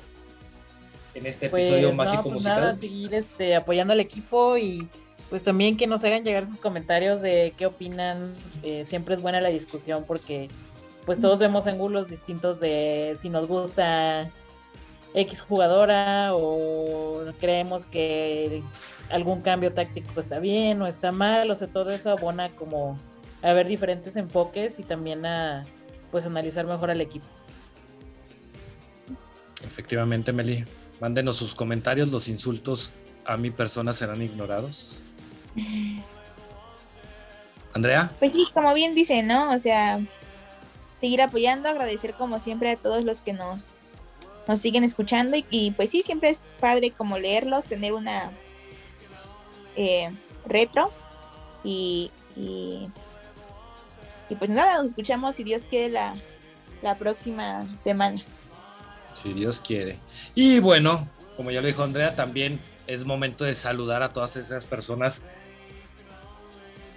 en 1.15 1.27
este 1.27 1.51
Pues, 1.51 1.65
episodio 1.65 1.91
no, 1.91 1.95
mágico 1.97 2.23
pues 2.25 2.35
musical? 2.35 2.61
nada, 2.61 2.75
seguir 2.75 3.15
este, 3.15 3.55
apoyando 3.55 3.93
al 3.93 4.01
equipo 4.01 4.57
y 4.57 4.89
pues 5.29 5.43
también 5.43 5.77
que 5.77 5.87
nos 5.87 6.05
hagan 6.05 6.25
llegar 6.25 6.47
sus 6.47 6.59
comentarios 6.59 7.21
de 7.21 7.53
qué 7.57 7.67
opinan. 7.67 8.35
Eh, 8.63 8.85
siempre 8.87 9.15
es 9.15 9.21
buena 9.21 9.41
la 9.41 9.49
discusión 9.49 10.05
porque 10.07 10.49
pues 11.05 11.21
todos 11.21 11.39
vemos 11.39 11.67
ángulos 11.67 12.09
distintos 12.09 12.61
de 12.61 13.17
si 13.21 13.29
nos 13.29 13.47
gusta 13.47 14.31
X 15.15 15.41
jugadora 15.41 16.31
o 16.35 17.25
creemos 17.41 17.87
que 17.87 18.63
algún 19.11 19.43
cambio 19.43 19.73
táctico 19.73 20.19
está 20.21 20.39
bien 20.39 20.81
o 20.81 20.87
está 20.87 21.13
mal, 21.13 21.51
o 21.51 21.55
sea, 21.55 21.69
todo 21.69 21.91
eso 21.91 22.11
abona 22.11 22.49
como 22.51 22.99
a 23.43 23.53
ver 23.53 23.67
diferentes 23.67 24.17
enfoques 24.17 24.79
y 24.79 24.85
también 24.85 25.27
a 25.27 25.65
pues 26.11 26.25
analizar 26.27 26.67
mejor 26.67 26.91
al 26.91 27.01
equipo. 27.01 27.27
Efectivamente, 29.65 30.33
Meli. 30.33 30.65
Mándenos 31.01 31.37
sus 31.37 31.55
comentarios, 31.55 32.09
los 32.09 32.29
insultos 32.29 32.93
a 33.25 33.37
mi 33.37 33.51
persona 33.51 33.93
serán 33.93 34.23
ignorados. 34.23 34.99
Andrea, 37.75 38.13
Pues 38.19 38.33
sí, 38.33 38.47
como 38.53 38.73
bien 38.75 38.95
dice, 38.95 39.23
¿no? 39.23 39.51
O 39.51 39.59
sea, 39.59 39.99
seguir 41.03 41.21
apoyando, 41.21 41.69
agradecer 41.69 42.15
como 42.15 42.39
siempre 42.39 42.71
a 42.71 42.77
todos 42.77 43.03
los 43.03 43.23
que 43.23 43.33
nos, 43.33 43.71
nos 44.47 44.61
siguen 44.61 44.85
escuchando 44.85 45.37
y, 45.51 45.73
pues 45.73 45.91
sí, 45.91 46.01
siempre 46.03 46.31
es 46.31 46.43
padre 46.61 46.93
como 46.93 47.19
leerlos, 47.19 47.65
tener 47.65 47.93
una 47.93 48.31
eh, 49.75 50.13
retro 50.47 50.93
y, 51.65 52.13
y, 52.37 52.89
y 54.29 54.35
pues 54.37 54.49
nada, 54.49 54.77
nos 54.79 54.87
escuchamos 54.87 55.35
si 55.35 55.43
Dios 55.43 55.67
quiere 55.69 55.91
la, 55.91 56.15
la 56.83 56.95
próxima 56.95 57.67
semana. 57.81 58.23
si 59.13 59.33
Dios 59.33 59.61
quiere. 59.61 59.99
Y 60.37 60.61
bueno, 60.61 61.09
como 61.37 61.51
ya 61.51 61.61
lo 61.61 61.67
dijo 61.67 61.83
Andrea, 61.83 62.15
también 62.15 62.61
es 62.87 63.05
momento 63.05 63.45
de 63.45 63.55
saludar 63.55 64.05
a 64.05 64.13
todas 64.13 64.37
esas 64.37 64.65
personas 64.65 65.23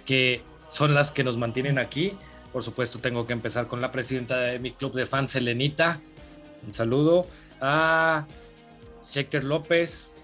que 0.04 0.42
son 0.70 0.94
las 0.94 1.10
que 1.10 1.24
nos 1.24 1.36
mantienen 1.36 1.78
aquí. 1.80 2.16
Por 2.56 2.62
supuesto, 2.62 2.98
tengo 2.98 3.26
que 3.26 3.34
empezar 3.34 3.66
con 3.66 3.82
la 3.82 3.92
presidenta 3.92 4.38
de 4.40 4.58
mi 4.58 4.70
club 4.70 4.94
de 4.94 5.04
fans, 5.04 5.36
Elenita. 5.36 6.00
Un 6.66 6.72
saludo 6.72 7.26
a 7.60 8.24
Shaker 9.06 9.44
López, 9.44 10.14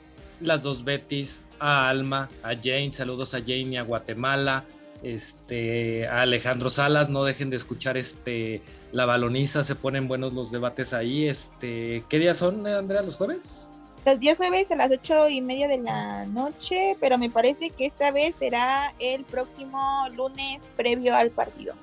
las 0.41 0.63
dos 0.63 0.83
Betis, 0.83 1.43
a 1.59 1.91
Alma, 1.91 2.31
a 2.43 2.55
Jane, 2.55 2.91
saludos 2.91 3.35
a 3.35 3.41
Jane 3.41 3.73
y 3.73 3.77
a 3.77 3.83
Guatemala, 3.83 4.65
este, 5.03 6.09
a 6.09 6.23
Alejandro 6.23 6.71
Salas, 6.71 7.11
no 7.11 7.23
dejen 7.23 7.51
de 7.51 7.57
escuchar 7.57 7.99
este 7.99 8.63
la 8.93 9.05
baloniza, 9.05 9.63
se 9.63 9.75
ponen 9.75 10.09
buenos 10.09 10.33
los 10.33 10.51
debates 10.51 10.95
ahí. 10.95 11.29
Este, 11.29 12.03
¿qué 12.09 12.19
días 12.19 12.39
son, 12.39 12.67
Andrea, 12.67 13.03
los 13.03 13.17
jueves? 13.17 13.69
Los 14.07 14.19
días 14.19 14.39
jueves 14.39 14.71
a 14.71 14.77
las 14.77 14.91
ocho 14.91 15.29
y 15.29 15.43
media 15.43 15.69
de 15.69 15.83
la 15.83 16.25
noche, 16.25 16.97
pero 16.99 17.19
me 17.19 17.29
parece 17.29 17.69
que 17.69 17.85
esta 17.85 18.11
vez 18.11 18.37
será 18.37 18.95
el 19.01 19.23
próximo 19.25 20.07
lunes 20.17 20.71
previo 20.75 21.15
al 21.15 21.29
partido. 21.31 21.75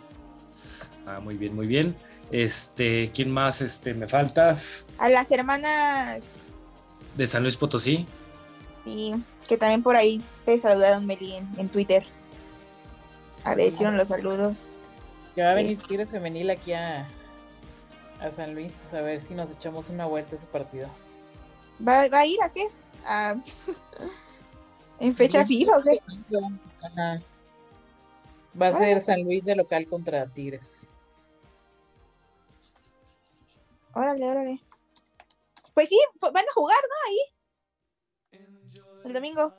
Ah, 1.10 1.20
muy 1.20 1.36
bien, 1.38 1.56
muy 1.56 1.66
bien. 1.66 1.96
Este, 2.32 3.10
¿quién 3.16 3.32
más 3.32 3.62
este 3.62 3.96
me 3.96 4.08
falta? 4.08 4.60
A 5.00 5.10
las 5.10 5.32
hermanas 5.32 6.24
De 7.16 7.26
San 7.26 7.42
Luis 7.42 7.58
Potosí. 7.58 8.06
Sí, 8.84 9.14
que 9.48 9.58
también 9.58 9.82
por 9.82 9.96
ahí 9.96 10.22
te 10.46 10.60
saludaron 10.60 11.08
Meli 11.08 11.34
en, 11.36 11.50
en 11.58 11.68
Twitter. 11.70 12.06
Agradecieron 13.44 13.98
los 13.98 14.10
saludos. 14.10 14.70
Que 15.34 15.42
va 15.42 15.52
a 15.52 15.56
venir 15.56 15.80
Tigres 15.80 16.12
Femenil 16.12 16.52
aquí 16.52 16.74
a, 16.74 17.08
a 18.22 18.32
San 18.32 18.54
Luis, 18.54 18.72
pues, 18.74 18.94
a 18.94 19.02
ver 19.02 19.20
si 19.20 19.34
nos 19.34 19.50
echamos 19.52 19.90
una 19.90 20.06
vuelta 20.06 20.36
a 20.36 20.38
ese 20.38 20.46
partido. 20.46 20.90
¿Va, 21.86 22.08
va 22.10 22.20
a 22.20 22.26
ir 22.28 22.38
a 22.44 22.50
qué? 22.50 22.68
A- 23.06 23.36
¿En 25.00 25.16
fecha 25.16 25.44
fija 25.46 25.76
o 25.78 25.82
qué? 25.82 26.00
Ajá. 26.84 27.22
Va 28.62 28.68
a 28.68 28.74
ser 28.74 29.02
San 29.02 29.24
Luis 29.24 29.46
de 29.46 29.56
local 29.56 29.88
contra 29.88 30.28
Tigres. 30.28 30.92
Órale, 33.94 34.26
órale. 34.30 34.62
Pues 35.74 35.90
sí, 35.90 36.00
van 36.22 36.46
a 36.46 36.54
jugar, 36.54 36.78
¿no? 36.82 36.96
Ahí. 37.08 38.42
El 39.06 39.14
domingo. 39.14 39.54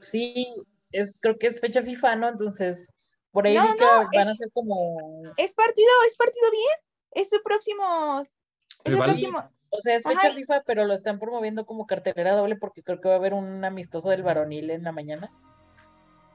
Sí, 0.00 0.54
es, 0.92 1.14
creo 1.20 1.38
que 1.38 1.46
es 1.48 1.60
fecha 1.60 1.82
FIFA, 1.82 2.16
¿no? 2.16 2.28
Entonces, 2.28 2.92
por 3.30 3.46
ahí 3.46 3.54
No, 3.54 3.62
que 3.74 3.84
no, 3.84 3.86
van 4.14 4.28
a 4.28 4.32
es- 4.32 4.38
ser 4.38 4.50
como. 4.52 4.98
Es 5.36 5.52
partido, 5.52 5.88
es 6.08 6.16
partido 6.16 6.50
bien. 6.50 6.78
Es 7.12 7.28
su 7.30 7.42
próximo. 7.42 8.22
Es 8.84 8.96
próximo. 8.96 9.50
O 9.70 9.80
sea, 9.80 9.96
es 9.96 10.04
fecha 10.04 10.28
Ajá. 10.28 10.32
FIFA, 10.32 10.62
pero 10.64 10.84
lo 10.86 10.94
están 10.94 11.18
promoviendo 11.18 11.66
como 11.66 11.86
cartelera 11.86 12.34
doble 12.34 12.56
porque 12.56 12.82
creo 12.82 13.00
que 13.00 13.08
va 13.08 13.14
a 13.14 13.18
haber 13.18 13.34
un 13.34 13.64
amistoso 13.64 14.10
del 14.10 14.22
varonil 14.22 14.70
en 14.70 14.84
la 14.84 14.92
mañana. 14.92 15.30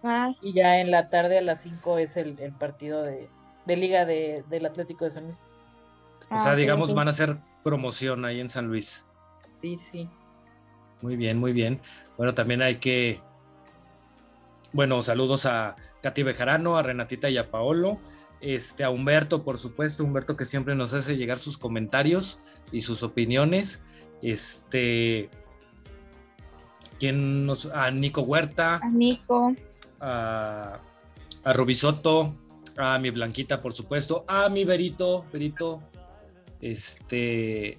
Ah, 0.04 0.34
Y 0.42 0.54
ya 0.54 0.80
en 0.80 0.92
la 0.92 1.10
tarde 1.10 1.38
a 1.38 1.42
las 1.42 1.62
5 1.62 1.98
es 2.00 2.18
el, 2.18 2.40
el 2.40 2.54
partido 2.54 3.04
de, 3.04 3.30
de 3.66 3.76
Liga 3.76 4.06
de, 4.06 4.44
del 4.50 4.66
Atlético 4.66 5.06
de 5.06 5.12
San 5.12 5.26
Luis. 5.26 5.42
O 6.32 6.36
ah, 6.36 6.44
sea, 6.44 6.56
digamos, 6.56 6.94
van 6.94 7.08
a 7.08 7.12
hacer 7.12 7.38
promoción 7.62 8.24
ahí 8.24 8.40
en 8.40 8.50
San 8.50 8.68
Luis. 8.68 9.06
Sí, 9.62 9.76
sí. 9.76 10.10
Muy 11.02 11.18
bien, 11.18 11.38
muy 11.38 11.52
bien. 11.52 11.82
Bueno, 12.18 12.34
también 12.34 12.62
hay 12.62 12.78
que. 12.78 13.20
Bueno, 14.72 15.02
saludos 15.02 15.46
a 15.46 15.76
Katy 16.02 16.24
Bejarano, 16.24 16.78
a 16.78 16.84
Renatita 16.84 17.30
y 17.30 17.38
a 17.38 17.52
Paolo. 17.52 18.00
Este, 18.40 18.86
a 18.86 18.90
Humberto, 18.90 19.44
por 19.44 19.58
supuesto, 19.58 20.06
Humberto 20.06 20.38
que 20.38 20.46
siempre 20.46 20.74
nos 20.74 20.94
hace 20.94 21.18
llegar 21.18 21.38
sus 21.38 21.58
comentarios 21.58 22.40
y 22.72 22.80
sus 22.80 23.04
opiniones. 23.04 23.84
Este. 24.22 25.30
¿Quién 26.98 27.46
nos.? 27.46 27.66
A 27.66 27.92
Nico 27.92 28.22
Huerta, 28.22 28.80
A 28.82 28.90
Nico. 28.90 29.54
a, 30.00 30.80
a 31.44 31.54
Rubisoto, 31.54 32.36
a 32.78 32.98
mi 33.00 33.10
Blanquita, 33.10 33.62
por 33.62 33.74
supuesto, 33.74 34.24
a 34.30 34.48
mi 34.48 34.64
Berito, 34.64 35.26
Berito, 35.34 35.80
este, 36.62 37.78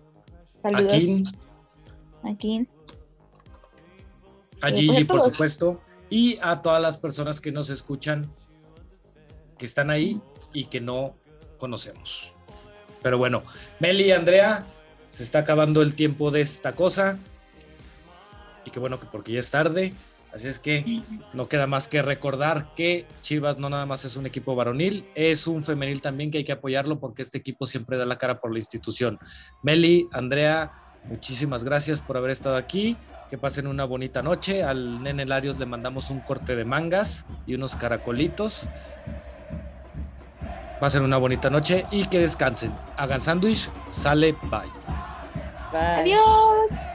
a 0.63 0.71
Saludos. 0.71 0.93
Kim, 0.93 1.25
Aquí. 2.25 2.69
a 4.61 4.69
Eh, 4.69 4.75
Gigi, 4.75 5.05
por 5.05 5.23
supuesto, 5.23 5.81
y 6.11 6.39
a 6.43 6.63
todas 6.63 6.81
las 6.81 6.99
personas 6.99 7.41
que 7.41 7.53
nos 7.53 7.71
escuchan, 7.71 8.31
que 9.59 9.67
están 9.67 9.91
ahí 9.91 10.21
y 10.53 10.67
que 10.67 10.81
no 10.81 11.15
conocemos. 11.59 12.35
Pero 13.03 13.19
bueno, 13.19 13.43
Meli 13.81 14.05
y 14.05 14.13
Andrea, 14.13 14.65
se 15.11 15.23
está 15.23 15.41
acabando 15.41 15.83
el 15.83 15.95
tiempo 15.95 16.31
de 16.31 16.41
esta 16.41 16.75
cosa. 16.75 17.19
Y 18.65 18.71
qué 18.71 18.79
bueno 18.79 19.01
que 19.01 19.07
porque 19.07 19.33
ya 19.33 19.41
es 19.41 19.51
tarde. 19.51 19.93
Así 20.35 20.49
es 20.49 20.59
que 20.59 21.03
no 21.35 21.47
queda 21.47 21.67
más 21.67 21.89
que 21.89 22.01
recordar 22.01 22.73
que 22.75 23.07
Chivas 23.21 23.59
no 23.59 23.69
nada 23.69 23.85
más 23.85 24.05
es 24.07 24.17
un 24.17 24.25
equipo 24.25 24.55
varonil, 24.55 25.05
es 25.15 25.47
un 25.47 25.63
femenil 25.63 26.01
también 26.01 26.31
que 26.31 26.39
hay 26.39 26.45
que 26.45 26.53
apoyarlo 26.53 26.99
porque 26.99 27.21
este 27.21 27.39
equipo 27.39 27.67
siempre 27.67 27.99
da 27.99 28.07
la 28.07 28.17
cara 28.17 28.41
por 28.41 28.51
la 28.51 28.59
institución. 28.59 29.19
Meli, 29.63 30.07
Andrea, 30.13 30.73
muchísimas 31.05 31.65
gracias 31.65 32.01
por 32.01 32.17
haber 32.17 32.31
estado 32.31 32.57
aquí. 32.57 32.97
Que 33.29 33.39
pasen 33.39 33.67
una 33.67 33.87
bonita 33.87 34.21
noche. 34.21 34.63
Al 34.63 35.03
nene 35.03 35.25
Larios 35.25 35.59
le 35.59 35.65
mandamos 35.65 36.11
un 36.11 36.21
corte 36.21 36.55
de 36.55 36.67
mangas 36.67 37.25
y 37.47 37.55
unos 37.55 37.77
caracolitos. 37.77 38.69
Pasen 40.81 41.03
una 41.03 41.17
bonita 41.17 41.49
noche 41.49 41.87
y 41.91 42.07
que 42.07 42.19
descansen. 42.19 42.75
Hagan 42.97 43.23
sándwich, 43.23 43.71
sale, 43.89 44.33
bye. 44.51 44.69
Bye. 45.73 45.81
Adiós. 45.81 46.91